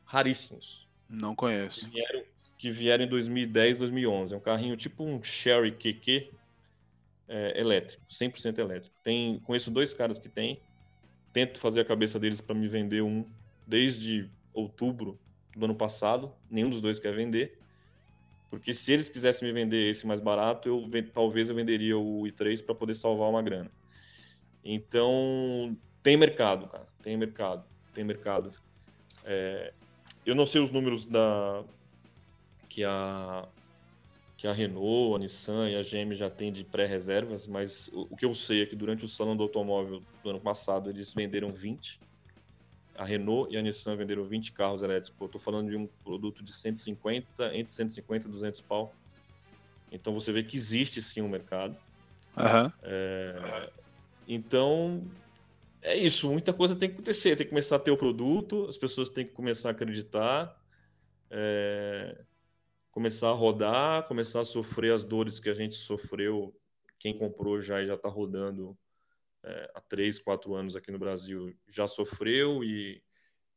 Raríssimos. 0.04 0.86
Não 1.08 1.34
conheço. 1.34 1.80
Que 1.80 1.90
vieram, 1.90 2.22
que 2.58 2.70
vieram 2.70 3.04
em 3.04 3.08
2010, 3.08 3.78
2011. 3.78 4.34
É 4.34 4.36
um 4.36 4.40
carrinho 4.40 4.76
tipo 4.76 5.02
um 5.02 5.22
Sherry 5.22 5.72
QQ, 5.72 6.30
é, 7.26 7.60
elétrico, 7.60 8.04
100% 8.08 8.58
elétrico. 8.58 8.94
Tem, 9.02 9.40
conheço 9.40 9.70
dois 9.70 9.92
caras 9.92 10.18
que 10.18 10.28
tem. 10.28 10.60
Tento 11.34 11.58
fazer 11.58 11.80
a 11.80 11.84
cabeça 11.84 12.18
deles 12.18 12.40
para 12.40 12.54
me 12.54 12.68
vender 12.68 13.02
um 13.02 13.26
desde 13.66 14.30
outubro 14.52 15.18
do 15.56 15.64
ano 15.64 15.74
passado. 15.74 16.32
Nenhum 16.48 16.70
dos 16.70 16.80
dois 16.80 17.00
quer 17.00 17.12
vender. 17.12 17.58
Porque 18.48 18.72
se 18.72 18.92
eles 18.92 19.08
quisessem 19.08 19.48
me 19.48 19.52
vender 19.52 19.90
esse 19.90 20.06
mais 20.06 20.20
barato, 20.20 20.68
eu 20.68 20.88
talvez 21.12 21.48
eu 21.48 21.56
venderia 21.56 21.98
o 21.98 22.22
i3 22.22 22.64
para 22.64 22.72
poder 22.72 22.94
salvar 22.94 23.28
uma 23.28 23.42
grana. 23.42 23.68
Então, 24.64 25.76
tem 26.04 26.16
mercado, 26.16 26.68
cara. 26.68 26.86
Tem 27.02 27.16
mercado. 27.16 27.64
Tem 27.92 28.04
mercado. 28.04 28.52
É, 29.24 29.72
eu 30.24 30.36
não 30.36 30.46
sei 30.46 30.60
os 30.60 30.70
números 30.70 31.04
da 31.04 31.64
que 32.68 32.84
a 32.84 33.48
que 34.44 34.48
a 34.48 34.52
Renault, 34.52 35.16
a 35.16 35.18
Nissan 35.18 35.70
e 35.70 35.74
a 35.74 35.80
GM 35.80 36.14
já 36.14 36.28
têm 36.28 36.52
de 36.52 36.64
pré-reservas, 36.64 37.46
mas 37.46 37.88
o, 37.88 38.08
o, 38.10 38.14
que 38.14 38.26
eu 38.26 38.34
sei 38.34 38.60
é 38.60 38.66
que 38.66 38.76
durante 38.76 39.02
o 39.02 39.08
salão 39.08 39.34
do 39.34 39.42
automóvel 39.42 40.02
do 40.22 40.28
ano 40.28 40.38
passado 40.38 40.90
eles 40.90 41.14
venderam 41.14 41.50
20. 41.50 41.98
A 42.94 43.06
Renault 43.06 43.50
e 43.50 43.56
a 43.56 43.62
Nissan 43.62 43.96
venderam 43.96 44.22
20 44.22 44.52
carros 44.52 44.82
elétricos. 44.82 45.18
Pô, 45.18 45.24
eu 45.24 45.28
tô 45.30 45.38
falando 45.38 45.70
de 45.70 45.78
um 45.78 45.86
produto 45.86 46.44
de 46.44 46.52
150, 46.52 47.56
entre 47.56 47.72
150 47.72 48.26
e 48.26 48.30
200 48.30 48.60
pau. 48.60 48.94
Então 49.90 50.12
você 50.12 50.30
vê 50.30 50.42
que 50.42 50.58
existe 50.58 51.00
sim 51.00 51.22
um 51.22 51.28
mercado. 51.28 51.80
Uhum. 52.36 52.70
É, 52.82 53.70
então 54.28 55.02
é 55.80 55.96
isso, 55.96 56.30
muita 56.30 56.52
coisa 56.52 56.76
tem 56.76 56.90
que 56.90 56.96
acontecer. 56.96 57.34
Tem 57.34 57.46
que 57.46 57.50
começar 57.50 57.76
a 57.76 57.78
ter 57.78 57.92
o 57.92 57.96
produto, 57.96 58.66
as 58.68 58.76
pessoas 58.76 59.08
têm 59.08 59.24
que 59.24 59.32
começar 59.32 59.70
a 59.70 59.72
acreditar. 59.72 60.54
É, 61.30 62.18
começar 62.94 63.30
a 63.30 63.32
rodar, 63.32 64.06
começar 64.06 64.40
a 64.40 64.44
sofrer 64.44 64.94
as 64.94 65.02
dores 65.02 65.40
que 65.40 65.50
a 65.50 65.54
gente 65.54 65.74
sofreu. 65.74 66.54
Quem 66.96 67.18
comprou 67.18 67.60
já 67.60 67.82
e 67.82 67.86
já 67.86 67.94
está 67.94 68.08
rodando 68.08 68.78
é, 69.42 69.70
há 69.74 69.80
três, 69.80 70.16
quatro 70.16 70.54
anos 70.54 70.76
aqui 70.76 70.92
no 70.92 70.98
Brasil 70.98 71.52
já 71.68 71.88
sofreu 71.88 72.62
e, 72.62 73.02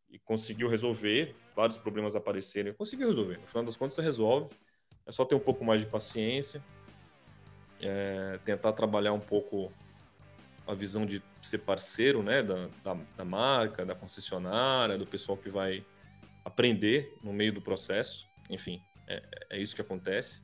e, 0.09 0.17
conseguiu 0.17 0.67
resolver. 0.67 1.35
Vários 1.55 1.77
problemas 1.77 2.15
aparecerem, 2.15 2.73
conseguiu 2.73 3.09
resolver. 3.09 3.37
No 3.37 3.45
final 3.45 3.63
das 3.63 3.77
contas, 3.77 3.93
você 3.93 4.01
resolve. 4.01 4.49
É 5.05 5.11
só 5.11 5.23
ter 5.23 5.35
um 5.35 5.39
pouco 5.39 5.63
mais 5.63 5.81
de 5.81 5.87
paciência, 5.87 6.61
é, 7.79 8.39
tentar 8.43 8.73
trabalhar 8.73 9.13
um 9.13 9.19
pouco 9.19 9.71
a 10.65 10.73
visão 10.73 11.05
de 11.05 11.21
ser 11.43 11.59
parceiro 11.59 12.23
né, 12.23 12.41
da, 12.41 12.67
da, 12.83 12.93
da 13.15 13.23
marca, 13.23 13.85
da 13.85 13.93
concessionária, 13.93 14.97
do 14.97 15.05
pessoal 15.05 15.37
que 15.37 15.49
vai 15.49 15.85
aprender 16.43 17.15
no 17.23 17.31
meio 17.31 17.53
do 17.53 17.61
processo. 17.61 18.27
Enfim, 18.49 18.81
é, 19.07 19.23
é 19.51 19.59
isso 19.59 19.75
que 19.75 19.81
acontece. 19.81 20.41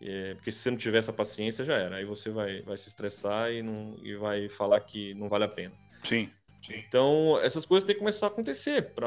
É, 0.00 0.34
porque 0.34 0.52
se 0.52 0.58
você 0.58 0.70
não 0.70 0.76
tiver 0.76 0.98
essa 0.98 1.12
paciência, 1.12 1.64
já 1.64 1.76
era. 1.76 1.96
Aí 1.96 2.04
você 2.04 2.30
vai, 2.30 2.62
vai 2.62 2.76
se 2.76 2.88
estressar 2.88 3.50
e, 3.52 3.62
não, 3.62 3.96
e 4.02 4.14
vai 4.16 4.48
falar 4.48 4.80
que 4.80 5.14
não 5.14 5.28
vale 5.28 5.44
a 5.44 5.48
pena. 5.48 5.74
Sim. 6.02 6.28
Sim. 6.60 6.82
Então, 6.88 7.38
essas 7.42 7.66
coisas 7.66 7.86
têm 7.86 7.94
que 7.94 8.00
começar 8.00 8.26
a 8.26 8.30
acontecer. 8.30 8.94
Pra... 8.94 9.06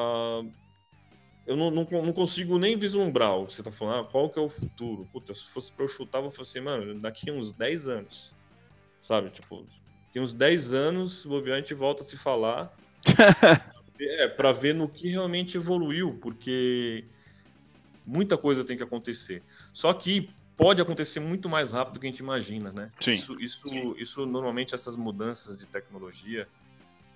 Eu 1.45 1.55
não, 1.55 1.71
não, 1.71 1.87
não 1.89 2.13
consigo 2.13 2.57
nem 2.57 2.77
vislumbrar 2.77 3.37
o 3.37 3.47
que 3.47 3.53
você 3.53 3.61
está 3.61 3.71
falando. 3.71 4.05
Ah, 4.05 4.09
qual 4.11 4.29
que 4.29 4.37
é 4.37 4.41
o 4.41 4.49
futuro? 4.49 5.07
Puta, 5.11 5.33
se 5.33 5.45
fosse 5.45 5.71
para 5.71 5.85
eu 5.85 5.89
chutar, 5.89 6.23
eu 6.23 6.29
fosse 6.29 6.57
assim, 6.57 6.65
mano, 6.65 6.99
daqui 6.99 7.31
uns 7.31 7.51
10 7.51 7.87
anos. 7.87 8.35
Sabe? 8.99 9.29
Tipo, 9.29 9.65
daqui 10.07 10.19
uns 10.19 10.33
10 10.33 10.73
anos, 10.73 11.25
o 11.25 11.37
a 11.37 11.57
gente 11.57 11.73
volta 11.73 12.01
a 12.01 12.05
se 12.05 12.17
falar. 12.17 12.75
é, 13.99 14.27
para 14.27 14.51
ver 14.51 14.75
no 14.75 14.89
que 14.89 15.09
realmente 15.09 15.57
evoluiu. 15.57 16.17
Porque 16.21 17.05
muita 18.07 18.37
coisa 18.37 18.63
tem 18.63 18.77
que 18.77 18.83
acontecer. 18.83 19.43
Só 19.73 19.93
que 19.93 20.29
pode 20.55 20.81
acontecer 20.81 21.19
muito 21.19 21.49
mais 21.49 21.73
rápido 21.73 21.95
do 21.95 21.99
que 21.99 22.07
a 22.07 22.09
gente 22.09 22.19
imagina, 22.19 22.71
né? 22.71 22.89
Sim. 22.99 23.11
Isso, 23.11 23.39
isso, 23.39 23.67
Sim. 23.67 23.93
isso 23.97 24.25
normalmente 24.25 24.73
essas 24.73 24.95
mudanças 24.95 25.57
de 25.57 25.67
tecnologia, 25.67 26.47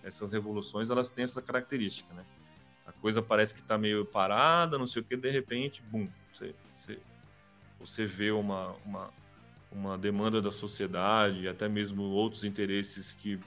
essas 0.03 0.31
revoluções, 0.31 0.89
elas 0.89 1.09
têm 1.09 1.23
essa 1.23 1.41
característica, 1.41 2.13
né? 2.13 2.25
A 2.85 2.91
coisa 2.91 3.21
parece 3.21 3.53
que 3.53 3.61
está 3.61 3.77
meio 3.77 4.05
parada, 4.05 4.77
não 4.77 4.85
sei 4.85 5.01
o 5.01 5.05
que, 5.05 5.15
de 5.15 5.31
repente, 5.31 5.81
bum, 5.81 6.09
você, 6.29 6.53
você, 6.75 6.99
você 7.79 8.05
vê 8.05 8.31
uma, 8.31 8.75
uma, 8.85 9.13
uma 9.71 9.97
demanda 9.97 10.41
da 10.41 10.51
sociedade, 10.51 11.47
até 11.47 11.69
mesmo 11.69 12.03
outros 12.03 12.43
interesses 12.43 13.13
que 13.13 13.39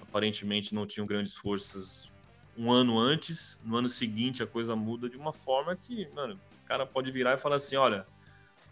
aparentemente 0.00 0.74
não 0.74 0.86
tinham 0.86 1.06
grandes 1.06 1.34
forças 1.34 2.12
um 2.56 2.72
ano 2.72 2.98
antes, 2.98 3.60
no 3.64 3.76
ano 3.76 3.88
seguinte 3.88 4.42
a 4.42 4.46
coisa 4.46 4.74
muda 4.74 5.08
de 5.08 5.16
uma 5.16 5.32
forma 5.32 5.76
que, 5.76 6.08
mano, 6.14 6.40
cara 6.66 6.84
pode 6.84 7.10
virar 7.10 7.34
e 7.34 7.38
falar 7.38 7.56
assim: 7.56 7.76
olha, 7.76 8.06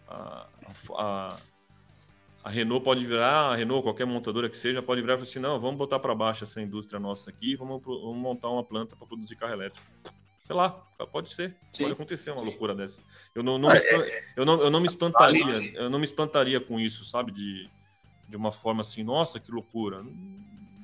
a, 0.07 0.47
a, 0.97 1.37
a 2.43 2.49
Renault 2.49 2.83
pode 2.83 3.05
virar, 3.05 3.51
a 3.51 3.55
Renault, 3.55 3.83
qualquer 3.83 4.05
montadora 4.05 4.49
que 4.49 4.57
seja, 4.57 4.81
pode 4.81 5.01
virar 5.01 5.13
e 5.13 5.17
falar 5.17 5.29
assim: 5.29 5.39
não, 5.39 5.59
vamos 5.59 5.77
botar 5.77 5.99
para 5.99 6.13
baixo 6.13 6.43
essa 6.43 6.61
indústria 6.61 6.99
nossa 6.99 7.29
aqui, 7.29 7.55
vamos, 7.55 7.81
vamos 7.83 8.17
montar 8.17 8.49
uma 8.49 8.63
planta 8.63 8.95
para 8.95 9.07
produzir 9.07 9.35
carro 9.35 9.53
elétrico. 9.53 9.85
Sei 10.43 10.55
lá, 10.55 10.69
pode 11.11 11.33
ser, 11.33 11.55
Sim. 11.71 11.83
pode 11.83 11.93
acontecer 11.93 12.29
uma 12.29 12.39
Sim. 12.39 12.45
loucura 12.45 12.75
dessa. 12.75 13.01
Eu 13.33 13.41
não, 13.41 13.57
não, 13.57 13.69
ah, 13.69 13.77
é, 13.77 14.23
eu, 14.35 14.45
não, 14.45 14.61
eu 14.61 14.69
não 14.69 14.79
me 14.79 14.85
espantaria, 14.85 15.73
eu 15.73 15.89
não 15.89 15.97
me 15.97 16.05
espantaria 16.05 16.59
com 16.59 16.79
isso, 16.79 17.03
sabe? 17.03 17.31
De, 17.31 17.67
de 18.29 18.37
uma 18.37 18.51
forma 18.51 18.81
assim, 18.81 19.03
nossa, 19.03 19.39
que 19.39 19.51
loucura 19.51 20.03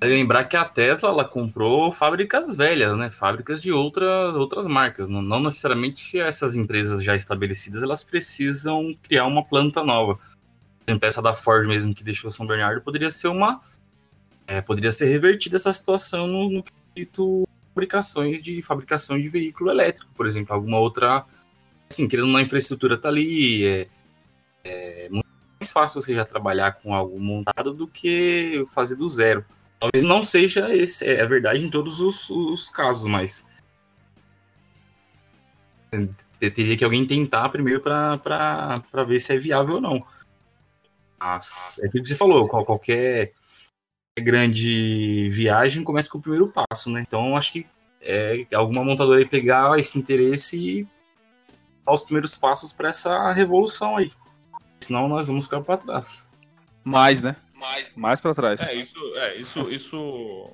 lembrar 0.08 0.46
que 0.46 0.58
a 0.58 0.66
Tesla 0.66 1.10
ela 1.10 1.24
comprou 1.24 1.92
fábricas 1.92 2.56
velhas, 2.56 2.98
né? 2.98 3.12
Fábricas 3.12 3.62
de 3.62 3.72
outras, 3.72 4.36
outras 4.36 4.66
marcas. 4.66 5.08
Não, 5.08 5.22
não, 5.22 5.40
necessariamente 5.40 6.20
essas 6.20 6.56
empresas 6.56 7.04
já 7.04 7.16
estabelecidas 7.16 7.84
elas 7.84 8.04
precisam 8.04 8.98
criar 9.04 9.28
uma 9.28 9.44
planta 9.44 9.84
nova. 9.84 10.20
A 10.88 10.92
empresa 10.92 11.22
da 11.22 11.36
Ford 11.36 11.68
mesmo 11.68 11.94
que 11.94 12.04
deixou 12.04 12.32
São 12.32 12.48
Bernardo 12.48 12.82
poderia 12.82 13.12
ser 13.12 13.28
uma. 13.28 13.62
É, 14.48 14.60
poderia 14.60 14.92
ser 14.92 15.06
revertida 15.06 15.56
essa 15.56 15.72
situação 15.72 16.26
no, 16.26 16.50
no 16.50 16.64
quesito 16.64 17.48
fabricações 17.70 18.42
de 18.42 18.62
fabricação 18.62 19.20
de 19.20 19.30
veículo 19.30 19.70
elétrico, 19.70 20.12
por 20.16 20.26
exemplo. 20.26 20.54
Alguma 20.56 20.80
outra. 20.80 21.26
Assim, 21.90 22.08
querendo 22.08 22.28
uma 22.28 22.42
infraestrutura 22.42 22.98
tá 22.98 23.08
ali. 23.08 23.64
É, 23.64 23.88
é 24.64 25.10
muito 25.10 25.28
mais 25.60 25.72
fácil 25.72 26.02
você 26.02 26.16
já 26.16 26.26
trabalhar 26.26 26.74
com 26.74 26.94
algo 26.94 27.20
montado 27.20 27.72
do 27.72 27.88
que 27.88 28.64
fazer 28.74 28.96
do 28.96 29.08
zero. 29.08 29.46
Talvez 29.82 30.04
não 30.04 30.24
seja 30.24 30.72
esse, 30.72 31.04
é 31.10 31.26
verdade 31.26 31.66
em 31.66 31.70
todos 31.72 32.00
os, 32.00 32.30
os 32.30 32.70
casos, 32.70 33.08
mas 33.08 33.48
teria 36.40 36.78
que 36.78 36.84
alguém 36.84 37.04
tentar 37.04 37.50
primeiro 37.50 37.82
para 37.82 39.04
ver 39.08 39.18
se 39.18 39.34
é 39.34 39.40
viável 39.40 39.76
ou 39.76 39.82
não. 39.82 40.06
Mas 41.20 41.80
é 41.82 41.88
aquilo 41.88 42.04
que 42.04 42.10
você 42.10 42.16
falou, 42.16 42.48
qualquer 42.48 43.34
grande 44.20 45.28
viagem 45.32 45.84
começa 45.84 46.12
com 46.12 46.20
o 46.20 46.22
primeiro 46.22 46.48
passo, 46.48 46.92
né? 46.92 47.02
Então 47.02 47.36
acho 47.36 47.54
que 47.54 47.66
é 48.02 48.46
alguma 48.54 48.84
montadora 48.84 49.18
aí 49.18 49.26
pegar 49.26 49.80
esse 49.80 49.98
interesse 49.98 50.58
e 50.58 50.88
dar 51.84 51.94
os 51.94 52.04
primeiros 52.04 52.38
passos 52.38 52.72
para 52.72 52.90
essa 52.90 53.32
revolução 53.32 53.98
aí. 53.98 54.12
Senão 54.80 55.08
nós 55.08 55.26
vamos 55.26 55.46
ficar 55.46 55.62
para 55.62 55.78
trás. 55.78 56.28
Mais, 56.84 57.20
né? 57.20 57.36
Mais, 57.62 57.96
mais 57.96 58.20
para 58.20 58.36
trás. 58.36 58.62
É, 58.62 58.74
isso, 58.74 58.98
é, 59.16 59.36
isso, 59.38 59.72
isso, 59.72 60.52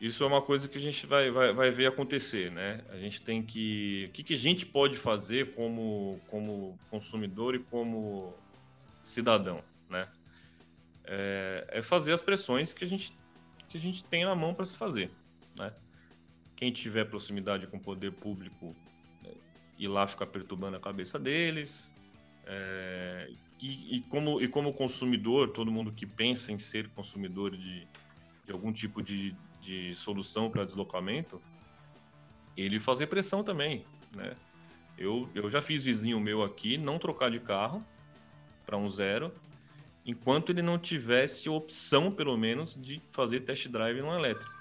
isso 0.00 0.22
é 0.22 0.26
uma 0.26 0.42
coisa 0.42 0.68
que 0.68 0.78
a 0.78 0.80
gente 0.80 1.06
vai, 1.06 1.30
vai, 1.30 1.52
vai 1.52 1.70
ver 1.70 1.86
acontecer, 1.86 2.52
né? 2.52 2.84
A 2.90 2.96
gente 2.96 3.22
tem 3.22 3.42
que. 3.42 4.06
O 4.10 4.12
que, 4.12 4.22
que 4.22 4.34
a 4.34 4.38
gente 4.38 4.66
pode 4.66 4.96
fazer 4.96 5.54
como, 5.54 6.20
como 6.28 6.78
consumidor 6.90 7.54
e 7.54 7.58
como 7.58 8.34
cidadão, 9.02 9.64
né? 9.88 10.08
É, 11.04 11.66
é 11.68 11.82
fazer 11.82 12.12
as 12.12 12.22
pressões 12.22 12.72
que 12.72 12.84
a 12.84 12.86
gente, 12.86 13.16
que 13.68 13.76
a 13.76 13.80
gente 13.80 14.04
tem 14.04 14.24
na 14.24 14.34
mão 14.34 14.54
para 14.54 14.64
se 14.64 14.76
fazer, 14.76 15.10
né? 15.56 15.72
Quem 16.54 16.70
tiver 16.70 17.04
proximidade 17.06 17.66
com 17.66 17.78
o 17.78 17.80
poder 17.80 18.12
público, 18.12 18.76
né, 19.22 19.32
ir 19.78 19.88
lá 19.88 20.06
ficar 20.06 20.26
perturbando 20.26 20.76
a 20.76 20.80
cabeça 20.80 21.18
deles. 21.18 21.94
É, 22.46 23.30
e, 23.60 23.96
e, 23.96 24.00
como, 24.02 24.40
e 24.40 24.48
como 24.48 24.72
consumidor, 24.72 25.50
todo 25.50 25.70
mundo 25.70 25.92
que 25.92 26.06
pensa 26.06 26.52
em 26.52 26.58
ser 26.58 26.88
consumidor 26.90 27.56
de, 27.56 27.86
de 28.44 28.52
algum 28.52 28.72
tipo 28.72 29.02
de, 29.02 29.34
de 29.60 29.94
solução 29.94 30.50
para 30.50 30.64
deslocamento, 30.64 31.40
ele 32.56 32.78
fazer 32.78 33.06
pressão 33.06 33.42
também, 33.42 33.84
né? 34.14 34.36
Eu, 34.96 35.28
eu 35.34 35.50
já 35.50 35.60
fiz 35.60 35.82
vizinho 35.82 36.20
meu 36.20 36.42
aqui 36.42 36.78
não 36.78 36.98
trocar 36.98 37.30
de 37.30 37.40
carro 37.40 37.84
para 38.64 38.76
um 38.76 38.88
zero, 38.88 39.32
enquanto 40.06 40.50
ele 40.50 40.62
não 40.62 40.78
tivesse 40.78 41.48
opção, 41.48 42.12
pelo 42.12 42.36
menos, 42.36 42.80
de 42.80 43.02
fazer 43.10 43.40
test 43.40 43.68
drive 43.68 44.00
no 44.00 44.14
elétrico. 44.14 44.52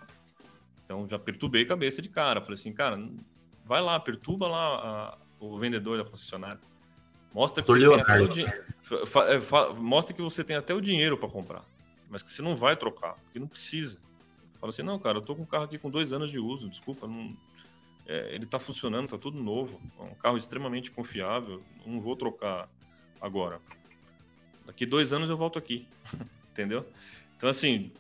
Então 0.86 1.08
já 1.08 1.20
perturbei 1.20 1.64
a 1.64 1.68
cabeça 1.68 2.02
de 2.02 2.10
cara. 2.10 2.42
Falei 2.42 2.56
assim, 2.56 2.74
cara, 2.74 2.98
vai 3.66 3.82
lá, 3.82 4.00
perturba 4.00 4.48
lá 4.48 4.58
a, 4.58 5.18
o 5.40 5.58
vendedor 5.58 5.98
da 5.98 6.10
concessionária. 6.10 6.60
Mostra 7.34 7.64
que, 7.64 7.72
você 7.72 7.80
tem 7.80 8.02
até 8.02 8.22
o 8.22 8.28
di... 8.28 8.46
É, 8.46 8.66
mostra 9.80 10.16
que 10.16 10.22
você 10.22 10.44
tem 10.44 10.56
até 10.56 10.74
o 10.74 10.82
dinheiro 10.82 11.18
para 11.18 11.30
comprar, 11.30 11.64
mas 12.10 12.22
que 12.22 12.32
você 12.32 12.42
não 12.42 12.56
vai 12.56 12.76
trocar, 12.76 13.14
porque 13.16 13.40
não 13.40 13.48
precisa. 13.48 13.98
Fala 14.60 14.70
assim, 14.70 14.84
não, 14.84 14.98
cara, 15.00 15.18
eu 15.18 15.22
tô 15.22 15.36
com 15.36 15.44
um 15.44 15.46
carro 15.46 15.66
aqui 15.66 15.78
com 15.78 15.90
dois 15.90 16.14
anos 16.14 16.32
de 16.32 16.40
uso, 16.40 16.70
desculpa, 16.70 17.08
não... 17.08 17.36
É, 18.06 18.36
ele 18.36 18.46
tá 18.46 18.60
funcionando, 18.60 19.08
tá 19.08 19.18
tudo 19.18 19.42
novo, 19.42 19.82
é 19.98 20.04
um 20.04 20.16
carro 20.16 20.36
extremamente 20.36 20.92
confiável, 20.92 21.64
não 21.86 22.02
vou 22.02 22.18
trocar 22.18 22.70
agora. 23.22 23.62
Daqui 24.66 24.86
dois 24.86 25.14
anos 25.14 25.30
eu 25.30 25.38
volto 25.38 25.58
aqui, 25.58 25.88
entendeu? 26.52 26.86
Então, 27.38 27.50
assim, 27.50 27.92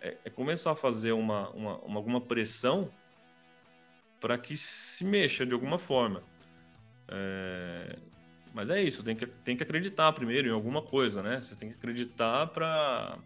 é, 0.00 0.16
é, 0.24 0.30
começar 0.30 0.72
a 0.72 0.76
fazer 0.76 1.12
uma, 1.12 1.48
uma, 1.50 1.78
uma 1.78 1.98
alguma 1.98 2.20
pressão 2.20 2.90
para 4.20 4.36
que 4.36 4.56
se 4.56 5.04
mexa 5.04 5.46
de 5.46 5.52
alguma 5.52 5.78
forma. 5.78 6.22
É... 7.08 7.98
Mas 8.54 8.70
é 8.70 8.80
isso, 8.80 9.02
tem 9.02 9.16
que, 9.16 9.26
tem 9.26 9.56
que 9.56 9.64
acreditar 9.64 10.12
primeiro 10.12 10.48
em 10.48 10.52
alguma 10.52 10.80
coisa, 10.80 11.22
né? 11.22 11.40
Você 11.40 11.56
tem 11.56 11.68
que 11.68 11.74
acreditar 11.74 12.46
para 12.46 13.18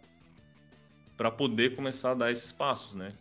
para 1.19 1.33
poder 1.33 1.75
começar 1.75 2.13
a 2.13 2.15
dar 2.15 2.33
esses 2.33 2.53
passos, 2.53 2.95
né? 2.95 3.13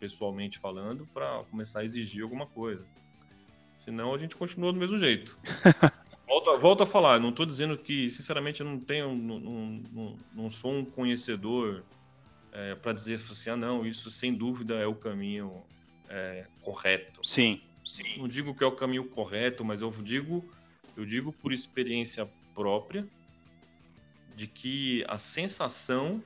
Pessoalmente 0.00 0.58
falando, 0.58 1.06
para 1.14 1.44
começar 1.44 1.80
a 1.80 1.84
exigir 1.84 2.22
alguma 2.24 2.46
coisa. 2.46 2.84
Senão 3.76 4.12
a 4.12 4.18
gente 4.18 4.34
continua 4.34 4.72
do 4.72 4.78
mesmo 4.78 4.98
jeito. 4.98 5.38
volta, 6.26 6.58
volta 6.58 6.82
a 6.82 6.86
falar, 6.86 7.20
não 7.20 7.28
estou 7.28 7.46
dizendo 7.46 7.78
que, 7.78 8.10
sinceramente, 8.10 8.60
eu 8.60 8.66
não 8.66 8.78
tenho, 8.78 9.14
não, 9.14 9.38
não, 9.38 10.18
não 10.34 10.50
sou 10.50 10.72
um 10.72 10.84
conhecedor 10.84 11.84
é, 12.50 12.74
para 12.74 12.92
dizer 12.92 13.14
assim, 13.14 13.50
ah, 13.50 13.56
não, 13.56 13.86
isso 13.86 14.10
sem 14.10 14.34
dúvida 14.34 14.74
é 14.74 14.86
o 14.86 14.96
caminho 14.96 15.62
é, 16.08 16.46
correto. 16.60 17.24
Sim. 17.24 17.62
Sim. 17.84 18.18
Não 18.18 18.26
digo 18.26 18.54
que 18.54 18.64
é 18.64 18.66
o 18.66 18.72
caminho 18.72 19.04
correto, 19.08 19.64
mas 19.64 19.80
eu 19.80 19.90
digo, 20.02 20.44
eu 20.96 21.04
digo 21.04 21.32
por 21.32 21.52
experiência 21.52 22.28
própria 22.54 23.06
de 24.34 24.46
que 24.46 25.04
a 25.08 25.18
sensação 25.18 26.22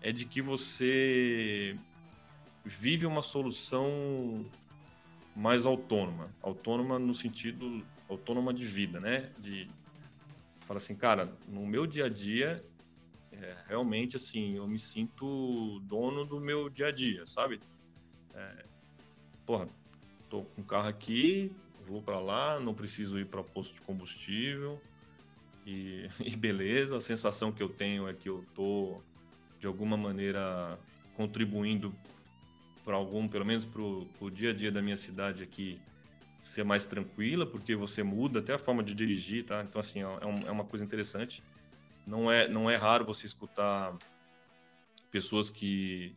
é 0.00 0.12
de 0.12 0.24
que 0.24 0.40
você 0.40 1.78
vive 2.64 3.06
uma 3.06 3.22
solução 3.22 4.44
mais 5.34 5.66
autônoma, 5.66 6.34
autônoma 6.42 6.98
no 6.98 7.14
sentido 7.14 7.84
autônoma 8.08 8.54
de 8.54 8.64
vida, 8.64 9.00
né? 9.00 9.30
De 9.38 9.68
fala 10.60 10.78
assim, 10.78 10.96
cara, 10.96 11.32
no 11.46 11.64
meu 11.66 11.86
dia 11.86 12.06
a 12.06 12.08
dia, 12.08 12.64
é, 13.30 13.56
realmente 13.68 14.16
assim, 14.16 14.56
eu 14.56 14.66
me 14.66 14.78
sinto 14.78 15.80
dono 15.80 16.24
do 16.24 16.40
meu 16.40 16.68
dia 16.68 16.88
a 16.88 16.90
dia, 16.90 17.26
sabe? 17.26 17.60
É, 18.34 18.64
porra, 19.44 19.68
tô 20.28 20.42
com 20.42 20.62
o 20.62 20.64
carro 20.64 20.88
aqui, 20.88 21.52
vou 21.86 22.02
para 22.02 22.18
lá, 22.18 22.58
não 22.58 22.74
preciso 22.74 23.18
ir 23.18 23.26
para 23.26 23.42
posto 23.42 23.74
de 23.74 23.82
combustível 23.82 24.80
e, 25.64 26.08
e 26.20 26.36
beleza. 26.36 26.96
A 26.96 27.00
sensação 27.00 27.52
que 27.52 27.62
eu 27.62 27.68
tenho 27.68 28.08
é 28.08 28.14
que 28.14 28.28
eu 28.28 28.44
tô 28.54 29.00
de 29.58 29.66
alguma 29.66 29.96
maneira 29.96 30.78
contribuindo 31.14 31.94
para 32.84 32.94
algum, 32.94 33.26
pelo 33.26 33.44
menos 33.44 33.64
para 33.64 33.82
o 33.82 34.30
dia 34.30 34.50
a 34.50 34.52
dia 34.52 34.70
da 34.70 34.82
minha 34.82 34.96
cidade 34.96 35.42
aqui 35.42 35.80
ser 36.40 36.64
mais 36.64 36.84
tranquila, 36.84 37.46
porque 37.46 37.74
você 37.74 38.02
muda 38.02 38.38
até 38.38 38.54
a 38.54 38.58
forma 38.58 38.82
de 38.82 38.94
dirigir, 38.94 39.44
tá? 39.44 39.62
Então 39.62 39.80
assim 39.80 40.02
é, 40.02 40.06
um, 40.06 40.38
é 40.46 40.50
uma 40.50 40.64
coisa 40.64 40.84
interessante. 40.84 41.42
Não 42.06 42.30
é 42.30 42.46
não 42.46 42.70
é 42.70 42.76
raro 42.76 43.04
você 43.04 43.26
escutar 43.26 43.96
pessoas 45.10 45.50
que 45.50 46.16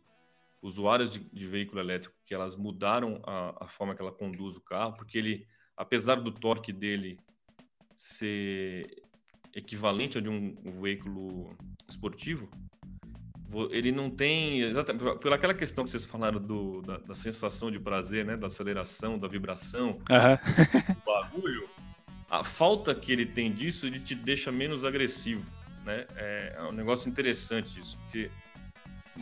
usuários 0.62 1.10
de, 1.12 1.20
de 1.20 1.46
veículo 1.46 1.80
elétrico 1.80 2.14
que 2.24 2.34
elas 2.34 2.54
mudaram 2.54 3.22
a, 3.24 3.64
a 3.64 3.68
forma 3.68 3.94
que 3.94 4.02
ela 4.02 4.12
conduz 4.12 4.56
o 4.56 4.60
carro, 4.60 4.94
porque 4.94 5.18
ele, 5.18 5.46
apesar 5.80 6.16
do 6.16 6.30
torque 6.30 6.74
dele 6.74 7.18
ser 7.96 9.02
equivalente 9.54 10.18
ao 10.18 10.22
de 10.22 10.28
um, 10.28 10.54
um 10.62 10.82
veículo 10.82 11.56
esportivo, 11.88 12.50
ele 13.70 13.90
não 13.90 14.10
tem 14.10 14.60
exatamente 14.60 15.18
pela 15.18 15.36
aquela 15.36 15.54
questão 15.54 15.82
que 15.82 15.90
vocês 15.90 16.04
falaram 16.04 16.38
do, 16.38 16.82
da, 16.82 16.98
da 16.98 17.14
sensação 17.14 17.70
de 17.70 17.80
prazer, 17.80 18.26
né, 18.26 18.36
da 18.36 18.46
aceleração, 18.46 19.18
da 19.18 19.26
vibração, 19.26 19.98
uhum. 20.10 20.94
do 20.94 21.02
bagulho. 21.04 21.68
A 22.28 22.44
falta 22.44 22.94
que 22.94 23.10
ele 23.10 23.24
tem 23.24 23.50
disso, 23.50 23.86
ele 23.86 23.98
te 23.98 24.14
deixa 24.14 24.52
menos 24.52 24.84
agressivo, 24.84 25.50
né? 25.84 26.06
É, 26.20 26.56
é 26.58 26.62
um 26.62 26.72
negócio 26.72 27.10
interessante 27.10 27.80
isso, 27.80 27.98
porque 28.02 28.30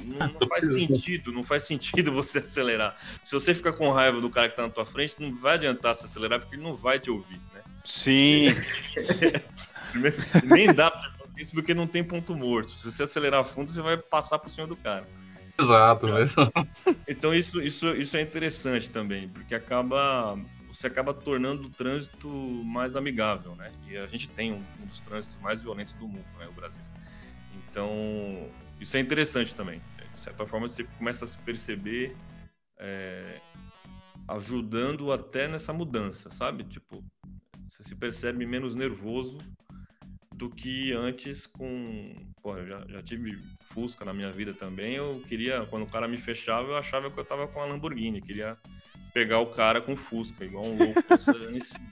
não, 0.05 0.29
não, 0.41 0.49
faz 0.49 0.73
sentido, 0.73 1.33
não 1.33 1.45
faz 1.45 1.65
sentido 1.65 2.13
você 2.13 2.39
acelerar. 2.39 2.97
Se 3.23 3.35
você 3.35 3.55
ficar 3.55 3.73
com 3.73 3.91
raiva 3.91 4.21
do 4.21 4.31
cara 4.31 4.49
que 4.49 4.57
tá 4.57 4.63
na 4.63 4.71
tua 4.71 4.87
frente, 4.87 5.15
não 5.19 5.35
vai 5.37 5.55
adiantar 5.55 5.95
se 5.95 6.05
acelerar 6.05 6.41
porque 6.41 6.57
ele 6.57 6.63
não 6.63 6.77
vai 6.77 6.99
te 6.99 7.11
ouvir, 7.11 7.41
né? 7.53 7.63
Sim. 7.85 8.49
Nem 10.45 10.73
dá 10.73 10.91
pra 10.91 11.01
você 11.01 11.19
isso 11.39 11.53
porque 11.53 11.73
não 11.73 11.87
tem 11.87 12.03
ponto 12.03 12.37
morto. 12.37 12.73
Se 12.73 12.91
você 12.91 13.05
acelerar 13.05 13.45
fundo, 13.45 13.71
você 13.71 13.81
vai 13.81 13.97
passar 13.97 14.39
por 14.39 14.49
cima 14.51 14.67
do 14.67 14.77
cara. 14.77 15.09
Exato, 15.59 16.07
mesmo. 16.07 16.53
Então 17.07 17.35
isso, 17.35 17.63
isso, 17.63 17.89
isso 17.97 18.17
é 18.17 18.23
interessante 18.23 18.91
também, 18.91 19.29
porque 19.29 19.55
acaba 19.55 20.39
você 20.69 20.87
acaba 20.87 21.15
tornando 21.15 21.67
o 21.67 21.71
trânsito 21.71 22.29
mais 22.29 22.95
amigável, 22.95 23.57
né? 23.57 23.73
E 23.89 23.97
a 23.97 24.07
gente 24.07 24.29
tem 24.29 24.53
um, 24.53 24.63
um 24.81 24.87
dos 24.87 25.01
trânsitos 25.01 25.37
mais 25.41 25.63
violentos 25.63 25.95
do 25.95 26.07
mundo, 26.07 26.27
né, 26.39 26.47
o 26.47 26.53
Brasil. 26.53 26.83
Então 27.57 28.49
isso 28.81 28.97
é 28.97 29.01
interessante 29.01 29.55
também. 29.55 29.81
De 30.13 30.19
certa 30.19 30.47
forma 30.47 30.69
você 30.69 30.85
começa 30.85 31.25
a 31.25 31.29
se 31.29 31.39
perceber 31.39 32.17
é, 32.79 33.41
ajudando 34.29 35.13
até 35.13 35.49
nessa 35.49 35.73
mudança, 35.73 36.31
sabe? 36.31 36.65
Tipo, 36.65 37.05
você 37.69 37.83
se 37.83 37.95
percebe 37.95 38.47
menos 38.47 38.75
nervoso 38.75 39.39
do 40.35 40.49
que 40.49 40.93
antes 40.93 41.47
com. 41.47 42.15
Pô, 42.43 42.57
eu 42.57 42.67
já, 42.67 42.85
já 42.89 43.03
tive 43.03 43.39
Fusca 43.61 44.05
na 44.05 44.15
minha 44.15 44.33
vida 44.33 44.55
também. 44.55 44.95
Eu 44.95 45.23
queria, 45.27 45.67
quando 45.67 45.83
o 45.83 45.91
cara 45.91 46.07
me 46.07 46.17
fechava, 46.17 46.69
eu 46.69 46.77
achava 46.77 47.11
que 47.11 47.19
eu 47.19 47.25
tava 47.25 47.49
com 47.49 47.61
a 47.61 47.65
Lamborghini. 47.65 48.23
Queria 48.23 48.57
pegar 49.13 49.41
o 49.41 49.47
cara 49.47 49.81
com 49.81 49.97
Fusca, 49.97 50.45
igual 50.45 50.65
um 50.65 50.79
louco 50.79 51.03
cima. 51.19 51.89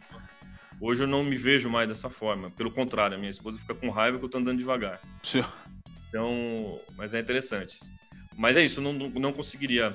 Hoje 0.80 1.04
eu 1.04 1.06
não 1.06 1.24
me 1.24 1.36
vejo 1.36 1.70
mais 1.70 1.88
dessa 1.88 2.10
forma. 2.10 2.50
Pelo 2.50 2.70
contrário, 2.70 3.16
a 3.16 3.18
minha 3.18 3.30
esposa 3.30 3.58
fica 3.58 3.74
com 3.74 3.90
raiva 3.90 4.18
que 4.18 4.24
eu 4.24 4.28
tô 4.28 4.38
andando 4.38 4.58
devagar. 4.58 5.00
Sim. 5.22 5.42
Então, 6.16 6.80
mas 6.96 7.12
é 7.12 7.20
interessante. 7.20 7.78
Mas 8.34 8.56
é 8.56 8.64
isso, 8.64 8.80
não, 8.80 8.94
não 8.94 9.34
conseguiria 9.34 9.94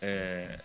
é, 0.00 0.60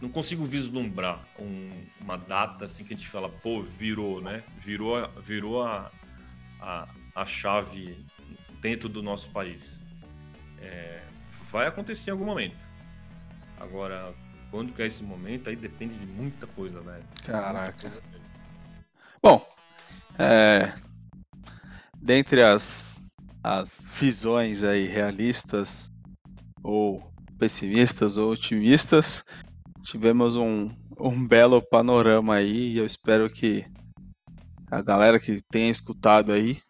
não 0.00 0.08
consigo 0.08 0.44
vislumbrar 0.44 1.24
um, 1.38 1.86
uma 2.00 2.18
data 2.18 2.64
assim 2.64 2.82
que 2.82 2.92
a 2.92 2.96
gente 2.96 3.08
fala, 3.08 3.28
pô, 3.28 3.62
virou, 3.62 4.20
né? 4.20 4.42
Virou, 4.58 5.08
virou 5.22 5.62
a, 5.62 5.92
a, 6.60 6.88
a 7.14 7.24
chave 7.24 8.04
dentro 8.60 8.88
do 8.88 9.00
nosso 9.00 9.30
país. 9.30 9.84
É, 10.60 11.04
vai 11.52 11.68
acontecer 11.68 12.10
em 12.10 12.14
algum 12.14 12.24
momento. 12.24 12.68
Agora, 13.60 14.12
quando 14.50 14.72
que 14.72 14.82
é 14.82 14.86
esse 14.86 15.04
momento, 15.04 15.48
aí 15.48 15.54
depende 15.54 15.96
de 16.00 16.06
muita 16.06 16.48
coisa, 16.48 16.80
velho. 16.80 17.04
Caraca. 17.24 17.80
Coisa 17.80 18.02
Bom, 19.22 19.48
é, 20.18 20.72
dentre 22.06 22.40
as, 22.40 23.04
as 23.42 23.84
visões 23.98 24.62
aí 24.62 24.86
realistas 24.86 25.90
ou 26.62 27.02
pessimistas 27.36 28.16
ou 28.16 28.30
otimistas, 28.30 29.24
tivemos 29.82 30.36
um, 30.36 30.70
um 31.00 31.26
belo 31.26 31.60
panorama 31.60 32.36
aí 32.36 32.74
e 32.74 32.78
eu 32.78 32.86
espero 32.86 33.28
que 33.28 33.66
a 34.70 34.80
galera 34.80 35.18
que 35.18 35.40
tenha 35.50 35.70
escutado 35.70 36.32
aí 36.32 36.60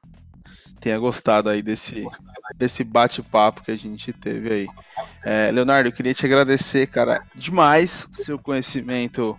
tenha 0.81 0.99
gostado 0.99 1.51
aí 1.51 1.61
desse, 1.61 2.07
desse 2.57 2.83
bate-papo 2.83 3.63
que 3.63 3.71
a 3.71 3.77
gente 3.77 4.15
teve 4.15 4.53
aí. 4.53 4.67
É, 5.23 5.51
Leonardo, 5.53 5.89
eu 5.89 5.93
queria 5.93 6.15
te 6.15 6.25
agradecer, 6.25 6.87
cara, 6.87 7.23
demais 7.35 8.09
seu 8.11 8.39
conhecimento, 8.39 9.39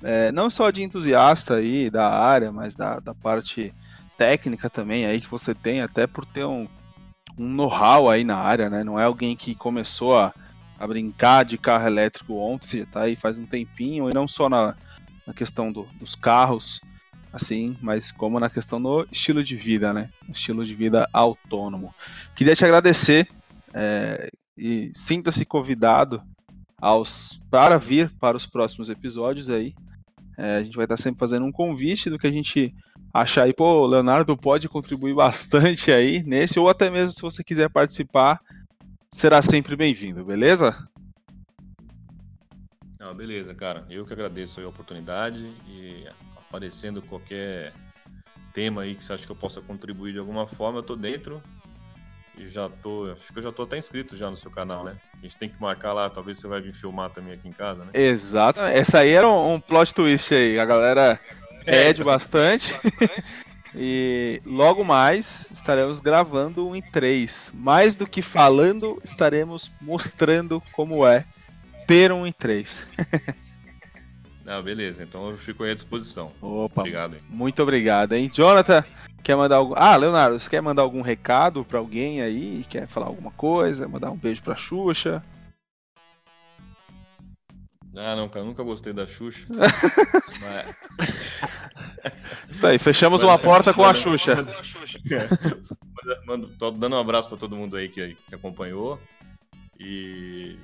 é, 0.00 0.30
não 0.30 0.48
só 0.48 0.70
de 0.70 0.82
entusiasta 0.82 1.56
aí 1.56 1.90
da 1.90 2.08
área, 2.08 2.52
mas 2.52 2.74
da, 2.76 3.00
da 3.00 3.14
parte 3.14 3.74
técnica 4.16 4.70
também 4.70 5.06
aí 5.06 5.20
que 5.20 5.30
você 5.30 5.54
tem, 5.54 5.80
até 5.80 6.06
por 6.06 6.24
ter 6.24 6.44
um, 6.44 6.68
um 7.38 7.48
know-how 7.48 8.08
aí 8.08 8.24
na 8.24 8.36
área, 8.36 8.70
né? 8.70 8.84
Não 8.84 8.98
é 8.98 9.04
alguém 9.04 9.36
que 9.36 9.54
começou 9.54 10.16
a, 10.16 10.32
a 10.78 10.86
brincar 10.86 11.44
de 11.44 11.58
carro 11.58 11.86
elétrico 11.86 12.34
ontem, 12.34 12.84
tá 12.84 13.02
aí 13.02 13.16
faz 13.16 13.38
um 13.38 13.46
tempinho, 13.46 14.10
e 14.10 14.14
não 14.14 14.26
só 14.28 14.48
na, 14.48 14.76
na 15.26 15.34
questão 15.34 15.72
do, 15.72 15.84
dos 15.98 16.14
carros, 16.14 16.80
assim, 17.32 17.76
mas 17.80 18.12
como 18.12 18.38
na 18.38 18.48
questão 18.48 18.80
do 18.80 19.06
estilo 19.10 19.42
de 19.42 19.56
vida, 19.56 19.92
né? 19.92 20.10
Estilo 20.28 20.64
de 20.64 20.74
vida 20.74 21.08
autônomo. 21.12 21.94
Queria 22.34 22.54
te 22.54 22.64
agradecer 22.64 23.28
é, 23.74 24.30
e 24.56 24.92
sinta-se 24.94 25.44
convidado 25.44 26.22
aos 26.80 27.40
para 27.50 27.76
vir 27.78 28.10
para 28.20 28.36
os 28.36 28.46
próximos 28.46 28.88
episódios 28.88 29.50
aí. 29.50 29.74
É, 30.36 30.56
a 30.56 30.62
gente 30.62 30.76
vai 30.76 30.84
estar 30.84 30.96
sempre 30.96 31.18
fazendo 31.18 31.44
um 31.46 31.52
convite 31.52 32.10
do 32.10 32.18
que 32.18 32.26
a 32.26 32.32
gente 32.32 32.74
achar 33.14 33.44
aí, 33.44 33.54
pô, 33.54 33.82
o 33.82 33.86
Leonardo 33.86 34.36
pode 34.36 34.68
contribuir 34.68 35.14
bastante 35.14 35.92
aí 35.92 36.24
nesse, 36.24 36.58
ou 36.58 36.68
até 36.68 36.90
mesmo 36.90 37.12
se 37.12 37.22
você 37.22 37.44
quiser 37.44 37.70
participar, 37.70 38.40
será 39.12 39.40
sempre 39.40 39.76
bem-vindo, 39.76 40.24
beleza? 40.24 40.76
Ah, 42.98 43.14
beleza, 43.14 43.54
cara. 43.54 43.86
Eu 43.88 44.04
que 44.04 44.12
agradeço 44.12 44.60
a 44.60 44.66
oportunidade 44.66 45.48
e 45.68 46.04
aparecendo 46.36 47.00
qualquer 47.00 47.72
tema 48.52 48.82
aí 48.82 48.96
que 48.96 49.04
você 49.04 49.12
acha 49.12 49.26
que 49.26 49.30
eu 49.30 49.36
possa 49.36 49.60
contribuir 49.60 50.12
de 50.12 50.18
alguma 50.18 50.46
forma, 50.46 50.78
eu 50.78 50.82
tô 50.82 50.96
dentro. 50.96 51.40
E 52.36 52.48
já 52.48 52.68
tô, 52.68 53.12
acho 53.12 53.32
que 53.32 53.38
eu 53.38 53.42
já 53.44 53.52
tô 53.52 53.62
até 53.62 53.78
inscrito 53.78 54.16
já 54.16 54.28
no 54.28 54.36
seu 54.36 54.50
canal, 54.50 54.84
né? 54.84 54.96
A 55.12 55.22
gente 55.22 55.38
tem 55.38 55.48
que 55.48 55.60
marcar 55.60 55.92
lá, 55.92 56.10
talvez 56.10 56.38
você 56.38 56.48
vai 56.48 56.60
vir 56.60 56.72
filmar 56.72 57.10
também 57.10 57.34
aqui 57.34 57.46
em 57.46 57.52
casa, 57.52 57.84
né? 57.84 57.92
Exato. 57.94 58.60
Essa 58.60 59.00
aí 59.00 59.10
era 59.10 59.28
um, 59.28 59.54
um 59.54 59.60
plot 59.60 59.94
twist 59.94 60.34
aí. 60.34 60.58
A 60.58 60.64
galera 60.64 61.20
pede 61.64 62.02
é, 62.02 62.04
bastante. 62.04 62.74
e 63.74 64.40
logo 64.44 64.84
mais 64.84 65.48
estaremos 65.50 66.00
gravando 66.00 66.66
um 66.66 66.76
em 66.76 66.82
três. 66.82 67.50
Mais 67.54 67.94
do 67.94 68.06
que 68.06 68.22
falando, 68.22 69.00
estaremos 69.04 69.70
mostrando 69.80 70.62
como 70.74 71.06
é 71.06 71.24
ter 71.86 72.12
um 72.12 72.26
em 72.26 72.32
três. 72.32 72.86
Ah, 74.46 74.60
beleza. 74.60 75.02
Então 75.02 75.30
eu 75.30 75.38
fico 75.38 75.64
aí 75.64 75.70
à 75.70 75.74
disposição. 75.74 76.30
Opa. 76.40 76.82
Obrigado. 76.82 77.14
Hein? 77.14 77.22
Muito 77.30 77.62
obrigado, 77.62 78.12
hein? 78.12 78.30
Jonathan, 78.32 78.84
quer 79.22 79.36
mandar 79.36 79.56
algum. 79.56 79.74
Ah, 79.76 79.96
Leonardo, 79.96 80.38
você 80.38 80.50
quer 80.50 80.60
mandar 80.60 80.82
algum 80.82 81.00
recado 81.00 81.64
para 81.64 81.78
alguém 81.78 82.20
aí? 82.20 82.64
Quer 82.68 82.86
falar 82.86 83.06
alguma 83.06 83.30
coisa? 83.30 83.88
Mandar 83.88 84.10
um 84.10 84.16
beijo 84.16 84.42
pra 84.42 84.56
Xuxa? 84.56 85.24
Ah, 87.96 88.16
não, 88.16 88.28
cara, 88.28 88.44
nunca 88.44 88.62
gostei 88.62 88.92
da 88.92 89.06
Xuxa. 89.06 89.46
mas... 90.40 91.64
Isso 92.50 92.66
aí, 92.66 92.78
fechamos 92.78 93.22
mas, 93.22 93.30
uma 93.30 93.38
porta 93.38 93.72
com 93.72 93.84
a 93.84 93.94
Xuxa. 93.94 94.34
Mando, 96.26 96.48
tô 96.58 96.70
dando 96.70 96.96
um 96.96 97.00
abraço 97.00 97.28
para 97.28 97.38
todo 97.38 97.56
mundo 97.56 97.76
aí 97.76 97.88
que, 97.88 98.16
que 98.28 98.34
acompanhou. 98.34 99.00
E 99.78 100.58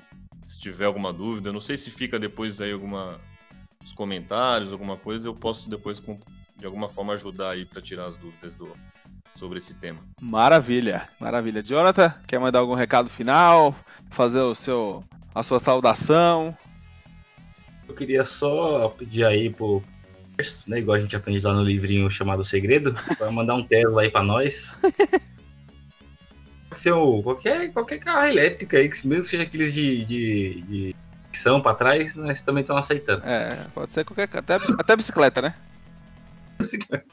se 0.47 0.59
tiver 0.61 0.87
alguma 0.87 1.13
dúvida, 1.13 1.53
não 1.53 1.61
sei 1.61 1.77
se 1.77 1.91
fica 1.91 2.19
depois 2.19 2.61
aí 2.61 2.73
alguma 2.73 3.21
os 3.83 3.93
comentários, 3.93 4.73
alguma 4.73 4.97
coisa, 4.97 5.29
eu 5.29 5.35
posso 5.35 5.71
depois 5.71 6.03
de 6.57 6.67
alguma 6.67 6.89
forma 6.89 7.15
ajudar 7.15 7.51
aí 7.51 7.65
para 7.65 7.81
tirar 7.81 8.07
as 8.07 8.17
dúvidas 8.19 8.55
do, 8.55 8.77
sobre 9.35 9.59
esse 9.59 9.75
tema. 9.75 10.01
Maravilha, 10.21 11.09
maravilha. 11.19 11.63
Jonathan, 11.63 12.15
quer 12.27 12.39
mandar 12.39 12.59
algum 12.59 12.75
recado 12.75 13.09
final? 13.09 13.75
Fazer 14.11 14.41
o 14.41 14.55
seu 14.55 15.03
a 15.35 15.43
sua 15.43 15.61
saudação? 15.61 16.57
Eu 17.91 17.95
queria 17.95 18.25
só 18.25 18.89
pedir 18.91 19.25
aí 19.25 19.51
pro 19.51 19.83
né, 20.69 20.79
igual 20.79 20.97
a 20.97 21.01
gente 21.01 21.15
aprende 21.15 21.45
lá 21.45 21.53
no 21.53 21.63
livrinho 21.63 22.09
chamado 22.09 22.45
Segredo, 22.45 22.95
para 23.19 23.31
mandar 23.31 23.57
um 23.57 23.65
Tesla 23.65 24.03
aí 24.03 24.11
para 24.11 24.23
nós. 24.23 24.77
Pode 26.69 26.81
ser 26.81 26.93
o, 26.93 27.21
qualquer, 27.23 27.73
qualquer 27.73 27.99
carro 27.99 28.27
elétrico 28.29 28.77
aí, 28.77 28.89
mesmo 29.05 29.23
que 29.23 29.29
seja 29.29 29.43
aqueles 29.43 29.75
de, 29.75 30.05
de, 30.05 30.63
de 30.63 30.97
são 31.33 31.61
para 31.61 31.75
trás, 31.75 32.15
nós 32.15 32.41
também 32.41 32.63
estamos 32.63 32.87
aceitando. 32.87 33.27
É, 33.27 33.67
pode 33.75 33.93
ser 33.93 34.05
qualquer. 34.05 34.29
Até, 34.33 34.55
até 34.55 34.97
bicicleta, 34.97 35.43
né? 35.43 35.55
Bicicleta. 36.59 37.07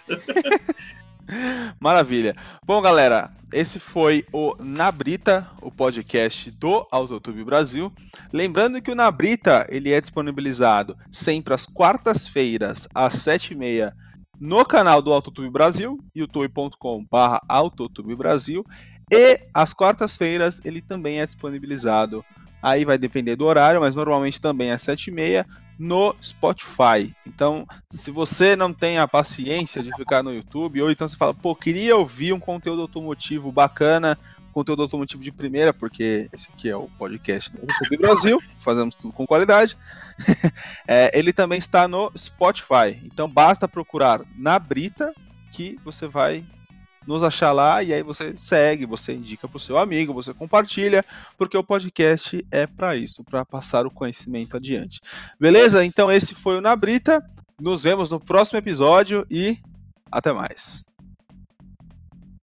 Maravilha. 1.82 2.36
Bom, 2.66 2.82
galera, 2.82 3.32
esse 3.52 3.80
foi 3.80 4.26
o 4.32 4.56
Nabrita, 4.60 5.48
o 5.62 5.72
podcast 5.72 6.52
do 6.52 6.86
Autotube 6.92 7.44
Brasil. 7.44 7.92
Lembrando 8.32 8.82
que 8.82 8.92
o 8.92 8.96
Nabrita 8.96 9.66
ele 9.70 9.92
é 9.92 10.02
disponibilizado 10.02 10.98
sempre 11.12 11.54
às 11.54 11.66
quartas-feiras, 11.66 12.88
às 12.94 13.14
sete 13.14 13.54
e 13.54 13.56
meia, 13.56 13.94
no 14.40 14.66
canal 14.66 15.02
do 15.02 15.14
Autotube 15.14 15.50
Brasil, 15.50 15.98
youtube.com.br 16.16 17.38
Autotube 17.48 18.16
Brasil. 18.16 18.66
E 19.12 19.40
às 19.54 19.74
quartas-feiras 19.74 20.60
ele 20.66 20.82
também 20.82 21.20
é 21.20 21.26
disponibilizado 21.26 22.24
aí 22.62 22.86
vai 22.86 22.98
depender 22.98 23.36
do 23.36 23.46
horário, 23.46 23.80
mas 23.80 23.96
normalmente 23.96 24.42
também 24.42 24.72
às 24.72 24.82
7h30 24.84 25.46
no 25.78 26.16
Spotify. 26.22 27.14
Então, 27.26 27.66
se 27.92 28.10
você 28.12 28.56
não 28.56 28.74
tem 28.74 28.98
a 28.98 29.08
paciência 29.08 29.82
de 29.82 29.92
ficar 29.96 30.24
no 30.24 30.34
YouTube, 30.34 30.82
ou 30.82 30.92
então 30.92 31.08
você 31.08 31.16
fala, 31.16 31.34
pô, 31.34 31.56
queria 31.56 31.96
ouvir 31.96 32.34
um 32.34 32.40
conteúdo 32.40 32.82
automotivo 32.82 33.52
bacana, 33.52 34.18
conteúdo 34.54 34.82
automotivo 34.82 35.22
de 35.22 35.32
primeira, 35.32 35.72
porque 35.72 36.28
esse 36.34 36.50
aqui 36.52 36.68
é 36.68 36.76
o 36.76 36.90
podcast 36.98 37.52
do 37.52 37.60
YouTube 37.60 37.98
Brasil, 37.98 38.42
fazemos 38.60 38.96
tudo 38.96 39.14
com 39.14 39.28
qualidade. 39.28 39.78
é, 40.88 41.12
ele 41.14 41.32
também 41.32 41.60
está 41.60 41.88
no 41.88 42.12
Spotify. 42.18 43.00
Então 43.04 43.30
basta 43.30 43.68
procurar 43.68 44.22
na 44.36 44.58
Brita 44.58 45.14
que 45.52 45.80
você 45.86 46.08
vai 46.08 46.44
nos 47.08 47.24
achar 47.24 47.52
lá 47.54 47.82
e 47.82 47.94
aí 47.94 48.04
você 48.04 48.34
segue, 48.38 48.86
você 48.86 49.14
indica 49.14 49.48
para 49.48 49.58
o 49.58 49.60
seu 49.60 49.78
amigo, 49.78 50.14
você 50.14 50.34
compartilha, 50.34 51.04
porque 51.38 51.58
o 51.58 51.64
podcast 51.64 52.46
é 52.52 52.68
para 52.68 52.96
isso, 52.96 53.24
para 53.24 53.46
passar 53.46 53.86
o 53.86 53.92
conhecimento 53.92 54.58
adiante. 54.58 55.00
Beleza? 55.40 55.86
Então 55.86 56.12
esse 56.12 56.36
foi 56.36 56.58
o 56.58 56.62
Nabrita. 56.62 57.24
Nos 57.60 57.84
vemos 57.84 58.12
no 58.12 58.20
próximo 58.20 58.60
episódio 58.60 59.26
e 59.32 59.58
até 60.12 60.32
mais. 60.32 60.87